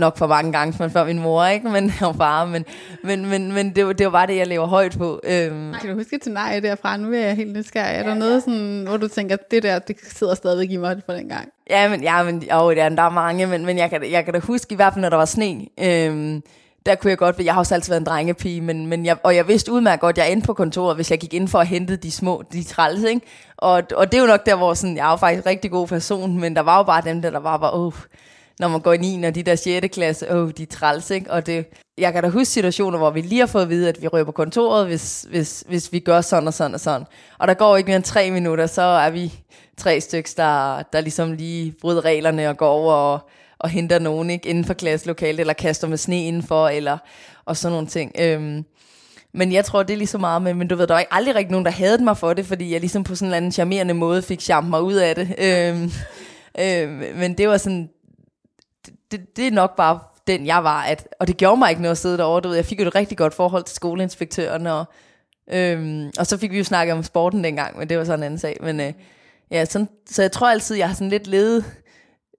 nok 0.02 0.18
for 0.18 0.28
mange 0.28 0.52
gange, 0.52 0.76
men 0.80 0.90
før 0.90 1.06
min 1.06 1.20
mor, 1.20 1.46
ikke? 1.46 1.70
Men, 1.70 1.94
og 2.08 2.16
far, 2.16 2.46
men, 2.46 2.66
men, 3.04 3.26
men, 3.26 3.52
men 3.52 3.76
det, 3.76 3.98
det 3.98 4.06
var 4.06 4.12
bare 4.12 4.28
det, 4.28 4.38
jeg 4.38 4.48
lever 4.48 4.66
højt 4.66 4.98
på. 4.98 5.20
Øhm. 5.24 5.74
Kan 5.82 5.90
du 5.90 5.96
huske 5.96 6.18
til 6.18 6.32
nej 6.32 6.60
derfra? 6.60 6.98
Nu 6.98 7.14
er 7.14 7.20
jeg 7.20 7.36
helt 7.36 7.58
nysgerrig. 7.58 7.96
Er 7.96 8.04
der 8.04 8.10
ja, 8.10 8.18
noget, 8.18 8.34
ja. 8.34 8.40
sådan, 8.40 8.84
hvor 8.88 8.98
du 8.98 9.08
tænker, 9.08 9.36
det 9.52 9.64
der, 9.64 9.80
det 9.80 9.96
sidder 10.04 10.36
stadigvæk 10.36 10.72
i 10.72 10.78
mig 10.78 11.02
fra 11.06 11.16
den 11.16 11.30
gang? 11.30 11.50
Ja, 11.70 11.90
men, 11.90 12.04
ja, 12.04 12.24
men 12.24 12.42
der, 12.42 12.90
der 12.90 13.04
er 13.04 13.10
mange, 13.10 13.48
men, 13.48 13.66
men 13.66 13.78
jeg, 13.78 13.90
kan, 13.90 14.12
jeg 14.12 14.26
kan 14.26 14.34
da 14.34 14.40
huske, 14.40 14.74
i 14.74 14.76
hvert 14.76 14.94
fald, 14.94 15.02
når 15.02 15.10
der 15.10 15.18
var 15.18 15.26
sne, 15.26 15.66
øhm, 15.80 16.44
der 16.86 16.96
kunne 16.96 17.10
jeg 17.10 17.18
godt, 17.18 17.40
jeg 17.40 17.54
har 17.54 17.60
også 17.60 17.76
altid 17.76 17.92
været 17.92 18.00
en 18.00 18.06
drengepige, 18.06 18.62
men, 18.62 18.88
men 18.88 19.06
jeg, 19.06 19.18
og 19.24 19.36
jeg 19.36 19.48
vidste 19.48 19.72
udmærket 19.72 20.02
godt, 20.02 20.14
at 20.14 20.18
jeg 20.18 20.28
er 20.28 20.32
inde 20.32 20.46
på 20.46 20.54
kontoret, 20.54 20.96
hvis 20.96 21.12
jeg 21.12 21.20
gik 21.20 21.34
ind 21.34 21.48
for 21.48 21.60
at 21.60 21.68
hente 21.68 21.96
de 21.96 22.12
små, 22.12 22.44
de 22.54 22.64
træls, 22.64 23.04
ikke? 23.04 23.22
Og, 23.58 23.84
og 23.96 24.12
det 24.12 24.18
er 24.18 24.22
jo 24.22 24.28
nok 24.28 24.46
der, 24.46 24.56
hvor 24.56 24.74
sådan, 24.74 24.98
jeg 24.98 25.08
er 25.08 25.12
jo 25.12 25.16
faktisk 25.16 25.46
en 25.46 25.50
rigtig 25.50 25.72
god 25.72 25.88
person, 25.88 26.40
men 26.40 26.56
der 26.56 26.62
var 26.62 26.78
jo 26.78 26.84
bare 26.84 27.02
dem 27.06 27.22
der, 27.22 27.30
der 27.30 27.40
var 27.40 27.58
bare, 27.58 27.74
åh, 27.74 27.94
når 28.62 28.68
man 28.68 28.82
går 28.82 28.94
i 28.94 28.98
9. 28.98 29.24
og 29.24 29.36
de 29.36 29.44
der 29.44 29.56
6. 29.56 29.88
klasse, 29.94 30.34
åh, 30.34 30.52
de 30.58 30.64
er 30.64 30.68
træls, 30.68 31.10
ikke? 31.10 31.32
Og 31.32 31.46
det, 31.46 31.66
jeg 31.98 32.14
kan 32.14 32.24
da 32.24 32.30
huske 32.30 32.46
situationer, 32.46 32.98
hvor 32.98 33.10
vi 33.10 33.22
lige 33.22 33.40
har 33.40 33.48
fået 33.48 33.64
at 33.64 33.70
vide, 33.70 33.90
at 33.90 34.02
vi 34.02 34.08
rører 34.08 34.24
på 34.24 34.32
kontoret, 34.32 34.88
hvis, 34.88 35.26
hvis, 35.30 35.64
hvis 35.68 35.94
vi 35.94 36.00
gør 36.00 36.22
sådan 36.22 36.48
og 36.48 36.54
sådan 36.54 36.74
og 36.74 36.80
sådan. 36.80 37.08
Og 37.40 37.48
der 37.48 37.54
går 37.54 37.78
ikke 37.78 37.88
mere 37.88 37.96
end 37.96 38.04
tre 38.04 38.32
minutter, 38.32 38.68
så 38.68 38.82
er 38.82 39.10
vi 39.10 39.34
tre 39.78 40.02
stykker, 40.02 40.34
der, 40.38 40.84
der 40.94 41.02
ligesom 41.02 41.34
lige 41.34 41.74
bryder 41.82 42.06
reglerne 42.06 42.50
og 42.50 42.58
går 42.58 42.70
over 42.70 42.94
og, 42.94 43.20
og 43.60 43.70
henter 43.70 44.00
nogen 44.00 44.30
ikke, 44.30 44.50
inden 44.50 44.66
for 44.66 44.74
klasselokalet, 44.74 45.40
eller 45.40 45.54
kaster 45.54 45.88
med 45.88 45.98
sne 45.98 46.26
indenfor, 46.26 46.68
eller 46.68 46.98
og 47.46 47.58
sådan 47.58 47.74
nogle 47.74 47.88
ting. 47.88 48.12
Øhm, 48.20 48.66
men 49.34 49.52
jeg 49.52 49.66
tror, 49.66 49.84
det 49.84 49.94
er 49.94 49.98
lige 49.98 50.08
så 50.08 50.18
meget 50.18 50.42
med, 50.42 50.54
men 50.54 50.68
du 50.68 50.76
ved, 50.76 50.88
der 50.88 50.94
var 50.94 51.00
ikke 51.00 51.14
aldrig 51.14 51.36
rigtig 51.36 51.52
nogen, 51.52 51.66
der 51.66 51.72
havde 51.72 52.04
mig 52.04 52.18
for 52.18 52.34
det, 52.34 52.46
fordi 52.46 52.74
jeg 52.74 52.80
ligesom 52.80 53.04
på 53.04 53.16
sådan 53.16 53.26
en 53.26 53.28
eller 53.28 53.38
anden 53.38 53.52
charmerende 53.52 53.94
måde 53.94 54.22
fik 54.22 54.42
charme 54.42 54.70
mig 54.70 54.82
ud 54.82 54.94
af 54.94 55.16
det. 55.16 55.36
Øhm, 55.38 55.92
øhm, 56.60 57.18
men 57.18 57.38
det 57.38 57.48
var 57.48 57.58
sådan, 57.58 57.90
det, 59.12 59.38
det 59.38 59.48
er 59.48 59.52
nok 59.52 59.76
bare 59.76 60.00
den, 60.28 60.46
jeg 60.46 60.64
var. 60.64 60.82
At, 60.82 61.08
og 61.20 61.28
det 61.28 61.38
gjorde 61.38 61.58
mig 61.58 61.70
ikke 61.70 61.82
noget 61.82 61.92
at 61.92 61.98
sidde 61.98 62.18
derovre. 62.18 62.42
Du 62.42 62.48
ved, 62.48 62.56
jeg 62.56 62.66
fik 62.66 62.80
jo 62.80 62.88
et 62.88 62.96
rigtig 62.96 63.18
godt 63.18 63.34
forhold 63.34 63.64
til 63.64 63.76
skoleinspektøren, 63.76 64.68
og, 64.68 64.86
øhm, 65.54 66.12
og 66.20 66.28
så 66.28 66.38
fik 66.38 66.52
vi 66.52 66.58
jo 66.58 66.64
snakket 66.64 66.94
om 66.94 67.04
sporten 67.04 67.44
dengang, 67.44 67.78
men 67.78 67.90
det 67.90 67.98
var 67.98 68.04
sådan 68.04 68.20
en 68.20 68.24
anden 68.24 68.40
sag. 68.40 68.58
Men 68.62 68.80
øh, 68.80 68.94
ja, 69.52 69.66
sådan, 69.66 69.90
så 70.10 70.22
jeg 70.22 70.32
tror 70.32 70.50
altid, 70.50 70.76
jeg 70.76 70.88
har 70.88 70.96
sådan 70.96 71.10
lidt 71.10 71.28
ledet, 71.28 71.66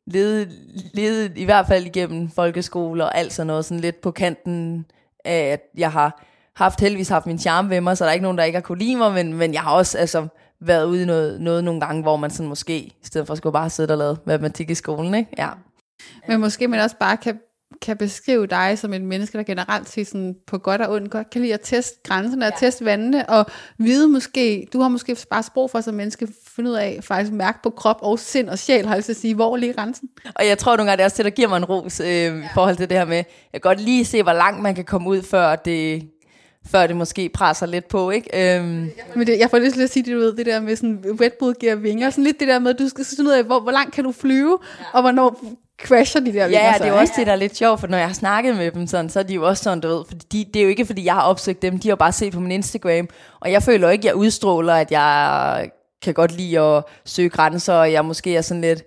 ledet, 0.06 0.48
ledet 0.94 1.32
i 1.38 1.44
hvert 1.44 1.66
fald 1.66 1.86
igennem 1.86 2.30
folkeskole 2.30 3.04
og 3.04 3.18
alt 3.18 3.32
sådan 3.32 3.46
noget, 3.46 3.64
sådan 3.64 3.80
lidt 3.80 4.00
på 4.00 4.10
kanten 4.10 4.86
af, 5.24 5.40
at 5.52 5.60
jeg 5.78 5.92
har 5.92 6.22
haft 6.54 6.80
heldigvis 6.80 7.08
haft 7.08 7.26
min 7.26 7.38
charme 7.38 7.70
ved 7.70 7.80
mig, 7.80 7.96
så 7.96 8.04
der 8.04 8.10
er 8.10 8.14
ikke 8.14 8.22
nogen, 8.22 8.38
der 8.38 8.44
ikke 8.44 8.56
har 8.56 8.62
kunne 8.62 8.78
lide 8.78 8.96
mig, 8.96 9.12
men, 9.12 9.34
men 9.34 9.54
jeg 9.54 9.62
har 9.62 9.72
også 9.72 9.98
altså, 9.98 10.26
været 10.60 10.84
ude 10.84 11.02
i 11.02 11.04
noget, 11.04 11.40
noget 11.40 11.64
nogle 11.64 11.80
gange, 11.80 12.02
hvor 12.02 12.16
man 12.16 12.30
sådan 12.30 12.48
måske, 12.48 12.78
i 12.78 12.96
stedet 13.02 13.26
for 13.26 13.32
at 13.32 13.38
skulle 13.38 13.52
bare 13.52 13.70
sidde 13.70 13.92
og 13.92 13.98
lave 13.98 14.16
matematik 14.24 14.70
i 14.70 14.74
skolen, 14.74 15.14
ikke? 15.14 15.30
Ja. 15.38 15.48
Men 16.28 16.40
måske 16.40 16.68
man 16.68 16.80
også 16.80 16.96
bare 17.00 17.16
kan, 17.16 17.38
kan 17.82 17.96
beskrive 17.96 18.46
dig 18.46 18.78
som 18.78 18.92
et 18.92 19.02
menneske, 19.02 19.38
der 19.38 19.44
generelt 19.44 19.88
set 19.88 20.06
sådan 20.06 20.34
på 20.46 20.58
godt 20.58 20.80
og 20.80 20.94
ondt 20.94 21.10
godt 21.10 21.30
kan 21.30 21.40
lide 21.40 21.54
at 21.54 21.60
teste 21.62 21.98
grænserne 22.04 22.46
og 22.46 22.52
teste 22.58 22.84
vandene, 22.84 23.28
og 23.28 23.46
vide 23.78 24.08
måske, 24.08 24.66
du 24.72 24.80
har 24.80 24.88
måske 24.88 25.16
bare 25.30 25.42
sprog 25.42 25.70
for 25.70 25.80
som 25.80 25.94
menneske, 25.94 26.28
finde 26.56 26.70
ud 26.70 26.74
af, 26.74 26.98
faktisk 27.02 27.32
mærke 27.32 27.58
på 27.62 27.70
krop 27.70 27.98
og 28.02 28.18
sind 28.18 28.48
og 28.48 28.58
sjæl, 28.58 28.86
har 28.86 28.94
jeg 28.94 29.10
at 29.10 29.16
sige, 29.16 29.34
hvor 29.34 29.56
lige 29.56 29.72
grænsen? 29.72 30.08
Og 30.34 30.46
jeg 30.46 30.58
tror 30.58 30.76
nogle 30.76 30.90
gange, 30.90 30.96
det 30.96 31.02
er 31.02 31.06
også 31.06 31.16
det, 31.16 31.24
der 31.24 31.30
giver 31.30 31.48
mig 31.48 31.56
en 31.56 31.64
ros 31.64 32.00
øh, 32.00 32.06
ja. 32.06 32.32
i 32.32 32.48
forhold 32.54 32.76
til 32.76 32.90
det 32.90 32.98
her 32.98 33.04
med, 33.04 33.16
jeg 33.16 33.24
kan 33.52 33.60
godt 33.60 33.80
lige 33.80 34.04
se, 34.04 34.22
hvor 34.22 34.32
langt 34.32 34.62
man 34.62 34.74
kan 34.74 34.84
komme 34.84 35.08
ud, 35.08 35.22
før 35.22 35.56
det 35.56 36.08
før 36.66 36.86
det 36.86 36.96
måske 36.96 37.28
presser 37.28 37.66
lidt 37.66 37.88
på, 37.88 38.10
ikke? 38.10 38.56
Øhm. 38.56 38.90
Men 39.16 39.26
det, 39.26 39.38
jeg 39.38 39.50
får 39.50 39.58
lyst 39.58 39.74
til 39.74 39.82
at 39.82 39.90
sige, 39.90 40.02
det, 40.02 40.12
du 40.12 40.18
ved, 40.18 40.36
det 40.36 40.46
der 40.46 40.60
med 40.60 40.76
sådan, 40.76 41.04
Red 41.20 41.30
Bull 41.38 41.54
giver 41.54 41.74
vinger, 41.74 42.10
sådan 42.10 42.24
lidt 42.24 42.40
det 42.40 42.48
der 42.48 42.58
med, 42.58 42.70
at 42.70 42.78
du 42.78 42.88
skal 42.88 43.04
finde 43.04 43.30
ud 43.30 43.34
af, 43.34 43.44
hvor, 43.44 43.60
hvor 43.60 43.72
langt 43.72 43.94
kan 43.94 44.04
du 44.04 44.12
flyve, 44.12 44.58
ja. 44.80 44.84
og 44.92 45.02
hvornår 45.02 45.44
crasher 45.82 46.20
de 46.20 46.32
der 46.32 46.46
vinger 46.46 46.64
Ja, 46.64 46.72
så, 46.72 46.78
det 46.78 46.88
er 46.88 46.92
jo 46.92 46.98
også 46.98 47.12
det, 47.16 47.26
der 47.26 47.32
er 47.32 47.36
lidt 47.36 47.56
sjovt, 47.56 47.80
for 47.80 47.86
når 47.86 47.98
jeg 47.98 48.06
har 48.06 48.14
snakket 48.14 48.56
med 48.56 48.70
dem 48.70 48.86
sådan, 48.86 49.10
så 49.10 49.18
er 49.18 49.22
de 49.22 49.34
jo 49.34 49.48
også 49.48 49.62
sådan, 49.62 49.80
du 49.80 49.88
ved, 49.88 50.04
for 50.08 50.14
de, 50.32 50.44
det 50.44 50.56
er 50.56 50.62
jo 50.62 50.68
ikke, 50.68 50.86
fordi 50.86 51.04
jeg 51.04 51.14
har 51.14 51.22
opsøgt 51.22 51.62
dem, 51.62 51.78
de 51.78 51.88
har 51.88 51.96
bare 51.96 52.12
set 52.12 52.32
på 52.32 52.40
min 52.40 52.50
Instagram, 52.50 53.08
og 53.40 53.52
jeg 53.52 53.62
føler 53.62 53.90
ikke, 53.90 54.02
at 54.02 54.04
jeg 54.04 54.14
udstråler, 54.14 54.74
at 54.74 54.90
jeg 54.90 55.70
kan 56.02 56.14
godt 56.14 56.32
lide 56.32 56.60
at 56.60 56.84
søge 57.04 57.28
grænser, 57.28 57.74
og 57.74 57.92
jeg 57.92 58.04
måske 58.04 58.36
er 58.36 58.42
sådan 58.42 58.60
lidt 58.60 58.82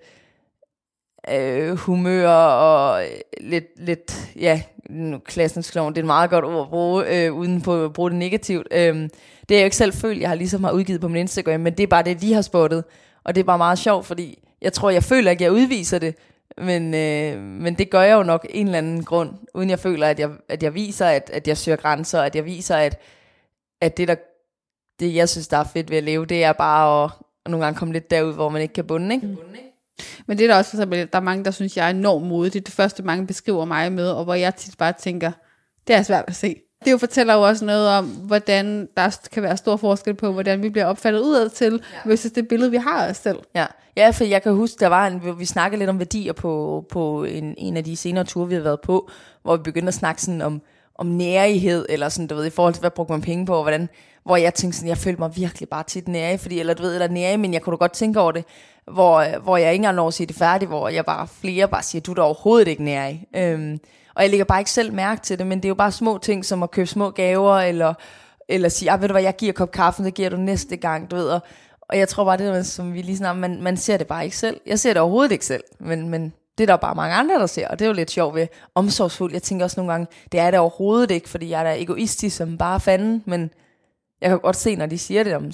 øh, 1.31 1.75
humør 1.75 2.29
og 2.29 3.03
lidt, 3.41 3.65
lidt 3.77 4.29
ja, 4.39 4.61
klassens 5.25 5.71
klovn, 5.71 5.93
det 5.93 5.97
er 5.97 6.03
et 6.03 6.07
meget 6.07 6.29
godt 6.29 6.45
ord 6.45 6.61
at 6.61 6.69
bruge, 6.69 7.25
øh, 7.25 7.33
uden 7.33 7.61
på 7.61 7.85
at 7.85 7.93
bruge 7.93 8.09
det 8.09 8.19
negativt. 8.19 8.67
Øh, 8.71 9.09
det 9.49 9.55
er 9.55 9.59
jeg 9.59 9.65
ikke 9.65 9.75
selv 9.75 9.93
følt, 9.93 10.21
jeg 10.21 10.29
har 10.29 10.35
ligesom 10.35 10.63
har 10.63 10.71
udgivet 10.71 11.01
på 11.01 11.07
min 11.07 11.17
Instagram, 11.17 11.59
men 11.59 11.73
det 11.73 11.83
er 11.83 11.87
bare 11.87 12.03
det, 12.03 12.21
de 12.21 12.33
har 12.33 12.41
spottet. 12.41 12.83
Og 13.23 13.35
det 13.35 13.41
er 13.41 13.45
bare 13.45 13.57
meget 13.57 13.79
sjovt, 13.79 14.05
fordi 14.05 14.39
jeg 14.61 14.73
tror, 14.73 14.89
jeg 14.89 15.03
føler 15.03 15.31
ikke, 15.31 15.43
jeg 15.43 15.51
udviser 15.51 15.99
det, 15.99 16.15
men, 16.57 16.93
øh, 16.93 17.41
men 17.41 17.75
det 17.77 17.89
gør 17.89 18.01
jeg 18.01 18.15
jo 18.15 18.23
nok 18.23 18.47
en 18.49 18.65
eller 18.65 18.77
anden 18.77 19.03
grund, 19.03 19.33
uden 19.53 19.69
jeg 19.69 19.79
føler, 19.79 20.07
at 20.07 20.19
jeg, 20.19 20.29
at 20.49 20.63
jeg 20.63 20.73
viser, 20.73 21.05
at, 21.05 21.29
at 21.33 21.47
jeg 21.47 21.57
søger 21.57 21.75
grænser, 21.75 22.21
at 22.21 22.35
jeg 22.35 22.45
viser, 22.45 22.75
at, 22.75 22.99
at 23.81 23.97
det, 23.97 24.07
der, 24.07 24.15
det, 24.99 25.15
jeg 25.15 25.29
synes, 25.29 25.47
der 25.47 25.57
er 25.57 25.63
fedt 25.63 25.89
ved 25.89 25.97
at 25.97 26.03
leve, 26.03 26.25
det 26.25 26.43
er 26.43 26.53
bare 26.53 27.03
at, 27.03 27.11
at 27.45 27.51
nogle 27.51 27.65
gange 27.65 27.77
komme 27.77 27.93
lidt 27.93 28.11
derud, 28.11 28.33
hvor 28.33 28.49
man 28.49 28.61
ikke 28.61 28.73
kan 28.73 28.87
bunde, 28.87 29.15
ikke? 29.15 29.27
Mm. 29.27 29.37
Men 30.27 30.37
det 30.37 30.43
er 30.43 30.47
der 30.47 30.57
også 30.57 30.71
for 30.71 30.77
eksempel, 30.77 30.99
der 30.99 31.19
er 31.19 31.23
mange, 31.23 31.45
der 31.45 31.51
synes, 31.51 31.77
jeg 31.77 31.85
er 31.85 31.89
enormt 31.89 32.27
modig. 32.27 32.53
Det 32.53 32.59
er 32.59 32.63
det 32.63 32.73
første, 32.73 33.03
mange 33.03 33.27
beskriver 33.27 33.65
mig 33.65 33.91
med, 33.91 34.11
og 34.11 34.23
hvor 34.23 34.33
jeg 34.33 34.55
tit 34.55 34.77
bare 34.77 34.93
tænker, 34.93 35.31
det 35.87 35.95
er 35.95 36.03
svært 36.03 36.25
at 36.27 36.35
se. 36.35 36.61
Det 36.85 36.91
jo 36.91 36.97
fortæller 36.97 37.33
jo 37.33 37.41
også 37.41 37.65
noget 37.65 37.89
om, 37.89 38.05
hvordan 38.05 38.89
der 38.97 39.17
kan 39.31 39.43
være 39.43 39.57
stor 39.57 39.77
forskel 39.77 40.13
på, 40.13 40.31
hvordan 40.31 40.63
vi 40.63 40.69
bliver 40.69 40.85
opfattet 40.85 41.19
udad 41.19 41.49
til, 41.49 41.73
ja. 41.93 42.09
versus 42.09 42.31
det 42.31 42.47
billede, 42.47 42.71
vi 42.71 42.77
har 42.77 43.05
af 43.05 43.09
os 43.09 43.17
selv. 43.17 43.39
Ja. 43.55 43.65
ja, 43.97 44.09
for 44.09 44.23
jeg 44.23 44.43
kan 44.43 44.53
huske, 44.53 44.79
der 44.79 44.87
var 44.87 45.07
en, 45.07 45.39
vi 45.39 45.45
snakkede 45.45 45.79
lidt 45.79 45.89
om 45.89 45.99
værdier 45.99 46.33
på, 46.33 46.85
på 46.89 47.23
en, 47.23 47.55
en 47.57 47.77
af 47.77 47.83
de 47.83 47.95
senere 47.95 48.23
ture, 48.23 48.47
vi 48.47 48.55
har 48.55 48.61
været 48.61 48.81
på, 48.81 49.09
hvor 49.43 49.57
vi 49.57 49.63
begyndte 49.63 49.87
at 49.87 49.93
snakke 49.93 50.21
sådan 50.21 50.41
om, 50.41 50.61
om 50.95 51.05
nærighed, 51.05 51.85
eller 51.89 52.09
sådan, 52.09 52.27
du 52.27 52.35
ved, 52.35 52.45
i 52.45 52.49
forhold 52.49 52.73
til, 52.73 52.81
hvad 52.81 52.91
brugte 52.91 53.13
man 53.13 53.21
penge 53.21 53.45
på, 53.45 53.55
og 53.55 53.61
hvordan, 53.61 53.89
hvor 54.23 54.37
jeg 54.37 54.53
tænkte 54.53 54.77
sådan, 54.77 54.89
jeg 54.89 54.97
følte 54.97 55.21
mig 55.21 55.35
virkelig 55.35 55.69
bare 55.69 55.83
tit 55.83 56.07
nærig, 56.07 56.39
fordi, 56.39 56.59
eller 56.59 56.73
du 56.73 56.83
ved, 56.83 56.93
eller 56.93 57.07
nærig, 57.07 57.39
men 57.39 57.53
jeg 57.53 57.61
kunne 57.61 57.71
da 57.71 57.77
godt 57.77 57.93
tænke 57.93 58.19
over 58.19 58.31
det, 58.31 58.45
hvor, 58.91 59.39
hvor 59.39 59.57
jeg 59.57 59.71
ikke 59.71 59.79
engang 59.79 59.95
når 59.95 60.07
at 60.07 60.13
sige 60.13 60.27
det 60.27 60.35
færdigt, 60.35 60.69
hvor 60.69 60.89
jeg 60.89 61.05
bare 61.05 61.27
flere 61.27 61.67
bare 61.67 61.83
siger, 61.83 62.01
du 62.01 62.11
er 62.11 62.15
da 62.15 62.21
overhovedet 62.21 62.67
ikke 62.67 62.83
nærig. 62.83 63.27
Øhm, 63.35 63.79
og 64.15 64.21
jeg 64.21 64.29
lægger 64.29 64.45
bare 64.45 64.59
ikke 64.59 64.71
selv 64.71 64.93
mærke 64.93 65.21
til 65.21 65.39
det, 65.39 65.47
men 65.47 65.57
det 65.57 65.65
er 65.65 65.69
jo 65.69 65.75
bare 65.75 65.91
små 65.91 66.17
ting, 66.17 66.45
som 66.45 66.63
at 66.63 66.71
købe 66.71 66.87
små 66.87 67.09
gaver, 67.09 67.57
eller, 67.57 67.93
eller 68.49 68.69
sige, 68.69 68.91
ah, 68.91 69.01
ved 69.01 69.07
du 69.07 69.13
hvad, 69.13 69.21
jeg 69.21 69.35
giver 69.35 69.53
kop 69.53 69.71
kaffe, 69.71 70.03
det 70.03 70.13
giver 70.13 70.29
du 70.29 70.37
næste 70.37 70.77
gang, 70.77 71.11
du 71.11 71.15
ved, 71.15 71.27
og, 71.29 71.39
og 71.81 71.97
jeg 71.97 72.09
tror 72.09 72.25
bare, 72.25 72.37
det 72.37 72.47
er, 72.47 72.63
som 72.63 72.93
vi 72.93 73.01
lige 73.01 73.17
snart, 73.17 73.37
man, 73.37 73.61
man 73.61 73.77
ser 73.77 73.97
det 73.97 74.07
bare 74.07 74.23
ikke 74.23 74.37
selv. 74.37 74.59
Jeg 74.65 74.79
ser 74.79 74.93
det 74.93 75.01
overhovedet 75.01 75.31
ikke 75.31 75.45
selv, 75.45 75.63
men, 75.79 76.09
men 76.09 76.33
det 76.57 76.63
er 76.63 76.67
der 76.67 76.77
bare 76.77 76.95
mange 76.95 77.15
andre, 77.15 77.35
der 77.35 77.45
ser, 77.45 77.67
og 77.67 77.79
det 77.79 77.85
er 77.85 77.89
jo 77.89 77.93
lidt 77.93 78.11
sjovt 78.11 78.35
ved 78.35 78.47
omsorgsfuld. 78.75 79.33
Jeg 79.33 79.43
tænker 79.43 79.65
også 79.65 79.79
nogle 79.79 79.91
gange, 79.91 80.07
det 80.31 80.39
er 80.39 80.51
det 80.51 80.59
overhovedet 80.59 81.11
ikke, 81.11 81.29
fordi 81.29 81.49
jeg 81.49 81.59
er 81.59 81.63
da 81.63 81.81
egoistisk 81.81 82.37
som 82.37 82.57
bare 82.57 82.79
fanden, 82.79 83.23
men 83.25 83.49
jeg 84.21 84.29
kan 84.29 84.39
godt 84.39 84.55
se, 84.55 84.75
når 84.75 84.85
de 84.85 84.97
siger 84.97 85.23
det, 85.23 85.35
om 85.35 85.51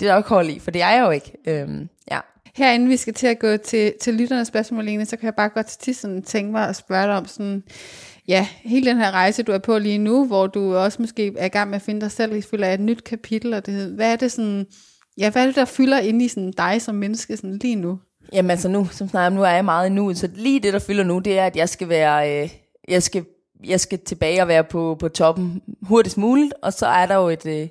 det 0.00 0.08
er 0.08 0.12
der 0.12 0.16
ikke 0.16 0.28
hold 0.28 0.48
i, 0.48 0.58
for 0.58 0.70
det 0.70 0.82
er 0.82 0.90
jeg 0.90 1.04
jo 1.04 1.10
ikke. 1.10 1.32
Øhm, 1.46 1.88
ja. 2.10 2.20
Herinde 2.54 2.88
vi 2.88 2.96
skal 2.96 3.14
til 3.14 3.26
at 3.26 3.38
gå 3.38 3.56
til, 3.56 3.92
til 4.00 4.14
lytternes 4.14 4.48
spørgsmål, 4.48 4.84
Lene, 4.84 5.06
så 5.06 5.16
kan 5.16 5.24
jeg 5.24 5.34
bare 5.34 5.48
godt 5.48 5.66
til 5.66 5.94
sådan 5.94 6.22
tænke 6.22 6.52
mig 6.52 6.68
at 6.68 6.76
spørge 6.76 7.06
dig 7.06 7.16
om 7.16 7.26
sådan, 7.26 7.62
ja, 8.28 8.46
hele 8.62 8.90
den 8.90 8.96
her 8.96 9.10
rejse, 9.10 9.42
du 9.42 9.52
er 9.52 9.58
på 9.58 9.78
lige 9.78 9.98
nu, 9.98 10.26
hvor 10.26 10.46
du 10.46 10.76
også 10.76 11.02
måske 11.02 11.32
er 11.38 11.46
i 11.46 11.48
gang 11.48 11.70
med 11.70 11.76
at 11.76 11.82
finde 11.82 12.00
dig 12.00 12.10
selv 12.10 12.36
i 12.36 12.40
fylder 12.40 12.66
af 12.66 12.74
et 12.74 12.80
nyt 12.80 13.04
kapitel, 13.04 13.54
og 13.54 13.66
det, 13.66 13.90
hvad 13.90 14.12
er 14.12 14.16
det 14.16 14.32
sådan, 14.32 14.66
ja, 15.18 15.30
hvad 15.30 15.42
er 15.42 15.46
det, 15.46 15.56
der 15.56 15.64
fylder 15.64 15.98
ind 15.98 16.22
i 16.22 16.28
sådan 16.28 16.52
dig 16.56 16.82
som 16.82 16.94
menneske 16.94 17.36
sådan 17.36 17.58
lige 17.58 17.76
nu? 17.76 17.98
Jamen 18.32 18.50
altså 18.50 18.68
nu, 18.68 18.88
som 18.92 19.08
snart, 19.08 19.32
nu 19.32 19.42
er 19.42 19.50
jeg 19.50 19.64
meget 19.64 19.92
nu, 19.92 20.14
så 20.14 20.28
lige 20.34 20.60
det, 20.60 20.72
der 20.72 20.78
fylder 20.78 21.04
nu, 21.04 21.18
det 21.18 21.38
er, 21.38 21.46
at 21.46 21.56
jeg 21.56 21.68
skal 21.68 21.88
være, 21.88 22.42
øh, 22.42 22.50
jeg 22.88 23.02
skal, 23.02 23.24
jeg 23.64 23.80
skal 23.80 23.98
tilbage 23.98 24.42
og 24.42 24.48
være 24.48 24.64
på, 24.64 24.96
på 25.00 25.08
toppen 25.08 25.62
hurtigst 25.82 26.18
muligt, 26.18 26.54
og 26.62 26.72
så 26.72 26.86
er 26.86 27.06
der 27.06 27.14
jo 27.14 27.28
et, 27.28 27.46
øh, 27.46 27.68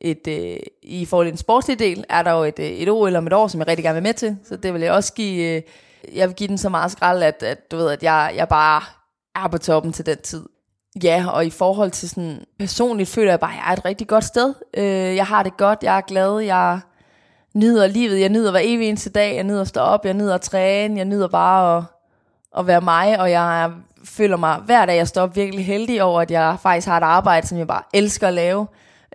et, 0.00 0.26
øh, 0.28 0.56
i 0.82 1.04
forhold 1.04 1.26
til 1.26 1.32
den 1.32 1.38
sportslige 1.38 1.78
del, 1.78 2.04
er 2.08 2.22
der 2.22 2.32
jo 2.32 2.44
et, 2.44 2.58
øh, 2.58 2.66
et 2.66 2.88
OL 2.88 3.16
om 3.16 3.26
et 3.26 3.32
år, 3.32 3.48
som 3.48 3.60
jeg 3.60 3.68
rigtig 3.68 3.84
gerne 3.84 3.94
vil 3.94 4.02
med 4.02 4.14
til, 4.14 4.36
så 4.44 4.56
det 4.56 4.74
vil 4.74 4.82
jeg 4.82 4.92
også 4.92 5.12
give, 5.12 5.56
øh, 5.56 5.62
jeg 6.14 6.28
vil 6.28 6.36
give 6.36 6.48
den 6.48 6.58
så 6.58 6.68
meget 6.68 6.92
skrald, 6.92 7.22
at, 7.22 7.42
at 7.42 7.70
du 7.70 7.76
ved, 7.76 7.90
at 7.90 8.02
jeg, 8.02 8.32
jeg 8.36 8.48
bare 8.48 8.82
er 9.44 9.48
på 9.48 9.58
toppen 9.58 9.92
til 9.92 10.06
den 10.06 10.18
tid. 10.18 10.44
Ja, 11.02 11.26
og 11.32 11.46
i 11.46 11.50
forhold 11.50 11.90
til 11.90 12.08
sådan, 12.08 12.44
personligt 12.58 13.08
føler 13.08 13.32
jeg 13.32 13.40
bare, 13.40 13.50
at 13.50 13.56
jeg 13.56 13.72
er 13.72 13.76
et 13.76 13.84
rigtig 13.84 14.08
godt 14.08 14.24
sted. 14.24 14.54
Øh, 14.76 15.16
jeg 15.16 15.26
har 15.26 15.42
det 15.42 15.56
godt, 15.56 15.82
jeg 15.82 15.96
er 15.96 16.00
glad, 16.00 16.38
jeg 16.38 16.80
nyder 17.54 17.86
livet, 17.86 18.20
jeg 18.20 18.28
nyder 18.28 18.50
hver 18.50 18.60
evig 18.62 18.88
eneste 18.88 19.10
dag, 19.10 19.34
jeg 19.36 19.44
nyder 19.44 19.60
at 19.60 19.68
stå 19.68 19.80
op, 19.80 20.04
jeg 20.04 20.14
nyder 20.14 20.34
at 20.34 20.40
træne, 20.40 20.96
jeg 20.96 21.04
nyder 21.04 21.28
bare 21.28 21.76
at, 21.76 21.84
at 22.58 22.66
være 22.66 22.80
mig, 22.80 23.20
og 23.20 23.30
jeg 23.30 23.70
føler 24.04 24.36
mig 24.36 24.56
hver 24.56 24.86
dag, 24.86 24.96
jeg 24.96 25.08
står 25.08 25.22
op 25.22 25.36
virkelig 25.36 25.66
heldig 25.66 26.02
over, 26.02 26.20
at 26.20 26.30
jeg 26.30 26.56
faktisk 26.60 26.86
har 26.86 26.96
et 26.96 27.02
arbejde, 27.02 27.46
som 27.46 27.58
jeg 27.58 27.66
bare 27.66 27.82
elsker 27.94 28.28
at 28.28 28.34
lave. 28.34 28.66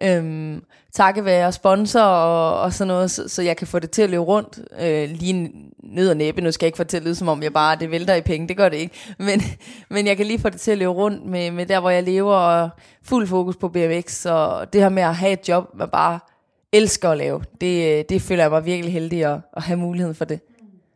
Øhm, 0.02 0.64
takket 0.94 1.26
være 1.26 1.52
sponsor 1.52 2.00
og, 2.00 2.62
og 2.62 2.74
sådan 2.74 2.88
noget, 2.88 3.12
så, 3.12 3.30
så 3.30 3.42
jeg 3.42 3.58
kan 3.58 3.68
få 3.68 3.80
det 3.80 3.92
til 3.92 4.02
at 4.02 4.10
løbe 4.10 4.24
rundt. 4.24 4.60
Øh, 4.80 5.10
lige 5.10 5.52
ned 5.84 6.10
og 6.10 6.18
næppe, 6.18 6.42
nu 6.42 6.52
skal 6.52 6.66
jeg 6.66 6.68
ikke 6.68 6.78
fortælle 6.78 7.10
det, 7.10 7.18
som 7.18 7.28
om 7.28 7.44
jeg 7.44 7.54
bare, 7.54 7.76
det 7.76 7.92
vælter 7.92 8.16
i 8.16 8.22
penge, 8.22 8.48
det 8.48 8.58
gør 8.58 8.70
det 8.70 8.78
ikke. 8.78 8.96
Men, 9.20 9.42
men 9.90 10.08
jeg 10.08 10.18
kan 10.18 10.26
lige 10.26 10.40
få 10.40 10.50
det 10.50 10.62
til 10.62 10.72
at 10.72 10.78
løbe 10.78 10.92
rundt 10.92 11.26
med, 11.26 11.52
med 11.52 11.66
der, 11.66 11.80
hvor 11.80 11.90
jeg 11.90 12.04
lever, 12.04 12.36
og 12.36 12.70
fuld 13.04 13.28
fokus 13.28 13.56
på 13.56 13.70
BMX, 13.70 14.26
og 14.26 14.74
det 14.74 14.82
her 14.82 14.90
med 14.90 15.04
at 15.04 15.16
have 15.16 15.34
et 15.34 15.50
job, 15.50 15.70
man 15.74 15.90
bare 15.90 16.20
elsker 16.72 17.10
at 17.10 17.18
lave, 17.18 17.44
det, 17.62 18.00
øh, 18.00 18.06
det 18.10 18.22
føler 18.22 18.44
jeg 18.44 18.52
mig 18.52 18.66
virkelig 18.66 18.94
heldig 18.94 19.26
at, 19.26 19.40
at 19.58 19.64
have 19.64 19.78
muligheden 19.78 20.16
for 20.16 20.26
det. 20.26 20.40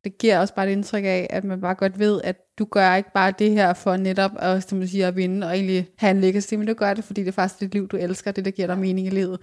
Det 0.08 0.18
giver 0.18 0.40
også 0.40 0.54
bare 0.54 0.68
et 0.68 0.72
indtryk 0.72 1.04
af, 1.04 1.28
at 1.30 1.44
man 1.44 1.62
bare 1.62 1.76
godt 1.76 2.00
ved, 2.00 2.22
at 2.24 2.36
du 2.60 2.66
gør 2.66 2.96
ikke 2.96 3.12
bare 3.14 3.34
det 3.40 3.52
her 3.52 3.74
for 3.74 3.98
netop 3.98 4.32
at, 4.40 4.70
som 4.70 4.82
du 4.82 4.88
siger, 4.88 5.08
at 5.08 5.16
vinde 5.16 5.48
og 5.48 5.54
egentlig 5.54 5.88
have 5.98 6.12
en 6.12 6.22
legacy, 6.22 6.54
men 6.54 6.68
du 6.68 6.74
gør 6.74 6.94
det, 6.94 7.04
fordi 7.04 7.22
det 7.22 7.28
er 7.28 7.32
faktisk 7.32 7.60
dit 7.60 7.74
liv, 7.74 7.88
du 7.88 7.98
elsker, 7.98 8.32
det 8.32 8.46
der 8.46 8.52
giver 8.52 8.68
dig 8.68 8.78
mening 8.78 9.08
i 9.08 9.10
livet. 9.10 9.40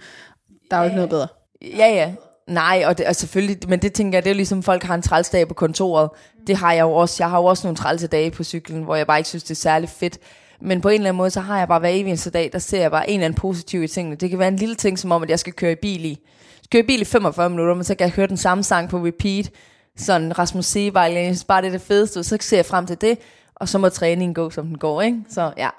Der 0.71 0.77
er 0.77 0.81
jo 0.81 0.85
ikke 0.85 0.95
noget 0.95 1.09
bedre. 1.09 1.27
Ja, 1.61 1.87
ja. 1.87 2.13
Nej, 2.47 2.83
og, 2.87 2.97
det, 2.97 3.05
og 3.05 3.15
selvfølgelig, 3.15 3.57
men 3.67 3.79
det 3.79 3.93
tænker 3.93 4.17
jeg, 4.17 4.23
det 4.23 4.29
er 4.29 4.33
jo 4.33 4.37
ligesom, 4.37 4.63
folk 4.63 4.83
har 4.83 4.95
en 4.95 5.01
trælsdag 5.01 5.47
på 5.47 5.53
kontoret. 5.53 6.09
Det 6.47 6.55
har 6.55 6.73
jeg 6.73 6.81
jo 6.81 6.91
også. 6.91 7.23
Jeg 7.23 7.29
har 7.29 7.39
jo 7.39 7.45
også 7.45 7.67
nogle 7.67 7.77
trælse 7.77 8.07
dage 8.07 8.31
på 8.31 8.43
cyklen, 8.43 8.83
hvor 8.83 8.95
jeg 8.95 9.07
bare 9.07 9.17
ikke 9.17 9.29
synes, 9.29 9.43
det 9.43 9.51
er 9.51 9.55
særlig 9.55 9.89
fedt. 9.89 10.17
Men 10.61 10.81
på 10.81 10.89
en 10.89 10.93
eller 10.93 11.09
anden 11.09 11.17
måde, 11.17 11.29
så 11.29 11.39
har 11.39 11.57
jeg 11.57 11.67
bare 11.67 11.79
hver 11.79 11.89
eneste 11.89 12.29
dag, 12.29 12.49
der 12.53 12.59
ser 12.59 12.81
jeg 12.81 12.91
bare 12.91 13.09
en 13.09 13.13
eller 13.13 13.25
anden 13.25 13.37
positiv 13.37 13.83
i 13.83 13.87
tingene. 13.87 14.15
Det 14.15 14.29
kan 14.29 14.39
være 14.39 14.47
en 14.47 14.55
lille 14.55 14.75
ting, 14.75 14.99
som 14.99 15.11
om, 15.11 15.23
at 15.23 15.29
jeg 15.29 15.39
skal 15.39 15.53
køre 15.53 15.71
i 15.71 15.75
bil 15.75 16.05
i. 16.05 16.09
Jeg 16.09 16.69
køre 16.71 16.79
i 16.79 16.85
bil 16.85 17.01
i 17.01 17.05
45 17.05 17.49
minutter, 17.49 17.73
men 17.73 17.83
så 17.83 17.95
kan 17.95 18.05
jeg 18.05 18.13
høre 18.13 18.27
den 18.27 18.37
samme 18.37 18.63
sang 18.63 18.89
på 18.89 18.97
repeat. 18.97 19.51
Sådan 19.97 20.39
Rasmus 20.39 20.65
Sebejl, 20.65 21.13
jeg 21.13 21.25
synes 21.25 21.43
bare, 21.43 21.61
det 21.61 21.67
er 21.67 21.71
det 21.71 21.81
fedeste. 21.81 22.23
Så 22.23 22.37
ser 22.41 22.57
jeg 22.57 22.65
frem 22.65 22.87
til 22.87 23.01
det, 23.01 23.17
og 23.55 23.69
så 23.69 23.77
må 23.77 23.89
træningen 23.89 24.33
gå, 24.33 24.49
som 24.49 24.67
den 24.67 24.77
går, 24.77 25.01
ikke? 25.01 25.17
Så 25.29 25.53
ja. 25.57 25.69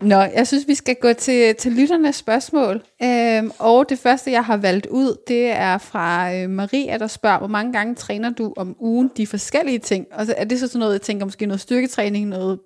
Nå, 0.00 0.20
jeg 0.20 0.46
synes, 0.46 0.68
vi 0.68 0.74
skal 0.74 0.96
gå 1.00 1.12
til, 1.12 1.54
til 1.54 1.72
lytternes 1.72 2.16
spørgsmål. 2.16 2.82
Øhm, 3.02 3.50
og 3.58 3.88
det 3.88 3.98
første, 3.98 4.30
jeg 4.30 4.44
har 4.44 4.56
valgt 4.56 4.86
ud, 4.86 5.16
det 5.28 5.50
er 5.50 5.78
fra 5.78 6.34
øh, 6.34 6.50
Maria, 6.50 6.98
der 6.98 7.06
spørger, 7.06 7.38
hvor 7.38 7.46
mange 7.46 7.72
gange 7.72 7.94
træner 7.94 8.30
du 8.30 8.54
om 8.56 8.76
ugen 8.80 9.10
de 9.16 9.26
forskellige 9.26 9.78
ting? 9.78 10.06
Og 10.12 10.26
så 10.26 10.34
er 10.36 10.44
det 10.44 10.60
så 10.60 10.68
sådan 10.68 10.78
noget, 10.78 10.92
jeg 10.92 11.02
tænker 11.02 11.26
måske 11.26 11.46
noget 11.46 11.60
styrketræning, 11.60 12.28
noget 12.28 12.58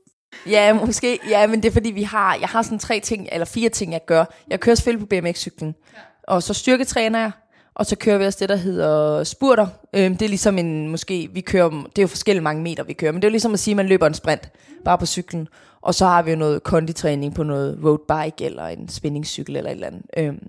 Ja, 0.46 0.72
måske. 0.86 1.18
Ja, 1.28 1.46
men 1.46 1.62
det 1.62 1.68
er 1.68 1.72
fordi, 1.72 1.90
vi 1.90 2.02
har, 2.02 2.36
jeg 2.40 2.48
har 2.48 2.62
sådan 2.62 2.78
tre 2.78 3.00
ting, 3.00 3.28
eller 3.32 3.44
fire 3.44 3.68
ting, 3.68 3.92
jeg 3.92 4.04
gør. 4.06 4.24
Jeg 4.48 4.60
kører 4.60 4.76
selvfølgelig 4.76 5.08
på 5.08 5.14
BMX-cyklen, 5.16 5.74
ja. 5.94 5.98
og 6.22 6.42
så 6.42 6.54
styrketræner 6.54 7.18
jeg, 7.18 7.30
og 7.74 7.86
så 7.86 7.96
kører 7.96 8.18
vi 8.18 8.26
også 8.26 8.38
det, 8.40 8.48
der 8.48 8.56
hedder 8.56 9.24
spurter. 9.24 9.66
Øhm, 9.92 10.16
det 10.16 10.24
er 10.24 10.28
ligesom 10.28 10.58
en, 10.58 10.88
måske, 10.88 11.28
vi 11.32 11.40
kører, 11.40 11.70
det 11.70 11.98
er 11.98 12.02
jo 12.02 12.08
forskellige 12.08 12.42
mange 12.42 12.62
meter, 12.62 12.84
vi 12.84 12.92
kører, 12.92 13.12
men 13.12 13.22
det 13.22 13.26
er 13.26 13.30
jo 13.30 13.32
ligesom 13.32 13.52
at 13.52 13.58
sige, 13.58 13.72
at 13.72 13.76
man 13.76 13.86
løber 13.86 14.06
en 14.06 14.14
sprint, 14.14 14.48
bare 14.84 14.98
på 14.98 15.06
cyklen. 15.06 15.48
Og 15.82 15.94
så 15.94 16.06
har 16.06 16.22
vi 16.22 16.30
jo 16.30 16.36
noget 16.36 16.62
konditræning 16.62 17.34
på 17.34 17.42
noget 17.42 17.78
roadbike, 17.84 18.44
eller 18.44 18.66
en 18.66 18.88
spændingscykel, 18.88 19.56
eller 19.56 19.70
et 19.70 19.74
eller 19.74 19.86
andet. 19.86 20.02
Øhm, 20.16 20.46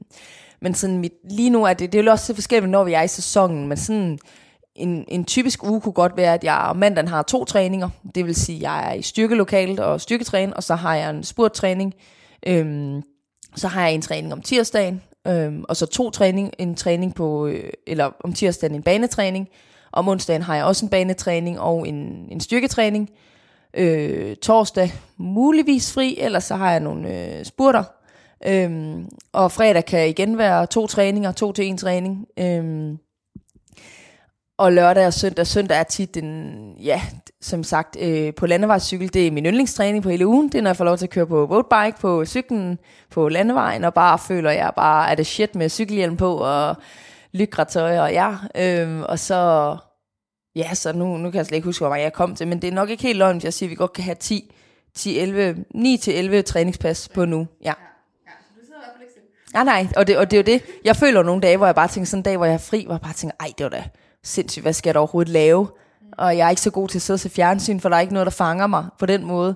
men 0.62 0.74
sådan 0.74 0.98
mit, 0.98 1.14
lige 1.30 1.50
nu 1.50 1.64
er 1.64 1.74
det, 1.74 1.94
det 1.94 2.00
er 2.00 2.04
jo 2.04 2.12
også 2.12 2.34
forskelligt, 2.34 2.72
når 2.72 2.84
vi 2.84 2.94
er 2.94 3.02
i 3.02 3.08
sæsonen, 3.08 3.68
men 3.68 3.78
sådan 3.78 4.20
en, 4.76 5.06
en 5.08 5.26
typisk 5.26 5.64
uge 5.64 5.82
kunne 5.82 5.94
godt 5.94 6.18
være, 6.18 6.34
at 6.34 6.44
jeg 6.44 6.58
om 6.58 6.76
mandagen 6.76 7.08
har 7.08 7.22
to 7.22 7.46
træninger. 7.46 7.90
Det 8.16 8.26
vil 8.26 8.36
sige, 8.36 8.58
at 8.58 8.62
jeg 8.62 8.90
er 8.90 8.94
i 8.94 9.02
styrkelokalet 9.02 9.80
og 9.80 10.02
styrketræn, 10.02 10.54
og 10.54 10.64
så 10.64 10.76
har 10.76 10.96
jeg 10.96 11.10
en 11.10 11.24
spurttræning. 11.24 11.94
Øhm, 12.48 13.02
så 13.56 13.68
har 13.68 13.82
jeg 13.82 13.94
en 13.94 14.02
træning 14.02 14.34
om 14.34 14.42
tirsdagen, 14.42 15.02
øhm, 15.28 15.64
og 15.70 15.76
så 15.76 15.86
to 15.86 16.10
træning, 16.10 16.52
en 16.60 16.76
træning 16.76 17.16
på, 17.16 17.48
øh, 17.48 17.70
eller 17.88 18.12
om 18.24 18.34
tirsdagen 18.34 18.76
en 18.76 18.84
banetræning. 18.84 19.48
Om 19.92 20.08
onsdagen 20.08 20.42
har 20.42 20.56
jeg 20.56 20.66
også 20.66 20.86
en 20.86 20.90
banetræning 20.90 21.60
og 21.60 21.88
en, 21.88 22.28
en 22.32 22.40
styrketræning. 22.40 23.10
Øh, 23.74 24.36
torsdag 24.36 24.92
muligvis 25.18 25.94
fri, 25.94 26.18
eller 26.20 26.40
så 26.40 26.56
har 26.56 26.72
jeg 26.72 26.80
nogle 26.80 27.38
øh, 27.38 27.46
spurter. 27.46 27.84
Øhm, 28.48 29.10
og 29.34 29.52
fredag 29.52 29.86
kan 29.86 30.10
igen 30.10 30.38
være 30.38 30.66
to 30.66 30.88
træninger, 30.88 31.32
to 31.32 31.52
til 31.52 31.66
en 31.66 31.78
træning. 31.78 32.28
Øhm, 32.40 32.98
og 34.58 34.74
lørdag 34.74 35.08
og 35.08 35.14
søndag. 35.14 35.48
Søndag 35.48 35.80
er 35.80 35.84
tit 35.84 36.16
den, 36.16 36.56
ja, 36.80 37.02
som 37.42 37.64
sagt, 37.64 37.98
øh, 38.00 38.34
på 38.34 38.46
landevejscykel. 38.46 39.14
Det 39.14 39.28
er 39.28 39.32
min 39.32 39.46
yndlingstræning 39.46 40.04
på 40.04 40.10
hele 40.10 40.28
ugen. 40.28 40.50
Det 40.50 40.58
er, 40.58 40.62
når 40.62 40.70
jeg 40.70 40.78
får 40.78 40.86
lov 40.86 40.98
til 40.98 41.06
at 41.06 41.10
køre 41.10 41.28
på 41.28 41.44
roadbike 41.46 42.00
på 42.02 42.26
cyklen 42.26 42.80
på 43.10 43.30
landevejen, 43.30 43.84
og 43.84 43.94
bare 43.94 44.20
føler 44.20 44.52
jeg 44.52 44.72
bare, 44.76 45.12
at 45.12 45.18
det 45.18 45.28
shit 45.28 45.56
med 45.56 45.70
cykelhjelm 45.70 46.18
på, 46.18 46.36
og 46.38 46.76
lykratøj, 47.32 48.00
og 48.00 48.12
ja. 48.12 48.36
Øhm, 48.56 49.02
og 49.02 49.20
så, 49.20 49.78
ja, 50.56 50.74
så 50.74 50.94
nu, 50.94 51.18
nu 51.18 51.32
kan 51.32 51.38
jeg 51.38 51.46
slet 51.46 51.56
ikke 51.56 51.66
huske, 51.66 51.82
hvor 51.82 51.90
meget 51.90 52.04
jeg 52.04 52.14
kom 52.14 52.36
til, 52.36 52.48
men 52.48 52.62
det 52.62 52.68
er 52.68 52.72
nok 52.72 52.90
ikke 52.90 53.04
helt 53.04 53.18
løgn, 53.18 53.42
jeg 53.44 53.54
siger, 53.54 53.68
at 53.68 53.72
vi 53.72 53.76
godt 53.76 53.94
kan 53.94 54.04
have 54.04 54.16
10, 54.16 54.54
10 54.96 55.20
11, 55.20 55.66
9-11 55.76 56.42
træningspas 56.42 57.10
på 57.10 57.26
nu. 57.26 57.48
Ja. 57.64 57.74
Ja, 59.56 59.64
nej, 59.64 59.88
og 59.96 60.08
det, 60.08 60.18
og 60.18 60.32
det 60.32 60.38
er 60.38 60.42
jo 60.42 60.58
det. 60.58 60.66
Jeg 60.84 60.96
føler 60.96 61.24
nogle 61.24 61.42
dage, 61.42 61.58
hvor 61.58 61.66
jeg 61.66 61.76
bare 61.76 61.88
tænker, 61.88 62.06
sådan 62.06 62.20
en 62.20 62.24
dag, 62.24 62.38
hvor 62.38 62.46
jeg 62.46 62.54
er 62.54 62.58
fri, 62.58 62.84
hvor 62.86 62.94
jeg 62.94 63.02
bare 63.02 63.14
tænker, 63.14 63.36
ej, 63.40 63.48
det 63.58 63.64
var 63.64 63.70
da 63.70 63.84
sindssygt, 64.24 64.64
hvad 64.64 64.74
skal 64.74 64.90
jeg 64.90 64.94
da 64.94 65.00
overhovedet 65.00 65.34
lave? 65.34 65.68
Og 66.18 66.38
jeg 66.38 66.46
er 66.46 66.50
ikke 66.50 66.62
så 66.62 66.72
god 66.72 66.88
til 66.88 66.98
at 66.98 67.02
sidde 67.02 67.16
og 67.16 67.20
se 67.20 67.30
fjernsyn, 67.30 67.80
for 67.80 67.90
der 67.90 67.96
er 67.96 68.02
ikke 68.02 68.14
noget, 68.14 68.26
der 68.26 68.32
fanger 68.32 68.68
mig 68.68 68.86
på 69.00 69.06
den 69.06 69.26
måde. 69.26 69.56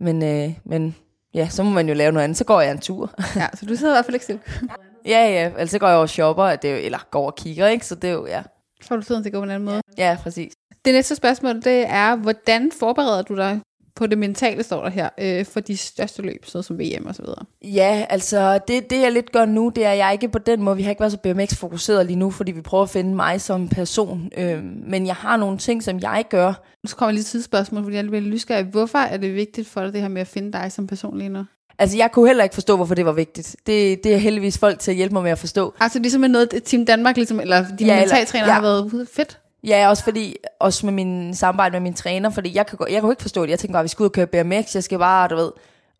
Men, 0.00 0.22
øh, 0.22 0.50
men 0.64 0.96
ja, 1.34 1.48
så 1.48 1.62
må 1.62 1.70
man 1.70 1.88
jo 1.88 1.94
lave 1.94 2.12
noget 2.12 2.24
andet. 2.24 2.38
Så 2.38 2.44
går 2.44 2.60
jeg 2.60 2.70
en 2.70 2.78
tur. 2.78 3.14
Ja, 3.36 3.48
så 3.54 3.66
du 3.66 3.76
sidder 3.76 3.92
i 3.92 3.96
hvert 3.96 4.04
fald 4.04 4.14
ikke 4.14 4.24
stille. 4.24 4.40
ja, 5.14 5.28
ja, 5.30 5.52
altså 5.56 5.72
så 5.72 5.78
går 5.78 5.86
jeg 5.86 5.96
over 5.96 6.02
og 6.02 6.08
shopper, 6.08 6.56
det 6.56 6.70
er 6.70 6.74
jo, 6.74 6.80
eller 6.84 6.98
går 7.10 7.26
og 7.26 7.34
kigger, 7.34 7.66
ikke? 7.66 7.86
Så 7.86 7.94
det 7.94 8.10
er 8.10 8.14
jo, 8.14 8.26
ja. 8.26 8.42
Så 8.80 8.88
får 8.88 8.96
du 8.96 9.02
tiden 9.02 9.22
til 9.22 9.28
at 9.28 9.32
gå 9.32 9.40
på 9.40 9.44
en 9.44 9.50
anden 9.50 9.68
måde. 9.68 9.80
Ja, 9.98 10.16
præcis. 10.22 10.52
Det 10.84 10.94
næste 10.94 11.16
spørgsmål, 11.16 11.54
det 11.54 11.86
er, 11.88 12.16
hvordan 12.16 12.72
forbereder 12.78 13.22
du 13.22 13.36
dig 13.36 13.60
på 13.98 14.06
det 14.06 14.18
mentale, 14.18 14.62
står 14.62 14.82
der 14.82 14.90
her, 14.90 15.08
øh, 15.20 15.44
for 15.44 15.60
de 15.60 15.76
største 15.76 16.22
løb, 16.22 16.44
sådan 16.44 16.62
som 16.62 16.78
VM 16.78 17.06
og 17.06 17.14
så 17.14 17.22
videre. 17.22 17.44
Ja, 17.62 18.06
altså 18.10 18.58
det, 18.68 18.90
det 18.90 19.00
jeg 19.00 19.12
lidt 19.12 19.32
gør 19.32 19.44
nu, 19.44 19.72
det 19.76 19.84
er, 19.84 19.90
at 19.90 19.98
jeg 19.98 20.12
ikke 20.12 20.28
på 20.28 20.38
den 20.38 20.62
måde, 20.62 20.76
vi 20.76 20.82
har 20.82 20.90
ikke 20.90 21.00
været 21.00 21.12
så 21.12 21.18
BMX-fokuseret 21.18 22.06
lige 22.06 22.16
nu, 22.16 22.30
fordi 22.30 22.52
vi 22.52 22.60
prøver 22.60 22.84
at 22.84 22.90
finde 22.90 23.14
mig 23.14 23.40
som 23.40 23.68
person. 23.68 24.30
Øh, 24.36 24.62
men 24.64 25.06
jeg 25.06 25.14
har 25.14 25.36
nogle 25.36 25.58
ting, 25.58 25.82
som 25.82 26.00
jeg 26.00 26.24
gør. 26.30 26.48
Nu 26.84 26.88
kommer 26.96 27.12
lige 27.12 27.38
et 27.38 27.44
spørgsmål, 27.44 27.82
fordi 27.82 27.96
jeg 27.96 28.06
er 28.06 28.10
lidt 28.10 28.26
nysgerrig. 28.26 28.64
Hvorfor 28.64 28.98
er 28.98 29.16
det 29.16 29.34
vigtigt 29.34 29.68
for 29.68 29.82
dig, 29.82 29.92
det 29.92 30.00
her 30.00 30.08
med 30.08 30.20
at 30.20 30.26
finde 30.26 30.52
dig 30.52 30.72
som 30.72 30.86
person 30.86 31.18
lige 31.18 31.28
nu? 31.28 31.44
Altså, 31.78 31.96
jeg 31.96 32.12
kunne 32.12 32.28
heller 32.28 32.44
ikke 32.44 32.54
forstå, 32.54 32.76
hvorfor 32.76 32.94
det 32.94 33.06
var 33.06 33.12
vigtigt. 33.12 33.56
Det, 33.66 34.04
det 34.04 34.14
er 34.14 34.18
heldigvis 34.18 34.58
folk 34.58 34.78
til 34.78 34.90
at 34.90 34.96
hjælpe 34.96 35.12
mig 35.12 35.22
med 35.22 35.30
at 35.30 35.38
forstå. 35.38 35.74
Altså, 35.80 35.98
ligesom 35.98 36.20
med 36.20 36.28
noget, 36.28 36.62
Team 36.64 36.86
Danmark, 36.86 37.16
ligesom, 37.16 37.40
eller 37.40 37.64
de 37.78 37.84
ja, 37.84 38.00
mentaltræner 38.00 38.46
ja. 38.46 38.52
har 38.52 38.60
været 38.60 39.08
fedt? 39.12 39.38
Ja, 39.64 39.88
også 39.88 40.04
fordi, 40.04 40.36
også 40.60 40.86
med 40.86 40.92
min 40.92 41.34
samarbejde 41.34 41.72
med 41.72 41.80
min 41.80 41.94
træner, 41.94 42.30
fordi 42.30 42.54
jeg 42.54 42.66
kan, 42.66 42.78
jeg 42.90 43.00
kan 43.00 43.10
ikke 43.10 43.22
forstå 43.22 43.42
det. 43.42 43.50
Jeg 43.50 43.58
tænker 43.58 43.72
bare, 43.72 43.80
at 43.80 43.84
vi 43.84 43.88
skal 43.88 44.02
ud 44.02 44.08
og 44.08 44.12
køre 44.12 44.26
BMX, 44.26 44.74
jeg 44.74 44.84
skal 44.84 44.98
bare, 44.98 45.28
du 45.28 45.36
ved. 45.36 45.52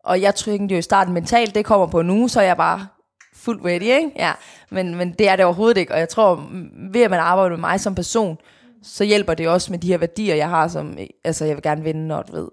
Og 0.03 0.21
jeg 0.21 0.35
tænkte 0.35 0.75
jo 0.75 0.79
i 0.79 0.81
starten 0.81 1.13
mentalt, 1.13 1.55
det 1.55 1.65
kommer 1.65 1.87
på 1.87 2.01
nu, 2.01 2.27
så 2.27 2.39
er 2.39 2.43
jeg 2.43 2.57
bare 2.57 2.87
fuldt 3.33 3.65
ready, 3.65 3.81
ikke? 3.81 4.11
Ja, 4.15 4.31
men, 4.69 4.95
men 4.95 5.13
det 5.19 5.29
er 5.29 5.35
det 5.35 5.45
overhovedet 5.45 5.77
ikke, 5.77 5.93
og 5.93 5.99
jeg 5.99 6.09
tror, 6.09 6.49
ved 6.91 7.01
at 7.01 7.09
man 7.09 7.19
arbejder 7.19 7.49
med 7.49 7.59
mig 7.59 7.79
som 7.79 7.95
person, 7.95 8.37
så 8.83 9.03
hjælper 9.03 9.33
det 9.33 9.49
også 9.49 9.71
med 9.71 9.79
de 9.79 9.87
her 9.87 9.97
værdier, 9.97 10.35
jeg 10.35 10.49
har, 10.49 10.67
som, 10.67 10.97
altså 11.23 11.45
jeg 11.45 11.55
vil 11.55 11.63
gerne 11.63 11.83
vinde, 11.83 12.07
når 12.07 12.21
du 12.21 12.31
ved. 12.31 12.47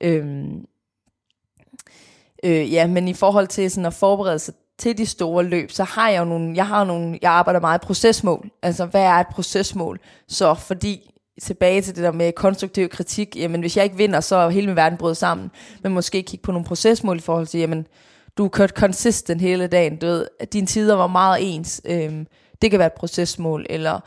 Øhm, 0.00 0.66
øh, 2.44 2.72
ja, 2.72 2.86
men 2.86 3.08
i 3.08 3.14
forhold 3.14 3.46
til 3.46 3.70
sådan 3.70 3.86
at 3.86 3.94
forberede 3.94 4.38
sig 4.38 4.54
til 4.78 4.98
de 4.98 5.06
store 5.06 5.44
løb, 5.44 5.70
så 5.70 5.84
har 5.84 6.08
jeg 6.08 6.20
jo 6.20 6.24
nogle, 6.24 6.52
jeg 6.56 6.66
har 6.66 6.84
nogle, 6.84 7.18
jeg 7.22 7.32
arbejder 7.32 7.60
meget 7.60 7.78
i 7.78 7.86
procesmål. 7.86 8.50
Altså, 8.62 8.86
hvad 8.86 9.02
er 9.02 9.14
et 9.14 9.26
procesmål? 9.26 10.00
Så 10.28 10.54
fordi, 10.54 11.12
tilbage 11.40 11.82
til 11.82 11.96
det 11.96 12.04
der 12.04 12.12
med 12.12 12.32
konstruktiv 12.32 12.88
kritik, 12.88 13.36
jamen 13.36 13.60
hvis 13.60 13.76
jeg 13.76 13.84
ikke 13.84 13.96
vinder, 13.96 14.20
så 14.20 14.36
er 14.36 14.48
hele 14.48 14.66
min 14.66 14.76
verden 14.76 14.98
brudt 14.98 15.16
sammen. 15.16 15.50
Men 15.82 15.92
måske 15.92 16.22
kigge 16.22 16.42
på 16.42 16.52
nogle 16.52 16.66
procesmål 16.66 17.16
i 17.16 17.20
forhold 17.20 17.46
til, 17.46 17.60
jamen, 17.60 17.86
du 18.38 18.42
har 18.42 18.48
kørt 18.48 18.70
consistent 18.70 19.40
hele 19.40 19.66
dagen, 19.66 19.96
du 19.96 20.06
ved, 20.06 20.26
at 20.40 20.52
dine 20.52 20.66
tider 20.66 20.94
var 20.94 21.06
meget 21.06 21.54
ens. 21.54 21.80
Øhm, 21.84 22.26
det 22.62 22.70
kan 22.70 22.78
være 22.78 22.86
et 22.86 22.92
procesmål, 22.92 23.66
eller 23.70 24.00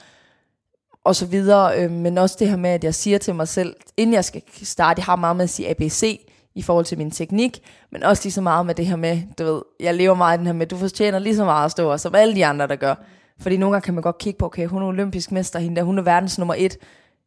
og 1.04 1.16
så 1.16 1.26
videre. 1.26 1.80
Øhm, 1.80 1.94
men 1.94 2.18
også 2.18 2.36
det 2.40 2.50
her 2.50 2.58
med, 2.58 2.70
at 2.70 2.84
jeg 2.84 2.96
siger 2.96 3.18
til 3.18 3.36
mig 3.36 3.48
selv, 3.48 3.76
inden 3.98 4.14
jeg 4.14 4.26
skal 4.26 4.42
starte, 4.64 5.00
jeg 5.00 5.06
har 5.06 5.16
meget 5.16 5.36
med 5.36 5.44
at 5.44 5.50
sige 5.50 5.70
ABC, 5.70 6.28
i 6.56 6.62
forhold 6.62 6.86
til 6.86 6.98
min 6.98 7.12
teknik, 7.12 7.60
men 7.92 8.04
også 8.04 8.24
lige 8.24 8.34
så 8.34 8.42
meget 8.42 8.66
med 8.66 8.76
det 8.76 8.86
her 8.86 8.96
med, 8.96 9.22
du 9.40 9.44
ved, 9.44 9.62
jeg 9.80 9.96
lever 9.96 10.16
meget 10.16 10.38
i 10.38 10.40
den 10.40 10.46
her 10.46 10.54
med, 10.54 10.68
du 10.68 10.78
fortjener 10.78 11.20
lige 11.20 11.36
så 11.36 11.46
meget 11.46 11.66
at 11.66 11.72
stå, 11.72 11.98
som 11.98 12.16
alle 12.16 12.36
de 12.36 12.46
andre, 12.46 12.68
der 12.68 12.76
gør. 12.76 12.96
Fordi 13.40 13.58
nogle 13.58 13.74
gange 13.74 13.86
kan 13.86 13.94
man 13.94 14.04
godt 14.04 14.18
kigge 14.18 14.38
på, 14.38 14.46
okay, 14.46 14.68
hun 14.68 14.82
er 14.82 14.88
olympisk 14.88 15.32
mester, 15.32 15.60
hende 15.60 15.76
der, 15.76 15.84
hun 15.84 15.98
er 15.98 16.04
verdens 16.04 16.38
nummer 16.38 16.56
et, 16.58 16.78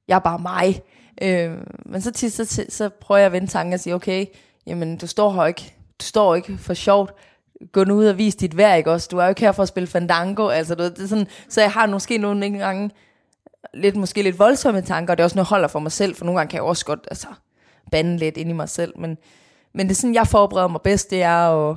jeg 0.09 0.15
er 0.15 0.19
bare 0.19 0.39
mig. 0.39 0.83
Øh, 1.23 1.53
men 1.87 2.01
så 2.01 2.11
tit, 2.11 2.33
så, 2.33 2.65
så 2.69 2.89
prøver 3.01 3.19
jeg 3.19 3.27
at 3.27 3.33
vende 3.33 3.47
tanken 3.47 3.73
og 3.73 3.81
sige, 3.81 3.95
okay, 3.95 4.27
jamen 4.67 4.97
du 4.97 5.07
står 5.07 5.33
her 5.33 5.47
ikke, 5.47 5.75
du 6.01 6.05
står 6.05 6.35
ikke 6.35 6.59
for 6.59 6.75
sjovt, 6.75 7.15
gå 7.73 7.85
nu 7.85 7.95
ud 7.95 8.07
og 8.07 8.19
vis 8.19 8.35
dit 8.35 8.57
værk 8.57 8.87
også, 8.87 9.09
du 9.11 9.19
er 9.19 9.25
jo 9.25 9.29
ikke 9.29 9.41
her 9.41 9.53
for 9.53 9.63
at 9.63 9.69
spille 9.69 9.87
fandango, 9.87 10.49
altså 10.49 10.75
du 10.75 10.85
det 10.85 10.99
er 10.99 11.07
sådan, 11.07 11.27
så 11.49 11.61
jeg 11.61 11.71
har 11.71 11.87
måske 11.87 12.19
nogle 12.19 12.59
gange 12.59 12.91
lidt, 13.75 13.97
måske 13.97 14.23
lidt 14.23 14.39
voldsomme 14.39 14.83
tanker, 14.83 15.13
og 15.13 15.19
det 15.19 15.23
er 15.23 15.25
også 15.25 15.37
noget, 15.37 15.47
jeg 15.47 15.49
holder 15.51 15.69
for 15.69 15.79
mig 15.79 15.93
selv, 15.93 16.15
for 16.15 16.25
nogle 16.25 16.39
gange 16.39 16.51
kan 16.51 16.57
jeg 16.57 16.65
også 16.65 16.85
godt, 16.85 17.09
altså, 17.11 17.27
bande 17.93 18.17
lidt 18.17 18.37
ind 18.37 18.51
i 18.51 18.53
mig 18.53 18.69
selv. 18.69 18.99
Men, 18.99 19.17
men 19.75 19.87
det 19.87 19.95
er 19.95 19.97
sådan, 19.97 20.15
jeg 20.15 20.27
forbereder 20.27 20.69
mig 20.69 20.81
bedst, 20.81 21.11
det 21.11 21.23
er 21.23 21.71
at 21.71 21.77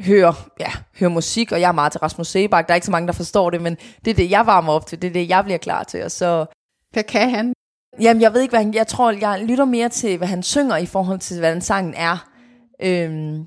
høre, 0.00 0.34
ja, 0.60 0.70
høre 1.00 1.10
musik, 1.10 1.52
og 1.52 1.60
jeg 1.60 1.68
er 1.68 1.72
meget 1.72 1.92
til 1.92 1.98
Rasmus 1.98 2.28
Sebak. 2.28 2.66
Der 2.66 2.72
er 2.72 2.76
ikke 2.76 2.86
så 2.86 2.92
mange, 2.92 3.06
der 3.06 3.12
forstår 3.12 3.50
det, 3.50 3.62
men 3.62 3.76
det 4.04 4.10
er 4.10 4.14
det, 4.14 4.30
jeg 4.30 4.46
varmer 4.46 4.72
op 4.72 4.86
til. 4.86 5.02
Det 5.02 5.08
er 5.08 5.12
det, 5.12 5.28
jeg 5.28 5.44
bliver 5.44 5.58
klar 5.58 5.82
til. 5.82 6.04
Og 6.04 6.10
så, 6.10 6.46
hvad 6.92 7.02
kan 7.04 7.30
han? 7.30 7.52
Jamen, 8.00 8.22
jeg 8.22 8.32
ved 8.32 8.40
ikke, 8.40 8.52
hvad 8.52 8.64
han... 8.64 8.74
Jeg 8.74 8.86
tror, 8.86 9.10
jeg 9.10 9.44
lytter 9.44 9.64
mere 9.64 9.88
til, 9.88 10.18
hvad 10.18 10.28
han 10.28 10.42
synger 10.42 10.76
i 10.76 10.86
forhold 10.86 11.18
til, 11.18 11.38
hvad 11.38 11.52
den 11.52 11.60
sangen 11.60 11.94
er. 11.94 12.28
Øhm, 12.82 13.46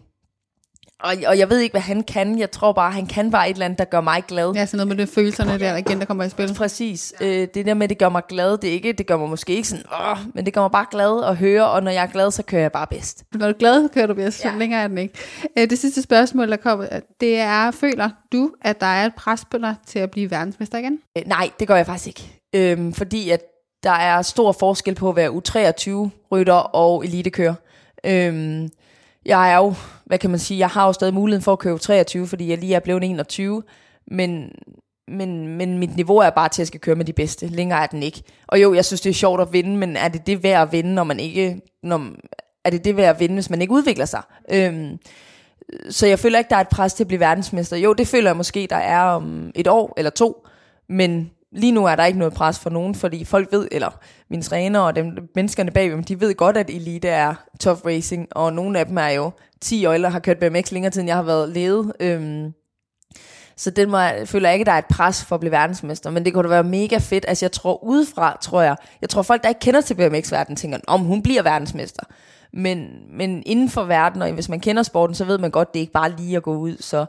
og, 1.04 1.14
og 1.28 1.38
jeg 1.38 1.49
ved 1.49 1.60
ikke, 1.60 1.74
hvad 1.74 1.82
han 1.82 2.04
kan. 2.04 2.39
Jeg 2.39 2.51
tror 2.51 2.74
bare, 2.74 2.91
han 2.91 3.06
kan 3.06 3.32
bare 3.32 3.49
et 3.49 3.54
eller 3.54 3.66
andet, 3.66 3.80
der 3.80 3.86
gør 3.86 4.01
mig 4.01 4.24
glad. 4.28 4.54
Ja, 4.56 4.66
sådan 4.66 4.78
noget 4.78 4.97
med 4.97 5.06
det 5.06 5.14
følelserne 5.14 5.60
der 5.60 5.78
igen, 5.78 5.99
der 5.99 6.06
kommer 6.06 6.24
i 6.24 6.30
spil. 6.30 6.54
Præcis. 6.54 7.14
Ja. 7.22 7.26
Øh, 7.26 7.47
det 7.54 7.66
der 7.66 7.74
med, 7.74 7.88
det 7.88 7.97
gør 7.97 8.10
mig 8.10 8.22
glad, 8.30 8.58
det, 8.58 8.68
ikke, 8.68 8.93
det 8.93 9.08
gør 9.08 9.18
mig 9.18 9.30
måske 9.30 9.56
ikke 9.56 9.68
sådan, 9.68 9.86
åh, 10.01 10.18
men 10.34 10.45
det 10.45 10.54
gør 10.54 10.62
mig 10.62 10.72
bare 10.72 10.86
glad 10.91 11.24
at 11.24 11.38
høre, 11.38 11.70
og 11.70 11.84
når 11.84 11.91
jeg 11.91 12.04
er 12.04 12.08
glad, 12.08 12.32
så 12.32 12.43
kører 12.43 12.62
jeg 12.62 12.72
bare 12.72 12.88
bedst. 12.88 13.24
Når 13.34 13.39
du 13.39 13.54
er 13.54 13.58
glad, 13.58 13.89
kører 13.89 14.08
du 14.08 14.14
bedst. 14.14 14.45
Ja. 14.45 14.51
Så 14.51 14.58
længere 14.58 14.82
er 14.82 14.88
den 14.88 14.97
ikke. 14.97 15.14
Øh, 15.58 15.70
det 15.70 15.80
sidste 15.80 16.01
spørgsmål, 16.01 16.51
der 16.51 16.58
kommer, 16.58 16.88
det 17.22 17.39
er, 17.39 17.72
føler 17.72 18.10
du, 18.32 18.51
at 18.62 18.80
der 18.80 18.88
er 18.88 19.06
et 19.06 19.16
pres 19.16 19.45
på 19.51 19.58
dig 19.58 19.76
til 19.88 19.99
at 19.99 20.12
blive 20.12 20.32
verdensmester 20.32 20.78
igen? 20.78 20.99
Øh, 21.18 21.24
nej, 21.26 21.49
det 21.60 21.68
gør 21.68 21.76
jeg 21.76 21.86
faktisk 21.86 22.08
ikke. 22.08 22.39
Øhm, 22.56 22.93
fordi 22.93 23.30
at 23.30 23.41
der 23.84 23.91
er 23.91 24.22
stor 24.22 24.51
forskel 24.51 24.95
på 24.95 25.10
at 25.10 25.16
være 25.16 25.30
U23-rytter 25.30 26.54
og 26.54 27.06
elitekører. 27.06 27.54
Øhm, 28.06 28.70
jeg 29.26 29.51
er 29.51 29.58
jo, 29.58 29.74
hvad 30.14 30.20
kan 30.20 30.30
man 30.30 30.39
sige, 30.39 30.59
jeg 30.59 30.68
har 30.68 30.86
jo 30.86 30.93
stadig 30.93 31.14
muligheden 31.14 31.43
for 31.43 31.51
at 31.51 31.59
købe 31.59 31.80
23, 31.80 32.28
fordi 32.28 32.49
jeg 32.49 32.57
lige 32.57 32.76
er 32.76 32.80
blevet 32.80 33.03
21, 33.03 33.64
men, 34.07 34.51
men, 35.07 35.47
men 35.47 35.78
mit 35.78 35.95
niveau 35.95 36.18
er 36.18 36.30
bare 36.30 36.49
til, 36.49 36.55
at 36.55 36.59
jeg 36.59 36.68
skal 36.68 36.80
køre 36.80 36.95
med 36.95 37.05
de 37.05 37.14
bedste. 37.14 37.47
Længere 37.47 37.84
er 37.84 37.88
den 37.88 38.03
ikke. 38.03 38.24
Og 38.47 38.61
jo, 38.61 38.74
jeg 38.74 38.86
synes, 38.86 39.01
det 39.01 39.09
er 39.09 39.14
sjovt 39.14 39.41
at 39.41 39.53
vinde, 39.53 39.78
men 39.78 39.97
er 39.97 40.07
det 40.07 40.28
det 40.28 40.43
værd 40.43 40.61
at 40.61 40.72
vinde, 40.72 40.93
når 40.93 41.03
man 41.03 41.20
ikke... 41.20 41.61
Når, 41.84 42.07
er 42.66 42.70
det 42.70 42.86
det 42.86 42.97
værd 42.97 43.16
at 43.16 43.20
vinde, 43.20 43.34
hvis 43.34 43.49
man 43.49 43.61
ikke 43.61 43.74
udvikler 43.74 44.05
sig? 44.05 44.22
Øhm, 44.51 44.97
så 45.89 46.07
jeg 46.07 46.20
føler 46.20 46.38
ikke, 46.38 46.49
der 46.49 46.55
er 46.55 46.61
et 46.61 46.70
pres 46.70 46.93
til 46.93 47.03
at 47.03 47.07
blive 47.07 47.20
verdensmester. 47.20 47.78
Jo, 47.78 47.93
det 47.93 48.07
føler 48.07 48.30
jeg 48.30 48.38
måske, 48.38 48.68
der 48.70 48.76
er 48.76 49.01
om 49.01 49.51
et 49.55 49.68
år 49.68 49.93
eller 49.97 50.11
to, 50.11 50.47
men 50.89 51.32
lige 51.54 51.72
nu 51.72 51.86
er 51.86 51.95
der 51.95 52.06
ikke 52.06 52.20
noget 52.20 52.34
pres 52.34 52.60
for 52.60 52.70
nogen, 52.70 52.95
fordi 52.95 53.26
folk 53.26 53.51
ved, 53.51 53.68
eller 53.72 53.99
mine 54.30 54.43
træner 54.43 54.80
og 54.80 54.95
dem, 54.95 55.30
menneskerne 55.36 55.72
dem 55.72 56.04
de 56.04 56.22
ved 56.22 56.36
godt, 56.36 56.58
at 56.58 56.70
elite 56.70 57.08
er 57.08 57.34
tough 57.60 57.86
racing, 57.86 58.28
og 58.32 58.54
nogle 58.54 58.80
af 58.80 58.86
dem 58.86 58.97
er 58.97 59.10
jo 59.10 59.32
10 59.62 59.86
år 59.86 59.93
eller 59.93 60.10
har 60.10 60.20
kørt 60.20 60.38
BMX 60.38 60.72
længere 60.72 60.91
tid, 60.91 61.01
end 61.01 61.10
jeg 61.10 61.16
har 61.16 61.24
været 61.24 61.49
ledet. 61.49 61.93
Øhm, 61.99 62.54
så 63.58 63.70
den 63.70 63.91
må, 63.91 63.97
jeg 63.97 64.28
føler 64.28 64.49
jeg 64.49 64.56
ikke, 64.56 64.66
der 64.66 64.72
er 64.72 64.78
et 64.78 64.86
pres 64.86 65.26
for 65.26 65.36
at 65.36 65.39
blive 65.39 65.51
verdensmester, 65.51 66.10
men 66.10 66.26
det 66.26 66.34
kunne 66.34 66.43
da 66.43 66.49
være 66.49 66.64
mega 66.64 66.97
fedt. 66.97 67.26
Altså 67.28 67.45
jeg 67.45 67.51
tror 67.51 67.84
udefra, 67.84 68.38
tror 68.41 68.62
jeg, 68.62 68.76
jeg 69.01 69.10
tror 69.10 69.22
folk, 69.22 69.43
der 69.43 69.49
ikke 69.49 69.60
kender 69.60 69.82
til 69.82 69.93
BMX-verdenen, 69.95 70.56
tænker, 70.56 70.78
om 70.88 71.01
hun 71.01 71.24
bliver 71.24 71.43
verdensmester. 71.43 72.04
Men, 72.54 72.88
men 73.10 73.43
inden 73.45 73.70
for 73.70 73.84
verden, 73.84 74.22
og 74.22 74.32
hvis 74.32 74.49
man 74.49 74.60
kender 74.60 74.84
sporten, 74.84 75.16
så 75.16 75.26
ved 75.26 75.38
man 75.38 75.51
godt, 75.51 75.74
det 75.74 75.80
er 75.80 75.82
ikke 75.82 75.93
bare 75.93 76.12
lige 76.18 76.38
at 76.38 76.43
gå 76.43 76.56
ud. 76.56 76.78
Så 76.80 77.06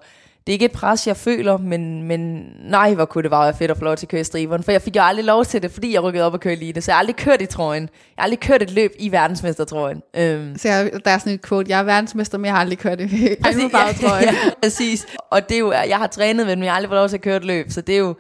det 0.46 0.52
er 0.52 0.54
ikke 0.54 0.64
et 0.64 0.72
pres, 0.72 1.06
jeg 1.06 1.16
føler, 1.16 1.56
men, 1.58 2.02
men 2.02 2.46
nej, 2.64 2.94
hvor 2.94 3.04
kunne 3.04 3.22
det 3.22 3.30
bare 3.30 3.44
være 3.44 3.56
fedt 3.56 3.70
at 3.70 3.78
få 3.78 3.84
lov 3.84 3.96
til 3.96 4.06
at 4.06 4.10
køre 4.10 4.20
i 4.20 4.24
striberen. 4.24 4.62
For 4.62 4.72
jeg 4.72 4.82
fik 4.82 4.96
jo 4.96 5.02
aldrig 5.02 5.24
lov 5.24 5.44
til 5.44 5.62
det, 5.62 5.70
fordi 5.70 5.92
jeg 5.92 6.02
rykkede 6.02 6.24
op 6.24 6.34
og 6.34 6.40
kørte 6.40 6.56
elite. 6.56 6.80
Så 6.80 6.90
jeg 6.90 6.96
har 6.96 6.98
aldrig 6.98 7.16
kørt 7.16 7.42
i 7.42 7.46
trøjen. 7.46 7.82
Jeg 7.82 7.90
har 8.18 8.22
aldrig 8.22 8.40
kørt 8.40 8.62
et 8.62 8.70
løb 8.70 8.92
i 8.98 9.12
verdensmestertrøjen. 9.12 10.02
Øhm. 10.16 10.58
Så 10.58 10.68
jeg, 10.68 10.90
der 11.04 11.10
er 11.10 11.18
sådan 11.18 11.32
et 11.32 11.42
quote, 11.42 11.70
jeg 11.70 11.78
er 11.78 11.82
verdensmester, 11.82 12.38
men 12.38 12.44
jeg 12.44 12.54
har 12.54 12.60
aldrig 12.60 12.78
kørt 12.78 13.00
i 13.00 13.04
regnbuefarvetrøjen. 13.44 14.24
ja, 14.28 14.32
ja, 14.32 14.50
præcis. 14.62 15.06
Og 15.30 15.48
det 15.48 15.54
er 15.54 15.58
jo, 15.58 15.72
jeg 15.72 15.98
har 15.98 16.06
trænet, 16.06 16.46
men 16.46 16.62
jeg 16.62 16.72
har 16.72 16.76
aldrig 16.76 16.90
fået 16.90 16.98
lov 17.00 17.08
til 17.08 17.16
at 17.16 17.22
køre 17.22 17.36
et 17.36 17.44
løb. 17.44 17.70
Så 17.70 17.80
det 17.80 17.94
er 17.94 17.98
jo, 17.98 18.14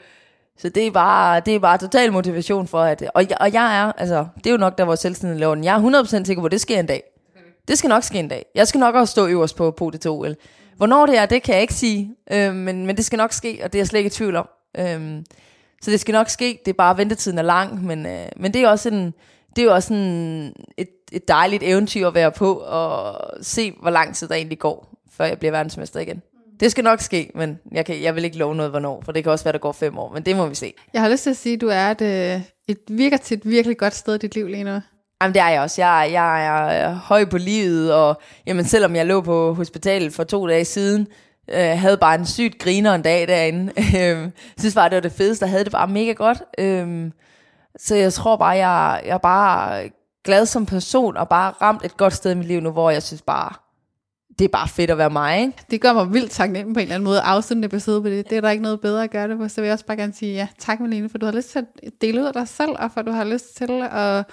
så 0.58 0.68
det 0.68 0.86
er 0.86 0.90
bare, 0.90 1.40
det 1.40 1.54
er 1.54 1.58
bare 1.58 1.78
total 1.78 2.12
motivation 2.12 2.66
for, 2.66 2.80
at, 2.80 3.02
og 3.14 3.22
jeg, 3.28 3.36
og 3.40 3.52
jeg 3.52 3.80
er, 3.80 3.92
altså, 3.92 4.26
det 4.36 4.46
er 4.46 4.50
jo 4.50 4.56
nok, 4.56 4.78
der 4.78 4.84
var 4.84 4.94
selvstændig 4.94 5.40
loven. 5.40 5.64
Jeg 5.64 5.76
er 5.76 6.02
100% 6.02 6.24
sikker 6.24 6.42
på, 6.42 6.46
at 6.46 6.52
det 6.52 6.60
sker 6.60 6.80
en 6.80 6.86
dag. 6.86 7.02
Det 7.68 7.78
skal 7.78 7.88
nok 7.88 8.02
ske 8.02 8.18
en 8.18 8.28
dag. 8.28 8.46
Jeg 8.54 8.68
skal 8.68 8.78
nok 8.78 8.94
også 8.94 9.12
stå 9.12 9.26
øverst 9.26 9.56
på 9.56 9.70
podiet 9.70 10.00
til 10.00 10.10
OL. 10.10 10.36
Hvornår 10.76 11.06
det 11.06 11.18
er, 11.18 11.26
det 11.26 11.42
kan 11.42 11.54
jeg 11.54 11.62
ikke 11.62 11.74
sige, 11.74 12.14
øh, 12.32 12.54
men, 12.54 12.86
men 12.86 12.96
det 12.96 13.04
skal 13.04 13.16
nok 13.16 13.32
ske, 13.32 13.60
og 13.64 13.72
det 13.72 13.78
er 13.78 13.80
jeg 13.80 13.86
slet 13.86 13.98
ikke 14.00 14.08
i 14.08 14.10
tvivl 14.10 14.36
om. 14.36 14.48
Øh, 14.78 15.22
så 15.82 15.90
det 15.90 16.00
skal 16.00 16.12
nok 16.12 16.28
ske, 16.28 16.60
det 16.64 16.70
er 16.70 16.76
bare, 16.76 16.98
ventetiden 16.98 17.38
er 17.38 17.42
lang, 17.42 17.84
men, 17.84 18.06
øh, 18.06 18.26
men 18.36 18.54
det 18.54 18.62
er 18.62 18.68
også 18.68 18.88
en, 18.88 19.14
det 19.56 19.62
er 19.62 19.66
jo 19.66 19.74
også 19.74 19.94
en, 19.94 20.52
et, 20.76 20.88
et 21.12 21.28
dejligt 21.28 21.62
eventyr 21.62 22.06
at 22.06 22.14
være 22.14 22.32
på, 22.32 22.54
og 22.54 23.20
se, 23.42 23.72
hvor 23.82 23.90
lang 23.90 24.14
tid 24.14 24.28
der 24.28 24.34
egentlig 24.34 24.58
går, 24.58 25.00
før 25.10 25.24
jeg 25.24 25.38
bliver 25.38 25.52
verdensmester 25.52 26.00
igen. 26.00 26.22
Det 26.60 26.70
skal 26.70 26.84
nok 26.84 27.00
ske, 27.00 27.30
men 27.34 27.58
jeg, 27.72 27.86
kan, 27.86 28.02
jeg 28.02 28.14
vil 28.14 28.24
ikke 28.24 28.38
love 28.38 28.54
noget, 28.54 28.70
hvornår, 28.70 29.02
for 29.04 29.12
det 29.12 29.22
kan 29.22 29.32
også 29.32 29.44
være, 29.44 29.52
der 29.52 29.58
går 29.58 29.72
fem 29.72 29.98
år, 29.98 30.12
men 30.12 30.22
det 30.22 30.36
må 30.36 30.46
vi 30.46 30.54
se. 30.54 30.74
Jeg 30.92 31.02
har 31.02 31.08
lyst 31.08 31.22
til 31.22 31.30
at 31.30 31.36
sige, 31.36 31.54
at 31.54 31.60
du 31.60 31.68
er 31.68 31.90
et, 31.90 32.02
øh, 32.02 32.40
et 32.68 32.78
virker 32.88 33.16
til 33.16 33.36
et 33.36 33.50
virkelig 33.50 33.78
godt 33.78 33.94
sted 33.94 34.14
i 34.14 34.18
dit 34.18 34.34
liv 34.34 34.46
lige 34.46 34.64
nu. 34.64 34.80
Jamen 35.22 35.34
det 35.34 35.42
er 35.42 35.48
jeg 35.48 35.60
også. 35.60 35.82
Jeg, 35.82 36.08
jeg 36.12 36.46
er 36.46 36.90
øh, 36.90 36.96
høj 36.96 37.24
på 37.24 37.38
livet, 37.38 37.94
og 37.94 38.20
jamen, 38.46 38.64
selvom 38.64 38.96
jeg 38.96 39.06
lå 39.06 39.20
på 39.20 39.54
hospitalet 39.54 40.12
for 40.12 40.24
to 40.24 40.48
dage 40.48 40.64
siden, 40.64 41.06
øh, 41.50 41.78
havde 41.78 41.96
bare 41.96 42.14
en 42.14 42.26
sygt 42.26 42.58
griner 42.58 42.94
en 42.94 43.02
dag 43.02 43.28
derinde. 43.28 43.72
Øh, 44.00 44.30
synes 44.58 44.74
bare, 44.74 44.88
det 44.88 44.94
var 44.94 45.00
det 45.00 45.12
fedeste, 45.12 45.44
jeg 45.44 45.50
havde 45.50 45.64
det 45.64 45.72
bare 45.72 45.88
mega 45.88 46.12
godt. 46.12 46.42
Øh, 46.58 47.10
så 47.78 47.94
jeg 47.94 48.12
tror 48.12 48.36
bare, 48.36 48.48
jeg, 48.66 49.02
jeg 49.06 49.14
er 49.14 49.18
bare 49.18 49.90
glad 50.24 50.46
som 50.46 50.66
person, 50.66 51.16
og 51.16 51.28
bare 51.28 51.50
ramt 51.62 51.84
et 51.84 51.96
godt 51.96 52.12
sted 52.12 52.30
i 52.30 52.34
mit 52.34 52.46
liv 52.46 52.60
nu, 52.60 52.70
hvor 52.70 52.90
jeg 52.90 53.02
synes 53.02 53.22
bare, 53.22 53.52
det 54.38 54.44
er 54.44 54.48
bare 54.48 54.68
fedt 54.68 54.90
at 54.90 54.98
være 54.98 55.10
mig, 55.10 55.40
ikke? 55.40 55.58
Det 55.70 55.80
gør 55.80 55.92
mig 55.92 56.12
vildt 56.12 56.30
taknemmelig 56.30 56.74
på 56.74 56.78
en 56.78 56.82
eller 56.82 56.94
anden 56.94 57.04
måde 57.04 57.18
at 57.18 57.24
afslutte 57.26 57.66
episode 57.66 58.02
på 58.02 58.08
det. 58.08 58.30
Det 58.30 58.36
er 58.36 58.40
der 58.40 58.50
ikke 58.50 58.62
noget 58.62 58.80
bedre 58.80 59.04
at 59.04 59.10
gøre 59.10 59.28
det 59.28 59.38
på. 59.38 59.48
Så 59.48 59.60
vil 59.60 59.68
jeg 59.68 59.72
også 59.72 59.86
bare 59.86 59.96
gerne 59.96 60.12
sige 60.12 60.34
ja, 60.34 60.48
tak 60.58 60.80
Malene, 60.80 61.08
for 61.08 61.18
du 61.18 61.26
har 61.26 61.32
lyst 61.32 61.50
til 61.50 61.58
at 61.58 61.92
dele 62.00 62.20
ud 62.20 62.26
af 62.26 62.32
dig 62.32 62.48
selv, 62.48 62.70
og 62.78 62.90
for 62.94 63.02
du 63.02 63.10
har 63.10 63.24
lyst 63.24 63.56
til 63.56 63.88
at 63.92 64.24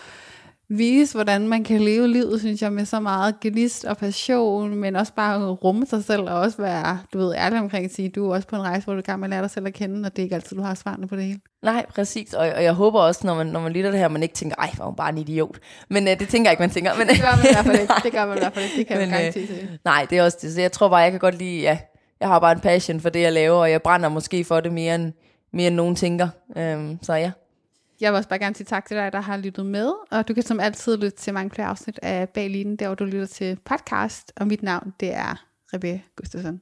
vise, 0.78 1.13
hvordan 1.13 1.47
man 1.47 1.63
kan 1.63 1.82
leve 1.82 2.07
livet, 2.07 2.39
synes 2.39 2.61
jeg, 2.61 2.74
med 2.74 2.86
så 2.86 2.99
meget 2.99 3.39
gnist 3.41 3.86
og 3.86 3.97
passion, 3.97 4.76
men 4.76 4.95
også 4.95 5.13
bare 5.13 5.51
rumme 5.51 5.86
sig 5.86 6.03
selv, 6.03 6.22
og 6.22 6.39
også 6.39 6.61
være, 6.61 6.99
du 7.13 7.17
ved, 7.17 7.36
ærlig 7.36 7.59
omkring 7.59 7.86
at 7.86 7.93
sige, 7.93 8.09
du 8.09 8.30
er 8.30 8.36
også 8.36 8.47
på 8.47 8.55
en 8.55 8.61
rejse, 8.61 8.86
hvor 8.86 8.95
du 8.95 9.01
kan 9.01 9.30
lære 9.30 9.41
dig 9.41 9.49
selv 9.49 9.67
at 9.67 9.74
kende, 9.74 10.07
og 10.07 10.15
det 10.15 10.22
er 10.22 10.24
ikke 10.24 10.36
altid, 10.36 10.57
du 10.57 10.63
har 10.63 10.76
svarene 10.76 11.07
på 11.07 11.15
det 11.15 11.24
hele. 11.24 11.39
Nej, 11.63 11.86
præcis, 11.89 12.34
og, 12.34 12.47
og 12.55 12.63
jeg 12.63 12.74
håber 12.74 12.99
også, 12.99 13.28
når 13.28 13.36
man, 13.36 13.47
når 13.47 13.59
man 13.59 13.72
lytter 13.72 13.91
det 13.91 13.99
her, 13.99 14.07
man 14.07 14.24
ikke 14.24 14.36
tænker, 14.36 14.55
ej, 14.55 14.69
var 14.78 14.86
hun 14.86 14.95
bare 14.95 15.09
en 15.09 15.17
idiot. 15.17 15.59
Men 15.89 16.03
uh, 16.03 16.13
det 16.19 16.30
tænker 16.30 16.49
jeg 16.49 16.53
ikke, 16.53 16.61
man 16.61 16.69
tænker. 16.69 16.91
Men, 16.97 17.07
det 17.07 17.22
gør 17.22 17.36
man 17.36 17.45
i 17.45 17.53
hvert 17.53 17.65
fald 17.65 17.80
ikke, 17.82 17.93
det 18.03 18.11
gør 18.11 18.26
man 18.26 18.38
i 18.38 18.39
hvert 18.39 18.53
fald 18.53 18.65
ikke, 18.65 18.78
det 18.78 18.88
kan 18.88 18.97
men, 18.97 19.09
jeg 19.09 19.19
garantere 19.19 19.45
til. 19.45 19.80
Nej, 19.86 20.07
det 20.09 20.17
er 20.17 20.24
også 20.24 20.38
det, 20.41 20.53
så 20.53 20.61
jeg 20.61 20.72
tror 20.72 20.89
bare, 20.89 20.99
jeg 20.99 21.11
kan 21.11 21.19
godt 21.19 21.38
lide, 21.38 21.61
ja, 21.61 21.78
jeg 22.19 22.28
har 22.28 22.39
bare 22.39 22.51
en 22.51 22.59
passion 22.59 22.99
for 22.99 23.09
det, 23.09 23.22
jeg 23.22 23.34
laver, 23.34 23.57
og 23.57 23.72
jeg 23.72 23.82
brænder 23.82 24.09
måske 24.09 24.43
for 24.43 24.59
det 24.59 24.74
mere 24.74 24.95
end, 24.95 25.13
mere 25.53 25.67
end 25.67 25.76
nogen 25.76 25.95
tænker. 25.95 26.28
Um, 26.55 26.99
så 27.01 27.13
ja. 27.13 27.32
Jeg 28.02 28.12
vil 28.12 28.18
også 28.18 28.30
bare 28.30 28.39
gerne 28.39 28.56
sige 28.56 28.66
tak 28.66 28.86
til 28.86 28.97
dig, 28.97 29.14
der 29.14 29.22
har 29.22 29.38
lyttet 29.38 29.66
med, 29.66 29.91
og 30.12 30.28
du 30.28 30.34
kan 30.34 30.43
som 30.43 30.60
altid 30.60 30.97
lytte 30.97 31.18
til 31.18 31.34
mange 31.34 31.49
flere 31.49 31.68
afsnit 31.68 31.99
af 32.02 32.30
Bag 32.30 32.49
Linen, 32.49 32.76
der 32.76 32.88
hvor 32.88 32.95
du 32.95 33.06
lytter 33.06 33.26
til 33.26 33.58
podcast, 33.66 34.34
og 34.36 34.47
mit 34.47 34.64
navn, 34.64 34.93
det 34.99 35.14
er 35.14 35.45
Rebecca 35.74 36.02
Gustafsson. 36.16 36.62